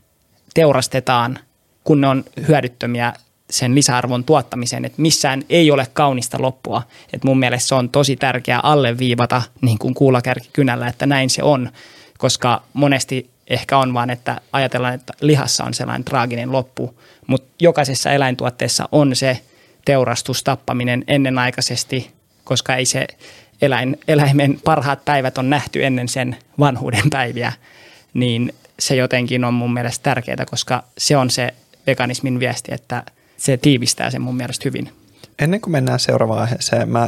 teurastetaan, 0.53 1.39
kun 1.83 2.01
ne 2.01 2.07
on 2.07 2.23
hyödyttömiä 2.47 3.13
sen 3.49 3.75
lisäarvon 3.75 4.23
tuottamiseen, 4.23 4.85
että 4.85 5.01
missään 5.01 5.43
ei 5.49 5.71
ole 5.71 5.87
kaunista 5.93 6.41
loppua. 6.41 6.81
Et 7.13 7.23
mun 7.23 7.39
mielestä 7.39 7.67
se 7.67 7.75
on 7.75 7.89
tosi 7.89 8.15
tärkeää 8.15 8.59
alleviivata 8.63 9.41
niin 9.61 9.77
kuin 9.77 9.93
kuulakärki 9.93 10.49
kynällä, 10.53 10.87
että 10.87 11.05
näin 11.05 11.29
se 11.29 11.43
on, 11.43 11.69
koska 12.17 12.61
monesti 12.73 13.29
ehkä 13.47 13.77
on 13.77 13.93
vaan, 13.93 14.09
että 14.09 14.41
ajatellaan, 14.53 14.93
että 14.93 15.13
lihassa 15.21 15.63
on 15.63 15.73
sellainen 15.73 16.03
traaginen 16.03 16.51
loppu, 16.51 17.01
mutta 17.27 17.53
jokaisessa 17.59 18.11
eläintuotteessa 18.11 18.89
on 18.91 19.15
se 19.15 19.39
teurastus, 19.85 20.43
tappaminen 20.43 21.03
ennenaikaisesti, 21.07 22.11
koska 22.43 22.75
ei 22.75 22.85
se 22.85 23.07
eläin, 23.61 23.99
eläimen 24.07 24.59
parhaat 24.63 25.05
päivät 25.05 25.37
on 25.37 25.49
nähty 25.49 25.85
ennen 25.85 26.07
sen 26.07 26.37
vanhuuden 26.59 27.09
päiviä, 27.09 27.53
niin 28.13 28.53
se 28.79 28.95
jotenkin 28.95 29.43
on 29.43 29.53
mun 29.53 29.73
mielestä 29.73 30.03
tärkeää, 30.03 30.45
koska 30.49 30.83
se 30.97 31.17
on 31.17 31.29
se 31.29 31.53
veganismin 31.87 32.39
viesti, 32.39 32.73
että 32.73 33.03
se 33.37 33.57
tiivistää 33.57 34.11
sen 34.11 34.21
mun 34.21 34.35
mielestä 34.37 34.63
hyvin. 34.65 34.91
Ennen 35.39 35.61
kuin 35.61 35.71
mennään 35.71 35.99
seuraavaan 35.99 36.41
aiheeseen, 36.41 36.89
mä 36.89 37.07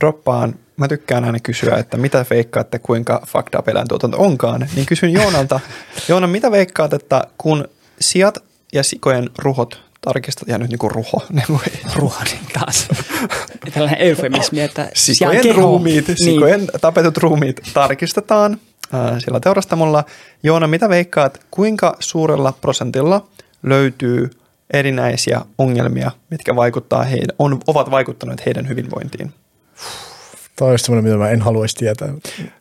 droppaan, 0.00 0.54
mä 0.76 0.88
tykkään 0.88 1.24
aina 1.24 1.38
kysyä, 1.40 1.76
että 1.76 1.96
mitä 1.96 2.26
veikkaatte, 2.30 2.78
kuinka 2.78 3.22
fucked 3.26 3.58
up 3.58 3.68
eläintuotanto 3.68 4.18
onkaan, 4.18 4.68
niin 4.74 4.86
kysyn 4.86 5.12
Joonalta, 5.12 5.60
Joona, 6.08 6.26
mitä 6.26 6.50
veikkaat, 6.50 6.92
että 6.92 7.24
kun 7.38 7.68
sijat 8.00 8.38
ja 8.72 8.82
sikojen 8.82 9.30
ruhot 9.38 9.82
tarkistat, 10.00 10.48
ja 10.48 10.58
nyt 10.58 10.70
niinku 10.70 10.88
ruho. 10.88 11.22
Niinku, 11.30 11.60
ruho 11.96 12.24
niin 12.24 12.40
taas. 12.52 12.88
Tällainen 13.74 14.00
eufemismi, 14.00 14.60
että 14.60 14.90
sikojen 14.94 15.42
keho. 15.42 15.60
ruumiit, 15.60 16.08
niin. 16.08 16.16
sikojen 16.24 16.66
tapetut 16.80 17.16
ruumiit 17.16 17.60
tarkistetaan 17.74 18.58
äh, 18.94 19.18
sillä 19.18 19.40
teurastamolla. 19.40 20.04
Joona, 20.42 20.66
mitä 20.66 20.88
veikkaat, 20.88 21.40
kuinka 21.50 21.96
suurella 22.00 22.52
prosentilla 22.60 23.26
löytyy 23.62 24.30
erinäisiä 24.72 25.40
ongelmia, 25.58 26.10
mitkä 26.30 26.56
vaikuttaa 26.56 27.02
heidän, 27.02 27.36
on, 27.38 27.60
ovat 27.66 27.90
vaikuttaneet 27.90 28.46
heidän 28.46 28.68
hyvinvointiin? 28.68 29.32
Tämä 30.60 30.70
on 30.70 30.78
semmoinen, 30.78 31.04
mitä 31.04 31.24
mä 31.24 31.30
en 31.30 31.40
haluaisi 31.40 31.76
tietää. 31.76 32.08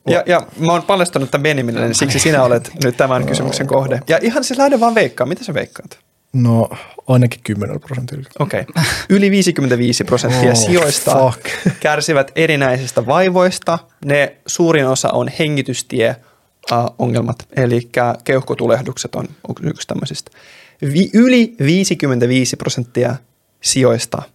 Ja, 0.07 0.23
ja 0.25 0.47
mä 0.59 0.71
oon 0.71 0.83
paljastanut 0.83 1.31
tämän 1.31 1.43
Benjaminille, 1.43 1.85
niin 1.85 1.95
siksi 1.95 2.19
sinä 2.19 2.43
olet 2.43 2.71
nyt 2.83 2.97
tämän 2.97 3.25
kysymyksen 3.25 3.67
kohde. 3.67 4.01
Ja 4.07 4.19
ihan 4.21 4.43
siis 4.43 4.57
lähde 4.57 4.79
vaan 4.79 4.95
veikkaa. 4.95 5.27
Mitä 5.27 5.43
sä 5.43 5.53
veikkaat? 5.53 5.99
No 6.33 6.69
ainakin 7.07 7.39
10 7.43 7.79
prosentilla. 7.79 8.23
Okei. 8.39 8.61
Okay. 8.69 8.83
Yli 9.09 9.31
55 9.31 10.03
prosenttia 10.03 10.51
oh, 10.51 10.57
sijoista 10.57 11.15
fuck. 11.15 11.75
kärsivät 11.79 12.31
erinäisistä 12.35 13.05
vaivoista. 13.05 13.79
Ne 14.05 14.35
suurin 14.45 14.87
osa 14.87 15.09
on 15.11 15.27
hengitystie 15.39 16.15
ongelmat, 16.99 17.47
eli 17.55 17.89
keuhkotulehdukset 18.23 19.15
on 19.15 19.27
yksi 19.63 19.87
tämmöisistä. 19.87 20.31
Vi- 20.81 21.09
yli 21.13 21.55
55 21.59 22.55
prosenttia 22.55 23.15
sijoista– 23.61 24.21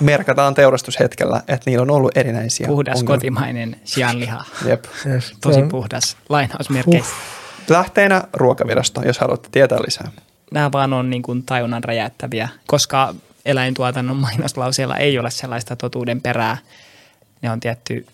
merkataan 0.00 0.54
teurastushetkellä, 0.54 1.42
että 1.48 1.70
niillä 1.70 1.82
on 1.82 1.90
ollut 1.90 2.16
erinäisiä 2.16 2.66
Puhdas 2.66 2.98
ongelmia. 2.98 3.16
kotimainen 3.16 3.76
sianliha. 3.84 4.44
Jep. 4.64 4.84
Yes, 5.06 5.32
Tosi 5.40 5.62
puhdas 5.62 6.16
lainausmerkeissä. 6.28 7.14
Lähteenä 7.68 8.22
ruokavirasto, 8.32 9.02
jos 9.02 9.18
haluatte 9.18 9.48
tietää 9.52 9.78
lisää. 9.86 10.10
Nämä 10.52 10.72
vaan 10.72 10.92
on 10.92 11.10
niin 11.10 11.22
kuin 11.22 11.42
tajunnan 11.42 11.84
räjäyttäviä, 11.84 12.48
koska 12.66 13.14
eläintuotannon 13.44 14.16
mainoslauseella 14.16 14.96
ei 14.96 15.18
ole 15.18 15.30
sellaista 15.30 15.76
totuuden 15.76 16.20
perää. 16.20 16.56
Ne 17.42 17.50
on 17.50 17.60
tietty 17.60 18.06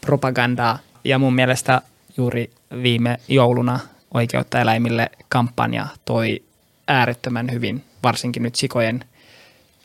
propagandaa 0.00 0.78
ja 1.04 1.18
mun 1.18 1.34
mielestä 1.34 1.82
juuri 2.16 2.50
viime 2.82 3.18
jouluna 3.28 3.80
Oikeutta 4.14 4.60
eläimille 4.60 5.10
kampanja 5.28 5.86
toi 6.04 6.42
äärettömän 6.88 7.52
hyvin, 7.52 7.84
varsinkin 8.02 8.42
nyt 8.42 8.54
sikojen 8.54 9.04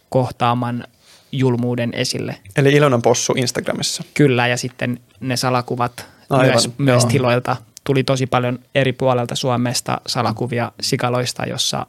kohtaaman 0.10 0.88
julmuuden 1.34 1.94
esille. 1.94 2.36
Eli 2.58 2.74
Ilonan 2.74 3.02
possu 3.02 3.34
Instagramissa. 3.38 4.04
Kyllä, 4.14 4.48
ja 4.48 4.58
sitten 4.58 5.00
ne 5.20 5.38
salakuvat 5.38 6.06
Aivan, 6.30 6.48
myös, 6.48 6.70
myös 6.78 7.06
tiloilta. 7.06 7.56
Tuli 7.84 8.04
tosi 8.04 8.28
paljon 8.28 8.60
eri 8.76 8.94
puolelta 8.94 9.36
Suomesta 9.36 10.02
salakuvia 10.08 10.72
sikaloista, 10.82 11.46
jossa 11.46 11.86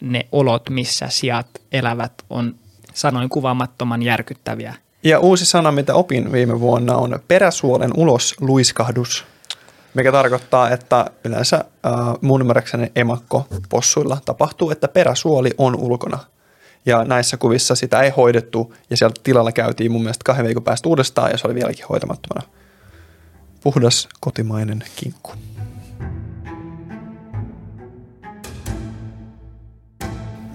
ne 0.00 0.26
olot, 0.32 0.70
missä 0.70 1.06
sijat 1.08 1.46
elävät, 1.72 2.12
on 2.30 2.54
sanoin 2.94 3.28
kuvaamattoman 3.28 4.02
järkyttäviä. 4.02 4.74
Ja 5.02 5.18
uusi 5.18 5.46
sana, 5.46 5.72
mitä 5.72 5.94
opin 5.94 6.32
viime 6.32 6.60
vuonna, 6.60 6.96
on 6.96 7.20
peräsuolen 7.28 7.90
ulos 7.96 8.34
luiskahdus, 8.40 9.24
mikä 9.94 10.12
tarkoittaa, 10.12 10.70
että 10.70 11.10
yleensä 11.24 11.56
äh, 11.56 11.92
mun 12.20 12.40
ymmärräkseni 12.40 12.92
emakko 12.96 13.46
possuilla 13.68 14.18
tapahtuu, 14.24 14.70
että 14.70 14.88
peräsuoli 14.88 15.50
on 15.58 15.76
ulkona– 15.76 16.18
ja 16.88 17.04
näissä 17.04 17.36
kuvissa 17.36 17.74
sitä 17.74 18.00
ei 18.00 18.10
hoidettu 18.10 18.74
ja 18.90 18.96
sieltä 18.96 19.20
tilalla 19.24 19.52
käytiin 19.52 19.92
mun 19.92 20.02
mielestä 20.02 20.24
kahden 20.24 20.46
viikon 20.46 20.62
päästä 20.62 20.88
uudestaan 20.88 21.30
ja 21.30 21.38
se 21.38 21.46
oli 21.46 21.54
vieläkin 21.54 21.84
hoitamattomana. 21.88 22.48
Puhdas 23.62 24.08
kotimainen 24.20 24.84
kinkku. 24.96 25.32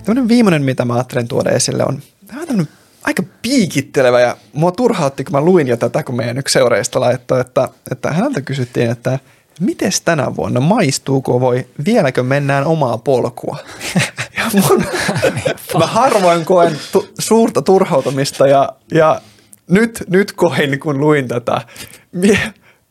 tämmöinen 0.03 0.30
viimeinen, 0.30 0.64
mitä 0.64 0.85
mä 0.85 0.93
ajattelen 0.93 1.27
tuoda 1.27 1.49
esille, 1.49 1.85
on 1.85 2.01
vähän 2.34 2.68
aika 3.03 3.23
piikittelevä 3.41 4.19
ja 4.19 4.38
mua 4.53 4.72
turhautti, 4.72 5.23
kun 5.23 5.31
mä 5.31 5.41
luin 5.41 5.68
jo 5.68 5.77
tätä, 5.77 6.03
kun 6.03 6.15
meidän 6.15 6.38
yksi 6.38 6.53
seuraajista 6.53 6.99
laittoi, 6.99 7.41
että, 7.41 7.69
että 7.91 8.11
häneltä 8.11 8.41
kysyttiin, 8.41 8.91
että 8.91 9.19
miten 9.59 9.91
tänä 10.05 10.35
vuonna, 10.35 10.59
maistuuko 10.59 11.39
voi, 11.39 11.67
vieläkö 11.85 12.23
mennään 12.23 12.65
omaa 12.65 12.97
polkua? 12.97 13.57
Ja 14.38 14.61
mun, 14.69 14.85
mä 15.80 15.88
harvoin 15.88 16.45
koen 16.45 16.80
tu, 16.91 17.07
suurta 17.19 17.61
turhautumista 17.61 18.47
ja, 18.47 18.69
ja 18.91 19.21
nyt, 19.69 20.03
nyt 20.09 20.31
koin, 20.31 20.80
kun 20.80 20.99
luin 20.99 21.27
tätä. 21.27 21.61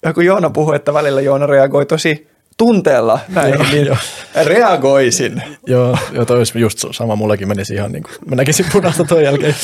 Ja 0.04 0.12
kun 0.14 0.24
Joona 0.24 0.50
puhui, 0.50 0.76
että 0.76 0.94
välillä 0.94 1.20
Joona 1.20 1.46
reagoi 1.46 1.86
tosi 1.86 2.28
tunteella 2.56 3.20
näihin, 3.28 3.54
joo, 3.54 3.70
niin 3.72 3.86
jo. 3.86 3.96
reagoisin. 4.44 5.42
Joo, 5.66 5.98
joo 6.12 6.24
toi 6.24 6.38
olisi 6.38 6.60
just 6.60 6.84
sama, 6.90 7.16
mullekin 7.16 7.48
menisi 7.48 7.74
ihan 7.74 7.92
niin 7.92 8.02
kuin, 8.02 8.14
mä 8.26 8.36
näkisin 8.36 8.66
punaista 8.72 9.04
toi 9.04 9.24
jälkeen. 9.24 9.54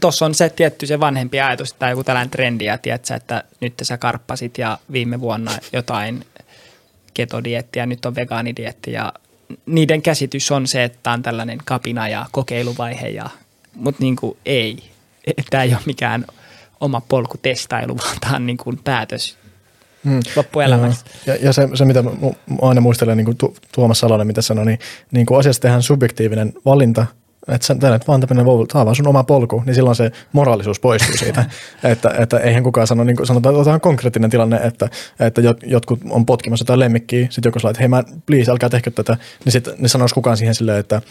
Tuossa 0.00 0.26
on 0.26 0.34
se 0.34 0.48
tietty 0.48 0.86
se 0.86 1.00
vanhempi 1.00 1.40
ajatus, 1.40 1.72
tai 1.72 1.90
joku 1.90 2.04
tällainen 2.04 2.30
trendi, 2.30 2.64
ja 2.64 2.78
tiedätkö, 2.78 3.14
että 3.14 3.44
nyt 3.60 3.74
sä 3.82 3.98
karppasit 3.98 4.58
ja 4.58 4.78
viime 4.92 5.20
vuonna 5.20 5.52
jotain 5.72 6.24
ketodiettiä, 7.14 7.86
nyt 7.86 8.04
on 8.06 8.14
vegaanidietti 8.14 8.92
ja 8.92 9.12
niiden 9.66 10.02
käsitys 10.02 10.50
on 10.50 10.66
se, 10.66 10.84
että 10.84 11.10
on 11.10 11.22
tällainen 11.22 11.58
kapina 11.64 12.08
ja 12.08 12.26
kokeiluvaihe, 12.30 13.08
ja, 13.08 13.30
mutta 13.74 14.02
niin 14.02 14.16
kuin 14.16 14.36
ei. 14.46 14.90
Tämä 15.50 15.62
ei 15.62 15.70
ole 15.70 15.82
mikään 15.86 16.24
oma 16.80 17.02
polkutestailu, 17.08 17.96
vaan 17.96 18.16
tämä 18.20 18.36
on 18.36 18.46
niin 18.46 18.56
kuin 18.56 18.80
päätös 18.84 19.38
hmm. 20.04 20.20
loppuelämässä. 20.36 21.06
Ja, 21.26 21.36
ja 21.36 21.52
se, 21.52 21.68
se, 21.74 21.84
mitä 21.84 22.02
mä 22.02 22.10
aina 22.62 22.80
muistelen, 22.80 23.16
niin 23.16 23.24
kuin 23.24 23.38
Tuomas 23.72 23.98
Salonen, 23.98 24.26
mitä 24.26 24.42
sanoi, 24.42 24.66
niin, 24.66 24.78
niin 25.10 25.26
kuin 25.26 25.38
asiasta 25.38 25.62
tehdään 25.62 25.82
subjektiivinen 25.82 26.52
valinta, 26.64 27.06
että 27.48 27.66
sä 27.66 27.74
teet 27.74 28.08
vaan 28.08 28.20
tämmöinen, 28.20 28.46
tämä 28.68 28.80
on 28.80 28.86
vaan 28.86 28.96
sun 28.96 29.06
oma 29.06 29.24
polku, 29.24 29.62
niin 29.66 29.74
silloin 29.74 29.96
se 29.96 30.10
moraalisuus 30.32 30.80
poistuu 30.80 31.16
siitä. 31.16 31.44
että, 31.84 32.10
että 32.18 32.38
eihän 32.38 32.62
kukaan 32.62 32.86
sano, 32.86 33.04
niin 33.04 33.16
kuin 33.16 33.26
sanotaan, 33.26 33.54
otetaan 33.54 33.80
konkreettinen 33.80 34.30
tilanne, 34.30 34.56
että, 34.56 34.88
että 35.20 35.40
jotkut 35.66 36.00
on 36.10 36.26
potkimassa 36.26 36.62
jotain 36.62 36.80
lemmikkiä, 36.80 37.26
sitten 37.30 37.48
joku 37.50 37.58
sanoo, 37.58 37.70
että 37.70 37.80
hei 37.80 37.88
mä, 37.88 38.02
please, 38.26 38.50
älkää 38.50 38.68
tehkö 38.68 38.90
tätä, 38.90 39.16
niin 39.44 39.52
sitten 39.52 39.74
ne 39.78 39.88
sanoisi 39.88 40.14
kukaan 40.14 40.36
siihen 40.36 40.54
silleen, 40.54 40.78
että, 40.78 41.02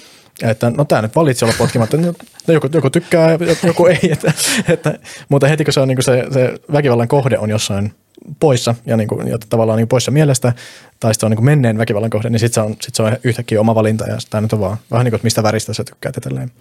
että 0.44 0.70
no 0.70 0.86
tämä 0.86 1.02
nyt 1.02 1.16
valitsi 1.16 1.46
olla 1.46 1.56
potkimatta, 1.58 1.98
no, 1.98 2.14
joku, 2.48 2.70
joku 2.74 2.90
tykkää 2.90 3.32
ja 3.32 3.38
joku 3.64 3.86
ei, 3.86 4.12
että, 4.12 4.34
että, 4.70 5.00
mutta 5.30 5.48
heti 5.48 5.64
kun 5.64 5.74
se, 5.74 5.80
on 5.80 5.88
niin 5.88 5.98
kuin 5.98 6.04
se, 6.04 6.26
se 6.32 6.54
väkivallan 6.72 7.08
kohde 7.08 7.40
on 7.40 7.50
jossain 7.50 7.94
poissa 8.40 8.76
ja, 8.86 8.98
niin 8.98 9.08
kuin, 9.08 9.28
ja 9.28 9.38
tavallaan 9.50 9.78
niin 9.78 9.88
poissa 9.88 10.12
mielestä, 10.12 10.54
tai 11.00 11.14
sitten 11.14 11.28
on 11.28 11.32
niin 11.32 11.46
menneen 11.46 11.78
väkivallan 11.78 12.10
kohde, 12.10 12.30
niin 12.30 12.40
sitten 12.40 12.64
se, 12.64 12.70
on, 12.70 12.76
sit 12.82 12.96
se 12.96 13.04
on 13.04 13.18
yhtäkkiä 13.24 13.60
oma 13.62 13.76
valinta 13.76 14.06
ja 14.06 14.18
tämä 14.30 14.42
nyt 14.42 14.54
on 14.54 14.60
vaan 14.60 14.78
vähän 14.92 15.04
niin 15.04 15.12
kuin, 15.12 15.18
että 15.18 15.26
mistä 15.26 15.44
väristä 15.44 15.74
sä 15.74 15.84
tykkäät. 15.84 16.18
Niin 16.26 16.52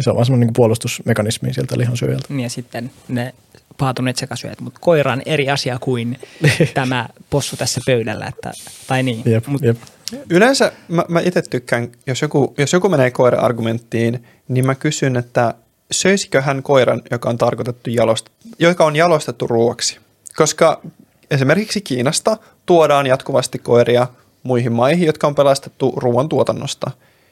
se 0.00 0.10
on 0.10 0.16
vaan 0.16 0.26
semmoinen 0.26 0.46
niin 0.46 0.54
puolustusmekanismi 0.54 1.54
sieltä 1.54 1.78
lihonsyöjältä. 1.78 2.26
Niin 2.28 2.40
ja 2.40 2.50
sitten 2.50 2.90
ne 3.08 3.34
paatuneet 3.78 4.16
sekasyöjät, 4.16 4.60
mutta 4.60 4.80
koira 4.82 5.12
on 5.12 5.22
eri 5.26 5.50
asia 5.50 5.78
kuin 5.80 6.18
tämä 6.74 7.08
possu 7.30 7.56
tässä 7.56 7.80
pöydällä, 7.86 8.26
että, 8.26 8.52
tai 8.86 9.02
niin. 9.02 9.22
Jep, 9.24 9.46
Mut, 9.46 9.62
jep. 9.62 9.76
Yleensä 10.30 10.72
mä, 10.88 11.04
mä 11.08 11.20
itse 11.20 11.42
tykkään, 11.42 11.88
jos 12.06 12.22
joku, 12.22 12.54
jos 12.58 12.72
joku 12.72 12.88
menee 12.88 13.10
koira-argumenttiin, 13.10 14.24
niin 14.48 14.66
mä 14.66 14.74
kysyn, 14.74 15.16
että 15.16 15.54
söisikö 15.90 16.42
hän 16.42 16.62
koiran, 16.62 17.02
joka 17.10 17.28
on 17.28 17.38
tarkoitettu 17.38 17.90
jalost, 17.90 18.26
joka 18.58 18.84
on 18.84 18.96
jalostettu 18.96 19.46
ruoaksi. 19.46 19.98
Koska 20.36 20.80
esimerkiksi 21.30 21.80
Kiinasta 21.80 22.36
tuodaan 22.66 23.06
jatkuvasti 23.06 23.58
koiria 23.58 24.06
muihin 24.42 24.72
maihin, 24.72 25.06
jotka 25.06 25.26
on 25.26 25.34
pelastettu 25.34 25.92
ruoan 25.96 26.28
tuotannosta. 26.28 26.90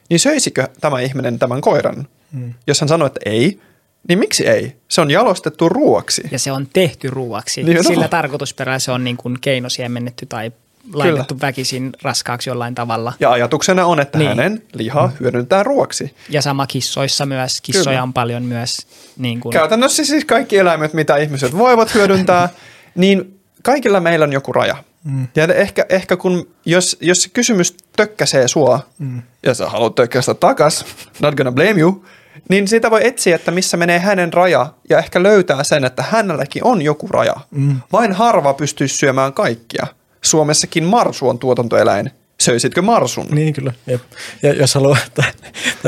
Niin 0.09 0.19
söisikö 0.19 0.67
tämä 0.81 0.99
ihminen 0.99 1.39
tämän 1.39 1.61
koiran? 1.61 2.07
Hmm. 2.33 2.53
Jos 2.67 2.81
hän 2.81 2.87
sanoo, 2.87 3.05
että 3.05 3.19
ei, 3.25 3.59
niin 4.07 4.19
miksi 4.19 4.47
ei? 4.47 4.75
Se 4.87 5.01
on 5.01 5.11
jalostettu 5.11 5.69
ruoaksi. 5.69 6.21
Ja 6.31 6.39
se 6.39 6.51
on 6.51 6.67
tehty 6.73 7.09
ruoaksi. 7.09 7.63
Niin, 7.63 7.83
Sillä 7.83 8.03
no. 8.03 8.09
tarkoitusperällä 8.09 8.79
se 8.79 8.91
on 8.91 9.03
niin 9.03 9.17
kuin 9.17 9.37
keinosiemennetty 9.41 10.25
tai 10.25 10.51
laitettu 10.93 11.35
Kyllä. 11.35 11.47
väkisin 11.47 11.91
raskaaksi 12.01 12.49
jollain 12.49 12.75
tavalla. 12.75 13.13
Ja 13.19 13.31
ajatuksena 13.31 13.85
on, 13.85 13.99
että 13.99 14.17
niin. 14.17 14.29
hänen 14.29 14.63
liha 14.73 15.11
hyödyntää 15.19 15.63
ruoksi. 15.63 16.15
Ja 16.29 16.41
sama 16.41 16.67
kissoissa 16.67 17.25
myös. 17.25 17.61
Kissoja 17.61 17.83
Kyllä. 17.83 18.03
on 18.03 18.13
paljon 18.13 18.43
myös. 18.43 18.87
Niin 19.17 19.39
kuin... 19.39 19.53
Käytännössä 19.53 20.05
siis 20.05 20.25
kaikki 20.25 20.57
eläimet, 20.57 20.93
mitä 20.93 21.17
ihmiset 21.17 21.57
voivat 21.57 21.93
hyödyntää, 21.93 22.49
niin 22.95 23.34
kaikilla 23.65 23.99
meillä 23.99 24.23
on 24.23 24.33
joku 24.33 24.53
raja. 24.53 24.75
Mm. 25.03 25.27
Ja 25.35 25.43
ehkä, 25.43 25.85
ehkä 25.89 26.17
kun, 26.17 26.47
jos, 26.65 26.97
jos 27.01 27.23
se 27.23 27.29
kysymys 27.29 27.77
tökkäsee 27.95 28.47
sua, 28.47 28.79
mm. 28.99 29.21
ja 29.43 29.53
sä 29.53 29.69
haluat 29.69 29.95
tökkästä 29.95 30.33
takas, 30.33 30.85
not 31.21 31.35
gonna 31.35 31.51
blame 31.51 31.81
you, 31.81 32.05
niin 32.49 32.67
siitä 32.67 32.91
voi 32.91 33.07
etsiä, 33.07 33.35
että 33.35 33.51
missä 33.51 33.77
menee 33.77 33.99
hänen 33.99 34.33
raja, 34.33 34.73
ja 34.89 34.97
ehkä 34.97 35.23
löytää 35.23 35.63
sen, 35.63 35.85
että 35.85 36.03
hänelläkin 36.03 36.63
on 36.63 36.81
joku 36.81 37.07
raja. 37.07 37.35
Mm. 37.51 37.79
Vain 37.91 38.13
harva 38.13 38.53
pystyy 38.53 38.87
syömään 38.87 39.33
kaikkia. 39.33 39.87
Suomessakin 40.21 40.83
marsu 40.83 41.29
on 41.29 41.39
tuotantoeläin. 41.39 42.11
Söisitkö 42.41 42.81
marsun? 42.81 43.27
Niin 43.31 43.53
kyllä. 43.53 43.73
Jep. 43.87 44.01
Ja 44.43 44.53
jos 44.53 44.75
haluaa, 44.75 44.97
että, 45.07 45.23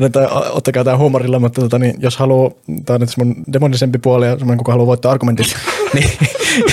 että 0.05 0.29
ottakaa 0.29 0.83
tämä 0.83 0.97
huumorilla, 0.97 1.39
mutta 1.39 1.61
tota, 1.61 1.79
niin, 1.79 1.95
jos 1.99 2.17
haluaa, 2.17 2.51
tämä 2.85 2.95
on 2.95 3.01
nyt 3.01 3.09
mun 3.17 3.35
demonisempi 3.53 3.97
puoli 3.97 4.25
ja 4.25 4.37
semmoinen, 4.37 4.57
kuka 4.57 4.71
haluaa 4.71 4.87
voittaa 4.87 5.11
argumentit, 5.11 5.47
niin 5.93 6.09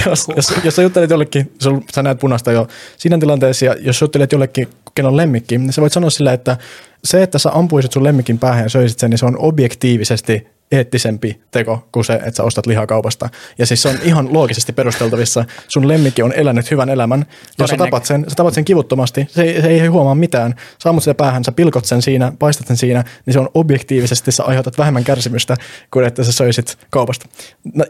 jos, 0.06 0.28
jos, 0.36 0.52
jos 0.64 0.76
sä 0.76 0.82
juttelet 0.82 1.10
jollekin, 1.10 1.52
sä 1.94 2.02
näet 2.02 2.18
punaista 2.18 2.52
jo 2.52 2.68
siinä 2.96 3.18
tilanteessa 3.18 3.64
ja 3.64 3.76
jos 3.80 4.00
juttelet 4.00 4.32
jollekin, 4.32 4.68
ken 4.94 5.06
on 5.06 5.16
lemmikki, 5.16 5.58
niin 5.58 5.72
sä 5.72 5.80
voit 5.80 5.92
sanoa 5.92 6.10
sillä, 6.10 6.32
että 6.32 6.56
se, 7.04 7.22
että 7.22 7.38
sä 7.38 7.50
ampuisit 7.52 7.92
sun 7.92 8.04
lemmikin 8.04 8.38
päähän 8.38 8.62
ja 8.62 8.68
söisit 8.68 8.98
sen, 8.98 9.10
niin 9.10 9.18
se 9.18 9.26
on 9.26 9.38
objektiivisesti 9.38 10.46
eettisempi 10.74 11.40
teko 11.50 11.88
kuin 11.92 12.04
se, 12.04 12.12
että 12.14 12.36
sä 12.36 12.42
ostat 12.42 12.66
lihakaupasta. 12.66 13.28
Ja 13.58 13.66
siis 13.66 13.82
se 13.82 13.88
on 13.88 13.98
ihan 14.02 14.34
loogisesti 14.34 14.72
perusteltavissa. 14.72 15.44
Sun 15.68 15.88
lemmikki 15.88 16.22
on 16.22 16.32
elänyt 16.32 16.70
hyvän 16.70 16.88
elämän. 16.88 17.26
Jos 17.58 17.70
sä 17.70 17.76
tapat 17.76 18.04
sen, 18.04 18.24
sä 18.28 18.34
tapat 18.34 18.54
sen 18.54 18.64
kivuttomasti, 18.64 19.26
se 19.30 19.42
ei, 19.42 19.62
se 19.62 19.68
ei 19.68 19.86
huomaa 19.86 20.14
mitään. 20.14 20.54
Sä 20.82 20.88
ammut 20.88 21.04
sitä 21.04 21.14
päähän, 21.14 21.44
sä 21.44 21.52
pilkot 21.52 21.84
sen 21.84 22.02
siinä, 22.02 22.32
paistat 22.38 22.66
sen 22.66 22.76
siinä, 22.76 23.04
niin 23.26 23.34
se 23.34 23.38
on 23.38 23.48
objektiivisesti, 23.54 24.32
sä 24.32 24.44
aiheutat 24.44 24.78
vähemmän 24.78 25.04
kärsimystä 25.04 25.56
kuin 25.90 26.06
että 26.06 26.24
sä 26.24 26.32
söisit 26.32 26.78
kaupasta. 26.90 27.28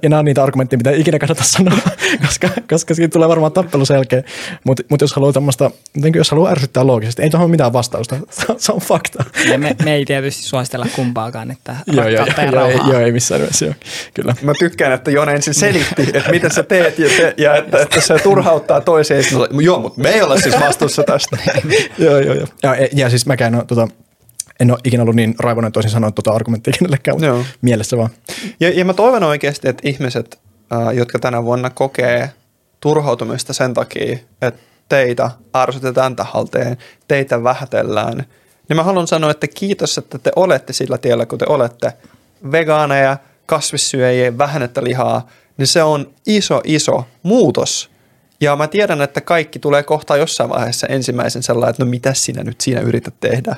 Ja 0.02 0.08
nämä 0.08 0.18
on 0.18 0.24
niitä 0.24 0.42
argumentteja, 0.42 0.78
mitä 0.78 0.90
ei 0.90 1.00
ikinä 1.00 1.18
kannata 1.18 1.44
sanoa, 1.44 1.78
koska, 2.26 2.48
koska 2.70 2.94
siinä 2.94 3.08
tulee 3.08 3.28
varmaan 3.28 3.52
tappelu 3.52 3.84
selkeä. 3.84 4.22
Mutta 4.64 4.82
mut 4.90 5.00
jos 5.00 5.14
haluaa 5.14 5.32
tämmöistä, 5.32 5.70
jos 6.14 6.30
haluaa 6.30 6.50
ärsyttää 6.50 6.86
loogisesti, 6.86 7.22
ei 7.22 7.30
tuohon 7.30 7.50
mitään 7.50 7.72
vastausta. 7.72 8.16
Se 8.58 8.72
on 8.72 8.80
fakta. 8.80 9.24
Ja 9.50 9.58
me, 9.58 9.76
me 9.84 9.94
ei 9.94 10.04
tietysti 10.04 10.42
suositella 10.42 10.86
kumpaakaan, 10.96 11.50
että 11.50 11.76
joo, 11.86 12.08
joo, 12.08 12.26
joo, 12.52 12.73
ei, 12.74 12.90
joo, 12.90 13.00
ei 13.00 13.12
missään 13.12 13.40
nimessä, 13.40 13.64
joo. 13.64 13.74
Kyllä. 14.14 14.34
Mä 14.42 14.52
tykkään, 14.58 14.92
että 14.92 15.10
Jone 15.10 15.32
ensin 15.32 15.54
selitti, 15.54 16.02
että 16.14 16.30
mitä 16.30 16.48
sä 16.48 16.62
teet 16.62 16.98
ja, 16.98 17.08
te, 17.08 17.34
ja 17.36 17.56
että, 17.56 17.78
että 17.78 18.00
se 18.00 18.18
turhauttaa 18.22 18.80
toiseen. 18.80 19.24
Joo, 19.62 19.78
mutta 19.78 20.00
me 20.00 20.08
ei 20.08 20.22
olla 20.22 20.40
siis 20.40 20.60
vastuussa 20.60 21.02
tästä. 21.02 21.36
joo, 21.98 22.18
joo, 22.18 22.34
joo. 22.34 22.46
Ja, 22.62 22.76
ja 22.92 23.10
siis 23.10 23.26
mäkään 23.26 23.54
ole, 23.54 23.64
tota, 23.66 23.88
en 24.60 24.70
ole 24.70 24.78
ikinä 24.84 25.02
ollut 25.02 25.16
niin 25.16 25.34
raivoinen 25.38 25.72
toisin 25.72 25.90
sanoa 25.90 26.10
tuota 26.10 26.32
argumenttia 26.32 26.74
kenellekään, 26.78 27.14
mutta 27.14 27.26
joo. 27.26 27.44
mielessä 27.62 27.96
vaan. 27.96 28.10
Ja, 28.60 28.70
ja 28.70 28.84
mä 28.84 28.94
toivon 28.94 29.22
oikeasti, 29.22 29.68
että 29.68 29.88
ihmiset, 29.88 30.38
äh, 30.72 30.94
jotka 30.94 31.18
tänä 31.18 31.44
vuonna 31.44 31.70
kokee 31.70 32.30
turhautumista 32.80 33.52
sen 33.52 33.74
takia, 33.74 34.18
että 34.42 34.60
teitä 34.88 35.30
ärsytetään 35.56 36.16
tahalteen, 36.16 36.76
teitä 37.08 37.42
vähätellään, 37.42 38.24
niin 38.68 38.76
mä 38.76 38.82
haluan 38.82 39.06
sanoa, 39.06 39.30
että 39.30 39.46
kiitos, 39.46 39.98
että 39.98 40.18
te 40.18 40.32
olette 40.36 40.72
sillä 40.72 40.98
tiellä, 40.98 41.26
kun 41.26 41.38
te 41.38 41.44
olette– 41.48 41.92
vegaaneja, 42.52 43.16
kasvissyöjiä, 43.46 44.38
vähennettä 44.38 44.84
lihaa, 44.84 45.28
niin 45.56 45.66
se 45.66 45.82
on 45.82 46.12
iso, 46.26 46.60
iso 46.64 47.04
muutos. 47.22 47.90
Ja 48.40 48.56
mä 48.56 48.68
tiedän, 48.68 49.02
että 49.02 49.20
kaikki 49.20 49.58
tulee 49.58 49.82
kohta 49.82 50.16
jossain 50.16 50.50
vaiheessa 50.50 50.86
ensimmäisen 50.86 51.42
sellainen, 51.42 51.70
että 51.70 51.84
no 51.84 51.90
mitä 51.90 52.14
sinä 52.14 52.42
nyt 52.44 52.60
siinä 52.60 52.80
yrität 52.80 53.14
tehdä. 53.20 53.56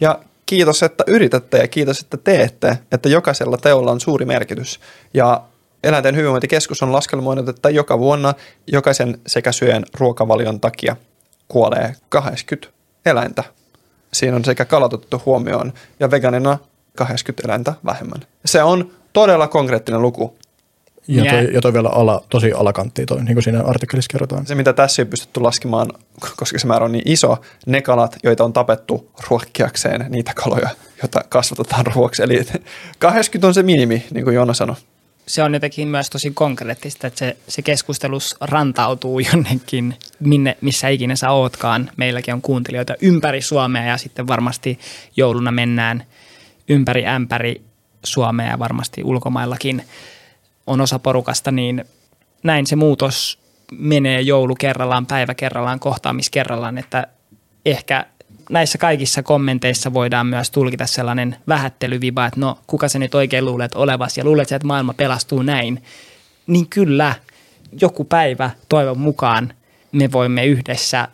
Ja 0.00 0.18
kiitos, 0.46 0.82
että 0.82 1.04
yritätte 1.06 1.58
ja 1.58 1.68
kiitos, 1.68 2.00
että 2.00 2.16
teette, 2.16 2.78
että 2.92 3.08
jokaisella 3.08 3.56
teolla 3.56 3.90
on 3.92 4.00
suuri 4.00 4.24
merkitys. 4.24 4.80
Ja 5.14 5.44
Eläinten 5.84 6.16
hyvinvointikeskus 6.16 6.82
on 6.82 6.92
laskelmoinut, 6.92 7.48
että 7.48 7.70
joka 7.70 7.98
vuonna 7.98 8.34
jokaisen 8.66 9.20
sekä 9.26 9.52
syön 9.52 9.84
ruokavalion 9.98 10.60
takia 10.60 10.96
kuolee 11.48 11.94
80 12.08 12.78
eläintä. 13.06 13.44
Siinä 14.12 14.36
on 14.36 14.44
sekä 14.44 14.64
kalatettu 14.64 15.22
huomioon 15.26 15.72
ja 16.00 16.10
veganina 16.10 16.58
80 16.98 17.48
eläintä 17.48 17.74
vähemmän. 17.84 18.20
Se 18.44 18.62
on 18.62 18.90
todella 19.12 19.48
konkreettinen 19.48 20.02
luku. 20.02 20.36
Ja 21.08 21.24
toi, 21.32 21.54
ja 21.54 21.60
toi 21.60 21.72
vielä 21.72 21.88
ala, 21.88 22.24
tosi 22.28 22.52
alakanttia 22.52 23.06
toi, 23.06 23.24
niin 23.24 23.34
kuin 23.34 23.42
siinä 23.42 23.62
artikkelissa 23.62 24.08
kerrotaan. 24.12 24.46
Se, 24.46 24.54
mitä 24.54 24.72
tässä 24.72 25.02
ei 25.02 25.06
pystytty 25.06 25.40
laskemaan, 25.40 25.88
koska 26.36 26.58
se 26.58 26.66
määrä 26.66 26.84
on 26.84 26.92
niin 26.92 27.08
iso, 27.08 27.36
ne 27.66 27.82
kalat, 27.82 28.16
joita 28.22 28.44
on 28.44 28.52
tapettu 28.52 29.10
ruokkiakseen 29.30 30.06
niitä 30.08 30.32
kaloja, 30.34 30.68
joita 31.02 31.20
kasvatetaan 31.28 31.86
ruoksi. 31.86 32.22
Eli 32.22 32.46
80 32.98 33.46
on 33.46 33.54
se 33.54 33.62
minimi, 33.62 34.04
niin 34.10 34.24
kuin 34.24 34.34
Joona 34.34 34.54
sanoi. 34.54 34.76
se 35.26 35.42
on 35.42 35.54
jotenkin 35.54 35.88
myös 35.88 36.10
tosi 36.10 36.30
konkreettista, 36.30 37.06
että 37.06 37.18
se, 37.18 37.36
se 37.48 37.62
keskustelus 37.62 38.36
rantautuu 38.40 39.18
jonnekin, 39.32 39.94
minne, 40.20 40.56
missä 40.60 40.88
ikinä 40.88 41.16
sä 41.16 41.30
ootkaan. 41.30 41.90
Meilläkin 41.96 42.34
on 42.34 42.42
kuuntelijoita 42.42 42.94
ympäri 43.02 43.42
Suomea 43.42 43.84
ja 43.84 43.96
sitten 43.96 44.26
varmasti 44.26 44.78
jouluna 45.16 45.50
mennään 45.50 46.04
ympäri 46.68 47.06
ämpäri 47.06 47.62
Suomea 48.04 48.50
ja 48.50 48.58
varmasti 48.58 49.04
ulkomaillakin 49.04 49.82
on 50.66 50.80
osa 50.80 50.98
porukasta, 50.98 51.50
niin 51.50 51.84
näin 52.42 52.66
se 52.66 52.76
muutos 52.76 53.38
menee 53.72 54.20
joulu 54.20 54.54
kerrallaan, 54.54 55.06
päivä 55.06 55.34
kerrallaan, 55.34 55.80
kohtaamis 55.80 56.30
kerrallaan, 56.30 56.78
että 56.78 57.06
ehkä 57.66 58.06
näissä 58.50 58.78
kaikissa 58.78 59.22
kommenteissa 59.22 59.94
voidaan 59.94 60.26
myös 60.26 60.50
tulkita 60.50 60.86
sellainen 60.86 61.36
vähättelyviba, 61.48 62.26
että 62.26 62.40
no 62.40 62.58
kuka 62.66 62.88
se 62.88 62.98
nyt 62.98 63.14
oikein 63.14 63.44
luulet 63.44 63.74
olevas 63.74 64.18
ja 64.18 64.24
luulet, 64.24 64.52
että 64.52 64.66
maailma 64.66 64.94
pelastuu 64.94 65.42
näin. 65.42 65.82
Niin 66.46 66.68
kyllä, 66.68 67.14
joku 67.80 68.04
päivä 68.04 68.50
toivon 68.68 68.98
mukaan 68.98 69.52
me 69.92 70.12
voimme 70.12 70.46
yhdessä 70.46 71.08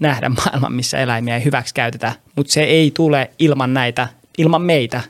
nähdä 0.00 0.28
maailman, 0.28 0.72
missä 0.72 0.98
eläimiä 0.98 1.36
ei 1.36 1.44
hyväksi 1.44 1.74
käytetä, 1.74 2.12
mutta 2.36 2.52
se 2.52 2.62
ei 2.62 2.90
tule 2.90 3.30
ilman 3.38 3.74
näitä, 3.74 4.08
ilman 4.38 4.62
meitä. 4.62 5.00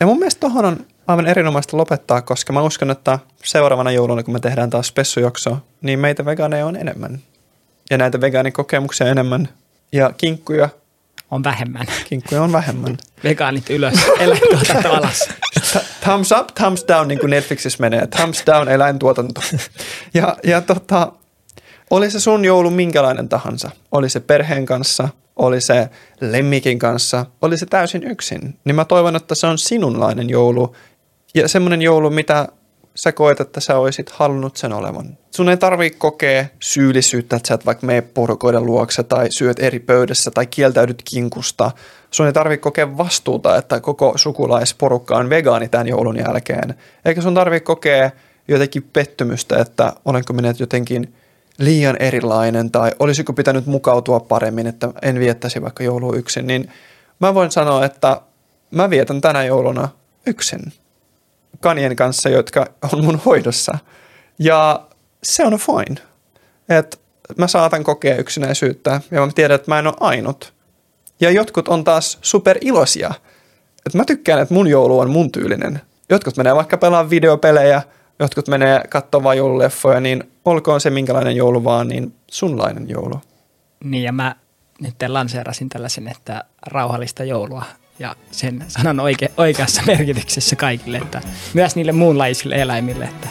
Ja 0.00 0.06
mun 0.06 0.18
mielestä 0.18 0.40
tohon 0.40 0.64
on 0.64 0.86
aivan 1.06 1.26
erinomaista 1.26 1.76
lopettaa, 1.76 2.22
koska 2.22 2.52
mä 2.52 2.62
uskon, 2.62 2.90
että 2.90 3.18
seuraavana 3.44 3.92
jouluna, 3.92 4.22
kun 4.22 4.34
me 4.34 4.40
tehdään 4.40 4.70
taas 4.70 4.86
spessujakso, 4.86 5.58
niin 5.82 5.98
meitä 5.98 6.24
vegaaneja 6.24 6.66
on 6.66 6.76
enemmän. 6.76 7.18
Ja 7.90 7.98
näitä 7.98 8.20
vegaanikokemuksia 8.20 9.06
enemmän. 9.06 9.48
Ja 9.92 10.12
kinkkuja. 10.16 10.68
On 11.30 11.44
vähemmän. 11.44 11.86
Kinkkuja 12.08 12.42
on 12.42 12.52
vähemmän. 12.52 12.98
Vegaanit 13.24 13.70
ylös, 13.70 13.94
eläintuotanto 14.18 14.92
alas. 14.92 15.28
thumbs 16.04 16.32
up, 16.32 16.46
thumbs 16.54 16.84
down, 16.88 17.08
niin 17.08 17.18
kuin 17.18 17.30
Netflixissä 17.30 17.80
menee. 17.80 18.06
Thumbs 18.06 18.42
down, 18.46 18.68
eläintuotanto. 18.68 19.40
Ja, 20.14 20.36
ja 20.44 20.60
tota, 20.60 21.12
oli 21.90 22.10
se 22.10 22.20
sun 22.20 22.44
joulu 22.44 22.70
minkälainen 22.70 23.28
tahansa. 23.28 23.70
Oli 23.92 24.08
se 24.08 24.20
perheen 24.20 24.66
kanssa, 24.66 25.08
oli 25.38 25.60
se 25.60 25.88
lemmikin 26.20 26.78
kanssa, 26.78 27.26
oli 27.42 27.58
se 27.58 27.66
täysin 27.66 28.04
yksin. 28.10 28.58
Niin 28.64 28.76
mä 28.76 28.84
toivon, 28.84 29.16
että 29.16 29.34
se 29.34 29.46
on 29.46 29.58
sinunlainen 29.58 30.30
joulu 30.30 30.76
ja 31.34 31.48
semmoinen 31.48 31.82
joulu, 31.82 32.10
mitä 32.10 32.48
sä 32.94 33.12
koet, 33.12 33.40
että 33.40 33.60
sä 33.60 33.78
olisit 33.78 34.10
halunnut 34.10 34.56
sen 34.56 34.72
olevan. 34.72 35.18
Sun 35.30 35.48
ei 35.48 35.56
tarvii 35.56 35.90
kokea 35.90 36.44
syyllisyyttä, 36.60 37.36
että 37.36 37.48
sä 37.48 37.54
et 37.54 37.66
vaikka 37.66 37.86
mene 37.86 38.00
porukoiden 38.00 38.66
luokse 38.66 39.02
tai 39.02 39.26
syöt 39.30 39.58
eri 39.58 39.78
pöydässä 39.78 40.30
tai 40.30 40.46
kieltäydyt 40.46 41.02
kinkusta. 41.10 41.70
Sun 42.10 42.26
ei 42.26 42.32
tarvii 42.32 42.58
kokea 42.58 42.98
vastuuta, 42.98 43.56
että 43.56 43.80
koko 43.80 44.12
sukulaisporukka 44.16 45.16
on 45.16 45.30
vegaani 45.30 45.68
tämän 45.68 45.88
joulun 45.88 46.16
jälkeen. 46.16 46.74
Eikä 47.04 47.20
sun 47.20 47.34
tarvii 47.34 47.60
kokea 47.60 48.10
jotenkin 48.48 48.82
pettymystä, 48.92 49.58
että 49.58 49.92
olenko 50.04 50.32
minä 50.32 50.54
jotenkin 50.58 51.14
liian 51.58 51.96
erilainen 52.00 52.70
tai 52.70 52.92
olisiko 52.98 53.32
pitänyt 53.32 53.66
mukautua 53.66 54.20
paremmin, 54.20 54.66
että 54.66 54.88
en 55.02 55.20
viettäisi 55.20 55.62
vaikka 55.62 55.84
joulua 55.84 56.16
yksin. 56.16 56.46
Niin 56.46 56.70
mä 57.20 57.34
voin 57.34 57.50
sanoa, 57.50 57.84
että 57.84 58.20
mä 58.70 58.90
vietän 58.90 59.20
tänä 59.20 59.44
jouluna 59.44 59.88
yksin 60.26 60.72
kanien 61.60 61.96
kanssa, 61.96 62.28
jotka 62.28 62.66
on 62.92 63.04
mun 63.04 63.20
hoidossa. 63.24 63.78
Ja 64.38 64.86
se 65.22 65.44
on 65.44 65.58
fine. 65.58 66.00
Että 66.68 66.96
mä 67.36 67.46
saatan 67.46 67.84
kokea 67.84 68.16
yksinäisyyttä 68.16 69.00
ja 69.10 69.26
mä 69.26 69.32
tiedän, 69.34 69.54
että 69.54 69.70
mä 69.70 69.78
en 69.78 69.86
ole 69.86 69.94
ainut. 70.00 70.52
Ja 71.20 71.30
jotkut 71.30 71.68
on 71.68 71.84
taas 71.84 72.18
super 72.22 72.58
iloisia. 72.60 73.10
Että 73.86 73.98
mä 73.98 74.04
tykkään, 74.04 74.40
että 74.40 74.54
mun 74.54 74.66
joulu 74.66 74.98
on 74.98 75.10
mun 75.10 75.32
tyylinen. 75.32 75.80
Jotkut 76.10 76.36
menee 76.36 76.54
vaikka 76.54 76.76
pelaamaan 76.78 77.10
videopelejä, 77.10 77.82
jotkut 78.18 78.48
menee 78.48 78.80
katsomaan 78.88 79.36
joululeffoja, 79.36 80.00
niin 80.00 80.30
olkoon 80.50 80.80
se 80.80 80.90
minkälainen 80.90 81.36
joulu 81.36 81.64
vaan, 81.64 81.88
niin 81.88 82.14
sunlainen 82.30 82.88
joulu. 82.88 83.20
Niin 83.84 84.02
ja 84.02 84.12
mä 84.12 84.36
nyt 84.80 84.94
lanseerasin 85.08 85.68
tällaisen, 85.68 86.08
että 86.08 86.44
rauhallista 86.66 87.24
joulua 87.24 87.64
ja 87.98 88.16
sen 88.30 88.64
sanan 88.68 89.00
oike, 89.00 89.30
oikeassa 89.36 89.82
merkityksessä 89.86 90.56
kaikille, 90.56 90.98
että 90.98 91.20
myös 91.54 91.76
niille 91.76 91.92
muunlaisille 91.92 92.54
eläimille. 92.54 93.04
Että. 93.04 93.28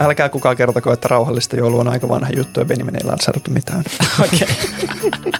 Älkää 0.00 0.28
kukaan 0.28 0.56
kertoko, 0.56 0.92
että 0.92 1.08
rauhallista 1.08 1.56
joulua 1.56 1.80
on 1.80 1.88
aika 1.88 2.08
vanha 2.08 2.30
juttu 2.36 2.60
ja 2.60 2.66
Benjamin 2.66 2.96
ei 2.96 3.04
lanseerattu 3.04 3.50
mitään. 3.50 3.84
Okei. 4.24 4.48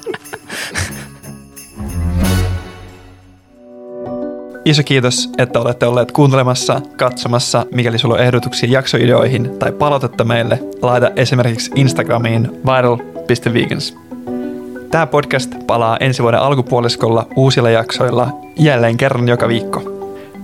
Iso 4.64 4.82
kiitos, 4.82 5.30
että 5.38 5.60
olette 5.60 5.86
olleet 5.86 6.12
kuuntelemassa, 6.12 6.80
katsomassa. 6.96 7.66
Mikäli 7.74 7.98
sulla 7.98 8.14
on 8.14 8.20
ehdotuksia 8.20 8.70
jaksoideoihin 8.72 9.58
tai 9.58 9.72
palautetta 9.72 10.24
meille, 10.24 10.58
laita 10.82 11.10
esimerkiksi 11.16 11.70
Instagramiin 11.74 12.50
viral.vegans. 12.66 13.96
Tämä 14.90 15.06
podcast 15.06 15.54
palaa 15.66 15.96
ensi 15.96 16.22
vuoden 16.22 16.40
alkupuoliskolla 16.40 17.26
uusilla 17.36 17.70
jaksoilla 17.70 18.28
jälleen 18.58 18.96
kerran 18.96 19.28
joka 19.28 19.48
viikko. 19.48 19.82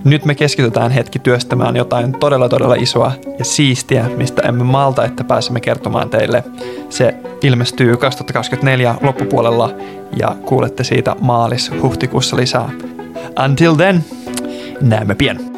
Nyt 0.03 0.25
me 0.25 0.35
keskitytään 0.35 0.91
hetki 0.91 1.19
työstämään 1.19 1.75
jotain 1.75 2.13
todella 2.19 2.49
todella 2.49 2.75
isoa 2.75 3.11
ja 3.39 3.45
siistiä, 3.45 4.05
mistä 4.17 4.41
emme 4.41 4.63
malta, 4.63 5.05
että 5.05 5.23
pääsemme 5.23 5.59
kertomaan 5.59 6.09
teille. 6.09 6.43
Se 6.89 7.15
ilmestyy 7.43 7.97
2024 7.97 8.95
loppupuolella 9.01 9.73
ja 10.19 10.35
kuulette 10.45 10.83
siitä 10.83 11.15
maalis-huhtikuussa 11.21 12.35
lisää. 12.35 12.69
Until 13.39 13.75
then, 13.75 14.03
näemme 14.81 15.15
pian. 15.15 15.56